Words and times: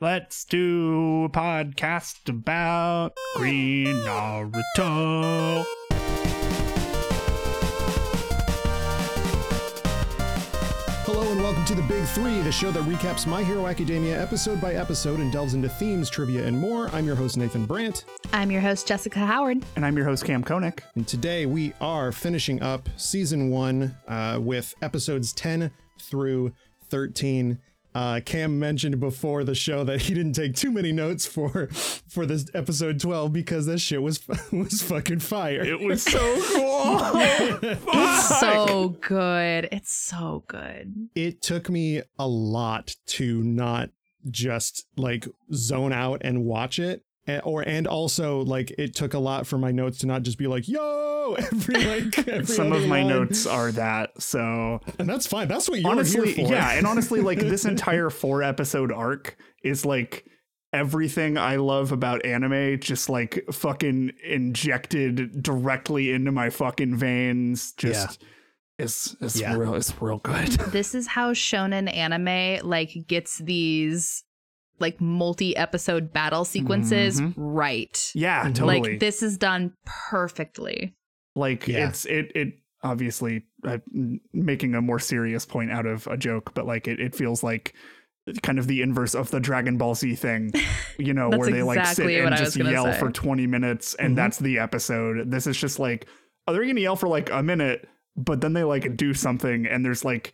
Let's 0.00 0.44
do 0.44 1.24
a 1.24 1.28
podcast 1.28 2.28
about 2.28 3.12
Green 3.36 3.86
Naruto. 3.86 5.64
Hello 11.06 11.30
and 11.30 11.40
welcome 11.40 11.64
to 11.66 11.74
the 11.74 11.82
Big 11.82 12.02
Three, 12.06 12.40
the 12.40 12.50
show 12.50 12.70
that 12.72 12.82
recaps 12.84 13.26
My 13.26 13.44
Hero 13.44 13.66
Academia 13.66 14.20
episode 14.20 14.60
by 14.60 14.74
episode 14.74 15.20
and 15.20 15.30
delves 15.30 15.54
into 15.54 15.68
themes, 15.68 16.10
trivia, 16.10 16.44
and 16.44 16.58
more. 16.58 16.88
I'm 16.88 17.06
your 17.06 17.14
host, 17.14 17.36
Nathan 17.36 17.64
Brandt, 17.66 18.04
I'm 18.32 18.50
your 18.50 18.60
host, 18.62 18.88
Jessica 18.88 19.20
Howard. 19.20 19.64
And 19.76 19.86
I'm 19.86 19.96
your 19.96 20.06
host, 20.06 20.24
Kam 20.24 20.42
Koenig. 20.42 20.82
and 20.96 21.06
today 21.06 21.46
we 21.46 21.72
are 21.80 22.10
finishing 22.10 22.60
up 22.62 22.88
season 22.96 23.50
one 23.50 23.94
uh, 24.08 24.38
with 24.40 24.74
episodes 24.82 25.32
10 25.34 25.70
through 26.00 26.52
13. 26.88 27.58
Uh, 27.94 28.20
Kam 28.24 28.58
mentioned 28.58 28.98
before 28.98 29.44
the 29.44 29.54
show 29.54 29.84
that 29.84 30.02
he 30.02 30.14
didn't 30.14 30.32
take 30.32 30.54
too 30.56 30.72
many 30.72 30.90
notes 30.90 31.26
for 31.26 31.68
for 32.08 32.26
this 32.26 32.46
episode 32.52 32.98
12 33.00 33.32
because 33.32 33.66
this 33.66 33.80
shit 33.80 34.02
was 34.02 34.26
was 34.52 34.82
fucking 34.82 35.20
fire. 35.20 35.64
It 35.64 35.78
was 35.80 36.02
so 36.14 36.18
cool. 36.18 37.00
It's 37.14 38.38
so 38.40 38.96
good. 39.00 39.68
It's 39.70 39.92
so 39.92 40.44
good. 40.48 41.08
it 41.14 41.40
took 41.40 41.70
me 41.70 42.02
a 42.18 42.26
lot 42.26 42.96
to 43.06 43.42
not 43.42 43.90
just 44.30 44.86
like 44.96 45.26
zone 45.52 45.92
out 45.92 46.22
and 46.24 46.44
watch 46.44 46.78
it 46.78 46.90
and, 46.90 47.00
or 47.44 47.62
and 47.62 47.86
also 47.86 48.40
like 48.42 48.70
it 48.78 48.94
took 48.94 49.14
a 49.14 49.18
lot 49.18 49.46
for 49.46 49.56
my 49.58 49.70
notes 49.70 49.98
to 49.98 50.06
not 50.06 50.22
just 50.22 50.36
be 50.38 50.46
like 50.46 50.68
yo 50.68 51.34
every 51.38 51.82
like 51.84 52.18
every 52.28 52.44
Some 52.46 52.72
of 52.72 52.82
my 52.86 53.02
line. 53.02 53.08
notes 53.08 53.46
are 53.46 53.72
that. 53.72 54.20
So 54.22 54.80
and 54.98 55.08
that's 55.08 55.26
fine 55.26 55.48
that's 55.48 55.68
what 55.68 55.80
you're 55.80 55.90
honestly, 55.90 56.32
here 56.32 56.46
for 56.46 56.52
yeah. 56.52 56.72
And 56.72 56.86
honestly, 56.86 57.20
like 57.20 57.38
this 57.40 57.64
entire 57.74 58.10
four 58.10 58.42
episode 58.42 58.92
arc 58.92 59.36
is 59.62 59.84
like 59.86 60.26
everything 60.72 61.38
I 61.38 61.56
love 61.56 61.92
about 61.92 62.26
anime 62.26 62.80
just 62.80 63.08
like 63.08 63.44
fucking 63.52 64.10
injected 64.24 65.42
directly 65.42 66.10
into 66.12 66.32
my 66.32 66.50
fucking 66.50 66.96
veins. 66.96 67.72
Just 67.78 68.22
is 68.78 69.16
is 69.20 69.40
Yeah. 69.40 69.56
real 69.56 69.74
is 69.76 69.94
real 70.00 70.18
good. 70.18 70.48
This 70.48 70.94
is 70.94 71.06
how 71.06 71.32
shonen 71.32 71.90
anime 71.94 72.68
like 72.68 72.92
gets 73.06 73.38
these 73.38 74.24
like 74.80 75.00
multi-episode 75.00 76.12
battle 76.12 76.44
sequences 76.44 77.20
Mhm. 77.20 77.32
right. 77.36 78.10
Yeah, 78.14 78.42
totally. 78.44 78.80
Like 78.80 79.00
this 79.00 79.22
is 79.22 79.38
done 79.38 79.72
perfectly. 79.86 80.94
like 81.36 81.66
Yeah. 81.66 81.88
it's 81.88 82.04
it 82.04 82.30
it 82.36 82.54
obviously 82.82 83.42
uh, 83.66 83.78
making 84.32 84.74
a 84.74 84.80
more 84.82 84.98
serious 85.00 85.44
point 85.46 85.72
out 85.72 85.86
of 85.86 86.06
a 86.06 86.16
joke 86.16 86.52
but 86.54 86.66
like 86.66 86.86
it, 86.86 87.00
it 87.00 87.14
feels 87.14 87.42
like 87.42 87.74
kind 88.42 88.58
of 88.58 88.66
the 88.68 88.82
inverse 88.82 89.14
of 89.14 89.30
the 89.30 89.40
dragon 89.40 89.76
ball 89.76 89.94
z 89.94 90.14
thing 90.14 90.52
you 90.98 91.12
know 91.14 91.28
where 91.30 91.50
they 91.50 91.62
like 91.62 91.84
sit 91.86 92.06
and 92.24 92.36
just 92.36 92.56
yell 92.56 92.84
say. 92.92 92.98
for 92.98 93.10
20 93.10 93.46
minutes 93.46 93.94
and 93.96 94.12
Mhm. 94.12 94.16
that's 94.16 94.38
the 94.38 94.58
episode 94.58 95.30
this 95.30 95.46
is 95.46 95.56
just 95.56 95.78
like 95.80 96.06
oh 96.46 96.52
they're 96.52 96.64
gonna 96.66 96.80
yell 96.80 96.94
for 96.96 97.08
like 97.08 97.30
a 97.30 97.42
minute 97.42 97.88
but 98.16 98.40
then 98.40 98.52
they 98.52 98.64
like 98.64 98.96
do 98.96 99.12
something 99.14 99.66
and 99.66 99.84
there's 99.84 100.04
like 100.04 100.32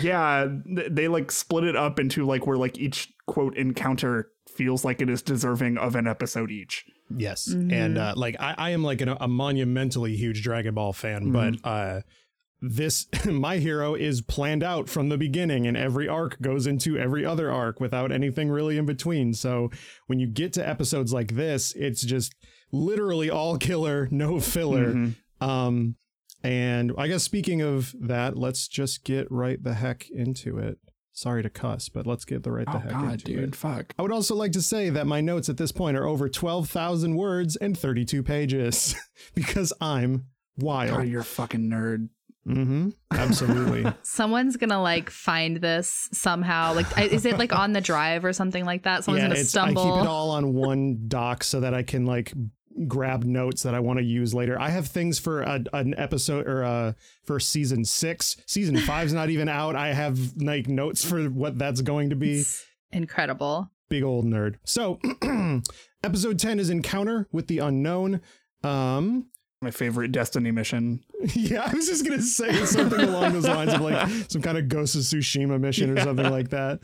yeah 0.00 0.48
they 0.66 1.06
like 1.08 1.30
split 1.30 1.64
it 1.64 1.76
up 1.76 1.98
into 2.00 2.24
like 2.26 2.46
where 2.46 2.56
like 2.58 2.76
each 2.78 3.12
quote 3.30 3.56
encounter 3.56 4.28
feels 4.48 4.84
like 4.84 5.00
it 5.00 5.08
is 5.08 5.22
deserving 5.22 5.78
of 5.78 5.94
an 5.94 6.06
episode 6.08 6.50
each 6.50 6.84
yes 7.16 7.48
Mhm. 7.54 7.72
and 7.72 7.98
uh 7.98 8.12
like 8.16 8.34
i, 8.40 8.54
I 8.58 8.70
am 8.70 8.82
like 8.82 9.00
an, 9.00 9.08
a 9.20 9.28
monumentally 9.28 10.16
huge 10.16 10.42
dragon 10.42 10.74
ball 10.74 10.92
fan 10.92 11.30
but 11.30 11.54
uh 11.64 12.00
this 12.60 13.06
my 13.26 13.58
hero 13.58 13.94
is 13.94 14.20
planned 14.20 14.62
out 14.64 14.88
from 14.88 15.08
the 15.08 15.16
beginning 15.16 15.66
and 15.66 15.76
every 15.76 16.08
arc 16.08 16.40
goes 16.42 16.66
into 16.66 16.98
every 16.98 17.24
other 17.24 17.50
arc 17.50 17.78
without 17.80 18.10
anything 18.12 18.50
really 18.50 18.76
in 18.76 18.84
between 18.86 19.32
so 19.32 19.70
when 20.08 20.18
you 20.18 20.26
get 20.26 20.52
to 20.54 20.68
episodes 20.68 21.12
like 21.12 21.36
this 21.36 21.72
it's 21.76 22.02
just 22.02 22.34
literally 22.72 23.30
all 23.30 23.56
killer 23.58 24.08
no 24.10 24.40
filler 24.40 24.92
Mhm. 24.92 25.14
Um, 25.40 25.96
and 26.42 26.92
I 26.98 27.08
guess 27.08 27.22
speaking 27.22 27.62
of 27.62 27.94
that, 28.00 28.36
let's 28.36 28.68
just 28.68 29.04
get 29.04 29.30
right 29.30 29.62
the 29.62 29.74
heck 29.74 30.08
into 30.10 30.58
it. 30.58 30.78
Sorry 31.20 31.42
to 31.42 31.50
cuss, 31.50 31.90
but 31.90 32.06
let's 32.06 32.24
get 32.24 32.44
the 32.44 32.50
right 32.50 32.64
the 32.64 32.76
oh 32.76 32.78
heck 32.78 32.92
god 32.92 33.12
into 33.12 33.24
dude 33.26 33.44
it. 33.50 33.54
fuck 33.54 33.92
I 33.98 34.02
would 34.02 34.10
also 34.10 34.34
like 34.34 34.52
to 34.52 34.62
say 34.62 34.88
that 34.88 35.06
my 35.06 35.20
notes 35.20 35.50
at 35.50 35.58
this 35.58 35.70
point 35.70 35.94
are 35.98 36.06
over 36.06 36.30
12,000 36.30 37.14
words 37.14 37.56
and 37.56 37.78
32 37.78 38.22
pages 38.22 38.94
because 39.34 39.70
I'm 39.82 40.24
God, 40.58 40.64
wild. 40.64 41.08
you're 41.08 41.20
a 41.20 41.24
fucking 41.24 41.68
nerd 41.68 42.08
Mm-hmm. 42.48 42.88
Absolutely. 43.12 43.92
Someone's 44.02 44.56
gonna 44.56 44.80
like 44.80 45.10
find 45.10 45.58
this 45.58 46.08
somehow. 46.12 46.72
Like, 46.72 46.86
is 47.12 47.26
it 47.26 47.38
like 47.38 47.52
on 47.52 47.74
the 47.74 47.82
drive 47.82 48.24
or 48.24 48.32
something 48.32 48.64
like 48.64 48.84
that? 48.84 49.04
Someone's 49.04 49.22
yeah, 49.22 49.28
gonna 49.28 49.40
it's, 49.40 49.54
I 49.54 49.60
stumble. 49.60 49.84
keep 49.84 50.04
it 50.04 50.08
all 50.08 50.30
on 50.30 50.54
one 50.54 51.04
doc 51.06 51.44
so 51.44 51.60
that 51.60 51.74
I 51.74 51.82
can 51.82 52.06
like 52.06 52.32
grab 52.86 53.24
notes 53.24 53.62
that 53.62 53.74
I 53.74 53.80
want 53.80 53.98
to 53.98 54.04
use 54.04 54.34
later. 54.34 54.60
I 54.60 54.70
have 54.70 54.86
things 54.86 55.18
for 55.18 55.42
a, 55.42 55.62
an 55.72 55.94
episode 55.98 56.46
or 56.46 56.64
uh 56.64 56.92
for 57.24 57.40
season 57.40 57.84
six. 57.84 58.36
Season 58.46 58.76
five's 58.86 59.12
not 59.12 59.30
even 59.30 59.48
out. 59.48 59.76
I 59.76 59.92
have 59.92 60.18
like 60.36 60.68
notes 60.68 61.04
for 61.04 61.24
what 61.24 61.58
that's 61.58 61.80
going 61.80 62.10
to 62.10 62.16
be. 62.16 62.40
It's 62.40 62.64
incredible. 62.92 63.70
Big 63.88 64.02
old 64.02 64.24
nerd. 64.24 64.56
So 64.64 65.00
episode 66.04 66.38
10 66.38 66.60
is 66.60 66.70
Encounter 66.70 67.28
with 67.32 67.48
the 67.48 67.58
Unknown. 67.58 68.20
Um 68.62 69.26
my 69.62 69.70
favorite 69.70 70.10
Destiny 70.10 70.50
mission. 70.50 71.04
yeah, 71.34 71.68
I 71.70 71.74
was 71.74 71.86
just 71.86 72.06
gonna 72.06 72.22
say 72.22 72.64
something 72.64 73.00
along 73.00 73.34
those 73.34 73.46
lines 73.46 73.74
of 73.74 73.82
like 73.82 74.08
some 74.28 74.40
kind 74.40 74.56
of 74.56 74.68
Ghost 74.68 74.94
of 74.94 75.02
Tsushima 75.02 75.60
mission 75.60 75.90
or 75.90 76.00
something 76.00 76.30
like 76.30 76.50
that. 76.50 76.80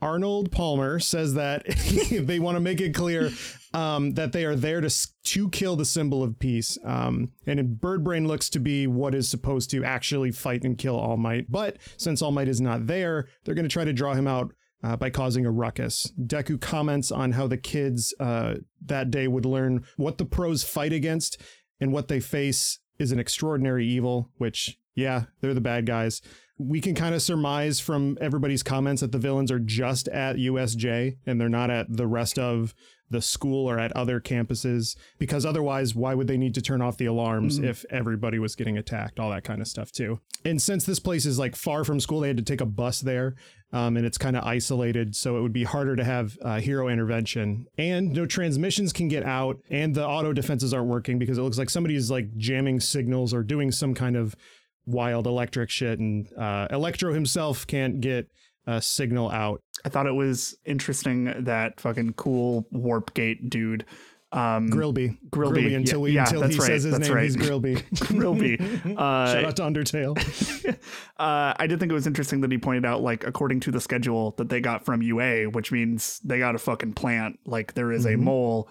Arnold 0.00 0.52
Palmer 0.52 1.00
says 1.00 1.34
that 1.34 1.66
they 2.10 2.38
want 2.38 2.56
to 2.56 2.60
make 2.60 2.80
it 2.80 2.94
clear 2.94 3.30
um, 3.72 4.14
that 4.14 4.32
they 4.32 4.44
are 4.44 4.56
there 4.56 4.80
to 4.80 4.90
to 5.22 5.48
kill 5.50 5.76
the 5.76 5.84
symbol 5.84 6.22
of 6.22 6.38
peace. 6.38 6.78
Um, 6.84 7.32
and 7.46 7.80
Bird 7.80 8.02
Brain 8.02 8.26
looks 8.26 8.48
to 8.50 8.58
be 8.58 8.86
what 8.86 9.14
is 9.14 9.28
supposed 9.28 9.70
to 9.70 9.84
actually 9.84 10.32
fight 10.32 10.64
and 10.64 10.76
kill 10.76 10.96
All 10.96 11.16
Might. 11.16 11.50
But 11.50 11.76
since 11.96 12.22
All 12.22 12.32
Might 12.32 12.48
is 12.48 12.60
not 12.60 12.86
there, 12.86 13.28
they're 13.44 13.54
going 13.54 13.68
to 13.68 13.72
try 13.72 13.84
to 13.84 13.92
draw 13.92 14.14
him 14.14 14.26
out 14.26 14.52
uh, 14.82 14.96
by 14.96 15.10
causing 15.10 15.46
a 15.46 15.50
ruckus. 15.50 16.12
Deku 16.20 16.60
comments 16.60 17.12
on 17.12 17.32
how 17.32 17.46
the 17.46 17.58
kids 17.58 18.14
uh, 18.18 18.54
that 18.84 19.10
day 19.10 19.28
would 19.28 19.44
learn 19.46 19.84
what 19.96 20.18
the 20.18 20.24
pros 20.24 20.64
fight 20.64 20.92
against 20.92 21.40
and 21.80 21.92
what 21.92 22.08
they 22.08 22.20
face 22.20 22.78
is 22.98 23.12
an 23.12 23.18
extraordinary 23.18 23.86
evil, 23.86 24.30
which, 24.36 24.78
yeah, 24.94 25.24
they're 25.40 25.54
the 25.54 25.60
bad 25.60 25.86
guys. 25.86 26.20
We 26.58 26.80
can 26.80 26.94
kind 26.94 27.14
of 27.14 27.22
surmise 27.22 27.80
from 27.80 28.18
everybody's 28.20 28.62
comments 28.62 29.00
that 29.00 29.12
the 29.12 29.18
villains 29.18 29.50
are 29.50 29.58
just 29.58 30.08
at 30.08 30.36
USJ 30.36 31.16
and 31.24 31.40
they're 31.40 31.48
not 31.48 31.70
at 31.70 31.86
the 31.88 32.06
rest 32.06 32.38
of 32.38 32.74
the 33.10 33.20
school 33.20 33.68
or 33.68 33.78
at 33.78 33.92
other 33.96 34.20
campuses 34.20 34.96
because 35.18 35.44
otherwise 35.44 35.94
why 35.94 36.14
would 36.14 36.26
they 36.28 36.36
need 36.38 36.54
to 36.54 36.62
turn 36.62 36.80
off 36.80 36.96
the 36.96 37.06
alarms 37.06 37.58
Mhm. 37.58 37.64
if 37.64 37.84
everybody 37.90 38.38
was 38.38 38.54
getting 38.54 38.78
attacked? 38.78 39.18
All 39.18 39.30
that 39.30 39.44
kind 39.44 39.60
of 39.60 39.66
stuff 39.68 39.90
too. 39.92 40.20
And 40.44 40.62
since 40.62 40.84
this 40.84 41.00
place 41.00 41.26
is 41.26 41.38
like 41.38 41.56
far 41.56 41.84
from 41.84 41.98
school 42.00 42.20
they 42.20 42.28
had 42.28 42.36
to 42.36 42.42
take 42.42 42.60
a 42.60 42.66
bus 42.66 43.00
there 43.00 43.34
um, 43.72 43.96
and 43.96 44.06
it's 44.06 44.16
kind 44.18 44.36
of 44.36 44.44
isolated 44.44 45.14
so 45.16 45.36
it 45.36 45.42
would 45.42 45.52
be 45.52 45.64
harder 45.64 45.96
to 45.96 46.04
have 46.04 46.38
uh, 46.42 46.60
hero 46.60 46.88
intervention. 46.88 47.66
And 47.76 48.12
no 48.12 48.26
transmissions 48.26 48.92
can 48.92 49.08
get 49.08 49.24
out 49.24 49.58
and 49.70 49.94
the 49.94 50.06
auto 50.06 50.32
defenses 50.32 50.72
aren't 50.72 50.88
working 50.88 51.18
because 51.18 51.36
it 51.38 51.42
looks 51.42 51.58
like 51.58 51.70
somebody's 51.70 52.10
like 52.10 52.36
jamming 52.36 52.80
signals 52.80 53.34
or 53.34 53.42
doing 53.42 53.70
some 53.72 53.94
kind 53.94 54.16
of 54.16 54.34
wild 54.86 55.26
electric 55.26 55.70
shit 55.70 55.98
and 55.98 56.32
uh, 56.38 56.66
electro 56.70 57.12
himself 57.12 57.66
can't 57.66 58.00
get 58.00 58.28
a 58.66 58.80
signal 58.82 59.30
out 59.30 59.62
I 59.84 59.88
thought 59.88 60.06
it 60.06 60.12
was 60.12 60.54
interesting 60.66 61.44
that 61.44 61.80
fucking 61.80 62.12
cool 62.14 62.66
warp 62.70 63.14
gate 63.14 63.48
dude. 63.48 63.86
Um, 64.32 64.68
Grilby. 64.68 65.18
Grilby, 65.30 65.74
until 65.74 66.00
yeah, 66.00 66.02
we 66.02 66.10
yeah, 66.12 66.24
until 66.24 66.40
that's 66.42 66.54
he 66.54 66.60
right, 66.60 66.66
says 66.66 66.82
his 66.84 66.92
that's 66.92 67.08
name, 67.08 67.16
right. 67.16 67.24
he's 67.24 67.34
Grilby. 67.36 67.82
Grilby. 68.06 68.58
Uh, 68.96 69.32
Shout 69.32 69.44
out 69.44 69.56
to 69.56 69.62
Undertale. 69.62 70.16
uh, 71.18 71.54
I 71.58 71.66
did 71.66 71.80
think 71.80 71.90
it 71.90 71.94
was 71.94 72.06
interesting 72.06 72.40
that 72.42 72.52
he 72.52 72.58
pointed 72.58 72.84
out, 72.84 73.02
like, 73.02 73.26
according 73.26 73.60
to 73.60 73.70
the 73.72 73.80
schedule 73.80 74.32
that 74.36 74.48
they 74.48 74.60
got 74.60 74.84
from 74.84 75.02
UA, 75.02 75.46
which 75.50 75.72
means 75.72 76.20
they 76.24 76.38
got 76.38 76.54
a 76.54 76.58
fucking 76.58 76.92
plant. 76.92 77.40
Like, 77.44 77.74
there 77.74 77.90
is 77.90 78.04
a 78.04 78.10
Mhm. 78.10 78.20
mole. 78.20 78.68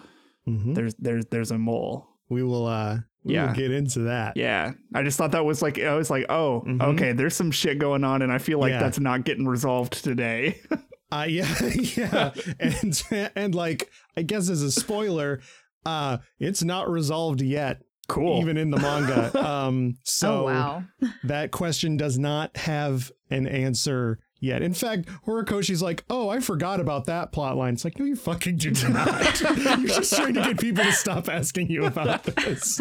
Mhm. 0.48 0.76
There's 0.76 0.96
there's 0.96 1.26
there's 1.26 1.52
a 1.52 1.58
mole. 1.58 2.08
We 2.30 2.44
will 2.44 2.66
uh 2.68 3.00
we 3.24 3.34
Yeah. 3.34 3.48
will 3.48 3.54
get 3.56 3.72
into 3.72 4.00
that. 4.02 4.38
Yeah, 4.38 4.74
I 4.94 5.04
just 5.04 5.18
thought 5.18 5.32
that 5.32 5.46
was 5.46 5.62
like 5.62 5.78
I 5.80 5.96
was 5.96 6.10
like, 6.10 6.26
oh, 6.30 6.64
Mhm. 6.68 6.82
okay, 6.94 7.12
there's 7.14 7.36
some 7.36 7.52
shit 7.52 7.80
going 7.80 8.04
on, 8.04 8.22
and 8.22 8.32
I 8.32 8.38
feel 8.38 8.60
like 8.60 8.72
Yeah. 8.72 8.80
that's 8.80 9.00
not 9.00 9.24
getting 9.26 9.46
resolved 9.48 10.04
today. 10.04 10.60
Uh 11.12 11.26
yeah, 11.28 11.48
yeah. 11.98 12.32
and 12.60 13.02
and 13.36 13.56
like 13.56 13.90
I 14.16 14.22
guess 14.22 14.48
as 14.48 14.62
a 14.62 14.72
spoiler, 14.72 15.42
uh 15.84 16.20
it's 16.40 16.64
not 16.64 16.88
resolved 16.88 17.42
yet 17.42 17.82
cool. 18.08 18.40
even 18.42 18.58
in 18.58 18.70
the 18.70 18.78
manga. 18.78 19.32
um 19.50 19.96
so 20.04 20.42
oh 20.42 20.44
wow. 20.54 20.84
that 21.24 21.50
question 21.50 21.98
does 21.98 22.20
not 22.20 22.56
have 22.58 23.12
an 23.32 23.48
answer 23.48 24.20
yet. 24.40 24.62
In 24.62 24.74
fact, 24.74 25.08
Horikoshi's 25.26 25.82
like, 25.82 26.04
"Oh, 26.10 26.30
I 26.30 26.40
forgot 26.40 26.80
about 26.80 27.06
that 27.06 27.32
plot 27.32 27.58
line." 27.58 27.74
It's 27.74 27.84
like, 27.86 28.00
"No, 28.00 28.06
you 28.06 28.16
fucking 28.16 28.58
did 28.58 28.90
not. 28.90 29.42
You're 29.58 29.88
just 29.88 30.16
trying 30.16 30.34
to 30.36 30.42
get 30.42 30.60
people 30.60 30.84
to 30.84 30.92
stop 30.92 31.30
asking 31.30 31.70
you 31.70 31.86
about 31.86 32.24
this." 32.24 32.80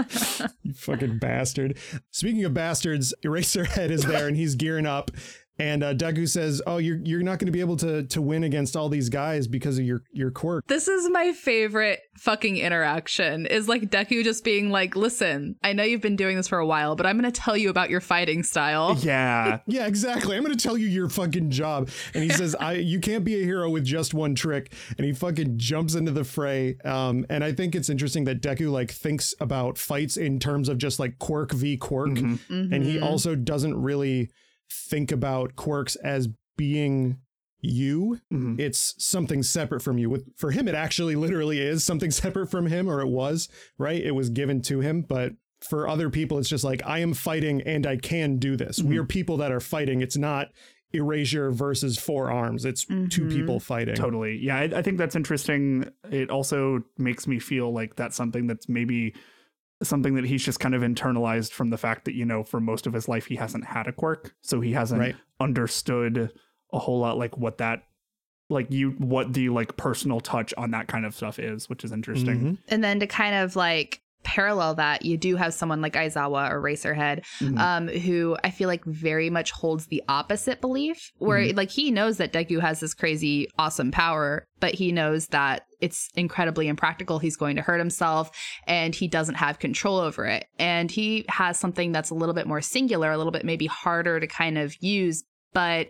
you 0.62 0.72
fucking 0.72 1.18
bastard. 1.18 1.78
Speaking 2.10 2.44
of 2.44 2.54
bastards, 2.54 3.14
Eraserhead 3.24 3.90
is 3.90 4.04
there 4.04 4.28
and 4.28 4.36
he's 4.36 4.54
gearing 4.54 4.86
up. 4.86 5.10
And 5.58 5.82
uh, 5.82 5.94
Deku 5.94 6.28
says, 6.28 6.62
"Oh, 6.66 6.76
you're 6.78 6.98
you're 7.04 7.22
not 7.22 7.38
going 7.38 7.46
to 7.46 7.52
be 7.52 7.60
able 7.60 7.76
to 7.78 8.04
to 8.04 8.22
win 8.22 8.44
against 8.44 8.76
all 8.76 8.88
these 8.88 9.08
guys 9.08 9.46
because 9.48 9.78
of 9.78 9.84
your 9.84 10.02
your 10.12 10.30
quirk." 10.30 10.64
This 10.68 10.86
is 10.88 11.10
my 11.10 11.32
favorite 11.32 12.00
fucking 12.18 12.56
interaction. 12.58 13.46
Is 13.46 13.68
like 13.68 13.90
Deku 13.90 14.22
just 14.22 14.44
being 14.44 14.70
like, 14.70 14.94
"Listen, 14.94 15.56
I 15.62 15.72
know 15.72 15.82
you've 15.82 16.00
been 16.00 16.16
doing 16.16 16.36
this 16.36 16.46
for 16.48 16.58
a 16.58 16.66
while, 16.66 16.94
but 16.96 17.06
I'm 17.06 17.18
going 17.18 17.30
to 17.30 17.40
tell 17.40 17.56
you 17.56 17.70
about 17.70 17.90
your 17.90 18.00
fighting 18.00 18.42
style." 18.42 18.96
Yeah. 19.08 19.60
Yeah, 19.66 19.86
exactly. 19.86 20.36
I'm 20.36 20.44
going 20.44 20.56
to 20.56 20.62
tell 20.62 20.76
you 20.76 20.86
your 20.86 21.08
fucking 21.08 21.50
job. 21.50 21.88
And 22.14 22.22
he 22.22 22.30
says, 22.30 22.54
"I 22.60 22.74
you 22.74 23.00
can't 23.00 23.24
be 23.24 23.40
a 23.40 23.44
hero 23.44 23.68
with 23.70 23.84
just 23.84 24.14
one 24.14 24.34
trick." 24.34 24.72
And 24.96 25.04
he 25.06 25.12
fucking 25.12 25.58
jumps 25.58 25.94
into 25.94 26.12
the 26.12 26.24
fray. 26.24 26.76
Um, 26.84 27.26
and 27.30 27.42
I 27.42 27.52
think 27.52 27.74
it's 27.74 27.88
interesting 27.88 28.24
that 28.24 28.42
Deku 28.42 28.70
like 28.70 28.90
thinks 28.90 29.34
about 29.40 29.76
fights 29.78 30.16
in 30.16 30.38
terms 30.38 30.68
of 30.68 30.78
just 30.78 30.98
like 31.00 31.18
quirk 31.18 31.52
v 31.52 31.76
quirk, 31.76 32.10
Mhm. 32.10 32.38
and 32.48 32.84
he 32.84 32.98
Mhm. 32.98 33.02
also 33.02 33.34
doesn't 33.34 33.74
really 33.80 34.30
think 34.70 35.10
about 35.12 35.56
quirks 35.56 35.96
as 35.96 36.28
being 36.56 37.18
you 37.60 38.20
Mhm. 38.32 38.58
it's 38.60 38.94
something 38.98 39.42
separate 39.42 39.80
from 39.80 39.98
you. 39.98 40.08
With 40.08 40.24
for 40.36 40.52
him, 40.52 40.68
it 40.68 40.74
actually 40.76 41.16
literally 41.16 41.58
is 41.60 41.82
something 41.82 42.10
separate 42.36 42.46
from 42.48 42.66
him, 42.66 42.88
or 42.88 43.00
it 43.00 43.08
was 43.08 43.48
right. 43.78 44.00
It 44.00 44.12
was 44.14 44.30
given 44.30 44.62
to 44.62 44.78
him, 44.80 45.02
but 45.02 45.32
for 45.68 45.88
other 45.88 46.08
people, 46.08 46.38
it's 46.38 46.48
just 46.48 46.62
like 46.62 46.80
I 46.86 47.00
am 47.00 47.14
fighting 47.14 47.60
and 47.62 47.84
I 47.84 47.96
can 47.96 48.36
do 48.36 48.56
this. 48.56 48.80
We 48.80 48.96
are 48.98 49.04
people 49.04 49.38
that 49.38 49.50
are 49.50 49.58
fighting. 49.58 50.02
It's 50.02 50.16
not 50.16 50.48
erasure 50.92 51.50
versus 51.50 51.98
four 51.98 52.30
arms. 52.30 52.64
It's 52.64 52.84
two 52.84 52.94
Mhm. 53.24 53.30
people 53.32 53.58
fighting. 53.60 53.96
Totally. 53.96 54.38
Yeah, 54.40 54.56
I, 54.58 54.62
I 54.78 54.82
think 54.82 54.96
that's 54.98 55.16
interesting. 55.16 55.84
It 56.12 56.30
also 56.30 56.84
makes 56.96 57.26
me 57.26 57.40
feel 57.40 57.72
like 57.72 57.96
that's 57.96 58.14
something 58.16 58.46
that's 58.46 58.68
maybe 58.68 59.14
something 59.82 60.14
that 60.14 60.24
he's 60.24 60.44
just 60.44 60.58
kind 60.60 60.74
of 60.74 60.82
internalized 60.82 61.52
from 61.52 61.70
the 61.70 61.78
fact 61.78 62.04
that, 62.04 62.14
you 62.14 62.24
know, 62.24 62.42
for 62.42 62.60
most 62.60 62.86
of 62.86 62.92
his 62.92 63.06
life, 63.08 63.26
he 63.26 63.36
hasn't 63.36 63.64
had 63.64 63.86
a 63.86 63.92
quirk. 63.92 64.34
So 64.42 64.60
he 64.60 64.72
hasn't 64.72 65.00
Right. 65.00 65.16
understood 65.40 66.32
a 66.72 66.78
whole 66.78 66.98
lot 67.00 67.16
like 67.18 67.36
what 67.38 67.58
that, 67.58 67.84
like 68.50 68.70
you, 68.70 68.90
what 68.92 69.32
the 69.34 69.48
like 69.50 69.76
personal 69.76 70.20
touch 70.20 70.52
on 70.56 70.70
that 70.72 70.88
kind 70.88 71.04
of 71.06 71.14
stuff 71.14 71.38
is, 71.38 71.68
which 71.68 71.84
is 71.84 71.92
interesting. 71.92 72.40
Mhm. 72.40 72.58
And 72.68 72.82
then 72.82 72.98
to 73.00 73.06
kind 73.06 73.34
of 73.36 73.54
like 73.56 74.00
parallel 74.24 74.74
that, 74.74 75.04
you 75.04 75.16
do 75.16 75.36
have 75.36 75.54
someone 75.54 75.80
like 75.80 75.94
Aizawa 75.94 76.50
or 76.50 76.60
Eraserhead, 76.60 77.24
Mhm. 77.40 77.58
um, 77.58 77.88
who 77.88 78.36
I 78.44 78.50
feel 78.50 78.68
like 78.68 78.84
very 78.84 79.30
much 79.30 79.50
holds 79.52 79.86
the 79.86 80.02
opposite 80.08 80.60
belief, 80.60 81.12
where 81.18 81.52
like 81.52 81.70
he 81.70 81.90
knows 81.90 82.18
that 82.18 82.32
Deku 82.32 82.60
has 82.60 82.80
this 82.80 82.94
crazy, 82.94 83.48
awesome 83.58 83.90
power, 83.90 84.46
but 84.60 84.74
he 84.74 84.92
knows 84.92 85.28
that 85.28 85.62
it's 85.80 86.08
incredibly 86.16 86.66
impractical. 86.68 87.18
He's 87.20 87.36
going 87.36 87.56
to 87.56 87.62
hurt 87.62 87.78
himself 87.78 88.30
and 88.66 88.94
he 88.94 89.06
doesn't 89.08 89.36
have 89.36 89.58
control 89.60 89.98
over 89.98 90.26
it. 90.26 90.46
And 90.58 90.90
he 90.90 91.24
has 91.28 91.58
something 91.58 91.92
that's 91.92 92.10
a 92.10 92.14
little 92.14 92.34
bit 92.34 92.46
more 92.48 92.60
singular, 92.60 93.12
a 93.12 93.16
little 93.16 93.32
bit 93.32 93.44
maybe 93.44 93.66
harder 93.66 94.18
to 94.18 94.26
kind 94.26 94.58
of 94.58 94.74
use, 94.82 95.22
but 95.52 95.86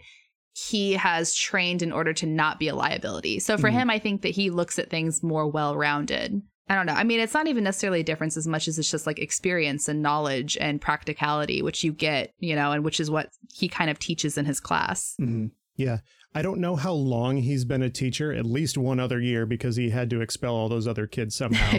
he 0.52 0.94
has 0.94 1.34
trained 1.34 1.82
in 1.82 1.92
order 1.92 2.12
to 2.12 2.26
not 2.26 2.58
be 2.58 2.69
a 2.69 2.75
liability. 2.75 3.38
So 3.38 3.56
for 3.56 3.70
Mhm. 3.70 3.75
him, 3.75 3.90
I 3.90 3.98
think 3.98 4.22
that 4.22 4.30
he 4.34 4.50
looks 4.50 4.78
at 4.78 4.90
things 4.90 5.22
more 5.22 5.46
well 5.48 5.76
rounded. 5.76 6.42
I 6.69 6.75
don't 6.75 6.87
know. 6.87 6.93
I 6.94 7.05
mean, 7.05 7.20
it's 7.20 7.35
not 7.35 7.47
even 7.47 7.65
necessarily 7.65 8.00
a 8.00 8.05
difference 8.05 8.37
as 8.37 8.47
much 8.47 8.69
as 8.69 8.79
it's 8.79 8.91
just 8.91 9.06
like 9.06 9.19
experience 9.19 9.88
and 9.88 10.03
knowledge 10.03 10.56
and 10.61 10.81
practicality, 10.81 11.62
which 11.62 11.82
you 11.82 11.93
get, 11.93 12.35
you 12.38 12.55
know, 12.55 12.73
and 12.73 12.85
which 12.85 13.00
is 13.00 13.11
what 13.11 13.31
he 13.55 13.69
kind 13.69 13.91
of 13.91 13.99
teaches 13.99 14.37
in 14.37 14.44
his 14.44 14.61
class. 14.61 15.15
Mhm. 15.20 15.53
Yeah. 15.76 15.99
I 16.35 16.43
don't 16.43 16.61
know 16.61 16.76
how 16.76 16.93
long 16.93 17.38
he's 17.38 17.65
been 17.65 17.82
a 17.82 17.88
teacher, 17.88 18.32
at 18.32 18.44
least 18.44 18.76
one 18.76 19.00
other 19.00 19.20
year 19.20 19.47
because 19.47 19.76
he 19.76 19.91
had 19.91 20.11
to 20.11 20.20
expel 20.20 20.55
all 20.55 20.69
those 20.69 20.87
other 20.87 21.06
kids 21.06 21.35
somehow. 21.35 21.79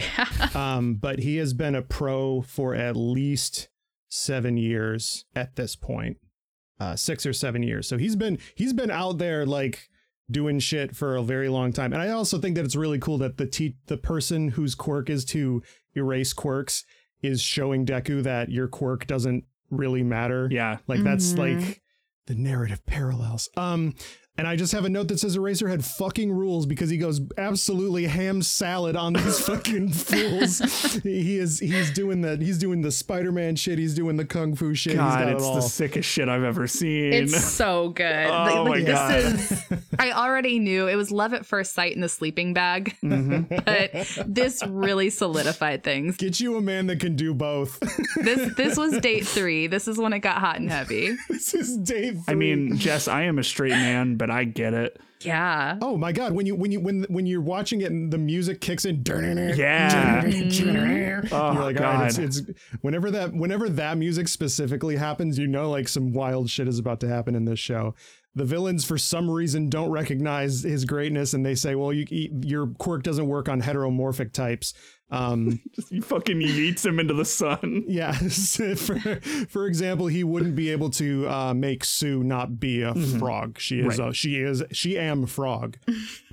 um, 0.56 0.96
but 0.96 1.20
he 1.20 1.38
has 1.38 1.54
been 1.54 1.76
a 1.76 1.82
pro 1.84 2.42
for 2.42 2.74
at 2.74 2.96
least 2.96 3.70
seven 4.08 4.58
years 4.58 5.26
at 5.36 5.56
this 5.56 5.76
point, 5.76 6.18
uh, 6.80 6.96
six 6.96 7.26
or 7.28 7.34
seven 7.34 7.62
years. 7.62 7.88
So 7.88 7.98
he's 7.98 8.16
been 8.16 8.40
he's 8.56 8.74
been 8.74 8.90
out 8.90 9.20
there 9.20 9.46
like 9.46 9.89
doing 10.32 10.60
shit 10.60 10.96
for 10.96 11.16
a 11.16 11.24
very 11.24 11.50
long 11.50 11.74
time. 11.74 11.94
And 11.94 12.02
I 12.02 12.10
also 12.10 12.38
think 12.40 12.56
that 12.56 12.66
it's 12.66 12.76
really 12.76 13.00
cool 13.00 13.18
that 13.20 13.38
the 13.38 13.46
te- 13.46 13.76
the 13.88 13.98
person 13.98 14.50
whose 14.50 14.76
quirk 14.76 15.10
is 15.10 15.26
to 15.26 15.62
erase 15.96 16.34
quirks 16.34 16.86
is 17.22 17.42
showing 17.42 17.86
Deku 17.86 18.24
that 18.24 18.50
your 18.50 18.68
quirk 18.68 19.08
doesn't 19.08 19.44
really 19.70 20.04
matter. 20.04 20.48
Yeah. 20.52 20.78
Like 20.88 21.04
that's 21.04 21.34
Mhm. 21.34 21.38
like 21.60 21.82
the 22.28 22.36
narrative 22.36 22.86
parallels. 22.86 23.50
Um, 23.58 23.96
and 24.40 24.48
I 24.48 24.56
just 24.56 24.72
have 24.72 24.86
a 24.86 24.90
note 24.90 25.10
that 25.10 25.20
says 25.20 25.38
Eraserhead 25.38 25.84
fucking 25.84 26.32
rules 26.32 26.66
because 26.66 26.90
he 26.90 26.98
goes 26.98 27.22
absolutely 27.38 28.06
ham 28.08 28.42
salad 28.42 28.96
on 28.96 29.14
these 29.14 29.40
fucking 29.46 29.90
fools. 29.90 30.60
he 31.04 31.38
is 31.38 31.60
he's 31.60 31.92
doing 31.92 32.22
the 32.22 32.38
he's 32.38 32.58
doing 32.58 32.82
the 32.82 32.92
Spider 32.92 33.32
Man 33.32 33.56
shit. 33.56 33.78
He's 33.78 33.94
doing 33.94 34.16
the 34.18 34.26
kung 34.26 34.56
fu 34.56 34.74
shit. 34.74 34.94
he's 34.94 35.00
God, 35.00 35.20
got 35.20 35.28
it 35.30 35.36
it's 35.36 35.44
all. 35.44 35.56
the 35.56 35.62
sickest 35.62 36.10
shit 36.10 36.30
I've 36.30 36.44
ever 36.44 36.68
seen. 36.68 37.14
It's 37.14 37.44
so 37.44 37.90
good. 37.90 38.28
Oh 38.40 38.44
like, 38.44 38.56
my 38.56 38.70
like, 38.70 38.86
God. 38.88 39.12
this 39.24 39.52
is 39.52 39.64
I 40.00 40.12
already 40.12 40.60
knew 40.60 40.88
it 40.88 40.96
was 40.96 41.12
love 41.12 41.34
at 41.34 41.46
first 41.46 41.74
sight 41.74 41.94
in 41.94 42.00
the 42.02 42.08
sleeping 42.10 42.54
bag, 42.54 42.96
Mhm. 43.04 43.66
but 43.66 44.26
this 44.28 44.64
really 44.66 45.10
solidified 45.10 45.84
things. 45.84 46.16
Get 46.18 46.40
you 46.40 46.56
a 46.58 46.62
man 46.62 46.88
that 46.88 47.00
can 47.00 47.16
do 47.16 47.34
both. 47.34 47.80
This 48.16 48.54
this 48.56 48.78
was 48.78 48.98
date 49.00 49.28
3. 49.28 49.68
This 49.68 49.88
is 49.88 49.98
when 49.98 50.14
it 50.14 50.20
got 50.20 50.38
hot 50.38 50.58
and 50.60 50.70
heavy. 50.72 51.18
this 51.30 51.54
is 51.54 51.78
date. 51.78 52.14
three. 52.14 52.24
I 52.28 52.36
mean, 52.36 52.78
Jess, 52.78 53.08
I 53.08 53.24
am 53.24 53.40
a 53.40 53.44
straight 53.44 53.72
man, 53.72 54.16
but 54.16 54.29
I 54.32 54.44
get 54.44 54.74
it. 54.74 55.00
Yeah. 55.22 55.78
Oh 55.82 55.98
my 55.98 56.14
god! 56.14 56.32
When 56.32 56.46
you 56.46 56.56
when 56.56 56.72
you 56.72 56.80
when 56.80 57.04
when 57.10 57.26
you're 57.26 57.42
watching 57.42 57.82
it 57.82 57.92
and 57.92 58.12
the 58.12 58.18
music 58.18 58.62
kicks 58.62 58.86
in, 58.86 59.04
Yeah. 59.06 60.24
Mm. 60.30 61.32
Oh, 61.32 61.54
you're 61.54 61.64
like, 61.64 61.78
all 61.82 61.84
right, 61.84 62.06
it's, 62.08 62.40
God. 62.40 62.50
it's 62.50 62.60
whenever 62.82 63.12
that 63.12 63.34
whenever 63.34 63.68
that 63.70 63.98
music 63.98 64.28
specifically 64.30 64.96
happens, 64.96 65.38
you 65.38 65.48
know, 65.48 65.70
like 65.70 65.88
some 65.90 66.14
wild 66.14 66.50
shit 66.50 66.68
is 66.68 66.80
about 66.80 67.02
to 67.02 67.08
happen 67.10 67.36
in 67.36 67.46
this 67.46 67.60
show. 67.60 67.96
The 68.36 68.46
villains, 68.46 68.86
for 68.86 68.98
some 68.98 69.30
reason, 69.30 69.70
don't 69.70 69.90
recognize 69.90 70.64
his 70.64 70.86
greatness, 70.86 71.34
and 71.34 71.46
they 71.46 71.56
say, 71.56 71.76
"Well, 71.76 71.92
you, 71.92 72.06
your 72.44 72.68
quirk 72.68 73.04
doesn't 73.04 73.28
work 73.28 73.50
on 73.50 73.62
heteromorphic 73.62 74.32
types." 74.32 74.74
Um, 75.12 75.60
He 75.90 76.02
fucking 76.02 76.40
yeets 76.40 76.86
him 76.86 77.00
into 77.00 77.14
the 77.16 77.26
sun. 77.26 77.84
yeah, 77.88 78.12
for 78.76 79.00
for 79.50 79.66
example, 79.66 80.06
he 80.08 80.24
wouldn't 80.24 80.56
be 80.56 80.70
able 80.70 80.90
to 80.92 81.28
uh, 81.28 81.54
make 81.54 81.84
Sue 81.84 82.24
not 82.24 82.60
be 82.60 82.84
a 82.84 82.94
frog. 82.94 83.60
She 83.60 83.80
is 83.80 83.98
Right. 83.98 84.10
a 84.10 84.14
she 84.14 84.36
is 84.38 84.64
she 84.72 84.98
am 85.00 85.26
frog. 85.26 85.78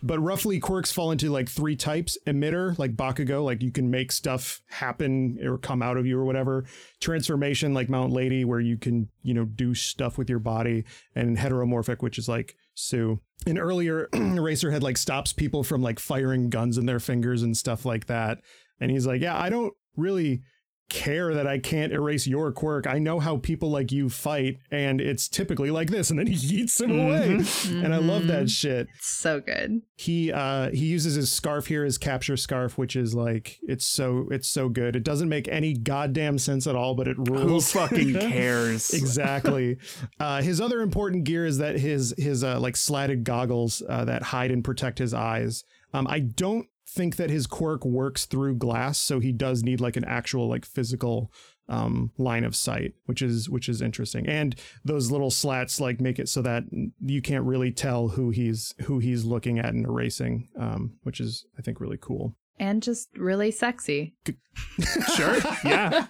but 0.02 0.18
roughly, 0.18 0.58
quirks 0.60 0.92
fall 0.92 1.10
into 1.10 1.30
like 1.30 1.48
three 1.48 1.74
types: 1.76 2.18
emitter, 2.26 2.78
like 2.78 2.96
Bakugo, 2.96 3.42
like 3.44 3.62
you 3.62 3.70
can 3.72 3.90
make 3.90 4.12
stuff 4.12 4.60
happen 4.68 5.38
or 5.42 5.56
come 5.56 5.80
out 5.82 5.96
of 5.96 6.04
you 6.06 6.18
or 6.18 6.24
whatever. 6.24 6.64
Transformation, 7.00 7.72
like 7.72 7.88
Mount 7.88 8.12
Lady, 8.12 8.44
where 8.44 8.60
you 8.60 8.76
can 8.76 9.08
you 9.22 9.32
know 9.32 9.44
do 9.44 9.74
stuff 9.74 10.18
with 10.18 10.28
your 10.28 10.38
body, 10.40 10.84
and 11.14 11.38
heteromorphic, 11.38 12.02
which 12.02 12.18
is 12.18 12.28
like 12.28 12.56
Sue. 12.74 13.20
And 13.46 13.58
earlier, 13.58 14.08
Eraserhead 14.12 14.82
like 14.82 14.96
stops 14.98 15.32
people 15.32 15.62
from 15.62 15.82
like 15.82 15.98
firing 15.98 16.50
guns 16.50 16.78
in 16.78 16.86
their 16.86 17.00
fingers 17.00 17.42
and 17.42 17.56
stuff 17.56 17.84
like 17.84 18.06
that. 18.06 18.38
And 18.80 18.90
he's 18.90 19.06
like, 19.06 19.20
yeah, 19.20 19.38
I 19.38 19.48
don't 19.48 19.74
really 19.96 20.42
care 20.88 21.34
that 21.34 21.46
I 21.46 21.58
can't 21.58 21.92
erase 21.92 22.26
your 22.26 22.52
quirk. 22.52 22.86
I 22.86 22.98
know 22.98 23.18
how 23.18 23.38
people 23.38 23.70
like 23.70 23.90
you 23.90 24.08
fight, 24.08 24.58
and 24.70 25.00
it's 25.00 25.28
typically 25.28 25.70
like 25.70 25.90
this. 25.90 26.10
And 26.10 26.18
then 26.18 26.26
he 26.26 26.34
yeets 26.64 26.80
him 26.80 26.98
away. 26.98 27.44
And 27.84 27.92
I 27.92 27.98
love 27.98 28.26
that 28.28 28.48
shit. 28.50 28.86
So 29.00 29.40
good. 29.40 29.82
He 29.96 30.32
uh 30.32 30.70
he 30.70 30.86
uses 30.86 31.14
his 31.14 31.32
scarf 31.32 31.66
here, 31.66 31.84
his 31.84 31.98
capture 31.98 32.36
scarf, 32.36 32.78
which 32.78 32.94
is 32.96 33.14
like 33.14 33.58
it's 33.62 33.86
so 33.86 34.28
it's 34.30 34.48
so 34.48 34.68
good. 34.68 34.94
It 34.94 35.02
doesn't 35.02 35.28
make 35.28 35.48
any 35.48 35.74
goddamn 35.74 36.38
sense 36.38 36.66
at 36.66 36.76
all, 36.76 36.94
but 36.94 37.08
it 37.08 37.16
rules. 37.18 37.72
Who 37.72 37.80
fucking 37.80 38.14
cares? 38.20 38.92
exactly. 38.94 39.78
Uh, 40.20 40.42
his 40.42 40.60
other 40.60 40.82
important 40.82 41.24
gear 41.24 41.46
is 41.46 41.58
that 41.58 41.78
his 41.78 42.14
his 42.16 42.44
uh, 42.44 42.60
like 42.60 42.76
slatted 42.76 43.24
goggles 43.24 43.82
uh, 43.88 44.04
that 44.04 44.22
hide 44.22 44.50
and 44.50 44.62
protect 44.62 44.98
his 44.98 45.12
eyes. 45.12 45.64
Um, 45.92 46.06
I 46.08 46.20
don't 46.20 46.68
think 46.96 47.16
that 47.16 47.30
his 47.30 47.46
quirk 47.46 47.84
works 47.84 48.24
through 48.24 48.56
glass, 48.56 48.96
so 48.98 49.20
he 49.20 49.32
does 49.32 49.62
need 49.62 49.80
like 49.80 49.96
an 49.96 50.04
actual 50.04 50.48
like 50.48 50.64
physical 50.64 51.30
um, 51.68 52.12
line 52.16 52.44
of 52.44 52.56
sight, 52.56 52.94
which 53.04 53.22
is 53.22 53.50
which 53.50 53.68
is 53.68 53.82
interesting. 53.82 54.26
And 54.26 54.54
those 54.84 55.10
little 55.10 55.30
slats 55.30 55.80
like 55.80 56.00
make 56.00 56.18
it 56.18 56.28
so 56.28 56.42
that 56.42 56.64
you 57.00 57.20
can't 57.20 57.44
really 57.44 57.70
tell 57.70 58.08
who 58.08 58.30
he's 58.30 58.74
who 58.84 58.98
he's 58.98 59.24
looking 59.24 59.58
at 59.58 59.74
and 59.74 59.86
erasing, 59.86 60.48
um, 60.58 60.94
which 61.02 61.20
is 61.20 61.44
I 61.58 61.62
think 61.62 61.80
really 61.80 61.98
cool. 62.00 62.34
And 62.58 62.82
just 62.82 63.08
really 63.16 63.50
sexy. 63.50 64.14
Sure. 65.14 65.36
Yeah. 65.64 66.06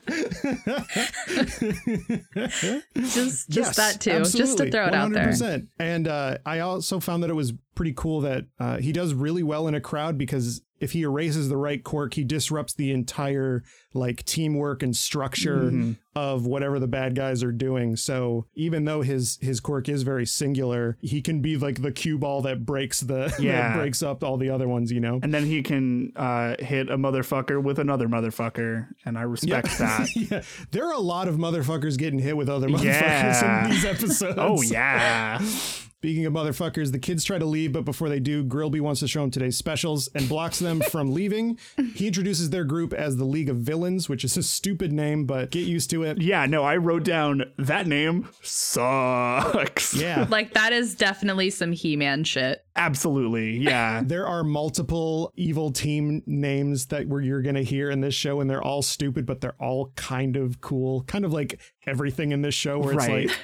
Just 2.95 3.49
just 3.49 3.49
Yes, 3.49 3.76
that 3.76 4.00
too. 4.00 4.11
Just 4.11 4.37
to 4.37 4.43
absolutely, 4.43 4.71
throw 4.71 4.87
it 4.87 4.95
out 4.95 5.12
there. 5.12 5.26
100%. 5.26 5.66
And 5.78 6.07
uh, 6.09 6.38
I 6.47 6.61
also 6.61 7.00
found 7.00 7.23
that 7.23 7.31
it 7.31 7.35
was 7.35 7.52
pretty 7.75 7.93
cool 7.97 8.21
that 8.21 8.45
uh, 8.59 8.78
he 8.78 8.93
does 8.93 9.14
really 9.14 9.43
well 9.43 9.66
in 9.69 9.75
a 9.75 9.81
crowd 9.81 10.16
because 10.16 10.62
if 10.78 10.92
he 10.92 11.02
erases 11.02 11.49
the 11.49 11.56
right 11.56 11.83
quirk, 11.83 12.14
he 12.14 12.25
disrupts 12.25 12.75
the 12.75 12.90
entire 12.90 13.62
like 13.95 14.25
teamwork 14.25 14.83
and 14.83 14.97
structure 14.97 15.71
Mm-hmm. 15.71 15.92
Of 16.16 16.46
whatever 16.46 16.80
the 16.80 16.88
bad 16.88 17.14
guys 17.14 17.42
are 17.44 17.52
doing. 17.52 17.94
So 17.94 18.46
even 18.54 18.85
though 18.87 19.02
his 19.02 19.38
his 19.40 19.61
quirk 19.61 19.88
is 19.88 20.02
very 20.02 20.26
singular, 20.26 20.96
he 21.00 21.20
can 21.23 21.40
be 21.40 21.56
like 21.56 21.82
the 21.82 21.92
cue 21.92 22.18
ball 22.18 22.42
that 22.42 22.64
breaks 22.64 23.00
the 23.00 23.32
Yeah. 23.38 23.68
that 23.68 23.76
breaks 23.78 24.02
up 24.02 24.25
all 24.25 24.37
the 24.38 24.50
other 24.50 24.66
ones. 24.66 24.90
You 24.90 25.00
know. 25.00 25.20
And 25.23 25.32
then 25.32 25.44
he 25.44 25.62
can 25.62 26.12
uh, 26.16 26.56
hit 26.58 26.88
a 26.90 26.96
motherfucker 26.96 27.62
with 27.62 27.78
another 27.78 28.08
motherfucker, 28.08 28.88
and 29.04 29.18
I 29.18 29.23
respect 29.23 29.66
that. 29.78 30.08
yeah, 30.16 30.42
there 30.70 30.87
are 30.87 30.94
a 30.94 30.99
lot 31.00 31.28
of 31.28 31.37
motherfuckers 31.37 31.99
getting 31.99 32.18
hit 32.18 32.37
with 32.37 32.49
other 32.49 32.68
motherfuckers 32.68 32.85
Yeah. 33.42 33.64
in 33.64 33.70
these 33.70 33.85
episodes. 33.85 34.38
Oh 34.38 34.62
yeah, 34.62 35.38
Speaking 35.99 36.26
of 36.26 36.32
motherfuckers, 36.35 36.92
the 36.92 36.99
kids 37.00 37.25
try 37.25 37.37
to 37.38 37.46
leave, 37.46 37.73
but 37.73 37.85
before 37.85 38.08
they 38.08 38.20
do, 38.20 38.44
Grilby 38.44 38.80
wants 38.80 39.00
to 39.00 39.08
show 39.08 39.23
them 39.23 39.30
today's 39.30 39.56
specials 39.56 40.08
and 40.14 40.28
blocks 40.28 40.58
them 40.61 40.80
from 40.80 41.12
leaving. 41.12 41.58
He 41.94 42.06
introduces 42.06 42.50
their 42.50 42.62
group 42.64 42.92
as 42.92 43.16
the 43.16 43.25
League 43.25 43.49
of 43.49 43.56
Villains, 43.56 44.08
which 44.08 44.23
is 44.23 44.37
a 44.37 44.42
stupid 44.42 44.92
name, 44.92 45.25
but 45.25 45.50
get 45.50 45.66
used 45.66 45.90
to 45.90 46.04
it. 46.04 46.05
Yeah. 46.18 46.46
No, 46.46 46.62
I 46.64 46.76
wrote 46.76 47.04
down 47.04 47.42
that 47.58 47.86
name 47.86 48.28
sucks. 48.42 49.94
Yeah. 49.94 50.26
Like 50.36 50.54
that 50.54 50.72
is 50.72 50.94
definitely 50.94 51.50
some 51.50 51.72
He-Man 51.72 52.25
shit. 52.25 52.64
absolutely. 52.75 53.56
Yeah, 53.58 54.02
There 54.06 54.26
are 54.26 54.42
multiple 54.44 55.32
evil 55.36 55.70
team 55.70 56.22
names 56.26 56.86
that 56.86 57.06
we're, 57.08 57.20
you're 57.22 57.42
going 57.42 57.54
to 57.54 57.62
hear 57.64 57.90
in 57.90 58.00
this 58.00 58.14
show, 58.14 58.40
and 58.40 58.50
they're 58.50 58.62
all 58.62 58.82
stupid, 58.82 59.25
but 59.25 59.40
they're 59.40 59.56
all 59.60 59.92
kind 59.96 60.36
of 60.36 60.60
cool. 60.60 61.02
Kind 61.04 61.25
of 61.25 61.32
like 61.32 61.60
everything 61.86 62.32
in 62.32 62.42
this 62.42 62.54
show, 62.54 62.78
where 62.78 62.94
it's 62.94 63.06
Right. 63.06 63.28
like 63.28 63.36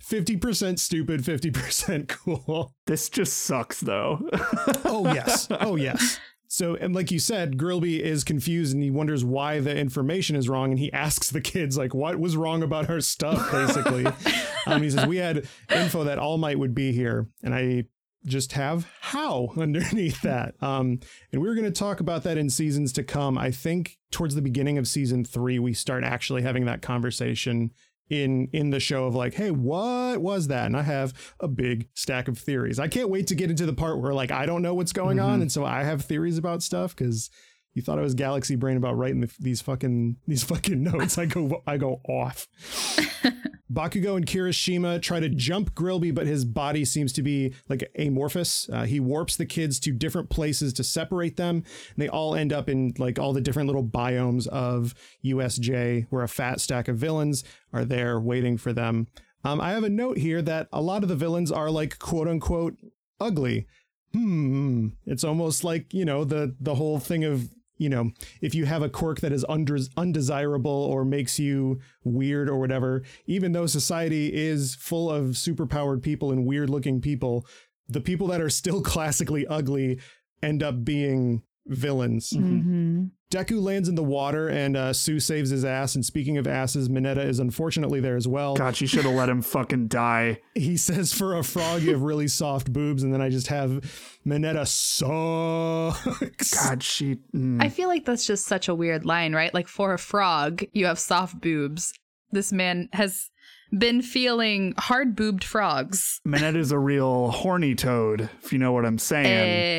50% 0.00 0.78
stupid, 0.78 1.22
50% 1.22 2.08
cool. 2.08 2.72
this 2.86 3.08
just 3.08 3.38
sucks 3.42 3.80
though. 3.80 4.20
Oh 4.84 5.12
yes. 5.12 5.48
Oh 5.50 5.76
yes. 5.76 6.18
So 6.48 6.74
and 6.76 6.94
like 6.94 7.10
you 7.10 7.18
said, 7.18 7.58
Grilby 7.58 8.02
is 8.02 8.24
confused 8.24 8.74
and 8.74 8.82
he 8.82 8.90
wonders 8.90 9.24
why 9.24 9.60
the 9.60 9.76
information 9.76 10.34
is 10.34 10.48
wrong, 10.48 10.70
and 10.70 10.78
he 10.78 10.92
asks 10.92 11.30
the 11.30 11.42
kids 11.42 11.76
like, 11.76 11.94
"What 11.94 12.18
was 12.18 12.36
wrong 12.36 12.62
about 12.62 12.88
our 12.88 13.00
stuff?" 13.00 13.52
Basically, 13.52 14.06
um, 14.66 14.82
he 14.82 14.90
says 14.90 15.06
we 15.06 15.18
had 15.18 15.46
info 15.70 16.04
that 16.04 16.18
All 16.18 16.38
Might 16.38 16.58
would 16.58 16.74
be 16.74 16.92
here, 16.92 17.28
and 17.42 17.54
I 17.54 17.84
just 18.24 18.52
have 18.52 18.90
how 19.00 19.52
underneath 19.58 20.22
that. 20.22 20.54
Um, 20.62 21.00
and 21.32 21.42
we 21.42 21.48
are 21.48 21.54
going 21.54 21.64
to 21.64 21.70
talk 21.70 22.00
about 22.00 22.22
that 22.24 22.38
in 22.38 22.50
seasons 22.50 22.92
to 22.94 23.04
come. 23.04 23.36
I 23.36 23.50
think 23.50 23.98
towards 24.10 24.34
the 24.34 24.42
beginning 24.42 24.78
of 24.78 24.88
season 24.88 25.24
three, 25.24 25.58
we 25.58 25.74
start 25.74 26.02
actually 26.02 26.42
having 26.42 26.64
that 26.64 26.82
conversation 26.82 27.72
in 28.10 28.48
in 28.52 28.70
the 28.70 28.80
show 28.80 29.06
of 29.06 29.14
like, 29.14 29.34
hey, 29.34 29.50
what 29.50 30.20
was 30.20 30.48
that? 30.48 30.66
And 30.66 30.76
I 30.76 30.82
have 30.82 31.12
a 31.40 31.48
big 31.48 31.88
stack 31.94 32.28
of 32.28 32.38
theories. 32.38 32.78
I 32.78 32.88
can't 32.88 33.10
wait 33.10 33.26
to 33.28 33.34
get 33.34 33.50
into 33.50 33.66
the 33.66 33.72
part 33.72 34.00
where 34.00 34.14
like 34.14 34.30
I 34.30 34.46
don't 34.46 34.62
know 34.62 34.74
what's 34.74 34.92
going 34.92 35.20
on, 35.20 35.34
mm-hmm. 35.34 35.42
and 35.42 35.52
so 35.52 35.64
I 35.64 35.84
have 35.84 36.04
theories 36.04 36.38
about 36.38 36.62
stuff 36.62 36.96
because 36.96 37.30
you 37.74 37.82
thought 37.82 37.98
I 37.98 38.02
was 38.02 38.14
galaxy 38.14 38.56
brain 38.56 38.76
about 38.76 38.96
writing 38.96 39.20
the, 39.20 39.32
these 39.38 39.60
fucking 39.60 40.16
these 40.26 40.42
fucking 40.44 40.82
notes. 40.82 41.18
I 41.18 41.26
go 41.26 41.62
I 41.66 41.76
go 41.76 42.00
off. 42.08 42.48
Bakugo 43.72 44.16
and 44.16 44.26
Kirishima 44.26 45.00
try 45.02 45.20
to 45.20 45.28
jump 45.28 45.74
Grilby, 45.74 46.10
but 46.10 46.26
his 46.26 46.44
body 46.44 46.84
seems 46.84 47.12
to 47.12 47.22
be 47.22 47.54
like 47.68 47.90
amorphous. 47.98 48.68
Uh, 48.70 48.84
he 48.84 48.98
warps 48.98 49.36
the 49.36 49.44
kids 49.44 49.78
to 49.80 49.92
different 49.92 50.30
places 50.30 50.72
to 50.74 50.84
separate 50.84 51.36
them, 51.36 51.56
and 51.56 51.96
they 51.96 52.08
all 52.08 52.34
end 52.34 52.52
up 52.52 52.68
in 52.68 52.94
like 52.98 53.18
all 53.18 53.32
the 53.32 53.42
different 53.42 53.66
little 53.66 53.84
biomes 53.84 54.46
of 54.46 54.94
USJ, 55.24 56.06
where 56.08 56.22
a 56.22 56.28
fat 56.28 56.60
stack 56.60 56.88
of 56.88 56.96
villains 56.96 57.44
are 57.72 57.84
there 57.84 58.18
waiting 58.18 58.56
for 58.56 58.72
them. 58.72 59.06
Um, 59.44 59.60
I 59.60 59.70
have 59.70 59.84
a 59.84 59.90
note 59.90 60.18
here 60.18 60.40
that 60.42 60.68
a 60.72 60.80
lot 60.80 61.02
of 61.02 61.08
the 61.08 61.16
villains 61.16 61.52
are 61.52 61.70
like 61.70 61.98
quote 61.98 62.26
unquote 62.26 62.76
ugly. 63.20 63.66
Hmm. 64.14 64.88
It's 65.04 65.24
almost 65.24 65.62
like 65.62 65.92
you 65.92 66.06
know 66.06 66.24
the 66.24 66.56
the 66.58 66.76
whole 66.76 66.98
thing 66.98 67.24
of 67.24 67.50
you 67.78 67.88
know 67.88 68.10
if 68.40 68.54
you 68.54 68.66
have 68.66 68.82
a 68.82 68.88
quirk 68.88 69.20
that 69.20 69.32
is 69.32 69.44
under, 69.48 69.78
undesirable 69.96 70.70
or 70.70 71.04
makes 71.04 71.38
you 71.38 71.80
weird 72.04 72.48
or 72.48 72.58
whatever, 72.58 73.02
even 73.26 73.52
though 73.52 73.66
society 73.66 74.34
is 74.34 74.74
full 74.74 75.10
of 75.10 75.28
superpowered 75.30 76.02
people 76.02 76.30
and 76.30 76.44
weird 76.44 76.68
looking 76.68 77.00
people, 77.00 77.46
the 77.88 78.00
people 78.00 78.26
that 78.28 78.40
are 78.40 78.50
still 78.50 78.82
classically 78.92 79.46
ugly 79.46 79.98
end 80.42 80.62
up 80.62 80.84
being 80.84 81.42
villains. 81.68 82.30
Mm-hmm. 82.30 83.04
Deku 83.30 83.60
lands 83.60 83.90
in 83.90 83.94
the 83.94 84.02
water 84.02 84.48
and 84.48 84.74
uh, 84.74 84.92
Sue 84.92 85.20
saves 85.20 85.50
his 85.50 85.64
ass. 85.64 85.94
And 85.94 86.04
speaking 86.04 86.38
of 86.38 86.46
asses, 86.46 86.88
Mineta 86.88 87.22
is 87.24 87.38
unfortunately 87.38 88.00
there 88.00 88.16
as 88.16 88.26
well. 88.26 88.56
God, 88.56 88.74
she 88.74 88.86
should 88.86 89.04
have 89.04 89.14
let 89.14 89.28
him 89.28 89.42
fucking 89.42 89.88
die. 89.88 90.40
He 90.58 90.76
says, 90.76 91.12
for 91.12 91.36
a 91.36 91.44
frog, 91.44 91.82
you 91.82 91.92
have 91.92 92.02
really 92.02 92.26
soft 92.26 92.72
boobs. 92.72 93.04
And 93.04 93.14
then 93.14 93.22
I 93.22 93.28
just 93.28 93.46
have 93.46 94.18
Mineta 94.26 94.66
sucks. 94.66 96.50
God, 96.52 96.82
she. 96.82 97.18
mm. 97.34 97.62
I 97.62 97.68
feel 97.68 97.88
like 97.88 98.04
that's 98.04 98.26
just 98.26 98.46
such 98.46 98.66
a 98.66 98.74
weird 98.74 99.04
line, 99.04 99.34
right? 99.34 99.54
Like 99.54 99.68
for 99.68 99.94
a 99.94 99.98
frog, 99.98 100.64
you 100.72 100.86
have 100.86 100.98
soft 100.98 101.40
boobs. 101.40 101.92
This 102.32 102.52
man 102.52 102.88
has 102.92 103.30
been 103.76 104.02
feeling 104.02 104.74
hard 104.78 105.16
boobed 105.16 105.44
frogs. 105.44 106.20
Mineta 106.26 106.56
is 106.56 106.72
a 106.72 106.78
real 106.78 107.30
horny 107.30 107.74
toad, 107.74 108.28
if 108.42 108.52
you 108.52 108.58
know 108.58 108.72
what 108.72 108.84
I'm 108.84 108.98
saying. 108.98 109.26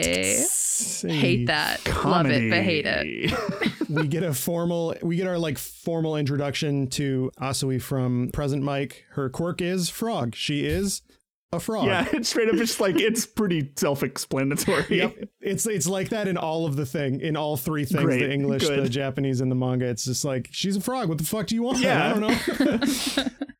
Eh, 0.05 0.45
hate 1.07 1.47
that. 1.47 1.85
Love 2.05 2.27
it, 2.27 2.49
but 2.49 2.63
hate 2.63 2.85
it. 2.85 3.31
it. 3.31 3.71
we 3.89 4.07
get 4.07 4.23
a 4.23 4.33
formal 4.33 4.95
we 5.01 5.15
get 5.15 5.27
our 5.27 5.37
like 5.37 5.57
formal 5.57 6.15
introduction 6.15 6.87
to 6.87 7.31
Asui 7.39 7.81
from 7.81 8.29
Present 8.31 8.63
Mike. 8.63 9.05
Her 9.11 9.29
quirk 9.29 9.61
is 9.61 9.89
frog. 9.89 10.35
She 10.35 10.65
is 10.65 11.01
a 11.51 11.59
frog. 11.59 11.87
yeah, 11.87 12.07
it's 12.13 12.29
straight 12.29 12.47
up 12.49 12.55
just 12.55 12.79
like 12.79 12.99
it's 12.99 13.25
pretty 13.25 13.71
self-explanatory. 13.75 14.85
Yep. 14.89 15.29
It's 15.41 15.65
it's 15.65 15.87
like 15.87 16.09
that 16.09 16.27
in 16.27 16.37
all 16.37 16.65
of 16.65 16.75
the 16.75 16.85
thing, 16.85 17.21
in 17.21 17.35
all 17.35 17.57
three 17.57 17.85
things, 17.85 18.03
Great. 18.03 18.19
the 18.19 18.31
English, 18.31 18.67
Good. 18.67 18.83
the 18.83 18.89
Japanese, 18.89 19.41
and 19.41 19.49
the 19.51 19.55
manga. 19.55 19.85
It's 19.85 20.05
just 20.05 20.23
like, 20.23 20.49
she's 20.51 20.75
a 20.75 20.81
frog. 20.81 21.09
What 21.09 21.17
the 21.17 21.23
fuck 21.23 21.47
do 21.47 21.55
you 21.55 21.63
want? 21.63 21.79
Yeah. 21.79 22.05
I 22.05 22.19
don't 22.19 23.17
know. 23.17 23.23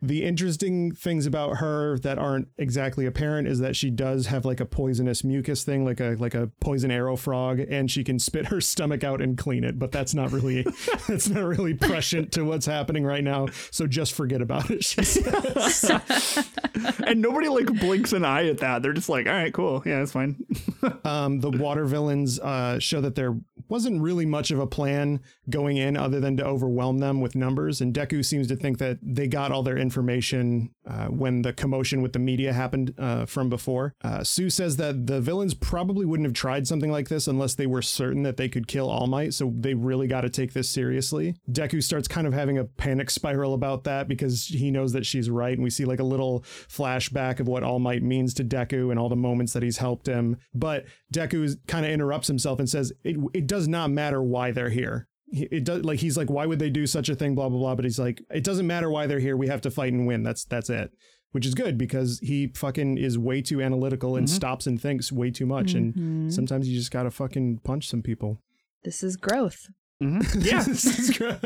the 0.00 0.24
interesting 0.24 0.92
things 0.92 1.26
about 1.26 1.58
her 1.58 1.98
that 2.00 2.18
aren't 2.18 2.48
exactly 2.58 3.06
apparent 3.06 3.46
is 3.46 3.60
that 3.60 3.76
she 3.76 3.88
does 3.90 4.26
have 4.26 4.44
like 4.44 4.58
a 4.58 4.66
poisonous 4.66 5.22
mucus 5.22 5.62
thing, 5.62 5.84
like 5.84 6.00
a 6.00 6.16
like 6.18 6.34
a 6.34 6.50
poison 6.60 6.90
arrow 6.90 7.14
frog, 7.16 7.60
and 7.60 7.90
she 7.90 8.02
can 8.02 8.18
spit 8.18 8.46
her 8.46 8.60
stomach 8.60 9.04
out 9.04 9.20
and 9.20 9.38
clean 9.38 9.62
it. 9.62 9.78
But 9.78 9.92
that's 9.92 10.14
not 10.14 10.32
really 10.32 10.66
that's 11.08 11.28
not 11.28 11.44
really 11.44 11.74
prescient 11.74 12.32
to 12.32 12.42
what's 12.44 12.66
happening 12.66 13.04
right 13.04 13.22
now. 13.22 13.46
So 13.70 13.86
just 13.86 14.12
forget 14.12 14.42
about 14.42 14.70
it. 14.70 14.84
She 14.84 15.04
says. 15.04 16.48
and 17.06 17.20
nobody 17.20 17.48
like 17.48 17.66
blinks 17.78 18.12
an 18.12 18.24
eye 18.24 18.48
at 18.48 18.58
that. 18.58 18.82
They're 18.82 18.92
just 18.92 19.08
like, 19.08 19.26
all 19.26 19.32
right, 19.32 19.52
cool. 19.52 19.82
Yeah, 19.86 20.00
that's 20.00 20.12
fine. 20.12 20.44
um, 21.04 21.40
the 21.40 21.50
water 21.50 21.84
villains 21.84 22.40
uh, 22.40 22.78
show 22.78 23.00
that 23.02 23.14
there 23.14 23.36
wasn't 23.68 24.02
really 24.02 24.26
much 24.26 24.50
of 24.50 24.58
a 24.58 24.66
plan 24.66 25.20
going 25.50 25.76
in 25.76 25.96
other 25.96 26.20
than 26.20 26.36
to 26.36 26.44
overwhelm 26.44 26.98
them 26.98 27.20
with 27.20 27.34
numbers. 27.34 27.80
And 27.80 27.94
Deku 27.94 28.24
seems 28.24 28.48
to 28.48 28.56
think 28.56 28.78
that 28.78 28.98
they 29.02 29.26
got 29.26 29.52
all 29.52 29.62
their 29.62 29.78
information 29.78 30.70
uh, 30.86 31.06
when 31.06 31.42
the 31.42 31.52
commotion 31.52 32.02
with 32.02 32.12
the 32.12 32.18
media 32.18 32.52
happened 32.52 32.94
uh, 32.98 33.26
from 33.26 33.48
before. 33.48 33.94
Uh, 34.02 34.24
Sue 34.24 34.50
says 34.50 34.76
that 34.76 35.06
the 35.06 35.20
villains 35.20 35.54
probably 35.54 36.04
wouldn't 36.04 36.26
have 36.26 36.34
tried 36.34 36.66
something 36.66 36.90
like 36.90 37.08
this 37.08 37.28
unless 37.28 37.54
they 37.54 37.66
were 37.66 37.82
certain 37.82 38.22
that 38.22 38.36
they 38.36 38.48
could 38.48 38.66
kill 38.66 38.90
All 38.90 39.06
Might. 39.06 39.34
So 39.34 39.52
they 39.56 39.74
really 39.74 40.06
got 40.06 40.22
to 40.22 40.30
take 40.30 40.52
this 40.52 40.68
seriously. 40.68 41.36
Deku 41.50 41.82
starts 41.82 42.08
kind 42.08 42.26
of 42.26 42.32
having 42.32 42.58
a 42.58 42.64
panic 42.64 43.10
spiral 43.10 43.54
about 43.54 43.84
that 43.84 44.08
because 44.08 44.46
he 44.46 44.70
knows 44.70 44.92
that 44.92 45.06
she's 45.06 45.30
right. 45.30 45.54
And 45.54 45.62
we 45.62 45.70
see 45.70 45.84
like 45.84 46.00
a 46.00 46.04
little 46.04 46.42
flashback 46.68 47.40
of 47.40 47.48
what 47.48 47.62
All 47.62 47.78
Might 47.78 48.02
means 48.02 48.34
to 48.34 48.44
Deku 48.44 48.90
and 48.90 48.98
all 48.98 49.08
the 49.08 49.16
moments 49.16 49.52
that 49.52 49.62
he's 49.62 49.78
helped 49.78 50.06
him. 50.06 50.36
But 50.54 50.86
Deku 51.12 51.56
kind 51.66 51.86
of 51.86 51.92
interrupts 51.92 52.28
himself 52.28 52.58
and 52.58 52.68
says, 52.68 52.92
it, 53.04 53.16
it 53.32 53.46
does 53.52 53.68
not 53.68 53.90
matter 53.90 54.22
why 54.22 54.50
they're 54.50 54.70
here. 54.70 55.08
It 55.30 55.64
does 55.64 55.84
like 55.84 56.00
he's 56.00 56.16
like, 56.16 56.30
why 56.30 56.46
would 56.46 56.58
they 56.58 56.70
do 56.70 56.86
such 56.86 57.10
a 57.10 57.14
thing? 57.14 57.34
Blah 57.34 57.50
blah 57.50 57.58
blah. 57.58 57.74
But 57.74 57.84
he's 57.84 57.98
like, 57.98 58.22
it 58.30 58.44
doesn't 58.44 58.66
matter 58.66 58.90
why 58.90 59.06
they're 59.06 59.18
here. 59.18 59.36
We 59.36 59.48
have 59.48 59.60
to 59.62 59.70
fight 59.70 59.92
and 59.92 60.06
win. 60.06 60.22
That's 60.22 60.46
that's 60.46 60.70
it. 60.70 60.90
Which 61.32 61.44
is 61.44 61.54
good 61.54 61.76
because 61.76 62.18
he 62.20 62.48
fucking 62.48 62.96
is 62.96 63.18
way 63.18 63.42
too 63.42 63.60
analytical 63.60 64.16
and 64.16 64.28
stops 64.28 64.66
and 64.66 64.80
thinks 64.80 65.12
way 65.12 65.30
too 65.30 65.44
much. 65.44 65.74
Mm-hmm. 65.74 65.98
And 65.98 66.34
sometimes 66.34 66.66
you 66.66 66.78
just 66.78 66.90
gotta 66.90 67.10
fucking 67.10 67.60
punch 67.62 67.88
some 67.88 68.02
people. 68.02 68.40
This 68.84 69.02
is 69.02 69.16
growth. 69.16 69.68
Yeah. 70.36 70.68
Is 70.68 71.16
great. 71.16 71.36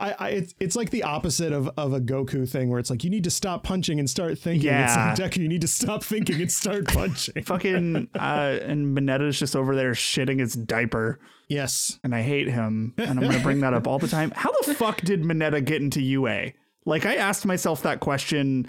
I, 0.00 0.14
I 0.18 0.28
it's 0.30 0.54
it's 0.58 0.74
like 0.74 0.90
the 0.90 1.04
opposite 1.04 1.52
of, 1.52 1.70
of 1.76 1.92
a 1.92 2.00
Goku 2.00 2.48
thing 2.48 2.70
where 2.70 2.80
it's 2.80 2.90
like 2.90 3.04
you 3.04 3.10
need 3.10 3.22
to 3.24 3.30
stop 3.30 3.62
punching 3.62 3.98
and 4.00 4.10
start 4.10 4.36
thinking. 4.38 4.66
Yeah. 4.68 5.10
It's 5.12 5.20
like 5.20 5.30
Deku, 5.30 5.42
you 5.42 5.48
need 5.48 5.60
to 5.60 5.68
stop 5.68 6.02
thinking 6.02 6.40
and 6.40 6.50
start 6.50 6.86
punching. 6.88 7.44
Fucking 7.44 8.08
uh 8.16 8.58
and 8.62 8.96
Mineta's 8.96 9.38
just 9.38 9.54
over 9.54 9.76
there 9.76 9.92
shitting 9.92 10.40
his 10.40 10.54
diaper. 10.54 11.20
yes. 11.48 12.00
And 12.02 12.14
I 12.14 12.22
hate 12.22 12.48
him. 12.48 12.94
And 12.98 13.10
I'm 13.20 13.26
gonna 13.30 13.38
bring 13.42 13.60
that 13.60 13.74
up 13.74 13.86
all 13.86 14.00
the 14.00 14.08
time. 14.08 14.32
How 14.34 14.50
the 14.66 14.74
fuck 14.74 15.00
did 15.02 15.22
Mineta 15.22 15.64
get 15.64 15.80
into 15.82 16.00
UA? 16.02 16.52
Like 16.84 17.06
I 17.06 17.14
asked 17.14 17.46
myself 17.46 17.82
that 17.82 18.00
question 18.00 18.68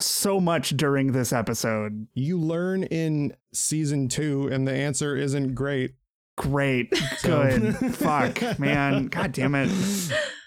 so 0.00 0.38
much 0.38 0.76
during 0.76 1.12
this 1.12 1.32
episode. 1.32 2.08
You 2.12 2.38
learn 2.38 2.82
in 2.82 3.34
season 3.54 4.08
two, 4.08 4.48
and 4.48 4.68
the 4.68 4.74
answer 4.74 5.16
isn't 5.16 5.54
great. 5.54 5.94
Great. 6.36 6.92
Good. 7.22 7.76
Fuck, 7.96 8.58
man. 8.58 9.06
God 9.06 9.32
damn 9.32 9.54
it. 9.54 9.70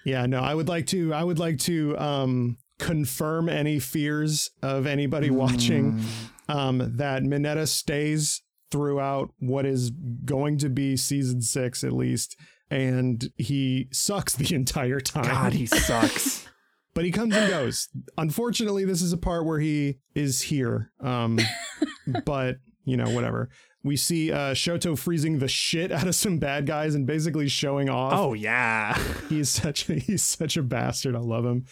Yeah, 0.05 0.25
no, 0.27 0.39
I 0.39 0.53
would 0.53 0.67
like 0.69 0.86
to 0.88 1.13
I 1.13 1.24
would 1.24 1.39
like 1.39 1.58
to 1.60 1.98
um 1.98 2.58
confirm 2.77 3.50
any 3.50 3.79
fears 3.79 4.50
of 4.62 4.86
anybody 4.88 5.29
watching 5.29 6.01
um 6.48 6.77
that 6.98 7.24
Mineta 7.24 7.67
stays 7.67 8.41
throughout 8.72 9.31
what 9.39 9.65
is 9.65 9.89
going 10.25 10.58
to 10.60 10.69
be 10.69 10.96
season 10.96 11.41
six 11.41 11.84
at 11.84 11.91
least, 11.91 12.38
and 12.69 13.31
he 13.38 13.88
sucks 13.91 14.36
the 14.36 14.53
entire 14.55 15.00
time. 15.00 15.24
God, 15.24 15.53
he 15.53 15.65
sucks. 15.65 16.48
but 16.93 17.03
he 17.03 17.12
comes 17.12 17.36
and 17.36 17.50
goes. 17.50 17.89
Unfortunately, 18.17 18.86
this 18.86 19.01
is 19.01 19.12
a 19.12 19.17
part 19.17 19.46
where 19.46 19.60
he 19.60 19.98
is 20.13 20.41
here. 20.41 20.91
Um, 21.01 21.39
but 22.25 22.58
you 22.86 22.96
know, 22.98 23.10
whatever. 23.10 23.50
We 23.83 23.95
see 23.95 24.31
uh, 24.31 24.53
Shoto 24.53 24.98
freezing 24.98 25.39
the 25.39 25.48
shit 25.48 25.91
out 25.91 26.07
of 26.07 26.15
some 26.15 26.38
bad 26.38 26.65
guys 26.65 26.95
and 26.95 27.05
basically 27.07 27.48
showing 27.48 27.89
off. 27.89 28.13
oh 28.13 28.33
yeah. 28.33 28.98
He's 29.29 29.50
such 29.50 29.89
a, 29.89 29.93
he's 29.93 30.24
such 30.24 30.57
a 30.57 30.63
bastard. 30.63 31.15
I 31.15 31.19
love 31.19 31.45
him. 31.45 31.65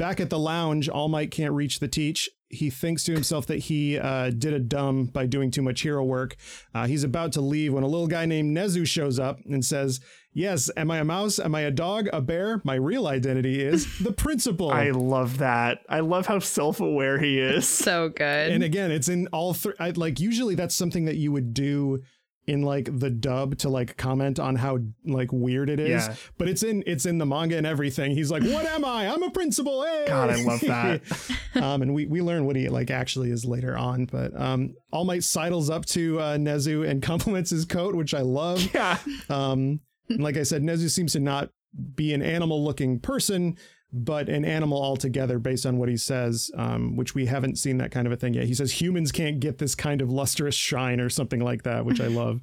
Back 0.00 0.18
at 0.18 0.30
the 0.30 0.38
lounge, 0.38 0.88
All 0.88 1.10
Might 1.10 1.30
can't 1.30 1.52
reach 1.52 1.78
the 1.78 1.86
teach. 1.86 2.30
He 2.48 2.70
thinks 2.70 3.04
to 3.04 3.12
himself 3.12 3.44
that 3.48 3.58
he 3.58 3.98
uh, 3.98 4.30
did 4.30 4.54
a 4.54 4.58
dumb 4.58 5.04
by 5.04 5.26
doing 5.26 5.50
too 5.50 5.60
much 5.60 5.82
hero 5.82 6.02
work. 6.02 6.36
Uh, 6.74 6.86
he's 6.86 7.04
about 7.04 7.32
to 7.32 7.42
leave 7.42 7.74
when 7.74 7.82
a 7.82 7.86
little 7.86 8.06
guy 8.06 8.24
named 8.24 8.56
Nezu 8.56 8.86
shows 8.86 9.18
up 9.18 9.40
and 9.44 9.62
says, 9.62 10.00
"Yes, 10.32 10.70
am 10.74 10.90
I 10.90 11.00
a 11.00 11.04
mouse? 11.04 11.38
Am 11.38 11.54
I 11.54 11.60
a 11.60 11.70
dog? 11.70 12.08
A 12.14 12.22
bear? 12.22 12.62
My 12.64 12.76
real 12.76 13.06
identity 13.06 13.60
is 13.60 13.98
the 14.02 14.10
principal." 14.12 14.70
I 14.70 14.88
love 14.90 15.36
that. 15.36 15.80
I 15.86 16.00
love 16.00 16.24
how 16.26 16.38
self-aware 16.38 17.18
he 17.18 17.38
is. 17.38 17.68
So 17.90 18.08
good. 18.08 18.52
and 18.52 18.64
again, 18.64 18.90
it's 18.90 19.10
in 19.10 19.26
all 19.34 19.52
three. 19.52 19.74
Like 19.96 20.18
usually, 20.18 20.54
that's 20.54 20.74
something 20.74 21.04
that 21.04 21.16
you 21.16 21.30
would 21.30 21.52
do 21.52 22.02
in 22.50 22.62
like 22.62 22.88
the 22.98 23.08
dub 23.10 23.56
to 23.58 23.68
like 23.68 23.96
comment 23.96 24.38
on 24.38 24.56
how 24.56 24.78
like 25.04 25.30
weird 25.32 25.70
it 25.70 25.78
is 25.78 26.06
Yeah. 26.08 26.14
but 26.36 26.48
it's 26.48 26.62
in 26.62 26.82
it's 26.86 27.06
in 27.06 27.18
the 27.18 27.26
manga 27.26 27.56
and 27.56 27.66
everything 27.66 28.10
he's 28.10 28.30
like 28.30 28.42
what 28.42 28.66
am 28.66 28.84
i 28.84 29.08
i'm 29.08 29.22
a 29.22 29.30
principal 29.30 29.82
hey! 29.84 30.04
God, 30.08 30.30
I 30.30 30.42
love 30.42 30.60
that. 30.60 31.00
um 31.62 31.82
and 31.82 31.94
we 31.94 32.06
we 32.06 32.20
learn 32.22 32.44
what 32.46 32.56
he 32.56 32.68
like 32.68 32.90
actually 32.90 33.30
is 33.30 33.44
later 33.44 33.76
on 33.78 34.06
but 34.06 34.38
um 34.38 34.74
all 34.92 35.04
might 35.04 35.22
sidles 35.24 35.70
up 35.70 35.86
to 35.86 36.18
uh 36.18 36.36
nezu 36.36 36.86
and 36.88 37.02
compliments 37.10 37.50
his 37.50 37.64
coat 37.64 37.94
which 37.94 38.14
i 38.14 38.20
love 38.20 38.68
yeah. 38.74 38.98
um, 39.28 39.80
like 40.18 40.36
I 40.36 40.42
said, 40.42 40.62
Nezu 40.64 40.90
seems 40.90 41.12
to 41.12 41.20
not 41.20 41.50
be 41.94 42.12
an 42.12 42.20
animal 42.20 42.64
looking 42.64 42.98
person, 42.98 43.56
but 43.92 44.28
an 44.28 44.44
animal 44.44 44.80
altogether 44.80 45.38
based 45.38 45.66
on 45.66 45.78
what 45.78 45.88
he 45.88 45.96
says, 45.96 46.50
um, 46.56 46.96
which 46.96 47.14
we 47.14 47.26
haven't 47.26 47.58
seen 47.58 47.78
that 47.78 47.90
kind 47.90 48.06
of 48.06 48.12
a 48.12 48.16
thing 48.16 48.34
yet. 48.34 48.44
He 48.44 48.54
says 48.54 48.80
humans 48.80 49.10
can't 49.10 49.40
get 49.40 49.58
this 49.58 49.74
kind 49.74 50.00
of 50.00 50.10
lustrous 50.10 50.54
shine 50.54 51.00
or 51.00 51.08
something 51.08 51.40
like 51.40 51.64
that, 51.64 51.84
which 51.84 52.00
I 52.00 52.06
love. 52.08 52.40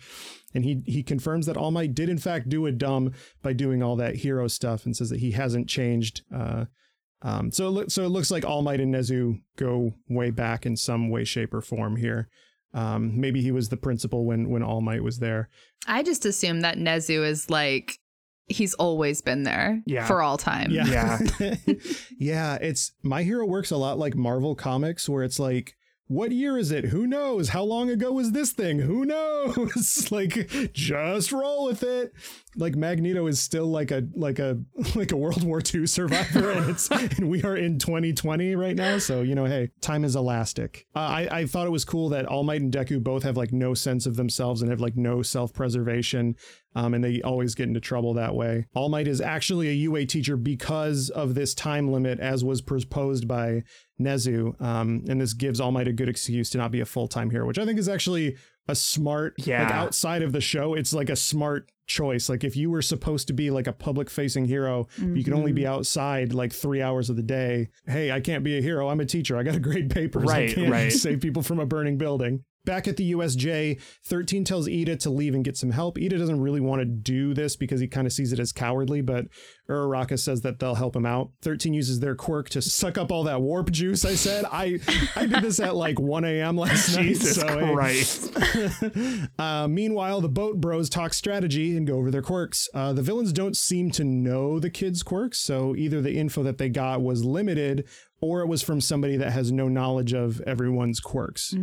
And 0.53 0.63
he 0.63 0.81
he 0.85 1.03
confirms 1.03 1.45
that 1.45 1.57
All 1.57 1.71
Might 1.71 1.93
did 1.93 2.09
in 2.09 2.17
fact 2.17 2.49
do 2.49 2.65
a 2.65 2.71
dumb 2.71 3.13
by 3.41 3.53
doing 3.53 3.83
all 3.83 3.95
that 3.97 4.15
hero 4.15 4.47
stuff, 4.47 4.85
and 4.85 4.95
says 4.95 5.09
that 5.09 5.19
he 5.19 5.31
hasn't 5.31 5.67
changed. 5.69 6.21
Uh, 6.33 6.65
um, 7.21 7.51
so 7.51 7.67
it 7.67 7.71
loo- 7.71 7.89
so 7.89 8.03
it 8.03 8.09
looks 8.09 8.31
like 8.31 8.45
All 8.45 8.61
Might 8.61 8.79
and 8.79 8.93
Nezu 8.93 9.41
go 9.57 9.93
way 10.09 10.31
back 10.31 10.65
in 10.65 10.75
some 10.75 11.09
way, 11.09 11.23
shape, 11.23 11.53
or 11.53 11.61
form 11.61 11.97
here. 11.97 12.29
Um, 12.73 13.19
maybe 13.19 13.41
he 13.41 13.51
was 13.51 13.69
the 13.69 13.77
principal 13.77 14.25
when 14.25 14.49
when 14.49 14.63
All 14.63 14.81
Might 14.81 15.03
was 15.03 15.19
there. 15.19 15.49
I 15.85 16.03
just 16.03 16.25
assume 16.25 16.61
that 16.61 16.77
Nezu 16.77 17.25
is 17.25 17.49
like 17.49 17.99
he's 18.47 18.73
always 18.75 19.21
been 19.21 19.43
there 19.43 19.81
Yeah. 19.85 20.05
for 20.05 20.21
all 20.21 20.37
time. 20.37 20.71
Yeah. 20.71 21.19
yeah, 22.17 22.55
it's 22.55 22.91
My 23.03 23.23
Hero 23.23 23.45
works 23.45 23.71
a 23.71 23.77
lot 23.77 23.99
like 23.99 24.15
Marvel 24.15 24.55
Comics 24.55 25.07
where 25.09 25.23
it's 25.23 25.39
like 25.39 25.75
what 26.09 26.31
year 26.31 26.57
is 26.57 26.71
it? 26.71 26.85
Who 26.85 27.05
knows? 27.05 27.49
How 27.49 27.63
long 27.63 27.89
ago 27.89 28.13
was 28.13 28.31
this 28.31 28.53
thing? 28.53 28.79
Who 28.79 29.03
knows? 29.03 30.09
like 30.11 30.49
just 30.71 31.33
roll 31.33 31.65
with 31.65 31.83
it. 31.83 32.13
Like 32.55 32.77
Magneto 32.77 33.27
is 33.27 33.41
still 33.41 33.67
like 33.67 33.91
a 33.91 34.07
like 34.15 34.39
a 34.39 34.57
like 34.95 35.11
a 35.11 35.17
World 35.17 35.43
War 35.43 35.61
II 35.61 35.85
survivor 35.85 36.51
and 36.51 36.69
it's 36.69 36.89
and 36.89 37.29
we 37.29 37.43
are 37.43 37.57
in 37.57 37.77
2020 37.77 38.55
right 38.55 38.75
now, 38.77 38.99
so 38.99 39.21
you 39.21 39.35
know, 39.35 39.43
hey, 39.43 39.69
time 39.81 40.05
is 40.05 40.15
elastic. 40.15 40.87
Uh, 40.95 40.99
I 40.99 41.27
I 41.39 41.45
thought 41.45 41.67
it 41.67 41.71
was 41.71 41.83
cool 41.83 42.07
that 42.09 42.25
All 42.25 42.43
Might 42.45 42.61
and 42.61 42.71
Deku 42.73 43.03
both 43.03 43.23
have 43.23 43.35
like 43.35 43.51
no 43.51 43.73
sense 43.73 44.05
of 44.05 44.15
themselves 44.15 44.61
and 44.61 44.71
have 44.71 44.79
like 44.79 44.95
no 44.95 45.21
self-preservation 45.21 46.35
um, 46.77 46.93
and 46.93 47.03
they 47.03 47.23
always 47.23 47.55
get 47.55 47.67
into 47.67 47.79
trouble 47.79 48.13
that 48.13 48.35
way. 48.35 48.67
All 48.75 48.87
Might 48.87 49.07
is 49.07 49.19
actually 49.19 49.69
a 49.69 49.73
UA 49.73 50.05
teacher 50.05 50.37
because 50.37 51.09
of 51.09 51.33
this 51.33 51.55
time 51.55 51.91
limit, 51.91 52.19
as 52.19 52.43
was 52.43 52.61
proposed 52.61 53.27
by 53.27 53.63
Nezu, 53.99 54.61
um, 54.61 55.03
and 55.09 55.19
this 55.19 55.33
gives 55.33 55.59
All 55.59 55.71
Might 55.71 55.87
a 55.87 55.91
good 55.91 56.07
excuse 56.07 56.51
to 56.51 56.59
not 56.59 56.69
be 56.69 56.79
a 56.79 56.85
full 56.85 57.07
time 57.07 57.31
hero, 57.31 57.47
which 57.47 57.57
I 57.57 57.65
think 57.65 57.79
is 57.79 57.89
actually 57.89 58.37
a 58.67 58.75
smart. 58.75 59.33
Yeah. 59.39 59.63
Like 59.63 59.71
outside 59.71 60.21
of 60.21 60.33
the 60.33 60.41
show, 60.41 60.75
it's 60.75 60.93
like 60.93 61.09
a 61.09 61.15
smart 61.15 61.71
choice. 61.87 62.29
Like 62.29 62.43
if 62.43 62.55
you 62.55 62.69
were 62.69 62.83
supposed 62.83 63.25
to 63.27 63.33
be 63.33 63.49
like 63.49 63.65
a 63.65 63.73
public 63.73 64.07
facing 64.07 64.45
hero, 64.45 64.87
you 64.97 65.23
can 65.23 65.33
only 65.33 65.53
be 65.53 65.65
outside 65.65 66.31
like 66.31 66.53
three 66.53 66.83
hours 66.83 67.09
of 67.09 67.15
the 67.15 67.23
day. 67.23 67.69
Hey, 67.87 68.11
I 68.11 68.19
can't 68.19 68.43
be 68.43 68.57
a 68.57 68.61
hero. 68.61 68.89
I'm 68.89 68.99
a 68.99 69.05
teacher. 69.05 69.35
I 69.35 69.41
got 69.41 69.53
to 69.53 69.59
grade 69.59 69.89
papers. 69.89 70.23
Right, 70.27 70.49
I 70.49 70.53
can't 70.53 70.71
right. 70.71 70.91
save 70.91 71.21
people 71.21 71.41
from 71.41 71.59
a 71.59 71.65
burning 71.65 71.97
building. 71.97 72.43
Back 72.67 72.85
at 72.89 72.97
the 72.97 73.13
USJ, 73.13 73.81
13 74.07 74.43
tells 74.43 74.67
Iida 74.67 74.99
to 74.99 75.09
leave 75.09 75.33
and 75.33 75.45
get 75.45 75.55
some 75.55 75.71
help. 75.71 75.97
Iida 75.97 76.17
doesn't 76.17 76.41
really 76.41 76.59
want 76.59 76.81
to 76.81 76.85
do 76.85 77.33
this 77.33 77.55
because 77.55 77.79
he 77.79 77.87
kind 77.87 78.05
of 78.05 78.11
sees 78.11 78.33
it 78.33 78.39
as 78.41 78.51
cowardly, 78.51 78.99
but 78.99 79.27
Uraraka 79.69 80.19
says 80.19 80.41
that 80.41 80.59
they'll 80.59 80.75
help 80.75 80.93
him 80.93 81.05
out. 81.05 81.31
13 81.43 81.73
uses 81.73 82.01
their 82.01 82.13
quirk 82.13 82.49
to 82.49 82.61
suck 82.61 82.97
up 82.97 83.09
all 83.09 83.23
that 83.23 83.41
warp 83.41 83.71
juice, 83.71 84.03
I 84.03 84.15
said. 84.15 84.43
I 84.51 84.79
I 85.15 85.27
did 85.27 85.43
this 85.43 85.61
at 85.61 85.77
like 85.77 85.97
1 85.97 86.25
a.m. 86.25 86.57
last 86.57 86.93
night. 86.93 87.03
Jesus 87.03 87.37
so, 87.37 87.47
hey. 87.47 87.73
Christ. 87.73 88.37
Uh, 89.39 89.67
meanwhile, 89.67 90.19
the 90.19 90.29
boat 90.29 90.59
bros 90.59 90.89
talk 90.89 91.13
strategy 91.13 91.77
and 91.77 91.87
go 91.87 91.95
over 91.95 92.11
their 92.11 92.21
quirks. 92.21 92.67
Uh, 92.73 92.91
the 92.91 93.01
villains 93.01 93.31
don't 93.31 93.55
seem 93.55 93.91
to 93.91 94.03
know 94.03 94.59
the 94.59 94.69
kids' 94.69 95.03
quirks, 95.03 95.39
so 95.39 95.75
either 95.75 96.01
the 96.01 96.17
info 96.17 96.43
that 96.43 96.57
they 96.57 96.69
got 96.69 97.01
was 97.01 97.23
limited 97.23 97.87
or 98.19 98.41
it 98.41 98.47
was 98.47 98.63
from 98.63 98.81
somebody 98.81 99.15
that 99.17 99.31
has 99.31 99.51
no 99.51 99.67
knowledge 99.67 100.13
of 100.13 100.41
everyone's 100.41 100.99
quirks. 100.99 101.53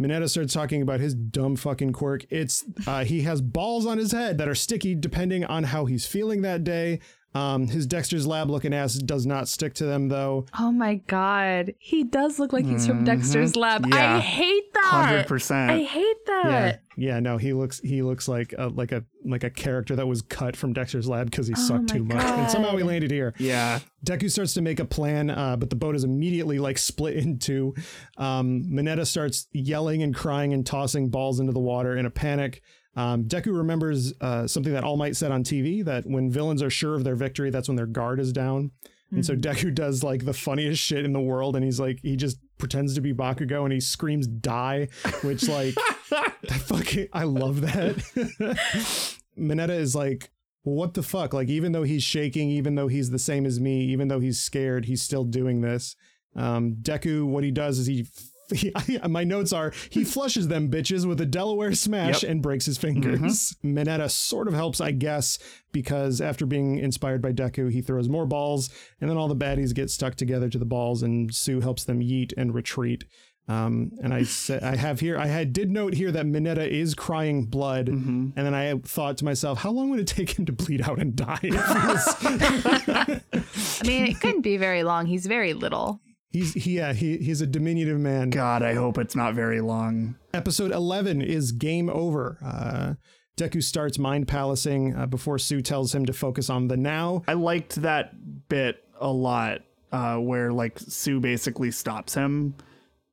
Mineta 0.00 0.28
starts 0.28 0.52
talking 0.52 0.82
about 0.82 1.00
his 1.00 1.14
dumb 1.14 1.56
fucking 1.56 1.92
quirk. 1.92 2.26
It's 2.30 2.64
uh, 2.86 3.04
he 3.04 3.22
has 3.22 3.40
balls 3.40 3.86
on 3.86 3.98
his 3.98 4.12
head 4.12 4.38
that 4.38 4.48
are 4.48 4.54
sticky 4.54 4.94
depending 4.94 5.44
on 5.44 5.64
how 5.64 5.84
he's 5.84 6.06
feeling 6.06 6.42
that 6.42 6.64
day. 6.64 7.00
Um, 7.34 7.66
his 7.66 7.86
Dexter's 7.86 8.26
Lab 8.26 8.48
looking 8.48 8.72
ass 8.72 8.94
does 8.94 9.26
not 9.26 9.48
stick 9.48 9.74
to 9.74 9.86
them 9.86 10.08
though. 10.08 10.46
Oh 10.58 10.70
my 10.70 10.96
god. 11.06 11.74
He 11.78 12.04
does 12.04 12.38
look 12.38 12.52
like 12.52 12.64
he's 12.64 12.86
from 12.86 13.04
Dexter's 13.04 13.56
Lab. 13.56 13.82
Mm-hmm. 13.82 13.92
Yeah. 13.92 14.16
I 14.16 14.20
hate 14.20 14.72
that. 14.74 14.84
Hundred 14.84 15.26
percent. 15.26 15.70
I 15.70 15.82
hate 15.82 16.16
Yeah, 16.28 16.42
that. 16.42 16.82
yeah, 16.96 17.14
yeah, 17.14 17.20
no, 17.20 17.36
he 17.36 17.52
looks 17.52 17.80
he 17.80 18.02
looks 18.02 18.28
like 18.28 18.54
a, 18.56 18.68
like 18.68 18.92
a 18.92 19.04
like 19.24 19.42
a 19.42 19.50
character 19.50 19.96
that 19.96 20.06
was 20.06 20.22
cut 20.22 20.54
from 20.56 20.72
Dexter's 20.72 21.08
Lab 21.08 21.30
because 21.30 21.48
he 21.48 21.54
sucked 21.54 21.90
my 21.92 21.96
too 21.98 22.04
much, 22.04 22.22
and 22.24 22.50
somehow 22.50 22.76
he 22.76 22.82
landed 22.84 23.10
here. 23.10 23.34
Yeah. 23.38 23.80
Deku 24.06 24.30
starts 24.30 24.54
to 24.54 24.62
make 24.62 24.78
a 24.78 24.84
plan, 24.84 25.30
uh, 25.30 25.56
but 25.56 25.70
the 25.70 25.76
boat 25.76 25.96
is 25.96 26.04
immediately 26.04 26.58
like 26.60 26.78
split 26.78 27.16
in 27.16 27.38
two. 27.38 27.74
Um, 28.16 28.64
Mineta 28.70 29.06
starts 29.06 29.48
yelling 29.52 30.02
and 30.02 30.14
crying 30.14 30.52
and 30.52 30.64
tossing 30.64 31.08
balls 31.08 31.40
into 31.40 31.52
the 31.52 31.58
water 31.60 31.96
in 31.96 32.06
a 32.06 32.10
panic. 32.10 32.62
Um, 32.96 33.24
Deku 33.24 33.56
remembers 33.56 34.12
uh, 34.20 34.46
something 34.46 34.72
that 34.72 34.84
All 34.84 34.96
Might 34.96 35.16
said 35.16 35.32
on 35.32 35.42
TV 35.42 35.84
that 35.84 36.06
when 36.06 36.30
villains 36.30 36.62
are 36.62 36.70
sure 36.70 36.94
of 36.94 37.04
their 37.04 37.16
victory, 37.16 37.50
that's 37.50 37.68
when 37.68 37.76
their 37.76 37.86
guard 37.86 38.20
is 38.20 38.32
down. 38.32 38.70
And 39.10 39.24
so 39.24 39.36
Deku 39.36 39.74
does 39.74 40.02
like 40.02 40.24
the 40.24 40.32
funniest 40.32 40.82
shit 40.82 41.04
in 41.04 41.12
the 41.12 41.20
world, 41.20 41.56
and 41.56 41.64
he's 41.64 41.80
like 41.80 42.00
he 42.02 42.16
just 42.16 42.38
pretends 42.58 42.94
to 42.94 43.00
be 43.00 43.12
Bakugo 43.12 43.64
and 43.64 43.72
he 43.72 43.80
screams 43.80 44.26
"die," 44.26 44.88
which 45.22 45.48
like 45.48 45.74
I 46.12 46.58
fucking 46.58 47.08
I 47.12 47.24
love 47.24 47.60
that. 47.62 47.96
Mineta 49.38 49.70
is 49.70 49.94
like, 49.94 50.30
well, 50.64 50.76
what 50.76 50.94
the 50.94 51.02
fuck? 51.02 51.32
Like, 51.32 51.48
even 51.48 51.72
though 51.72 51.82
he's 51.82 52.02
shaking, 52.02 52.50
even 52.50 52.74
though 52.74 52.88
he's 52.88 53.10
the 53.10 53.18
same 53.18 53.46
as 53.46 53.60
me, 53.60 53.84
even 53.86 54.08
though 54.08 54.20
he's 54.20 54.40
scared, 54.40 54.84
he's 54.84 55.02
still 55.02 55.24
doing 55.24 55.60
this. 55.60 55.96
Um, 56.36 56.76
Deku, 56.80 57.26
what 57.26 57.44
he 57.44 57.50
does 57.50 57.78
is 57.78 57.86
he. 57.86 58.06
He 58.52 58.72
my 59.08 59.24
notes 59.24 59.52
are 59.52 59.72
he 59.90 60.04
flushes 60.04 60.48
them 60.48 60.70
bitches 60.70 61.06
with 61.06 61.20
a 61.20 61.26
Delaware 61.26 61.72
smash 61.74 62.22
Yep. 62.22 62.30
and 62.30 62.42
breaks 62.42 62.66
his 62.66 62.78
fingers. 62.78 63.56
Mineta 63.64 64.10
sort 64.10 64.48
of 64.48 64.54
helps, 64.54 64.80
I 64.80 64.90
guess, 64.90 65.38
because 65.72 66.20
after 66.20 66.46
being 66.46 66.78
inspired 66.78 67.22
by 67.22 67.32
Deku, 67.32 67.70
he 67.70 67.80
throws 67.80 68.08
more 68.08 68.26
balls, 68.26 68.70
and 69.00 69.08
then 69.10 69.16
all 69.16 69.28
the 69.28 69.36
baddies 69.36 69.74
get 69.74 69.90
stuck 69.90 70.14
together 70.14 70.48
to 70.48 70.58
the 70.58 70.64
balls, 70.64 71.02
and 71.02 71.34
Sue 71.34 71.60
helps 71.60 71.84
them 71.84 72.00
yeet 72.00 72.32
and 72.36 72.54
retreat. 72.54 73.04
Um, 73.46 73.90
and 74.02 74.14
I 74.14 74.22
said, 74.22 74.62
I 74.62 74.74
have 74.76 75.00
here, 75.00 75.18
I 75.18 75.26
had 75.26 75.52
did 75.52 75.70
note 75.70 75.92
here 75.92 76.10
that 76.12 76.24
Mineta 76.24 76.66
is 76.66 76.94
crying 76.94 77.44
blood, 77.44 77.88
Mm-hmm. 77.88 78.28
and 78.36 78.46
then 78.46 78.54
I 78.54 78.74
thought 78.78 79.18
to 79.18 79.26
myself, 79.26 79.58
how 79.58 79.70
long 79.70 79.90
would 79.90 80.00
it 80.00 80.06
take 80.06 80.38
him 80.38 80.46
to 80.46 80.52
bleed 80.52 80.80
out 80.80 80.98
and 80.98 81.14
die? 81.14 81.40
if 81.42 81.52
he 81.52 81.58
was- 81.58 82.16
I 83.82 83.86
mean, 83.86 84.06
it 84.06 84.20
couldn't 84.20 84.40
be 84.42 84.56
very 84.56 84.82
long. 84.82 85.04
He's 85.06 85.26
very 85.26 85.52
little. 85.52 86.00
He's 86.34 86.52
he, 86.52 86.76
yeah, 86.76 86.92
he, 86.92 87.16
he's 87.18 87.40
a 87.40 87.46
diminutive 87.46 87.98
man. 87.98 88.28
God, 88.28 88.62
I 88.62 88.74
hope 88.74 88.98
it's 88.98 89.16
not 89.16 89.34
very 89.34 89.60
long. 89.60 90.16
Episode 90.34 90.72
11 90.72 91.22
is 91.22 91.52
game 91.52 91.88
over. 91.88 92.36
Uh, 92.44 92.94
Deku 93.36 93.62
starts 93.62 93.98
mind 93.98 94.28
palacing 94.28 94.94
uh, 94.94 95.06
before 95.06 95.38
Sue 95.38 95.62
tells 95.62 95.94
him 95.94 96.04
to 96.06 96.12
focus 96.12 96.50
on 96.50 96.68
the 96.68 96.76
now. 96.76 97.22
I 97.26 97.34
liked 97.34 97.76
that 97.76 98.48
bit 98.48 98.84
a 99.00 99.10
lot, 99.10 99.62
uh, 99.92 100.16
where 100.16 100.52
like 100.52 100.78
Sue 100.78 101.20
basically 101.20 101.70
stops 101.70 102.14
him, 102.14 102.54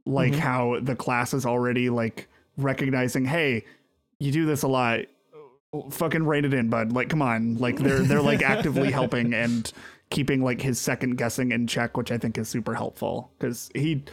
like 0.05 0.33
how 0.33 0.79
the 0.81 0.95
class 0.95 1.33
is 1.33 1.45
already 1.45 1.89
like 1.89 2.27
recognizing, 2.57 3.25
hey, 3.25 3.65
you 4.19 4.31
do 4.31 4.45
this 4.45 4.63
a 4.63 4.67
lot. 4.67 5.01
Fucking 5.91 6.23
write 6.23 6.43
it 6.43 6.53
in, 6.53 6.69
bud. 6.69 6.91
Like, 6.91 7.09
come 7.09 7.21
on. 7.21 7.55
Like 7.57 7.77
they're 7.77 7.99
they're 7.99 8.21
like 8.21 8.41
actively 8.43 8.91
helping 8.91 9.33
and 9.33 9.71
keeping 10.11 10.43
like 10.43 10.61
his 10.61 10.79
second 10.79 11.17
guessing 11.17 11.51
in 11.51 11.65
check, 11.65 11.97
which 11.97 12.11
I 12.11 12.17
think 12.17 12.37
is 12.37 12.47
super 12.49 12.75
helpful 12.75 13.31
because 13.39 13.71
he 13.73 14.03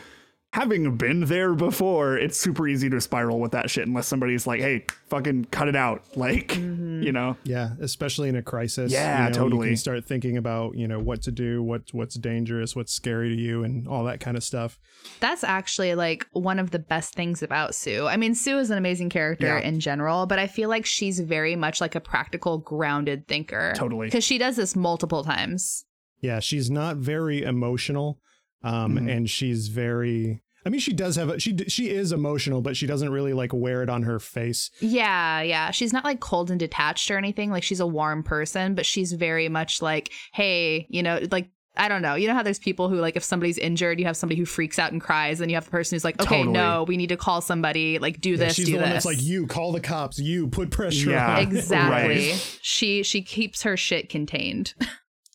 having 0.53 0.97
been 0.97 1.21
there 1.27 1.55
before, 1.55 2.17
it's 2.17 2.39
super 2.39 2.67
easy 2.67 2.89
to 2.89 3.01
spiral 3.01 3.39
with 3.39 3.53
that 3.53 3.69
shit 3.69 3.87
unless 3.87 4.07
somebody's 4.07 4.47
like, 4.47 4.61
"Hey, 4.61 4.87
fucking 5.09 5.47
cut 5.47 5.69
it 5.69 5.77
out." 5.77 6.05
Like, 6.19 6.49
mm-hmm. 6.49 7.03
you 7.03 7.13
know. 7.13 7.37
Yeah, 7.45 7.71
especially 7.81 8.29
in 8.29 8.35
a 8.35 8.43
crisis. 8.43 8.91
Yeah, 8.91 9.27
you 9.27 9.31
know, 9.31 9.39
totally. 9.39 9.69
You 9.69 9.73
can 9.73 9.77
start 9.77 10.05
thinking 10.05 10.37
about 10.37 10.75
you 10.75 10.89
know 10.89 10.99
what 10.99 11.23
to 11.23 11.31
do, 11.31 11.63
what 11.63 11.83
what's 11.93 12.17
dangerous, 12.17 12.75
what's 12.75 12.93
scary 12.93 13.29
to 13.29 13.41
you, 13.41 13.63
and 13.63 13.87
all 13.87 14.03
that 14.05 14.19
kind 14.19 14.37
of 14.37 14.43
stuff. 14.43 14.81
That's 15.21 15.45
actually 15.45 15.95
like 15.95 16.27
one 16.33 16.59
of 16.59 16.73
the 16.73 16.81
best 16.81 17.15
things 17.15 17.41
about 17.43 17.75
Sue. 17.75 18.07
I 18.07 18.17
mean, 18.17 18.35
Sue 18.35 18.59
is 18.59 18.71
an 18.71 18.79
amazing 18.79 19.11
character 19.11 19.47
Yeah. 19.47 19.61
in 19.61 19.79
general, 19.79 20.27
but 20.27 20.41
I 20.41 20.49
feel 20.49 20.69
like 20.69 20.85
she's 20.87 21.21
very 21.21 21.55
much 21.55 21.81
like 21.81 21.95
a 21.95 22.01
practical, 22.01 22.59
grounded 22.59 23.29
thinker. 23.29 23.75
Totally. 23.77 24.09
Because 24.09 24.25
she 24.25 24.39
does 24.39 24.57
this 24.57 24.75
multiple 24.75 25.23
times. 25.23 25.85
Yeah, 26.21 26.41
she's 26.41 26.71
not 26.71 26.97
very 26.97 27.43
emotional, 27.43 28.19
um, 28.63 28.97
Mhm. 28.97 29.11
and 29.17 29.31
she's 29.31 29.69
very. 29.69 30.43
I 30.67 30.71
mean, 30.71 30.81
she 30.81 30.93
does 30.93 31.17
have 31.17 31.29
a, 31.31 31.39
she 31.41 31.57
she 31.69 31.89
is 31.89 32.13
emotional, 32.13 32.61
but 32.61 32.77
she 32.77 32.87
doesn't 32.87 33.11
really 33.11 33.33
like 33.33 33.53
wear 33.55 33.83
it 33.83 33.89
on 33.89 34.03
her 34.03 34.19
face. 34.19 34.71
Yeah, 34.81 35.41
yeah. 35.41 35.71
She's 35.71 35.93
not 35.93 36.05
like 36.05 36.21
cold 36.21 36.51
and 36.51 36.59
detached 36.61 37.11
or 37.11 37.17
anything. 37.17 37.51
Like 37.51 37.63
she's 37.63 37.81
a 37.81 37.87
warm 37.87 38.23
person, 38.23 38.75
but 38.75 38.85
she's 38.85 39.13
very 39.13 39.49
much 39.49 39.81
like, 39.81 40.11
hey, 40.35 40.87
you 40.91 41.03
know, 41.03 41.21
like 41.31 41.49
I 41.77 41.89
don't 41.89 42.03
know. 42.03 42.17
You 42.17 42.27
know 42.27 42.35
how 42.35 42.43
there's 42.43 42.59
people 42.59 42.89
who 42.89 42.97
like 42.97 43.15
if 43.17 43.23
somebody's 43.23 43.57
injured, 43.57 44.01
you 44.01 44.07
have 44.07 44.17
somebody 44.17 44.39
who 44.41 44.45
freaks 44.45 44.81
out 44.81 44.91
and 44.91 45.01
cries, 45.01 45.41
and 45.41 45.49
you 45.49 45.55
have 45.55 45.65
the 45.65 45.71
person 45.71 45.95
who's 45.95 46.05
like, 46.05 46.21
okay, 46.21 46.39
Totally. 46.39 46.53
no, 46.53 46.85
we 46.89 46.97
need 46.97 47.11
to 47.11 47.17
call 47.17 47.41
somebody. 47.41 48.01
Like 48.01 48.21
do 48.21 48.31
Yeah, 48.33 48.37
this, 48.39 48.55
she's 48.57 48.67
do 48.67 48.73
the 48.73 48.79
one 48.79 48.89
this. 48.91 49.05
that's 49.05 49.07
like, 49.07 49.23
you 49.25 49.47
call 49.47 49.71
the 49.73 49.81
cops, 49.81 50.19
you 50.19 50.49
put 50.49 50.71
pressure 50.73 51.11
Yeah. 51.11 51.37
on. 51.37 51.43
exactly. 51.45 52.31
Right. 52.33 52.59
She 52.63 53.05
she 53.05 53.23
keeps 53.23 53.63
her 53.63 53.77
shit 53.77 54.09
contained. 54.11 54.75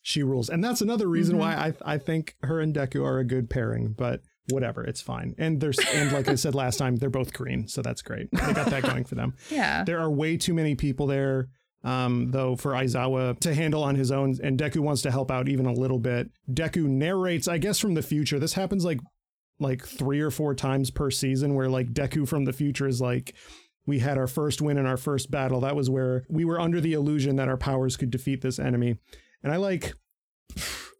she 0.03 0.21
rules, 0.21 0.49
and 0.49 0.63
that's 0.63 0.81
another 0.81 1.07
reason 1.07 1.37
Mhm. 1.37 1.39
why 1.39 1.53
I 1.55 1.73
I 1.95 1.97
think 1.97 2.35
her 2.43 2.59
and 2.59 2.75
Deku 2.75 3.03
are 3.03 3.17
a 3.17 3.23
good 3.25 3.49
pairing. 3.49 3.95
But 3.97 4.21
whatever, 4.51 4.83
it's 4.83 5.01
fine. 5.01 5.33
And 5.39 5.59
there's 5.61 5.79
and 5.93 6.11
like 6.11 6.27
I 6.27 6.35
said 6.35 6.53
last 6.53 6.77
time, 6.77 6.97
they're 6.97 7.09
both 7.09 7.33
green, 7.33 7.67
so 7.67 7.81
that's 7.81 8.01
great. 8.03 8.27
They 8.31 8.53
got 8.53 8.69
that 8.69 8.83
going 8.83 9.05
for 9.05 9.15
them. 9.15 9.33
yeah. 9.49 9.83
There 9.83 9.99
are 9.99 10.11
way 10.11 10.35
too 10.37 10.53
many 10.53 10.75
people 10.75 11.07
there, 11.07 11.47
um, 11.83 12.31
though, 12.31 12.55
for 12.57 12.73
Aizawa 12.73 13.39
to 13.39 13.53
handle 13.55 13.81
on 13.83 13.95
his 13.95 14.11
own, 14.11 14.35
and 14.43 14.59
Deku 14.59 14.79
wants 14.81 15.01
to 15.03 15.11
help 15.11 15.31
out 15.31 15.47
even 15.47 15.65
a 15.65 15.73
little 15.73 15.99
bit. 15.99 16.29
Deku 16.51 16.85
narrates, 16.85 17.47
I 17.47 17.57
guess, 17.57 17.79
from 17.79 17.93
the 17.93 18.01
future. 18.01 18.37
This 18.39 18.53
happens 18.53 18.83
like 18.85 18.99
like 19.59 19.85
three 19.85 20.19
or 20.19 20.31
four 20.31 20.53
times 20.53 20.91
per 20.91 21.09
season, 21.11 21.53
where 21.55 21.69
like 21.69 21.93
Deku 21.93 22.27
from 22.27 22.43
the 22.45 22.53
future 22.53 22.87
is 22.87 22.99
like. 23.01 23.33
We 23.85 23.99
had 23.99 24.17
our 24.17 24.27
first 24.27 24.61
win 24.61 24.77
in 24.77 24.85
our 24.85 24.95
first 24.95 25.29
battle. 25.29 25.59
That 25.59 25.75
was 25.75 25.89
where 25.89 26.23
we 26.29 26.45
were 26.45 26.57
under 26.57 26.79
the 26.79 26.93
illusion 26.93 27.35
that 27.35 27.49
our 27.49 27.57
powers 27.57 27.97
could 27.97 28.11
defeat 28.11 28.39
this 28.41 28.57
enemy. 28.57 28.95
And 29.43 29.51
I 29.51 29.57
like 29.57 29.93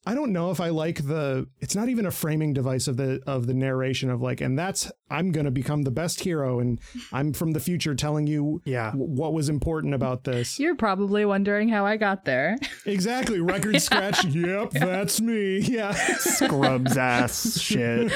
I 0.05 0.15
don't 0.15 0.33
know 0.33 0.51
if 0.51 0.59
I 0.59 0.67
like 0.67 1.07
the 1.07 1.47
it's 1.59 1.75
not 1.75 1.87
even 1.87 2.05
a 2.05 2.11
framing 2.11 2.51
device 2.51 2.89
of 2.89 2.97
the 2.97 3.21
of 3.25 3.47
the 3.47 3.53
narration 3.53 4.09
of 4.09 4.21
like 4.21 4.41
and 4.41 4.59
that's 4.59 4.91
I'm 5.09 5.31
going 5.31 5.45
to 5.45 5.51
become 5.51 5.83
the 5.83 5.91
best 5.91 6.19
hero 6.19 6.59
and 6.59 6.81
I'm 7.13 7.31
from 7.31 7.51
the 7.51 7.61
future 7.61 7.95
telling 7.95 8.27
you 8.27 8.61
Yeah. 8.65 8.91
w- 8.91 9.09
what 9.09 9.31
was 9.31 9.47
important 9.47 9.93
about 9.93 10.25
this. 10.25 10.59
You're 10.63 10.75
probably 10.75 11.23
wondering 11.23 11.69
how 11.69 11.85
I 11.85 11.95
got 11.95 12.25
there. 12.25 12.57
Exactly. 12.85 13.39
Record 13.39 13.81
scratch. 13.81 14.25
Yep, 14.33 14.71
that's 14.71 15.21
me. 15.21 15.59
Yeah. 15.59 15.93
Scrubs 15.93 16.97
ass 16.97 17.57
shit. 17.57 18.11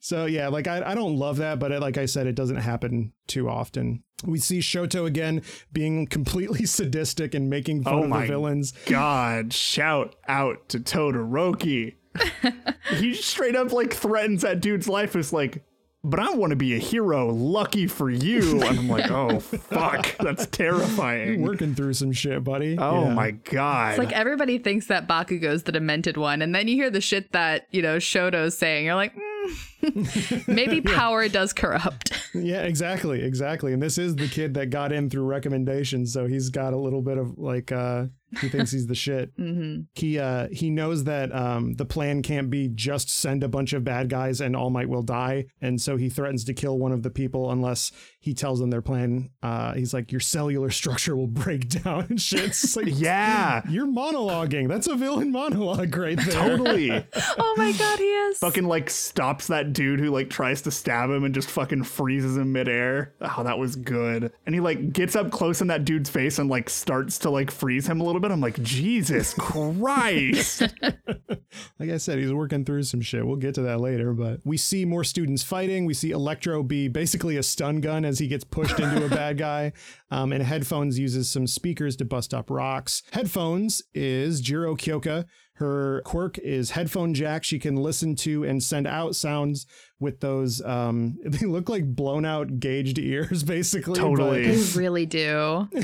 so 0.00 0.26
yeah, 0.26 0.46
like 0.46 0.68
I, 0.68 0.92
I 0.92 0.94
don't 0.94 1.16
love 1.16 1.38
that, 1.38 1.58
but 1.58 1.72
it, 1.72 1.80
like 1.80 1.98
I 1.98 2.06
said, 2.06 2.28
it 2.28 2.36
doesn't 2.36 2.58
happen 2.58 3.12
too 3.26 3.48
often. 3.48 4.04
We 4.24 4.38
see 4.38 4.58
Shoto 4.58 5.06
again 5.06 5.42
being 5.72 6.06
completely 6.06 6.64
sadistic 6.66 7.34
and 7.34 7.48
making 7.48 7.84
fun 7.84 7.94
Oh 7.94 8.02
of 8.04 8.08
my 8.10 8.22
the 8.22 8.26
villains. 8.28 8.72
God, 8.86 9.52
shout 9.52 10.14
out 10.28 10.68
to 10.70 10.78
Todoroki. 10.80 11.94
he 12.96 13.14
straight 13.14 13.56
up 13.56 13.72
like 13.72 13.94
threatens 13.94 14.42
that 14.42 14.60
dude's 14.60 14.88
life. 14.88 15.14
Is 15.16 15.32
like, 15.32 15.64
but 16.02 16.18
I 16.18 16.30
want 16.34 16.50
to 16.50 16.56
be 16.56 16.74
a 16.74 16.78
hero. 16.78 17.28
Lucky 17.28 17.86
for 17.86 18.10
you. 18.10 18.60
And 18.62 18.78
I'm 18.80 18.88
like, 18.88 19.10
oh 19.10 19.38
fuck, 19.40 20.16
that's 20.18 20.42
You're 20.58 20.72
terrifying. 20.72 21.42
working 21.42 21.74
through 21.74 21.94
some 21.94 22.12
shit, 22.12 22.42
buddy. 22.42 22.76
Oh 22.78 23.04
Yeah. 23.06 23.14
my 23.14 23.30
god. 23.30 23.90
It's 23.90 23.98
like 23.98 24.12
everybody 24.12 24.58
thinks 24.58 24.86
that 24.88 25.06
Bakugo's 25.06 25.62
the 25.62 25.72
demented 25.72 26.16
one, 26.16 26.42
and 26.42 26.54
then 26.54 26.68
you 26.68 26.74
hear 26.74 26.90
the 26.90 27.00
shit 27.00 27.32
that 27.32 27.66
you 27.70 27.80
know 27.80 27.96
Shoto's 27.98 28.58
saying. 28.58 28.84
You're 28.86 28.96
like, 28.96 29.14
mm, 29.14 29.29
maybe 30.46 30.80
power 30.80 31.28
does 31.28 31.52
corrupt. 31.52 32.12
Yeah, 32.32 32.62
exactly, 32.62 33.22
exactly. 33.22 33.72
And 33.72 33.82
this 33.82 33.98
is 33.98 34.14
the 34.14 34.28
kid 34.28 34.54
that 34.54 34.70
got 34.70 34.92
in 34.92 35.10
through 35.10 35.24
recommendations, 35.24 36.12
so 36.12 36.28
he's 36.28 36.48
got 36.48 36.72
a 36.72 36.76
little 36.76 37.02
bit 37.02 37.18
of 37.18 37.36
like 37.38 37.72
uh 37.72 38.04
he 38.40 38.48
thinks 38.48 38.70
he's 38.70 38.86
the 38.86 38.94
shit. 38.94 39.32
hmm 39.36 39.80
He 39.94 40.16
uh 40.16 40.46
he 40.52 40.70
knows 40.70 41.02
that 41.04 41.34
um 41.34 41.72
the 41.74 41.84
plan 41.84 42.22
can't 42.22 42.48
be 42.48 42.68
just 42.68 43.10
send 43.10 43.42
a 43.42 43.48
bunch 43.48 43.72
of 43.72 43.82
bad 43.82 44.10
guys 44.10 44.40
and 44.40 44.54
All 44.54 44.70
Might 44.70 44.88
will 44.88 45.02
die, 45.02 45.46
and 45.60 45.80
so 45.80 45.96
he 45.96 46.08
threatens 46.08 46.44
to 46.44 46.54
kill 46.54 46.78
one 46.78 46.92
of 46.92 47.02
the 47.02 47.10
people 47.10 47.50
unless 47.50 47.90
he 48.20 48.34
tells 48.34 48.60
them 48.60 48.70
their 48.70 48.82
plan. 48.82 49.30
Uh 49.42 49.72
he's 49.74 49.92
like 49.94 50.12
your 50.12 50.20
cellular 50.20 50.70
structure 50.80 51.16
will 51.16 51.26
break 51.26 51.68
down 51.68 52.06
and 52.10 52.20
shit. 52.20 52.44
It's 52.44 52.76
like 52.76 52.86
yeah, 52.88 53.62
You're 53.68 53.86
monologuing. 53.86 54.68
That's 54.68 54.86
a 54.86 54.94
villain 54.94 55.32
monologue 55.32 55.96
right 55.96 56.16
there. 56.16 56.26
totally. 56.34 56.90
Oh 57.38 57.54
my 57.56 57.72
god, 57.72 57.98
he 57.98 58.04
is. 58.04 58.38
fucking 58.38 58.64
like 58.64 58.88
stops 58.90 59.48
that 59.48 59.72
dude 59.72 59.98
who 60.00 60.10
like 60.10 60.30
tries 60.30 60.62
to 60.62 60.70
stab 60.70 61.10
him 61.10 61.24
and 61.24 61.34
just 61.34 61.50
fucking 61.50 61.84
freezes 61.84 62.36
him 62.36 62.52
midair. 62.52 63.14
Oh, 63.20 63.42
that 63.42 63.58
was 63.58 63.76
good. 63.76 64.32
And 64.46 64.54
he 64.54 64.60
like 64.60 64.92
gets 64.92 65.16
up 65.16 65.30
close 65.30 65.60
in 65.60 65.66
that 65.68 65.84
dude's 65.84 66.08
face 66.10 66.38
and 66.38 66.48
like 66.48 66.70
starts 66.70 67.18
to 67.18 67.30
like 67.30 67.50
freeze 67.50 67.86
him 67.88 68.00
a 68.00 68.04
little 68.04 68.20
bit. 68.20 68.30
I'm 68.30 68.40
like, 68.40 68.62
Jesus 68.62 69.34
Christ. 69.34 70.62
Like 71.78 71.90
I 71.90 71.96
said, 71.96 72.18
he's 72.18 72.32
working 72.32 72.64
through 72.64 72.84
some 72.84 73.00
shit. 73.00 73.26
We'll 73.26 73.36
get 73.36 73.54
to 73.56 73.62
that 73.62 73.80
later, 73.80 74.12
but 74.12 74.40
we 74.44 74.56
see 74.56 74.84
more 74.84 75.04
students 75.04 75.42
fighting. 75.42 75.84
We 75.86 75.94
see 75.94 76.10
Electro 76.10 76.62
be 76.62 76.88
basically 76.88 77.36
a 77.36 77.42
stun 77.42 77.80
gun 77.80 78.04
as 78.10 78.18
he 78.18 78.28
gets 78.28 78.44
pushed 78.44 78.78
into 78.78 79.06
a 79.06 79.08
bad 79.08 79.38
guy. 79.38 79.72
Um, 80.10 80.32
and 80.32 80.42
Headphones 80.42 80.98
uses 80.98 81.30
some 81.30 81.46
speakers 81.46 81.96
to 81.96 82.04
bust 82.04 82.34
up 82.34 82.50
rocks. 82.50 83.02
Headphones 83.12 83.80
is 83.94 84.40
Jiro 84.40 84.76
Kyoka. 84.76 85.24
Her 85.54 86.02
quirk 86.04 86.38
is 86.38 86.72
headphone 86.72 87.14
jack. 87.14 87.44
She 87.44 87.58
can 87.58 87.76
listen 87.76 88.16
to 88.16 88.44
and 88.44 88.62
send 88.62 88.86
out 88.86 89.14
sounds 89.14 89.66
with 90.00 90.20
those. 90.20 90.62
Um, 90.62 91.18
they 91.24 91.46
look 91.46 91.68
like 91.68 91.84
blown 91.84 92.24
out 92.24 92.58
gauged 92.58 92.98
ears, 92.98 93.42
basically. 93.44 93.94
Totally. 93.94 94.50
They 94.50 94.78
really 94.78 95.06
do. 95.06 95.68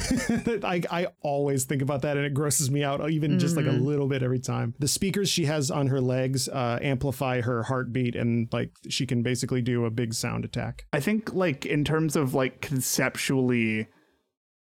I, 0.64 0.82
I 0.90 1.06
always 1.20 1.64
think 1.64 1.82
about 1.82 2.02
that 2.02 2.16
and 2.16 2.26
it 2.26 2.34
grosses 2.34 2.70
me 2.70 2.82
out 2.82 3.08
even 3.10 3.38
just 3.38 3.56
like 3.56 3.66
a 3.66 3.70
little 3.70 4.08
bit 4.08 4.22
every 4.22 4.38
time 4.38 4.74
the 4.78 4.88
speakers 4.88 5.28
she 5.28 5.44
has 5.44 5.70
on 5.70 5.88
her 5.88 6.00
legs 6.00 6.48
uh, 6.48 6.78
amplify 6.80 7.40
her 7.40 7.62
heartbeat 7.64 8.16
and 8.16 8.48
like 8.52 8.70
she 8.88 9.06
can 9.06 9.22
basically 9.22 9.60
do 9.60 9.84
a 9.84 9.90
big 9.90 10.14
sound 10.14 10.44
attack 10.44 10.86
I 10.92 11.00
think 11.00 11.34
like 11.34 11.66
in 11.66 11.84
terms 11.84 12.16
of 12.16 12.34
like 12.34 12.60
conceptually 12.60 13.88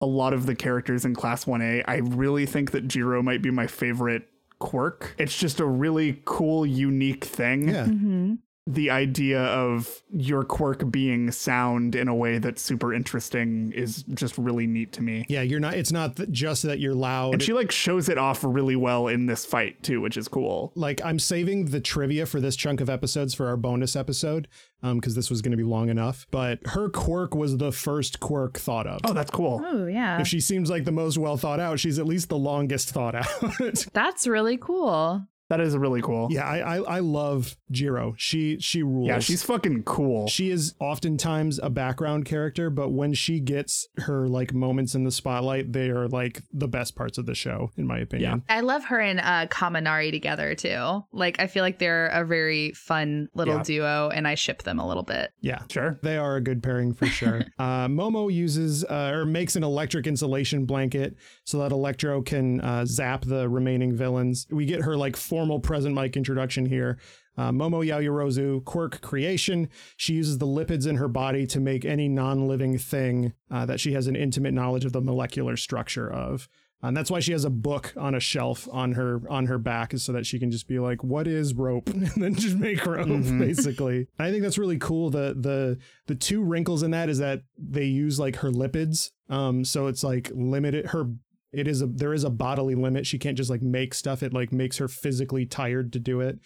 a 0.01 0.05
lot 0.05 0.33
of 0.33 0.45
the 0.45 0.55
characters 0.55 1.03
in 1.03 1.13
class 1.13 1.45
1A, 1.45 1.83
I 1.87 1.97
really 1.97 2.45
think 2.45 2.71
that 2.71 2.87
Jiro 2.87 3.21
might 3.21 3.41
be 3.41 3.51
my 3.51 3.67
favorite 3.67 4.23
quirk. 4.59 5.15
It's 5.17 5.37
just 5.37 5.59
a 5.59 5.65
really 5.65 6.21
cool 6.25 6.65
unique 6.65 7.25
thing. 7.25 7.69
yeah 7.69 7.85
hmm 7.85 8.35
the 8.71 8.91
idea 8.91 9.41
of 9.43 10.03
your 10.11 10.43
quirk 10.43 10.91
being 10.91 11.31
sound 11.31 11.95
in 11.95 12.07
a 12.07 12.13
way 12.13 12.37
that's 12.37 12.61
super 12.61 12.93
interesting 12.93 13.71
is 13.73 14.03
just 14.13 14.37
really 14.37 14.67
neat 14.67 14.91
to 14.93 15.01
me. 15.01 15.25
yeah 15.27 15.41
you're 15.41 15.59
not 15.59 15.73
it's 15.73 15.91
not 15.91 16.15
th- 16.15 16.29
just 16.29 16.61
that 16.63 16.79
you're 16.79 16.93
loud 16.93 17.33
And 17.33 17.41
she 17.41 17.51
like 17.51 17.71
shows 17.71 18.09
it 18.09 18.19
off 18.19 18.43
really 18.43 18.75
well 18.75 19.07
in 19.07 19.25
this 19.25 19.43
fight 19.43 19.81
too, 19.81 20.01
which 20.01 20.17
is 20.17 20.27
cool. 20.27 20.71
like 20.75 21.01
i'm 21.03 21.17
saving 21.17 21.65
the 21.65 21.79
trivia 21.81 22.25
for 22.27 22.39
this 22.39 22.55
chunk 22.55 22.79
of 22.79 22.89
episodes 22.91 23.33
for 23.33 23.47
our 23.47 23.57
bonus 23.57 23.95
episode 23.95 24.47
um 24.83 24.97
because 24.99 25.15
this 25.15 25.29
was 25.31 25.41
going 25.41 25.51
to 25.51 25.57
be 25.57 25.63
long 25.63 25.89
enough 25.89 26.27
but 26.29 26.59
her 26.67 26.89
quirk 26.89 27.33
was 27.33 27.57
the 27.57 27.71
first 27.71 28.19
quirk 28.19 28.57
thought 28.59 28.85
of 28.85 28.99
Oh, 29.03 29.13
that's 29.13 29.31
cool. 29.31 29.61
Oh 29.65 29.87
yeah, 29.87 30.21
if 30.21 30.27
she 30.27 30.39
seems 30.39 30.69
like 30.69 30.85
the 30.85 30.91
most 30.91 31.17
well 31.17 31.37
thought 31.37 31.59
out 31.59 31.79
she's 31.79 31.97
at 31.97 32.05
least 32.05 32.29
the 32.29 32.37
longest 32.37 32.91
thought 32.91 33.15
out 33.15 33.27
that's 33.93 34.27
really 34.27 34.57
cool. 34.57 35.25
That 35.49 35.59
is 35.61 35.75
really 35.75 36.01
cool. 36.01 36.27
Yeah, 36.31 36.45
I, 36.45 36.59
I 36.59 36.77
I 36.77 36.99
love 36.99 37.55
Jiro. 37.71 38.13
She 38.17 38.59
she 38.59 38.83
rules. 38.83 39.07
Yeah, 39.07 39.19
she's 39.19 39.41
fucking 39.43 39.83
cool. 39.83 40.27
she 40.27 40.51
is 40.51 40.75
oftentimes 40.79 41.59
a 41.61 41.69
background 41.69 42.25
character, 42.25 42.69
but 42.69 42.89
when 42.89 43.13
she 43.13 43.39
gets 43.39 43.87
her 43.97 44.27
like 44.27 44.53
moments 44.53 44.93
in 44.95 45.03
the 45.05 45.11
spotlight, 45.11 45.73
they 45.73 45.89
are 45.89 46.07
like 46.07 46.41
the 46.53 46.67
best 46.67 46.95
parts 46.95 47.17
of 47.17 47.25
the 47.25 47.33
show, 47.35 47.71
in 47.77 47.87
my 47.87 47.99
opinion. 47.99 48.43
Yeah. 48.47 48.55
I 48.57 48.61
love 48.61 48.85
her 48.85 48.99
and 48.99 49.19
uh, 49.19 49.47
Kaminari 49.47 50.11
together 50.11 50.53
too. 50.55 51.03
Like 51.11 51.39
I 51.39 51.47
feel 51.47 51.63
like 51.63 51.79
they're 51.79 52.07
a 52.07 52.23
very 52.25 52.71
fun 52.73 53.29
little 53.33 53.55
Yeah. 53.57 53.63
duo, 53.63 54.09
and 54.13 54.27
I 54.27 54.35
ship 54.35 54.63
them 54.63 54.79
a 54.79 54.87
little 54.87 55.03
bit. 55.03 55.31
Yeah. 55.41 55.63
Sure. 55.71 55.97
They 56.03 56.17
are 56.17 56.35
a 56.35 56.41
good 56.41 56.61
pairing 56.61 56.93
for 56.93 57.07
sure. 57.07 57.41
uh, 57.59 57.87
Momo 57.87 58.31
uses 58.31 58.83
uh, 58.85 59.11
or 59.13 59.25
makes 59.25 59.55
an 59.55 59.63
electric 59.63 60.05
insulation 60.05 60.65
blanket 60.65 61.15
so 61.43 61.57
that 61.59 61.71
Electro 61.71 62.21
can 62.21 62.61
uh, 62.61 62.85
zap 62.85 63.25
the 63.25 63.49
remaining 63.49 63.95
villains. 63.95 64.45
We 64.51 64.65
get 64.65 64.81
her 64.83 64.95
like 64.95 65.17
formal 65.39 65.59
present 65.61 65.95
mic 65.95 66.17
introduction 66.17 66.65
here. 66.65 66.97
Uh, 67.37 67.49
Momo 67.51 67.85
Yaoyorozu, 67.87 68.65
quirk 68.65 68.99
creation. 68.99 69.69
She 69.95 70.13
uses 70.15 70.37
the 70.37 70.45
lipids 70.45 70.85
in 70.85 70.97
her 70.97 71.07
body 71.07 71.47
to 71.47 71.61
make 71.61 71.85
any 71.85 72.09
non 72.09 72.45
living 72.45 72.77
thing 72.77 73.31
uh, 73.49 73.65
that 73.65 73.79
she 73.79 73.93
has 73.93 74.07
an 74.07 74.17
intimate 74.17 74.53
knowledge 74.53 74.83
of 74.83 74.91
the 74.91 74.99
molecular 74.99 75.55
structure 75.55 76.11
of. 76.11 76.49
And 76.81 76.95
that's 76.95 77.09
why 77.11 77.21
she 77.21 77.31
has 77.31 77.45
a 77.45 77.49
book 77.49 77.93
on 77.97 78.15
a 78.15 78.19
shelf 78.19 78.67
on 78.71 78.93
her 78.93 79.21
on 79.29 79.45
her 79.47 79.57
back, 79.57 79.93
is 79.93 80.03
so 80.03 80.11
that 80.13 80.25
she 80.25 80.39
can 80.39 80.51
just 80.51 80.67
be 80.67 80.79
like, 80.79 81.03
"What 81.05 81.25
is 81.27 81.53
rope?" 81.53 81.87
and 81.93 82.07
then 82.17 82.35
just 82.35 82.57
make 82.57 82.85
rope, 82.85 83.07
Mhm. 83.07 83.39
basically. 83.39 84.07
I 84.17 84.31
think 84.31 84.43
that's 84.43 84.57
really 84.57 84.77
cool. 84.77 85.09
The 85.09 85.33
the 85.39 85.77
the 86.07 86.15
two 86.15 86.41
wrinkles 86.43 86.83
in 86.83 86.91
that 86.91 87.07
is 87.09 87.19
that 87.19 87.43
they 87.57 87.85
use 87.85 88.17
like 88.19 88.37
her 88.37 88.49
lipids, 88.51 89.11
um, 89.29 89.63
so 89.63 89.87
it's 89.87 90.03
like 90.03 90.31
limited 90.33 90.87
her. 90.87 91.05
It 91.51 91.67
is 91.67 91.81
a 91.81 91.87
there 91.87 92.13
is 92.13 92.23
a 92.23 92.29
bodily 92.29 92.75
limit. 92.75 93.05
She 93.07 93.17
can't 93.17 93.37
just 93.37 93.49
like 93.49 93.61
make 93.61 93.93
stuff. 93.93 94.21
It 94.23 94.33
like 94.33 94.51
makes 94.51 94.77
her 94.77 94.87
physically 94.87 95.45
tired 95.45 95.91
to 95.93 95.99
do 95.99 96.21
it. 96.21 96.39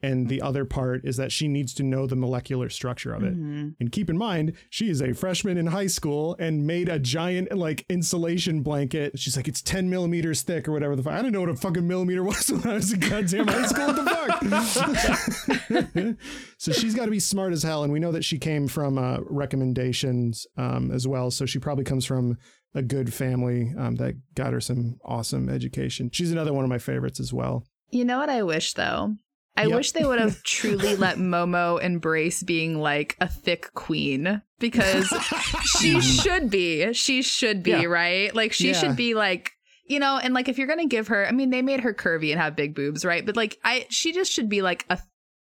And 0.00 0.28
the 0.28 0.40
other 0.42 0.64
part 0.64 1.04
is 1.04 1.16
that 1.16 1.32
she 1.32 1.48
needs 1.48 1.74
to 1.74 1.82
know 1.82 2.06
the 2.06 2.14
molecular 2.14 2.68
structure 2.68 3.12
of 3.12 3.24
it. 3.24 3.36
Mhm. 3.36 3.74
And 3.80 3.90
keep 3.90 4.08
in 4.08 4.16
mind, 4.16 4.52
she 4.70 4.88
is 4.88 5.02
a 5.02 5.12
freshman 5.12 5.58
in 5.58 5.66
high 5.66 5.88
school 5.88 6.36
and 6.38 6.64
made 6.64 6.88
a 6.88 7.00
giant 7.00 7.50
like 7.50 7.84
insulation 7.88 8.62
blanket. 8.62 9.18
She's 9.18 9.36
like, 9.36 9.48
it's 9.48 9.60
10 9.60 9.90
millimeters 9.90 10.42
thick 10.42 10.68
or 10.68 10.72
whatever 10.72 10.94
the 10.94 11.02
fuck. 11.02 11.14
I 11.14 11.16
didn't 11.16 11.32
know 11.32 11.40
what 11.40 11.48
a 11.48 11.56
fucking 11.56 11.88
millimeter 11.88 12.22
was 12.22 12.48
when 12.52 12.64
I 12.64 12.74
was 12.74 12.92
in 12.92 13.00
goddamn 13.00 13.48
high 13.48 13.66
school. 13.66 13.86
What 13.88 14.40
the 14.40 14.60
fuck? 14.60 16.16
so 16.58 16.70
she's 16.72 16.94
got 16.94 17.06
to 17.06 17.10
be 17.10 17.18
smart 17.20 17.52
as 17.52 17.64
hell. 17.64 17.82
And 17.82 17.92
we 17.92 17.98
know 17.98 18.12
that 18.12 18.24
she 18.24 18.38
came 18.38 18.68
from 18.68 18.98
uh, 18.98 19.18
recommendations 19.22 20.46
um, 20.56 20.92
as 20.92 21.08
well. 21.08 21.32
So 21.32 21.44
she 21.44 21.58
probably 21.58 21.84
comes 21.84 22.04
from 22.04 22.38
a 22.74 22.82
good 22.82 23.12
family 23.14 23.72
um, 23.76 23.96
that 23.96 24.14
got 24.34 24.52
her 24.52 24.60
some 24.60 24.96
awesome 25.04 25.48
education. 25.48 26.10
She's 26.12 26.30
another 26.32 26.52
one 26.52 26.64
of 26.64 26.70
my 26.70 26.78
favorites 26.78 27.18
as 27.20 27.32
well. 27.32 27.64
You 27.90 28.04
know 28.04 28.18
what 28.18 28.28
I 28.30 28.42
wish 28.42 28.74
though? 28.74 29.14
I 29.56 29.66
Yep. 29.66 29.76
wish 29.76 29.92
they 29.92 30.04
would 30.04 30.20
have 30.20 30.42
truly 30.44 30.94
let 30.94 31.16
Momo 31.16 31.82
embrace 31.82 32.42
being 32.42 32.78
like 32.78 33.16
a 33.20 33.26
thick 33.28 33.72
queen 33.74 34.42
because 34.60 35.08
she 35.80 36.00
should 36.00 36.50
be. 36.50 36.92
She 36.92 37.22
should 37.22 37.62
be, 37.62 37.70
Yeah. 37.72 37.84
right? 37.84 38.32
Like 38.34 38.52
she 38.52 38.68
Yeah. 38.68 38.74
should 38.80 38.96
be 38.96 39.14
like 39.14 39.52
you 39.86 39.98
know, 39.98 40.18
and 40.22 40.34
like 40.34 40.50
if 40.50 40.58
you're 40.58 40.66
gonna 40.66 40.86
give 40.86 41.08
her, 41.08 41.26
I 41.26 41.32
mean, 41.32 41.48
they 41.48 41.62
made 41.62 41.80
her 41.80 41.94
curvy 41.94 42.30
and 42.30 42.38
have 42.38 42.54
big 42.54 42.74
boobs, 42.74 43.06
right? 43.06 43.24
But 43.24 43.36
like, 43.36 43.56
I, 43.64 43.86
she 43.88 44.12
just 44.12 44.30
should 44.30 44.50
be 44.50 44.60
like 44.60 44.84
a, 44.90 44.98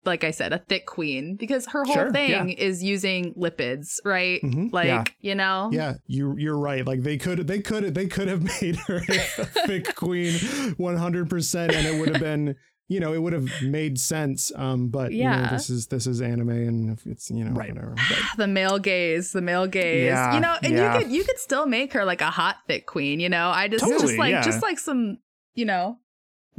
like 0.06 0.24
I 0.24 0.32
said, 0.32 0.54
a 0.54 0.60
thick 0.60 0.86
queen 0.86 1.36
because 1.36 1.66
her 1.68 1.84
whole 1.84 1.94
Sure, 1.96 2.12
thing 2.12 2.50
is 2.52 2.84
using 2.84 3.34
lipids, 3.34 4.00
right? 4.06 4.42
Mhm. 4.42 4.72
Like, 4.72 4.88
Yeah. 4.88 5.04
you 5.22 5.36
know, 5.36 5.70
Yeah, 5.72 5.94
you 6.08 6.36
you're 6.38 6.58
right. 6.58 6.86
Like 6.86 7.02
they 7.04 7.18
could 7.18 7.48
they 7.48 7.60
could 7.62 7.94
they 7.96 8.08
could 8.08 8.28
have 8.28 8.44
made 8.62 8.76
her 8.88 8.98
a 8.98 9.46
thick 9.68 9.96
queen 9.96 10.34
100% 10.80 11.74
and 11.74 11.88
it 11.88 12.00
would 12.00 12.10
have 12.10 12.22
been, 12.22 12.56
you 12.88 13.00
know, 13.00 13.14
it 13.14 13.22
would 13.22 13.34
have 13.34 13.50
made 13.64 14.00
sense. 14.00 14.52
Um 14.56 14.90
but 14.90 15.12
you 15.12 15.24
know, 15.24 15.32
Yeah. 15.32 15.50
this 15.50 15.70
is 15.70 15.88
this 15.88 16.08
is 16.08 16.22
anime 16.22 16.50
and 16.50 16.98
if 16.98 17.06
it's, 17.06 17.30
you 17.32 17.44
know, 17.44 17.52
Right. 17.52 17.74
whatever. 17.74 17.96
But 18.10 18.20
the 18.38 18.48
male 18.48 18.80
gaze, 18.80 19.32
the 19.32 19.42
male 19.42 19.68
gaze. 19.68 20.06
Yeah, 20.06 20.36
you 20.36 20.40
know, 20.40 20.56
and 20.62 20.74
yeah. 20.74 20.94
you 20.98 21.04
could 21.04 21.12
you 21.12 21.24
could 21.24 21.40
still 21.40 21.66
make 21.66 21.94
her 21.94 22.06
like 22.06 22.22
a 22.22 22.30
hot 22.32 22.58
thick 22.68 22.86
queen, 22.86 23.20
you 23.20 23.30
know. 23.30 23.50
I 23.50 23.68
just 23.68 23.86
just 23.86 24.18
like 24.18 24.32
yeah. 24.32 24.42
just 24.44 24.62
like 24.62 24.80
some, 24.80 25.18
you 25.54 25.66
know, 25.66 25.98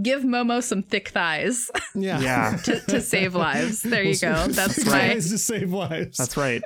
give 0.02 0.22
Momo 0.22 0.62
some 0.62 0.82
thick 0.82 1.08
thighs 1.08 1.70
yeah. 1.94 2.20
Yeah, 2.20 2.56
to, 2.64 2.80
to 2.80 3.00
save 3.00 3.34
lives. 3.34 3.82
There 3.82 4.02
you 4.02 4.16
We'll 4.20 4.46
go. 4.46 4.52
That's 4.52 4.76
thick 4.76 4.86
my 4.86 5.08
guys 5.08 5.30
to 5.30 5.38
save 5.38 5.72
lives. 5.72 6.18
that's 6.18 6.36
right. 6.36 6.62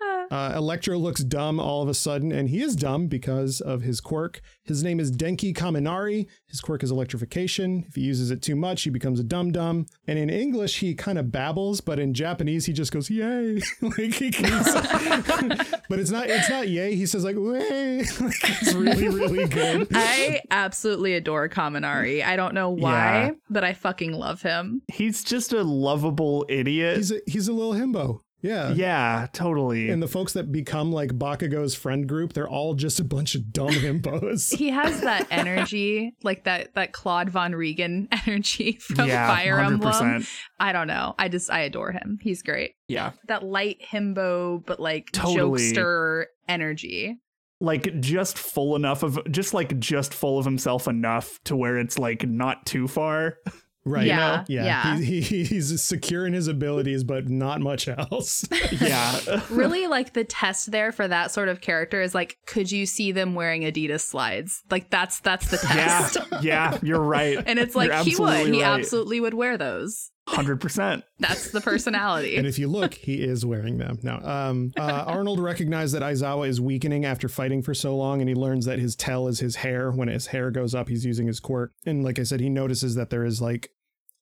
Uh, 0.30 0.52
Electro 0.54 0.96
looks 0.96 1.24
dumb 1.24 1.58
all 1.58 1.82
of 1.82 1.88
a 1.88 1.94
sudden, 1.94 2.30
and 2.30 2.48
he 2.50 2.62
is 2.62 2.76
dumb 2.76 3.08
because 3.08 3.60
of 3.60 3.82
his 3.82 4.00
quirk. 4.00 4.40
His 4.62 4.84
name 4.84 5.00
is 5.00 5.10
Denki 5.10 5.52
Kaminari. 5.52 6.26
His 6.46 6.60
quirk 6.60 6.84
is 6.84 6.92
electrification. 6.92 7.84
If 7.88 7.96
he 7.96 8.02
uses 8.02 8.30
it 8.30 8.40
too 8.40 8.54
much, 8.54 8.82
he 8.82 8.90
becomes 8.90 9.18
a 9.18 9.24
dumb 9.24 9.50
dumb. 9.50 9.86
And 10.06 10.20
in 10.20 10.30
English, 10.30 10.78
he 10.78 10.94
kind 10.94 11.18
of 11.18 11.32
babbles, 11.32 11.80
but 11.80 11.98
in 11.98 12.14
Japanese, 12.14 12.64
he 12.66 12.72
just 12.72 12.92
goes 12.92 13.10
yay. 13.10 13.60
like 13.82 14.14
he 14.14 14.30
keeps, 14.30 14.72
but 15.88 15.98
it's 15.98 16.10
not 16.12 16.28
it's 16.30 16.48
not 16.48 16.68
yay. 16.68 16.94
He 16.94 17.06
says 17.06 17.24
like 17.24 17.34
way. 17.36 17.98
like 18.20 18.60
it's 18.62 18.72
really 18.74 19.08
really 19.08 19.48
good. 19.48 19.88
I 19.92 20.42
absolutely 20.52 21.14
adore 21.14 21.48
Kaminari. 21.48 22.24
I 22.24 22.36
don't 22.36 22.54
know 22.54 22.70
why, 22.70 23.24
Yeah. 23.26 23.30
but 23.48 23.64
I 23.64 23.72
fucking 23.72 24.12
love 24.12 24.42
him. 24.42 24.82
He's 24.86 25.24
just 25.24 25.52
a 25.52 25.64
lovable 25.64 26.46
idiot. 26.48 26.98
He's 26.98 27.10
a 27.10 27.20
he's 27.26 27.48
a 27.48 27.52
little 27.52 27.74
himbo. 27.74 28.20
Yeah. 28.42 28.72
yeah, 28.72 29.26
totally. 29.32 29.90
And 29.90 30.02
the 30.02 30.08
folks 30.08 30.32
that 30.32 30.50
become 30.50 30.92
like 30.92 31.10
Bakugo's 31.10 31.74
friend 31.74 32.08
group, 32.08 32.32
they're 32.32 32.48
all 32.48 32.74
just 32.74 33.00
a 33.00 33.04
bunch 33.04 33.34
of 33.34 33.52
dumb 33.52 33.70
himbos. 33.70 34.54
He 34.54 34.70
has 34.70 35.02
that 35.02 35.26
energy, 35.30 36.14
like 36.22 36.44
that 36.44 36.74
that 36.74 36.92
Claude 36.92 37.30
Von 37.30 37.52
Riegan 37.52 38.08
energy 38.26 38.72
from 38.80 39.08
yeah, 39.08 39.26
Fire 39.28 39.58
Emblem. 39.60 39.92
100%. 39.92 40.28
I 40.58 40.72
don't 40.72 40.86
know. 40.86 41.14
I 41.18 41.28
just 41.28 41.50
I 41.50 41.60
adore 41.60 41.92
him. 41.92 42.18
He's 42.22 42.42
great. 42.42 42.74
Yeah. 42.88 43.12
That 43.28 43.42
light 43.42 43.78
himbo, 43.82 44.64
but 44.64 44.80
like 44.80 45.10
Totally. 45.12 45.60
jokester 45.72 46.24
energy. 46.48 47.18
Like 47.62 48.00
just 48.00 48.38
full 48.38 48.74
enough 48.74 49.02
of 49.02 49.18
just 49.30 49.52
like 49.52 49.78
just 49.78 50.14
full 50.14 50.38
of 50.38 50.46
himself 50.46 50.88
enough 50.88 51.38
to 51.44 51.54
where 51.54 51.78
it's 51.78 51.98
like 51.98 52.26
not 52.26 52.64
too 52.64 52.88
far. 52.88 53.36
Right. 53.84 54.06
Yeah, 54.06 54.44
Yeah. 54.46 54.64
yeah. 54.64 54.96
He, 54.98 55.20
he, 55.22 55.44
he's 55.44 55.80
secure 55.82 56.26
in 56.26 56.32
his 56.34 56.48
abilities, 56.48 57.02
but 57.02 57.28
not 57.28 57.60
much 57.60 57.88
else. 57.88 58.46
yeah. 58.80 59.18
really 59.50 59.86
like 59.86 60.12
the 60.12 60.24
test 60.24 60.70
there 60.70 60.92
for 60.92 61.08
that 61.08 61.30
sort 61.30 61.48
of 61.48 61.60
character 61.60 62.02
is 62.02 62.14
like 62.14 62.38
could 62.46 62.70
you 62.70 62.84
see 62.84 63.10
them 63.12 63.34
wearing 63.34 63.62
adidas 63.62 64.02
slides 64.02 64.62
like 64.70 64.90
that's 64.90 65.20
that's 65.20 65.50
the 65.50 65.56
test 65.56 66.18
Yeah, 66.32 66.72
Yeah. 66.72 66.78
you're 66.82 67.00
right. 67.00 67.42
and 67.46 67.58
it's 67.58 67.74
like 67.74 67.88
You're 67.88 68.04
he 68.04 68.16
would 68.16 68.28
absolutely 68.28 68.52
he 68.58 68.62
right. 68.64 68.78
absolutely 68.80 69.20
would 69.20 69.34
wear 69.34 69.56
those 69.56 70.10
100%. 70.30 71.02
that's 71.18 71.50
the 71.50 71.60
personality 71.70 72.36
and 72.36 72.46
if 72.46 72.58
you 72.58 72.68
look, 72.68 72.94
he 72.94 73.22
is 73.22 73.44
wearing 73.44 73.78
them. 73.78 73.98
Now, 74.02 74.20
um, 74.22 74.72
uh, 74.76 75.04
Arnold 75.06 75.40
recognized 75.40 75.94
that 75.94 76.02
Aizawa 76.02 76.48
is 76.48 76.60
weakening 76.60 77.04
after 77.04 77.28
fighting 77.28 77.62
for 77.62 77.74
so 77.74 77.96
long, 77.96 78.20
and 78.20 78.28
he 78.28 78.34
learns 78.34 78.64
that 78.66 78.78
his 78.78 78.96
tail 78.96 79.28
is 79.28 79.40
his 79.40 79.56
hair. 79.56 79.90
When 79.90 80.08
his 80.08 80.28
hair 80.28 80.50
goes 80.50 80.74
up, 80.74 80.88
he's 80.88 81.04
using 81.04 81.26
his 81.26 81.40
quirk. 81.40 81.72
And 81.84 82.04
like 82.04 82.18
I 82.18 82.24
said, 82.24 82.40
he 82.40 82.48
notices 82.48 82.94
that 82.94 83.10
there 83.10 83.24
is 83.24 83.40
like 83.40 83.70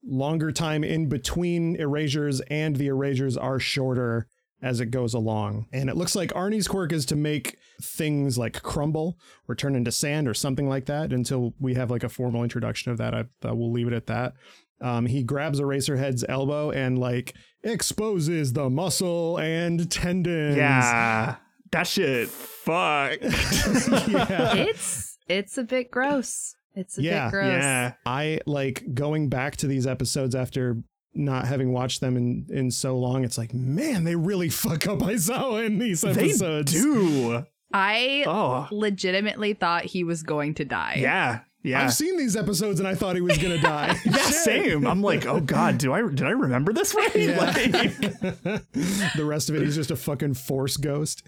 longer 0.04 0.52
time 0.52 0.84
in 0.84 1.08
between 1.08 1.76
erasures, 1.76 2.40
and 2.42 2.76
the 2.76 2.88
erasures 2.88 3.36
are 3.36 3.58
shorter 3.58 4.28
as 4.60 4.80
it 4.80 4.86
goes 4.86 5.14
along. 5.14 5.66
And 5.72 5.88
it 5.88 5.96
looks 5.96 6.16
like 6.16 6.32
Arnie's 6.32 6.66
quirk 6.66 6.92
is 6.92 7.06
to 7.06 7.16
make 7.16 7.58
things 7.80 8.36
like 8.36 8.60
crumble 8.62 9.16
or 9.48 9.54
turn 9.54 9.76
into 9.76 9.92
sand 9.92 10.26
or 10.26 10.34
something 10.34 10.68
like 10.68 10.86
that 10.86 11.12
until 11.12 11.54
we 11.60 11.74
have 11.74 11.90
like 11.90 12.02
a 12.02 12.08
formal 12.08 12.42
introduction 12.42 12.90
of 12.90 12.98
that. 12.98 13.14
I, 13.14 13.24
I 13.44 13.52
will 13.52 13.70
leave 13.70 13.86
it 13.86 13.92
at 13.92 14.06
that. 14.06 14.34
Um, 14.80 15.06
he 15.06 15.22
grabs 15.22 15.60
Eraserhead's 15.60 16.24
elbow 16.28 16.70
and 16.70 16.98
like 16.98 17.34
exposes 17.64 18.52
the 18.52 18.70
muscle 18.70 19.38
and 19.38 19.90
tendons. 19.90 20.56
Yeah. 20.56 21.36
That 21.72 21.86
shit 21.86 22.28
fuck. 22.28 23.18
yeah. 23.22 24.54
it's 24.54 25.18
it's 25.28 25.58
a 25.58 25.62
bit 25.64 25.90
gross 25.90 26.54
it's 26.74 26.96
a 26.98 27.02
Yeah, 27.02 27.26
bit 27.26 27.30
gross 27.32 27.62
yeah. 27.62 27.92
I 28.06 28.40
like 28.46 28.94
going 28.94 29.28
back 29.28 29.56
to 29.58 29.66
these 29.66 29.86
episodes 29.86 30.34
after 30.34 30.78
not 31.14 31.46
having 31.46 31.72
watched 31.72 32.00
them 32.00 32.16
in 32.16 32.46
in 32.50 32.70
so 32.70 32.96
long. 32.98 33.24
It's 33.24 33.36
like, 33.36 33.52
man, 33.52 34.04
they 34.04 34.14
really 34.14 34.48
fuck 34.48 34.86
up 34.86 35.00
Aizawa 35.00 35.66
in 35.66 35.78
these 35.78 36.04
episodes. 36.04 36.40
They 36.40 36.46
episodes. 36.46 36.72
do. 36.72 37.44
i 37.72 38.24
Oh. 38.26 38.68
legitimately 38.70 39.54
thought 39.54 39.84
he 39.84 40.04
was 40.04 40.22
going 40.22 40.54
to 40.54 40.64
die 40.64 40.98
Yeah. 41.00 41.40
Yeah. 41.62 41.82
I've 41.82 41.92
seen 41.92 42.16
these 42.16 42.36
episodes 42.36 42.78
and 42.78 42.88
I 42.88 42.94
thought 42.94 43.16
he 43.16 43.20
was 43.20 43.36
gonna 43.36 43.60
die. 43.60 43.96
yeah, 44.04 44.16
same. 44.16 44.86
I'm 44.86 45.02
like, 45.02 45.26
oh 45.26 45.40
god, 45.40 45.78
do 45.78 45.92
I 45.92 46.02
did 46.02 46.22
I 46.22 46.30
remember 46.30 46.72
this 46.72 46.94
right? 46.94 47.14
Yeah. 47.14 47.38
Like, 47.38 47.64
the 49.16 49.24
rest 49.24 49.48
of 49.50 49.56
it, 49.56 49.62
he's 49.62 49.74
just 49.74 49.90
a 49.90 49.96
fucking 49.96 50.34
force 50.34 50.76
ghost. 50.76 51.22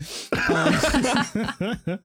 Um, 0.49 0.79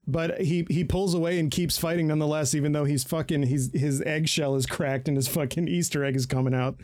but 0.06 0.40
he 0.40 0.66
he 0.68 0.84
pulls 0.84 1.14
away 1.14 1.38
and 1.38 1.50
keeps 1.50 1.78
fighting 1.78 2.08
nonetheless, 2.08 2.54
even 2.54 2.72
though 2.72 2.84
he's 2.84 3.04
fucking 3.04 3.44
he's 3.44 3.72
his 3.72 4.02
eggshell 4.02 4.56
is 4.56 4.66
cracked 4.66 5.08
and 5.08 5.16
his 5.16 5.28
fucking 5.28 5.68
Easter 5.68 6.04
egg 6.04 6.16
is 6.16 6.26
coming 6.26 6.54
out. 6.54 6.76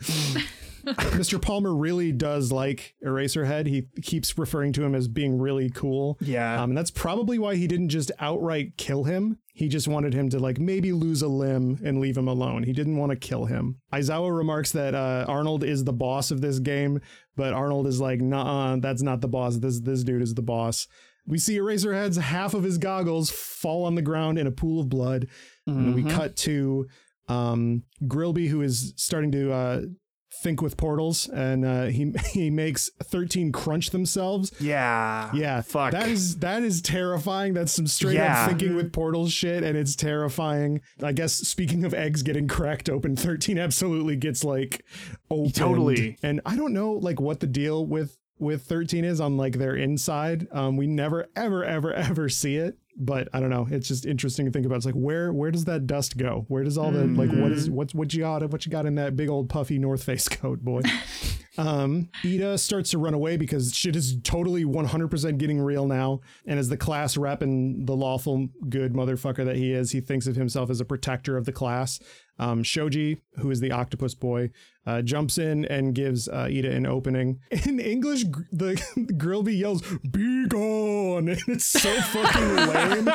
Mr. 0.85 1.41
Palmer 1.41 1.73
really 1.73 2.11
does 2.11 2.51
like 2.51 2.95
Eraserhead. 3.05 3.67
He 3.67 3.87
keeps 4.01 4.37
referring 4.37 4.73
to 4.73 4.83
him 4.83 4.93
as 4.95 5.07
being 5.07 5.37
really 5.39 5.69
cool. 5.69 6.17
yeah. 6.21 6.61
Um, 6.61 6.71
and 6.71 6.77
that's 6.77 6.91
probably 6.91 7.39
why 7.39 7.55
he 7.55 7.67
didn't 7.67 7.89
just 7.89 8.11
outright 8.19 8.77
kill 8.77 9.05
him. 9.05 9.37
He 9.53 9.67
just 9.69 9.87
wanted 9.87 10.13
him 10.13 10.29
to 10.31 10.39
like 10.39 10.59
maybe 10.59 10.91
lose 10.91 11.21
a 11.21 11.27
limb 11.27 11.79
and 11.85 11.99
leave 11.99 12.17
him 12.17 12.27
alone. 12.27 12.63
He 12.63 12.73
didn't 12.73 12.97
want 12.97 13.11
to 13.11 13.15
kill 13.15 13.45
him. 13.45 13.79
Aizawa 13.93 14.35
remarks 14.35 14.71
that 14.71 14.95
uh, 14.95 15.25
Arnold 15.27 15.63
is 15.63 15.83
the 15.83 15.93
boss 15.93 16.31
of 16.31 16.41
this 16.41 16.59
game, 16.59 16.99
but 17.35 17.53
Arnold 17.53 17.87
is 17.87 18.01
like, 18.01 18.19
nah, 18.19 18.75
that's 18.77 19.03
not 19.03 19.21
the 19.21 19.27
boss. 19.27 19.57
This 19.57 19.79
this 19.79 20.03
dude 20.03 20.21
is 20.23 20.33
the 20.33 20.41
boss. 20.41 20.87
We 21.25 21.37
see 21.37 21.57
Eraserhead's 21.57 22.17
half 22.17 22.53
of 22.53 22.63
his 22.63 22.77
goggles 22.77 23.29
fall 23.29 23.85
on 23.85 23.95
the 23.95 24.01
ground 24.01 24.37
in 24.37 24.47
a 24.47 24.51
pool 24.51 24.81
of 24.81 24.89
blood. 24.89 25.27
And 25.65 25.95
we 25.95 26.03
cut 26.03 26.35
to 26.37 26.87
um, 27.29 27.83
Grilby, 28.05 28.47
who 28.47 28.61
is 28.61 28.93
starting 28.97 29.31
to 29.31 29.53
uh, 29.53 29.81
think 30.43 30.61
with 30.61 30.77
portals, 30.77 31.27
and 31.29 31.65
uh, 31.65 31.85
he 31.85 32.13
he 32.31 32.49
makes 32.51 32.89
13 33.01 33.51
crunch 33.51 33.89
themselves. 33.89 34.51
yeah. 34.59 35.31
Yeah, 35.33 35.61
Fuck. 35.61 35.91
That 35.93 36.09
is 36.09 36.37
that 36.39 36.61
is 36.61 36.81
terrifying. 36.81 37.53
That's 37.53 37.71
some 37.71 37.87
straight 37.87 38.15
Yeah. 38.15 38.43
up 38.43 38.49
thinking 38.49 38.75
with 38.75 38.91
portals 38.93 39.31
shit, 39.33 39.63
and 39.63 39.77
it's 39.77 39.95
terrifying. 39.95 40.81
I 41.01 41.13
guess 41.13 41.33
speaking 41.33 41.85
of 41.85 41.93
eggs 41.93 42.21
getting 42.21 42.47
cracked 42.47 42.89
open, 42.89 43.15
13 43.15 43.57
absolutely 43.57 44.15
gets 44.17 44.43
like 44.43 44.85
opened. 45.31 45.55
Totally. 45.55 46.17
And 46.21 46.41
I 46.45 46.55
don't 46.55 46.73
know 46.73 46.91
like 46.91 47.19
what 47.19 47.39
the 47.39 47.47
deal 47.47 47.85
with 47.85 48.17
with 48.39 48.63
13 48.63 49.05
is 49.05 49.21
on 49.21 49.37
like 49.37 49.57
their 49.57 49.75
inside. 49.75 50.47
Um, 50.51 50.75
we 50.75 50.85
never 50.87 51.27
ever 51.35 51.63
ever 51.63 51.93
ever 51.93 52.27
see 52.29 52.57
it. 52.57 52.77
But 52.95 53.27
I 53.33 53.39
don't 53.39 53.49
know. 53.49 53.67
It's 53.71 53.87
just 53.87 54.05
interesting 54.05 54.45
to 54.45 54.51
think 54.51 54.65
about. 54.65 54.75
It's 54.75 54.85
like 54.85 54.93
where 54.93 55.33
where 55.33 55.49
does 55.49 55.65
that 55.65 55.87
dust 55.87 56.15
go? 56.17 56.45
Where 56.47 56.63
does 56.63 56.77
all 56.77 56.91
the 56.91 57.05
like 57.05 57.31
what 57.31 57.51
is 57.51 57.65
Mm-hmm. 57.67 57.75
what's 57.75 57.95
what 57.95 58.13
you 58.13 58.21
got 58.21 58.47
what 58.51 58.65
you 58.65 58.71
got 58.71 58.85
in 58.85 58.95
that 58.95 59.15
big 59.15 59.29
old 59.29 59.49
puffy 59.49 59.79
North 59.79 60.03
Face 60.03 60.27
coat, 60.29 60.59
boy? 60.61 60.81
um, 61.57 62.09
Iida 62.23 62.59
starts 62.59 62.91
to 62.91 62.97
run 62.97 63.13
away 63.13 63.37
because 63.37 63.75
shit 63.75 63.95
is 63.95 64.17
totally 64.23 64.63
100% 64.63 65.37
getting 65.37 65.59
real 65.59 65.85
now. 65.87 66.21
And 66.45 66.59
as 66.59 66.69
the 66.69 66.77
class 66.77 67.17
rep 67.17 67.41
and 67.41 67.87
the 67.87 67.95
lawful 67.95 68.47
good 68.69 68.93
motherfucker 68.93 69.45
that 69.45 69.55
he 69.55 69.71
is, 69.71 69.91
he 69.91 70.01
thinks 70.01 70.25
of 70.27 70.35
himself 70.35 70.69
as 70.69 70.79
a 70.81 70.85
protector 70.85 71.37
of 71.37 71.45
the 71.45 71.51
class. 71.51 71.99
Um, 72.39 72.63
Shoji, 72.63 73.21
who 73.37 73.51
is 73.51 73.59
the 73.59 73.71
octopus 73.71 74.15
boy, 74.15 74.49
uh, 74.85 75.01
jumps 75.01 75.37
in 75.37 75.65
and 75.65 75.95
gives 75.95 76.27
uh, 76.27 76.45
Iida 76.45 76.75
an 76.75 76.85
opening. 76.85 77.39
In 77.65 77.79
English, 77.79 78.25
gr- 78.25 78.41
the 78.51 79.13
Grilby 79.17 79.55
yells, 79.55 79.81
Be 80.11 80.47
gone! 80.47 81.29
And 81.33 81.39
it's 81.47 81.65
so 81.65 81.89
fucking 82.01 82.55
lame. 82.55 83.09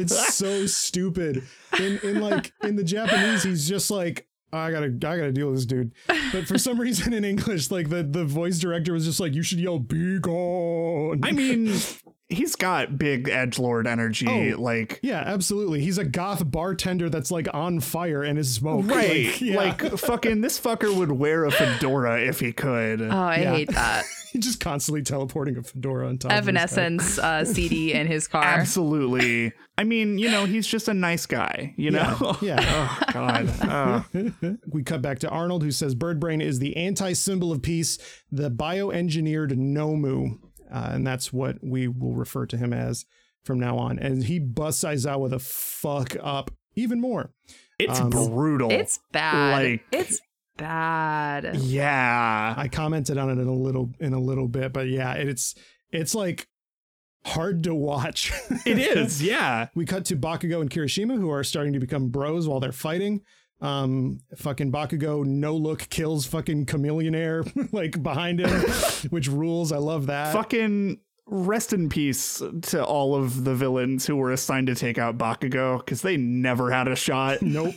It's 0.00 0.34
so 0.34 0.66
stupid. 0.66 1.42
In, 1.78 1.98
in 2.02 2.20
like, 2.20 2.52
in 2.62 2.76
the 2.76 2.84
Japanese, 2.84 3.42
he's 3.42 3.68
just 3.68 3.90
like, 3.90 4.26
I 4.52 4.70
gotta, 4.70 4.86
I 4.86 4.90
gotta 4.98 5.32
deal 5.32 5.48
with 5.48 5.56
this 5.56 5.66
dude. 5.66 5.92
But 6.06 6.46
for 6.46 6.56
some 6.56 6.80
reason 6.80 7.12
in 7.12 7.24
English, 7.24 7.70
like 7.70 7.90
the, 7.90 8.02
the 8.02 8.24
voice 8.24 8.58
director 8.58 8.92
was 8.92 9.04
just 9.04 9.20
like, 9.20 9.34
you 9.34 9.42
should 9.42 9.58
yell, 9.60 9.78
Be 9.78 10.18
gone! 10.18 11.20
I 11.22 11.32
mean, 11.32 11.74
he's 12.28 12.56
got 12.56 12.98
big 12.98 13.28
edge 13.28 13.58
lord 13.58 13.86
energy. 13.86 14.26
Oh. 14.54 14.60
like, 14.60 15.00
yeah, 15.02 15.22
absolutely. 15.24 15.80
He's 15.80 15.98
a 15.98 16.04
goth 16.04 16.50
bartender 16.50 17.08
that's 17.08 17.30
like 17.30 17.48
on 17.54 17.80
fire 17.80 18.22
and 18.22 18.38
is 18.38 18.52
smoke. 18.54 18.86
right? 18.90 19.26
Like, 19.26 19.40
yeah. 19.40 19.56
Like, 19.56 19.80
fucking, 19.98 20.40
this 20.42 20.60
fucker 20.60 20.94
would 20.94 21.12
wear 21.12 21.44
a 21.44 21.50
fedora 21.50 22.20
if 22.22 22.40
he 22.40 22.52
could. 22.52 23.00
Oh, 23.02 23.08
I 23.10 23.36
Yeah. 23.40 23.52
hate 23.54 23.70
that. 23.72 24.04
He's 24.32 24.44
just 24.44 24.60
constantly 24.60 25.00
teleporting 25.02 25.56
a 25.56 25.62
fedora 25.62 26.06
on 26.06 26.18
top. 26.18 26.30
of 26.30 26.36
his 26.36 26.44
head. 26.46 26.48
Evanescence 26.56 27.18
uh, 27.18 27.44
CD 27.46 27.94
in 27.94 28.06
his 28.06 28.28
car. 28.28 28.44
Absolutely. 28.44 29.52
I 29.78 29.84
mean, 29.84 30.18
you 30.18 30.30
know, 30.30 30.44
he's 30.44 30.66
just 30.66 30.86
a 30.88 30.92
nice 30.92 31.24
guy. 31.24 31.72
You 31.78 31.92
know. 31.92 32.36
Yeah. 32.42 32.58
oh 32.60 32.98
God. 33.12 33.48
Oh. 33.62 34.04
we 34.70 34.82
cut 34.82 35.00
back 35.00 35.20
to 35.20 35.30
Arnold, 35.30 35.62
who 35.62 35.70
says 35.70 35.94
Birdbrain 35.94 36.42
is 36.42 36.58
the 36.58 36.76
anti 36.76 37.14
symbol 37.14 37.52
of 37.52 37.62
peace, 37.62 37.96
the 38.30 38.50
bioengineered 38.50 39.52
Nomu. 39.52 40.38
Uh, 40.70 40.90
and 40.92 41.06
that's 41.06 41.32
what 41.32 41.56
we 41.62 41.88
will 41.88 42.14
refer 42.14 42.46
to 42.46 42.56
him 42.56 42.72
as 42.72 43.04
from 43.44 43.58
now 43.58 43.78
on. 43.78 43.98
And 43.98 44.24
he 44.24 44.38
busts 44.38 44.84
Aizawa 44.84 45.30
the 45.30 45.38
fuck 45.38 46.16
up 46.22 46.50
even 46.74 47.00
more. 47.00 47.32
It's 47.78 48.00
Um, 48.00 48.10
brutal. 48.10 48.70
It's 48.70 48.98
bad. 49.12 49.62
Like- 49.62 49.84
it's 49.92 50.20
bad. 50.56 51.56
yeah. 51.56 52.54
I 52.56 52.68
commented 52.68 53.16
on 53.18 53.30
it 53.30 53.40
in 53.40 53.46
a 53.48 53.54
little 53.54 53.92
in 54.00 54.12
a 54.12 54.20
little 54.20 54.48
bit, 54.48 54.72
but 54.72 54.88
yeah, 54.88 55.14
it's 55.14 55.54
it's 55.90 56.14
like 56.14 56.48
hard 57.24 57.62
to 57.64 57.74
watch. 57.74 58.32
It 58.66 58.78
is. 58.96 59.22
Yeah. 59.22 59.68
we 59.74 59.84
cut 59.84 60.04
to 60.06 60.16
Bakugo 60.16 60.60
and 60.60 60.70
Kirishima, 60.70 61.16
who 61.18 61.30
are 61.30 61.44
starting 61.44 61.72
to 61.74 61.78
become 61.80 62.08
bros 62.08 62.48
while 62.48 62.60
they're 62.60 62.72
fighting. 62.72 63.22
Um, 63.60 64.20
fucking 64.36 64.70
Bakugo 64.70 65.24
no 65.24 65.56
look 65.56 65.88
kills 65.90 66.26
fucking 66.26 66.66
chameleonaire 66.66 67.68
like 67.72 68.00
behind 68.02 68.40
him, 68.40 68.50
which 69.10 69.28
rules. 69.28 69.72
I 69.72 69.78
love 69.78 70.06
that. 70.06 70.32
Fucking 70.32 71.00
rest 71.26 71.72
in 71.72 71.88
peace 71.88 72.40
to 72.62 72.84
all 72.84 73.14
of 73.14 73.44
the 73.44 73.54
villains 73.54 74.06
who 74.06 74.16
were 74.16 74.30
assigned 74.32 74.68
to 74.68 74.74
take 74.74 74.96
out 74.96 75.18
Bakugo 75.18 75.78
because 75.78 76.02
they 76.02 76.16
never 76.16 76.70
had 76.70 76.88
a 76.88 76.96
shot. 76.96 77.42
Nope. 77.42 77.74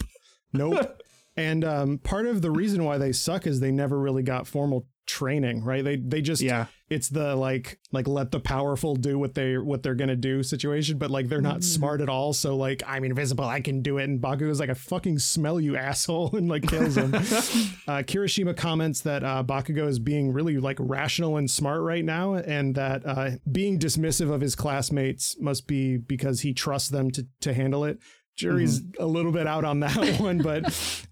Nope. 0.53 1.01
and 1.35 1.63
um, 1.65 1.97
part 1.97 2.25
of 2.27 2.41
the 2.41 2.51
reason 2.51 2.83
why 2.83 2.97
they 2.97 3.11
suck 3.13 3.47
is 3.47 3.59
they 3.59 3.71
never 3.71 3.97
really 3.97 4.23
got 4.23 4.47
formal 4.47 4.85
training, 5.07 5.63
right? 5.63 5.83
They 5.83 5.95
they 5.95 6.21
just 6.21 6.41
Yeah. 6.41 6.67
It's 6.91 7.07
the 7.07 7.35
like 7.37 7.79
like 7.93 8.05
let 8.05 8.31
the 8.31 8.39
powerful 8.39 8.97
do 8.97 9.17
what 9.17 9.33
they 9.33 9.57
what 9.57 9.81
they're 9.81 9.95
gonna 9.95 10.17
do 10.17 10.43
situation, 10.43 10.97
but 10.97 11.09
like 11.09 11.29
they're 11.29 11.39
not 11.41 11.63
smart 11.63 12.01
at 12.01 12.09
all. 12.09 12.33
So 12.33 12.57
like 12.57 12.83
I'm 12.85 13.05
invisible, 13.05 13.45
I 13.45 13.61
can 13.61 13.81
do 13.81 13.97
it. 13.97 14.03
And 14.03 14.19
Baku 14.19 14.49
is 14.49 14.59
like 14.59 14.69
I 14.69 14.73
fucking 14.73 15.19
smell 15.19 15.61
you, 15.61 15.77
asshole, 15.77 16.35
and 16.35 16.49
like 16.49 16.67
kills 16.67 16.97
him. 16.97 17.15
uh, 17.15 18.03
Kirishima 18.03 18.57
comments 18.57 19.01
that 19.01 19.23
uh, 19.23 19.41
Bakugo 19.41 19.87
is 19.87 19.99
being 19.99 20.33
really 20.33 20.57
like 20.57 20.77
rational 20.81 21.37
and 21.37 21.49
smart 21.49 21.81
right 21.81 22.03
now, 22.03 22.35
and 22.35 22.75
that 22.75 23.05
uh, 23.05 23.31
being 23.49 23.79
dismissive 23.79 24.29
of 24.29 24.41
his 24.41 24.55
classmates 24.55 25.39
must 25.39 25.67
be 25.67 25.95
because 25.95 26.41
he 26.41 26.53
trusts 26.53 26.89
them 26.89 27.09
to 27.11 27.25
to 27.39 27.53
handle 27.53 27.85
it. 27.85 27.99
Jury's 28.37 28.81
a 28.99 29.05
little 29.05 29.31
bit 29.31 29.45
out 29.45 29.63
on 29.65 29.81
that 29.81 29.95
one, 30.19 30.39
but 30.39 30.63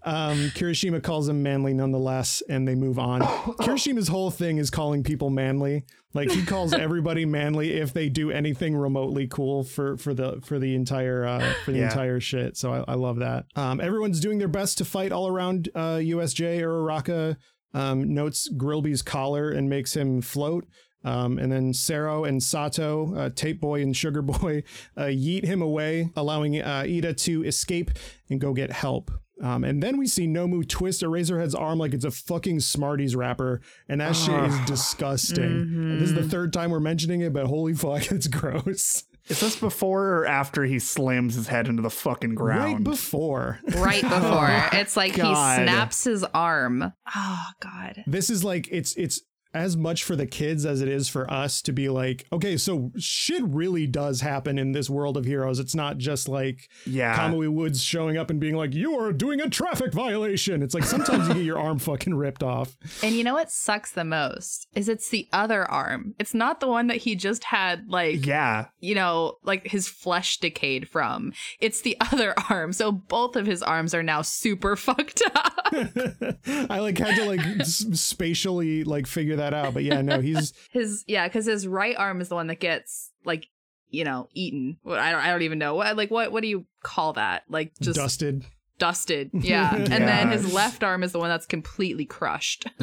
um, 0.02 0.50
Kirishima 0.56 1.02
calls 1.02 1.28
him 1.28 1.42
manly 1.42 1.72
nonetheless, 1.74 2.42
and 2.48 2.66
they 2.66 2.74
move 2.74 2.98
on. 2.98 3.20
Kirishima's 3.60 4.08
whole 4.08 4.30
thing 4.30 4.58
is 4.58 4.70
calling 4.70 5.02
people 5.04 5.30
manly. 5.30 5.84
Like 6.12 6.30
he 6.30 6.44
calls 6.44 6.72
everybody 6.74 7.24
manly 7.24 7.74
if 7.74 7.92
they 7.92 8.08
do 8.08 8.30
anything 8.32 8.74
remotely 8.74 9.28
cool 9.28 9.62
for 9.62 9.96
for 9.96 10.12
the 10.12 10.40
for 10.44 10.58
the 10.58 10.74
entire 10.74 11.24
uh, 11.24 11.52
for 11.64 11.70
the 11.72 11.78
Yeah. 11.78 11.84
entire 11.84 12.18
shit. 12.18 12.56
So 12.56 12.72
I, 12.72 12.92
I 12.92 12.94
love 12.94 13.18
that. 13.20 13.44
Um, 13.54 13.80
everyone's 13.80 14.18
doing 14.18 14.38
their 14.38 14.48
best 14.48 14.78
to 14.78 14.84
fight 14.84 15.12
all 15.12 15.28
around 15.28 15.68
uh, 15.74 15.96
USJ. 15.98 16.60
Uraraka 16.62 17.36
um, 17.74 18.12
notes 18.12 18.48
Grilby's 18.48 19.02
collar 19.02 19.50
and 19.50 19.68
makes 19.70 19.94
him 19.94 20.20
float. 20.20 20.66
Um, 21.04 21.38
and 21.38 21.50
then 21.50 21.72
Sero 21.72 22.24
and 22.24 22.42
Sato, 22.42 23.14
uh, 23.16 23.30
Tape 23.30 23.60
Boy 23.60 23.82
and 23.82 23.96
Sugar 23.96 24.22
Boy, 24.22 24.62
uh, 24.96 25.04
yeet 25.04 25.44
him 25.44 25.62
away, 25.62 26.10
allowing 26.16 26.60
uh, 26.60 26.82
Iida 26.86 27.16
to 27.24 27.44
escape 27.44 27.90
and 28.28 28.40
go 28.40 28.52
get 28.52 28.70
help. 28.70 29.10
Um, 29.42 29.64
and 29.64 29.82
then 29.82 29.96
we 29.96 30.06
see 30.06 30.26
Nomu 30.26 30.68
twist 30.68 31.02
Eraserhead's 31.02 31.54
arm 31.54 31.78
like 31.78 31.94
it's 31.94 32.04
a 32.04 32.10
fucking 32.10 32.60
Smarties 32.60 33.16
wrapper, 33.16 33.62
and 33.88 34.00
that 34.00 34.14
shit 34.14 34.38
is 34.44 34.58
disgusting. 34.66 35.98
This 35.98 36.10
is 36.10 36.14
the 36.14 36.28
third 36.28 36.52
time 36.52 36.70
we're 36.70 36.80
mentioning 36.80 37.22
it, 37.22 37.32
but 37.32 37.46
holy 37.46 37.72
fuck, 37.72 38.10
it's 38.12 38.26
gross. 38.26 39.04
Is 39.28 39.40
this 39.40 39.56
before 39.56 40.08
or 40.08 40.26
after 40.26 40.64
he 40.64 40.78
slams 40.78 41.36
his 41.36 41.46
head 41.46 41.68
into 41.68 41.82
the 41.82 41.90
fucking 41.90 42.34
ground? 42.34 42.74
Right 42.74 42.84
before. 42.84 43.60
Right 43.76 44.02
before. 44.02 44.68
it's 44.72 44.96
like 44.96 45.14
God. 45.14 45.58
he 45.58 45.64
snaps 45.64 46.04
his 46.04 46.24
arm. 46.24 46.92
Oh, 47.14 47.44
God. 47.60 48.02
this 48.06 48.28
is 48.28 48.42
like 48.42 48.68
it's 48.72 48.94
it's 48.96 49.20
as 49.52 49.76
much 49.76 50.04
for 50.04 50.14
the 50.14 50.26
kids 50.26 50.64
as 50.64 50.80
it 50.80 50.88
is 50.88 51.08
for 51.08 51.30
us 51.30 51.60
to 51.62 51.72
be 51.72 51.88
like, 51.88 52.26
okay, 52.32 52.56
so 52.56 52.92
shit 52.98 53.42
really 53.44 53.86
does 53.86 54.20
happen 54.20 54.58
in 54.58 54.72
this 54.72 54.88
world 54.88 55.16
of 55.16 55.24
heroes. 55.24 55.58
It's 55.58 55.74
not 55.74 55.98
just 55.98 56.28
like 56.28 56.68
yeah. 56.86 57.16
Kamui 57.16 57.48
Woods 57.48 57.82
showing 57.82 58.16
up 58.16 58.30
and 58.30 58.38
being 58.38 58.54
like, 58.54 58.74
you 58.74 58.98
are 58.98 59.12
doing 59.12 59.40
a 59.40 59.50
traffic 59.50 59.92
violation. 59.92 60.62
It's 60.62 60.74
like 60.74 60.84
sometimes 60.84 61.28
you 61.28 61.34
get 61.34 61.44
your 61.44 61.58
arm 61.58 61.78
fucking 61.78 62.14
ripped 62.14 62.42
off. 62.42 62.76
And 63.02 63.14
you 63.14 63.24
know 63.24 63.34
what 63.34 63.50
sucks 63.50 63.92
the 63.92 64.04
most 64.04 64.68
is 64.74 64.88
it's 64.88 65.08
the 65.08 65.28
other 65.32 65.68
arm. 65.70 66.14
It's 66.18 66.34
not 66.34 66.60
the 66.60 66.68
one 66.68 66.86
that 66.86 66.98
he 66.98 67.14
just 67.16 67.44
had 67.44 67.88
like 67.88 68.26
yeah. 68.26 68.66
you 68.80 68.94
know, 68.94 69.38
like 69.42 69.66
his 69.66 69.88
flesh 69.88 70.38
decayed 70.38 70.88
from. 70.88 71.32
It's 71.60 71.80
the 71.80 71.96
other 72.12 72.34
arm. 72.48 72.72
So 72.72 72.92
both 72.92 73.36
of 73.36 73.46
his 73.46 73.62
arms 73.62 73.94
are 73.94 74.02
now 74.02 74.22
super 74.22 74.76
fucked 74.76 75.22
up. 75.34 75.54
I 76.70 76.78
like 76.80 76.98
had 76.98 77.16
to 77.16 77.24
like 77.24 77.40
s- 77.60 77.86
spatially 77.94 78.84
like 78.84 79.06
figure 79.06 79.36
that 79.40 79.52
out. 79.52 79.74
But 79.74 79.82
yeah, 79.84 80.00
no, 80.02 80.20
he's 80.20 80.52
His 80.70 81.04
yeah, 81.06 81.26
because 81.26 81.46
his 81.46 81.66
right 81.66 81.96
arm 81.96 82.20
is 82.20 82.28
the 82.28 82.34
one 82.36 82.46
that 82.46 82.60
gets 82.60 83.10
like 83.24 83.46
you 83.88 84.04
know 84.04 84.28
eaten. 84.34 84.78
What 84.82 84.98
I 85.00 85.10
don't 85.10 85.20
I 85.20 85.30
don't 85.30 85.42
even 85.42 85.58
know 85.58 85.74
what 85.74 85.96
like 85.96 86.10
what 86.10 86.30
what 86.32 86.42
do 86.42 86.48
you 86.48 86.66
call 86.82 87.12
that? 87.14 87.42
Like 87.48 87.72
just 87.80 87.96
dusted. 87.96 88.44
dusted. 88.78 89.30
Yeah, 89.34 89.74
and 89.74 89.88
Yeah. 89.88 89.98
then 89.98 90.30
his 90.30 90.52
left 90.54 90.84
arm 90.84 91.02
is 91.02 91.12
the 91.12 91.18
one 91.18 91.28
that's 91.28 91.46
completely 91.46 92.04
crushed. 92.04 92.66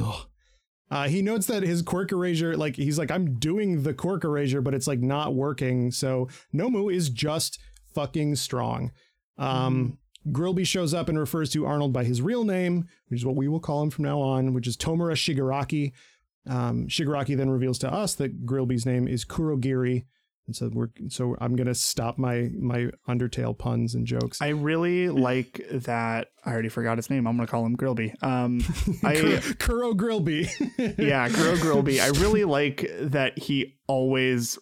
Uh, 0.90 1.10
he 1.10 1.22
notes 1.22 1.48
that 1.48 1.64
his 1.64 1.82
quirk 1.82 2.14
erasure, 2.14 2.56
like 2.56 2.78
he's 2.78 2.98
like, 2.98 3.12
I'm 3.12 3.38
doing 3.40 3.84
the 3.84 3.94
quirk 3.94 4.24
erasure, 4.24 4.62
but 4.62 4.74
it's 4.74 4.88
like 4.88 5.02
not 5.02 5.36
working. 5.36 5.92
So 5.92 6.30
Nomu 6.56 6.90
is 6.94 7.10
just 7.10 7.60
fucking 7.94 8.38
strong. 8.38 8.94
Um, 9.38 9.98
Grilby 10.32 10.64
shows 10.64 10.94
up 10.94 11.10
and 11.10 11.20
refers 11.20 11.50
to 11.52 11.66
Arnold 11.66 11.92
by 11.92 12.06
his 12.06 12.22
real 12.22 12.46
name, 12.46 12.88
which 13.10 13.20
is 13.20 13.26
what 13.26 13.36
we 13.36 13.50
will 13.50 13.60
call 13.60 13.84
him 13.84 13.90
from 13.90 14.06
now 14.06 14.22
on, 14.22 14.54
which 14.54 14.66
is 14.66 14.78
Tomura 14.78 15.16
Shigaraki. 15.16 15.92
Um, 16.48 16.88
Shigaraki 16.88 17.36
then 17.36 17.50
reveals 17.50 17.80
to 17.80 17.92
us 17.92 18.16
that 18.16 18.46
Grilby's 18.46 18.86
name 18.86 19.08
is 19.08 19.26
Kurogiri. 19.26 20.06
And 20.48 20.56
so 20.56 20.70
we're 20.74 20.88
so 21.10 21.36
I'm 21.42 21.58
gonna 21.58 21.76
stop 21.76 22.18
my 22.18 22.50
my 22.58 22.90
Undertale 23.08 23.58
puns 23.58 23.96
and 23.96 24.08
jokes. 24.08 24.42
I 24.42 24.50
really 24.50 25.10
like 25.10 25.62
that. 25.72 26.30
I 26.46 26.54
already 26.54 26.70
forgot 26.70 26.98
his 26.98 27.10
name. 27.10 27.28
I'm 27.28 27.36
gonna 27.36 27.48
call 27.48 27.66
him 27.66 27.76
Grilby. 27.76 28.14
Um, 28.22 28.62
I 29.04 29.42
Kuro 29.60 29.94
Grilby. 29.94 30.50
yeah, 30.98 31.28
Kuro 31.28 31.58
Grilby. 31.58 32.00
I 32.00 32.08
really 32.08 32.46
like 32.46 32.90
that 33.02 33.38
he 33.38 33.78
always 33.88 34.58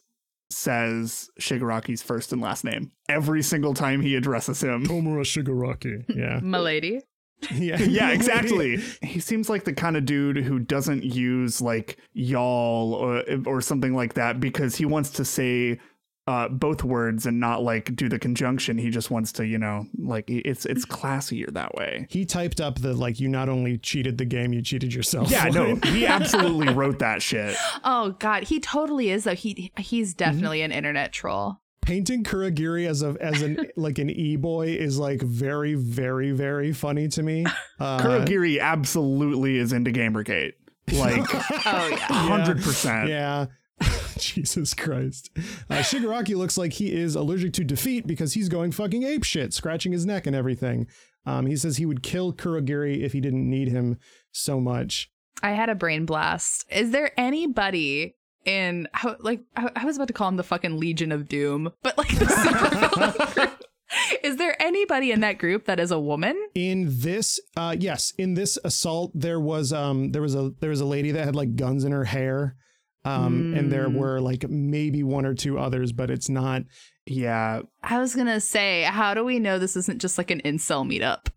says 0.50 1.30
Shigaraki's 1.40 2.02
first 2.02 2.32
and 2.32 2.42
last 2.42 2.64
name 2.64 2.92
every 3.10 3.44
single 3.44 3.74
time 3.74 4.02
he 4.02 4.16
addresses 4.16 4.62
him. 4.62 4.86
Tomura 4.86 5.24
Shigaraki. 5.24 6.06
Yeah. 6.10 6.40
Milady. 6.44 7.02
Yeah. 7.52 7.78
yeah, 7.82 8.10
exactly. 8.12 8.78
He 9.02 9.20
seems 9.20 9.50
like 9.50 9.64
the 9.64 9.74
kind 9.74 9.98
of 9.98 10.06
dude 10.06 10.38
who 10.38 10.60
doesn't 10.60 11.04
use 11.04 11.62
like 11.62 11.98
y'all 12.14 12.94
or, 12.94 13.24
or 13.46 13.62
something 13.62 13.96
like 13.96 14.14
that 14.16 14.40
because 14.40 14.76
he 14.76 14.86
wants 14.86 15.10
to 15.12 15.26
say 15.26 15.80
uh, 16.28 16.48
both 16.48 16.84
words 16.84 17.26
and 17.28 17.40
not 17.40 17.62
like 17.62 17.96
do 17.96 18.10
the 18.10 18.18
conjunction. 18.18 18.78
He 18.78 18.90
just 18.90 19.12
wants 19.12 19.32
to, 19.34 19.46
you 19.46 19.60
know, 19.60 19.86
like 19.98 20.26
it's 20.28 20.66
it's 20.66 20.86
classier 20.86 21.54
that 21.54 21.76
way. 21.76 22.08
He 22.10 22.26
typed 22.26 22.60
up 22.60 22.80
the 22.80 22.94
like 22.94 23.20
you 23.20 23.28
not 23.28 23.48
only 23.48 23.78
cheated 23.78 24.18
the 24.18 24.26
game, 24.26 24.52
you 24.52 24.62
cheated 24.62 24.94
yourself. 24.94 25.30
Yeah, 25.30 25.46
no, 25.46 25.66
line. 25.66 25.82
he 25.84 26.08
absolutely 26.08 26.74
wrote 26.74 27.00
that 27.00 27.22
shit. 27.22 27.56
Oh 27.84 28.16
God, 28.20 28.44
he 28.44 28.60
totally 28.60 29.12
is 29.12 29.26
though. 29.26 29.36
He 29.36 29.72
he's 29.78 30.14
definitely 30.14 30.62
an 30.62 30.72
internet 30.72 31.12
troll. 31.12 31.60
Painting 31.86 32.24
Kurogiri 32.24 32.88
as 32.88 33.02
a 33.04 33.16
as 33.22 33.42
an 33.42 33.68
like 33.76 34.00
an 34.00 34.10
e 34.10 34.36
boy 34.36 34.68
is 34.68 34.98
like 34.98 35.22
very 35.22 35.76
very 35.76 36.32
very 36.32 36.74
funny 36.74 37.08
to 37.10 37.24
me. 37.24 37.46
Uh, 37.80 38.00
Kurogiri 38.00 38.60
absolutely 38.60 39.58
is 39.58 39.72
into 39.72 39.92
Gamergate. 39.92 40.54
Like 40.92 41.22
Oh 41.34 41.96
hundred 42.10 42.62
percent. 42.62 43.10
Yeah. 43.10 43.46
Jesus 44.18 44.74
Christ. 44.74 45.30
Uh, 45.70 45.76
Shigaraki 45.76 46.36
looks 46.36 46.58
like 46.58 46.74
he 46.74 46.94
is 46.94 47.16
allergic 47.16 47.54
to 47.54 47.64
defeat 47.64 48.08
because 48.08 48.34
he's 48.34 48.50
going 48.50 48.72
fucking 48.72 49.04
ape 49.04 49.24
shit, 49.24 49.54
scratching 49.54 49.92
his 49.92 50.06
neck 50.06 50.26
and 50.26 50.36
everything. 50.36 50.88
Um, 51.26 51.46
he 51.46 51.58
says 51.58 51.78
he 51.78 51.86
would 51.86 52.02
kill 52.02 52.32
Kurogiri 52.34 53.02
if 53.02 53.12
he 53.14 53.20
didn't 53.20 53.50
need 53.50 53.68
him 53.68 53.98
so 54.32 54.62
much. 54.62 55.12
I 55.44 55.52
had 55.52 55.70
a 55.70 55.76
brain 55.76 56.06
blast. 56.06 56.66
Is 56.72 56.92
there 56.92 57.12
anybody 57.20 58.16
in 58.46 58.88
how 58.94 59.16
like 59.20 59.42
I, 59.56 59.70
I 59.76 59.86
was 59.86 59.96
about 59.98 60.08
to 60.08 60.14
call 60.14 60.30
him 60.30 60.38
the 60.38 60.44
fucking 60.44 60.78
Legion 60.80 61.12
of 61.12 61.28
Doom, 61.28 61.72
but 61.84 61.98
like 61.98 62.10
the 62.18 62.26
supervillain 62.26 63.34
group. 63.36 63.52
Is 64.24 64.38
there 64.38 64.62
anybody 64.62 65.12
in 65.12 65.22
that 65.22 65.38
group 65.38 65.66
that 65.66 65.80
is 65.80 65.92
a 65.92 66.00
woman? 66.00 66.36
In 66.56 66.88
this, 66.90 67.40
uh, 67.56 67.76
yes, 67.80 68.12
in 68.18 68.34
this 68.34 68.58
assault, 68.64 69.12
there 69.14 69.40
was 69.40 69.72
um, 69.72 70.12
there 70.12 70.22
was 70.22 70.36
a 70.36 70.52
there 70.60 70.70
was 70.70 70.82
a 70.82 70.86
lady 70.86 71.12
that 71.12 71.24
had 71.24 71.36
like 71.36 71.56
guns 71.56 71.84
in 71.84 71.92
her 71.92 72.04
hair, 72.04 72.56
um, 73.06 73.54
and 73.56 73.72
there 73.72 73.88
Mm. 73.88 73.96
were 73.98 74.20
like 74.20 74.50
maybe 74.50 75.04
one 75.04 75.26
or 75.26 75.34
two 75.36 75.60
others, 75.60 75.92
but 75.92 76.10
it's 76.10 76.30
not. 76.30 76.64
Yeah. 77.06 77.62
I 77.84 78.00
was 78.00 78.16
gonna 78.16 78.42
say, 78.42 78.82
how 78.84 79.14
do 79.14 79.24
we 79.24 79.38
know 79.40 79.60
this 79.60 79.76
isn't 79.78 80.02
just 80.02 80.18
like 80.18 80.32
an 80.32 80.42
incel 80.44 80.84
meetup? 80.86 81.28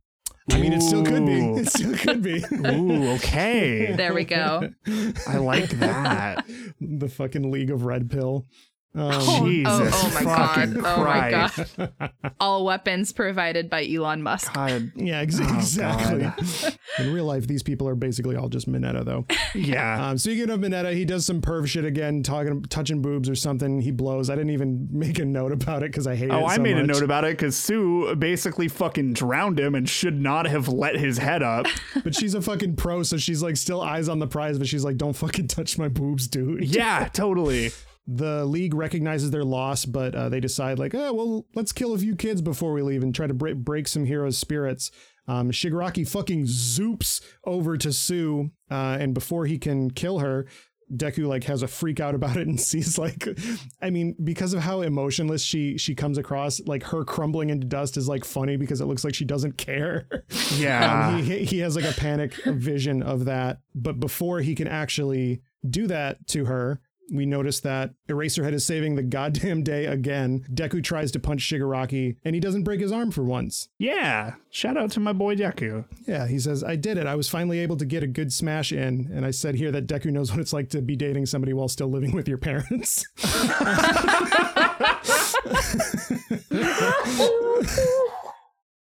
I 0.50 0.58
mean, 0.60 0.72
it 0.72 0.80
still 0.80 1.04
could 1.04 1.26
be. 1.26 1.40
It 1.40 1.68
still 1.68 1.96
could 1.96 2.22
be. 2.22 2.44
Ooh, 2.52 3.10
okay. 3.14 3.92
There 3.92 4.14
we 4.14 4.24
go. 4.24 4.70
I 5.26 5.36
like 5.36 5.68
that. 5.70 6.44
the 6.80 7.08
fucking 7.08 7.50
League 7.50 7.70
of 7.70 7.84
Red 7.84 8.10
Pill. 8.10 8.46
Um, 8.94 9.10
Oh, 9.12 9.46
Jesus 9.46 9.92
oh, 9.94 10.02
oh 10.02 10.14
my 10.14 10.24
god! 10.24 10.54
fucking 10.54 10.82
Oh 10.84 11.04
my 11.04 11.30
god! 11.30 12.12
All 12.40 12.64
weapons 12.64 13.12
provided 13.12 13.68
by 13.68 13.86
Elon 13.86 14.22
Musk. 14.22 14.52
God. 14.54 14.90
yeah, 14.96 15.20
ex- 15.20 15.38
Oh, 15.40 15.54
exactly. 15.56 16.20
God. 16.22 16.78
In 16.98 17.12
real 17.12 17.26
life, 17.26 17.46
these 17.46 17.62
people 17.62 17.86
are 17.86 17.94
basically 17.94 18.34
all 18.34 18.48
just 18.48 18.68
Mineta, 18.68 19.04
though. 19.04 19.26
Yeah. 19.54 20.08
Um, 20.08 20.18
speaking 20.18 20.50
of 20.50 20.58
Mineta, 20.60 20.94
he 20.94 21.04
does 21.04 21.26
some 21.26 21.40
perv 21.40 21.66
shit 21.68 21.84
again, 21.84 22.22
talking, 22.22 22.62
touching 22.64 23.02
boobs 23.02 23.28
or 23.28 23.34
something. 23.34 23.80
He 23.82 23.90
blows. 23.90 24.30
I 24.30 24.34
didn't 24.36 24.50
even 24.50 24.88
make 24.90 25.18
a 25.18 25.24
note 25.24 25.52
about 25.52 25.82
it 25.82 25.92
because 25.92 26.06
I 26.06 26.16
hate 26.16 26.30
it. 26.30 26.32
Oh, 26.32 26.44
I 26.46 26.56
so 26.56 26.62
made 26.62 26.76
a 26.78 26.82
note 26.86 27.02
about 27.02 27.24
it 27.24 27.36
because 27.36 27.56
Tsu 27.56 28.16
basically 28.16 28.68
fucking 28.68 29.12
drowned 29.12 29.60
him 29.60 29.74
and 29.74 29.88
should 29.88 30.18
not 30.20 30.46
have 30.46 30.66
let 30.68 30.96
his 30.96 31.18
head 31.18 31.42
up. 31.42 31.66
But 32.04 32.14
she's 32.14 32.34
a 32.34 32.40
fucking 32.40 32.76
pro, 32.76 33.02
so 33.02 33.16
she's 33.18 33.42
like 33.42 33.56
still 33.56 33.80
eyes 33.82 34.08
on 34.08 34.18
the 34.18 34.26
prize, 34.26 34.58
but 34.58 34.66
she's 34.68 34.84
like, 34.84 34.96
"Don't 34.96 35.14
fucking 35.14 35.48
touch 35.48 35.76
my 35.78 35.88
boobs, 35.88 36.26
dude." 36.28 36.64
yeah, 36.64 37.08
totally. 37.12 37.70
The 38.10 38.46
league 38.46 38.72
recognizes 38.72 39.30
their 39.30 39.44
loss, 39.44 39.84
but 39.84 40.14
uh, 40.14 40.30
they 40.30 40.40
decide 40.40 40.78
like, 40.78 40.94
"Oh, 40.94 41.12
well, 41.12 41.46
let's 41.54 41.72
kill 41.72 41.92
a 41.92 41.98
few 41.98 42.16
kids 42.16 42.40
before 42.40 42.72
we 42.72 42.80
leave 42.80 43.02
and 43.02 43.14
try 43.14 43.26
to 43.26 43.34
break 43.34 43.56
break 43.56 43.86
some 43.86 44.06
heroes' 44.06 44.38
spirits." 44.38 44.90
Um, 45.26 45.50
Shigaraki 45.50 46.08
fucking 46.08 46.44
zoops 46.44 47.20
over 47.44 47.76
to 47.76 47.90
Tsu, 47.90 48.50
uh, 48.70 48.96
and 48.98 49.12
before 49.12 49.44
he 49.44 49.58
can 49.58 49.90
kill 49.90 50.20
her, 50.20 50.46
Deku 50.90 51.26
like 51.26 51.44
has 51.44 51.62
a 51.62 51.68
freak 51.68 52.00
out 52.00 52.14
about 52.14 52.38
it 52.38 52.46
and 52.46 52.58
sees 52.70 52.96
like, 52.96 53.28
I 53.82 53.90
mean, 53.90 54.16
because 54.24 54.54
of 54.54 54.60
how 54.60 54.80
emotionless 54.80 55.42
she 55.42 55.76
she 55.76 55.94
comes 55.94 56.16
across, 56.16 56.60
like 56.66 56.84
her 56.84 57.04
crumbling 57.04 57.50
into 57.50 57.66
dust 57.66 57.98
is 57.98 58.08
like 58.08 58.24
funny 58.24 58.56
because 58.56 58.80
it 58.80 58.86
looks 58.86 59.04
like 59.04 59.14
she 59.14 59.24
doesn't 59.26 59.58
care. 59.58 60.08
Yeah. 60.56 61.08
Um, 61.08 61.22
he 61.22 61.44
he 61.44 61.58
has 61.58 61.76
like 61.76 61.84
a 61.84 61.92
panic 61.92 62.34
vision 62.46 63.02
of 63.02 63.26
that, 63.26 63.58
but 63.74 64.00
before 64.00 64.40
he 64.40 64.54
can 64.54 64.66
actually 64.66 65.42
do 65.68 65.86
that 65.88 66.26
to 66.28 66.46
her, 66.46 66.80
we 67.12 67.26
notice 67.26 67.60
that 67.60 67.92
Eraserhead 68.08 68.52
is 68.52 68.66
saving 68.66 68.96
the 68.96 69.02
goddamn 69.02 69.62
day 69.62 69.86
again. 69.86 70.44
Deku 70.52 70.82
tries 70.82 71.10
to 71.12 71.20
punch 71.20 71.42
Shigaraki, 71.42 72.16
and 72.24 72.34
he 72.34 72.40
doesn't 72.40 72.64
break 72.64 72.80
his 72.80 72.92
arm 72.92 73.10
for 73.10 73.22
once. 73.22 73.68
yeah. 73.78 74.34
Shout 74.50 74.78
out 74.78 74.90
to 74.92 75.00
my 75.00 75.12
boy 75.12 75.36
Deku. 75.36 75.84
Yeah, 76.06 76.26
he 76.26 76.38
says, 76.38 76.64
I 76.64 76.74
did 76.74 76.96
it. 76.96 77.06
I 77.06 77.16
was 77.16 77.28
finally 77.28 77.58
able 77.58 77.76
to 77.76 77.84
get 77.84 78.02
a 78.02 78.06
good 78.06 78.32
smash 78.32 78.72
in. 78.72 79.10
And 79.12 79.26
I 79.26 79.30
said 79.30 79.56
here 79.56 79.70
that 79.72 79.86
Deku 79.86 80.06
knows 80.06 80.30
what 80.30 80.40
it's 80.40 80.54
like 80.54 80.70
to 80.70 80.80
be 80.80 80.96
dating 80.96 81.26
somebody 81.26 81.52
while 81.52 81.68
still 81.68 81.88
living 81.88 82.12
with 82.12 82.26
your 82.26 82.38
parents. 82.38 83.04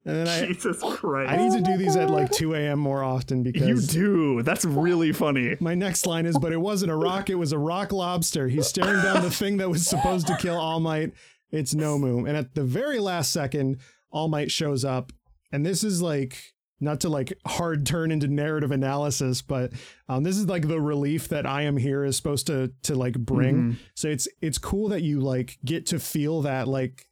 and 0.05 0.17
then 0.17 0.29
I, 0.29 0.47
Jesus 0.47 0.79
Christ. 0.83 1.31
I 1.31 1.37
need 1.37 1.53
to 1.53 1.61
do 1.61 1.77
these 1.77 1.97
at 1.97 2.11
like 2.11 2.31
2 2.31 2.55
a.m. 2.55 2.79
more 2.79 3.03
often 3.03 3.43
because 3.43 3.69
you 3.69 4.03
do. 4.03 4.43
That's 4.43 4.65
really 4.65 5.13
funny. 5.13 5.57
My 5.61 5.75
next 5.75 6.07
line 6.07 6.27
is, 6.27 6.39
but 6.39 6.53
it 6.53 6.61
wasn't 6.61 6.91
a 6.93 6.97
rock, 6.97 7.29
it 7.31 7.35
was 7.35 7.53
a 7.53 7.59
rock 7.59 7.93
lobster. 7.93 8.49
He's 8.49 8.67
staring 8.67 9.03
down 9.03 9.23
the 9.23 9.31
thing 9.31 9.59
that 9.59 9.69
was 9.69 9.87
supposed 9.87 10.27
to 10.29 10.37
kill 10.37 10.57
All 10.57 10.81
Might. 10.81 11.13
It's 11.51 11.75
Nomu. 11.75 12.27
And 12.29 12.37
at 12.37 12.55
the 12.55 12.65
very 12.65 12.99
last 12.99 13.33
second, 13.33 13.79
All 14.11 14.29
Might 14.29 14.51
shows 14.51 14.85
up. 14.85 15.13
And 15.53 15.67
this 15.67 15.83
is 15.85 16.01
like, 16.01 16.39
not 16.83 17.01
to 17.01 17.11
like 17.11 17.35
hard 17.47 17.85
turn 17.85 18.11
into 18.11 18.27
narrative 18.27 18.71
analysis, 18.71 19.43
but 19.43 19.73
um, 20.09 20.23
this 20.23 20.39
is 20.39 20.47
like 20.47 20.67
the 20.67 20.81
relief 20.81 21.29
that 21.29 21.45
I 21.45 21.63
am 21.63 21.77
here 21.77 22.05
is 22.05 22.17
supposed 22.17 22.47
to 22.47 22.73
to 22.85 22.95
like 22.95 23.19
bring. 23.19 23.77
So 23.95 24.09
it's 24.09 24.27
it's 24.41 24.57
cool 24.57 24.89
that 24.89 25.03
you 25.03 25.21
like 25.21 25.59
get 25.63 25.85
to 25.87 25.99
feel 25.99 26.41
that 26.43 26.69
like 26.69 27.07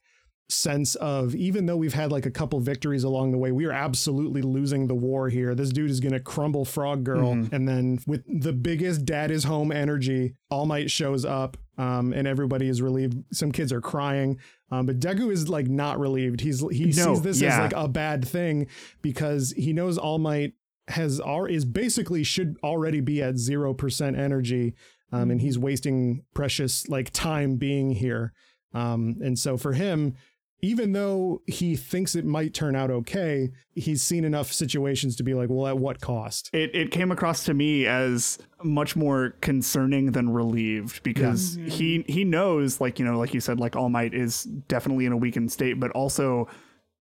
sense 0.51 0.95
of 0.95 1.35
even 1.35 1.67
though 1.67 1.77
we've 1.77 1.93
had 1.93 2.11
like 2.11 2.25
a 2.25 2.31
couple 2.31 2.59
victories 2.59 3.03
along 3.03 3.31
the 3.31 3.37
way, 3.37 3.51
we 3.51 3.65
are 3.65 3.71
absolutely 3.71 4.41
losing 4.41 4.87
the 4.87 4.95
war 4.95 5.29
here. 5.29 5.53
This 5.53 5.69
dude 5.69 5.91
is 5.91 5.99
gonna 5.99 6.19
crumble 6.19 6.65
Frog 6.65 7.03
Girl, 7.03 7.31
and 7.51 7.67
then 7.67 7.99
with 8.07 8.23
the 8.27 8.53
biggest 8.53 9.05
dad 9.05 9.29
is 9.31 9.43
home 9.43 9.71
energy, 9.71 10.35
All 10.49 10.65
Might 10.65 10.89
shows 10.89 11.23
up, 11.23 11.57
um, 11.77 12.13
and 12.13 12.27
everybody 12.27 12.67
is 12.67 12.81
relieved. 12.81 13.17
Some 13.31 13.51
kids 13.51 13.71
are 13.71 13.81
crying, 13.81 14.39
um, 14.71 14.85
but 14.85 14.99
Deku 14.99 15.31
is 15.31 15.49
like 15.49 15.67
not 15.67 15.99
relieved. 15.99 16.41
He's 16.41 16.59
he 16.71 16.85
No, 16.85 17.13
sees 17.13 17.21
this 17.21 17.41
as 17.43 17.59
like 17.59 17.73
a 17.75 17.87
bad 17.87 18.27
thing 18.27 18.67
because 19.01 19.51
he 19.55 19.71
knows 19.71 19.97
All 19.97 20.17
Might 20.17 20.53
has 20.87 21.19
all 21.19 21.45
is 21.45 21.65
basically 21.65 22.23
should 22.23 22.57
already 22.63 22.99
be 22.99 23.21
at 23.21 23.37
zero 23.37 23.73
percent 23.75 24.17
energy, 24.17 24.73
um, 25.11 25.29
and 25.29 25.41
he's 25.41 25.59
wasting 25.59 26.23
precious 26.33 26.87
like 26.89 27.11
time 27.11 27.57
being 27.57 27.91
here. 27.91 28.33
Um, 28.73 29.17
and 29.21 29.37
so 29.37 29.57
for 29.57 29.73
him, 29.73 30.15
even 30.61 30.91
though 30.93 31.41
he 31.47 31.75
thinks 31.75 32.15
it 32.15 32.25
might 32.25 32.53
turn 32.53 32.75
out 32.75 32.91
okay, 32.91 33.49
he's 33.75 34.03
seen 34.03 34.23
enough 34.23 34.51
situations 34.51 35.15
to 35.17 35.23
be 35.23 35.33
like, 35.33 35.49
well, 35.49 35.67
at 35.67 35.77
what 35.77 36.01
cost? 36.01 36.49
It, 36.53 36.73
it 36.75 36.91
came 36.91 37.11
across 37.11 37.45
to 37.45 37.53
me 37.53 37.85
as 37.85 38.37
much 38.63 38.95
more 38.95 39.35
concerning 39.41 40.11
than 40.11 40.29
relieved 40.31 41.01
because 41.03 41.57
he 41.65 42.03
he 42.07 42.25
knows 42.25 42.81
like 42.81 42.99
you 42.99 43.05
know 43.05 43.17
like 43.17 43.33
you 43.33 43.39
said 43.39 43.59
like 43.59 43.75
All 43.75 43.89
Might 43.89 44.13
is 44.13 44.43
definitely 44.43 45.05
in 45.05 45.13
a 45.13 45.17
weakened 45.17 45.51
state 45.51 45.79
but 45.79 45.91
also 45.91 46.47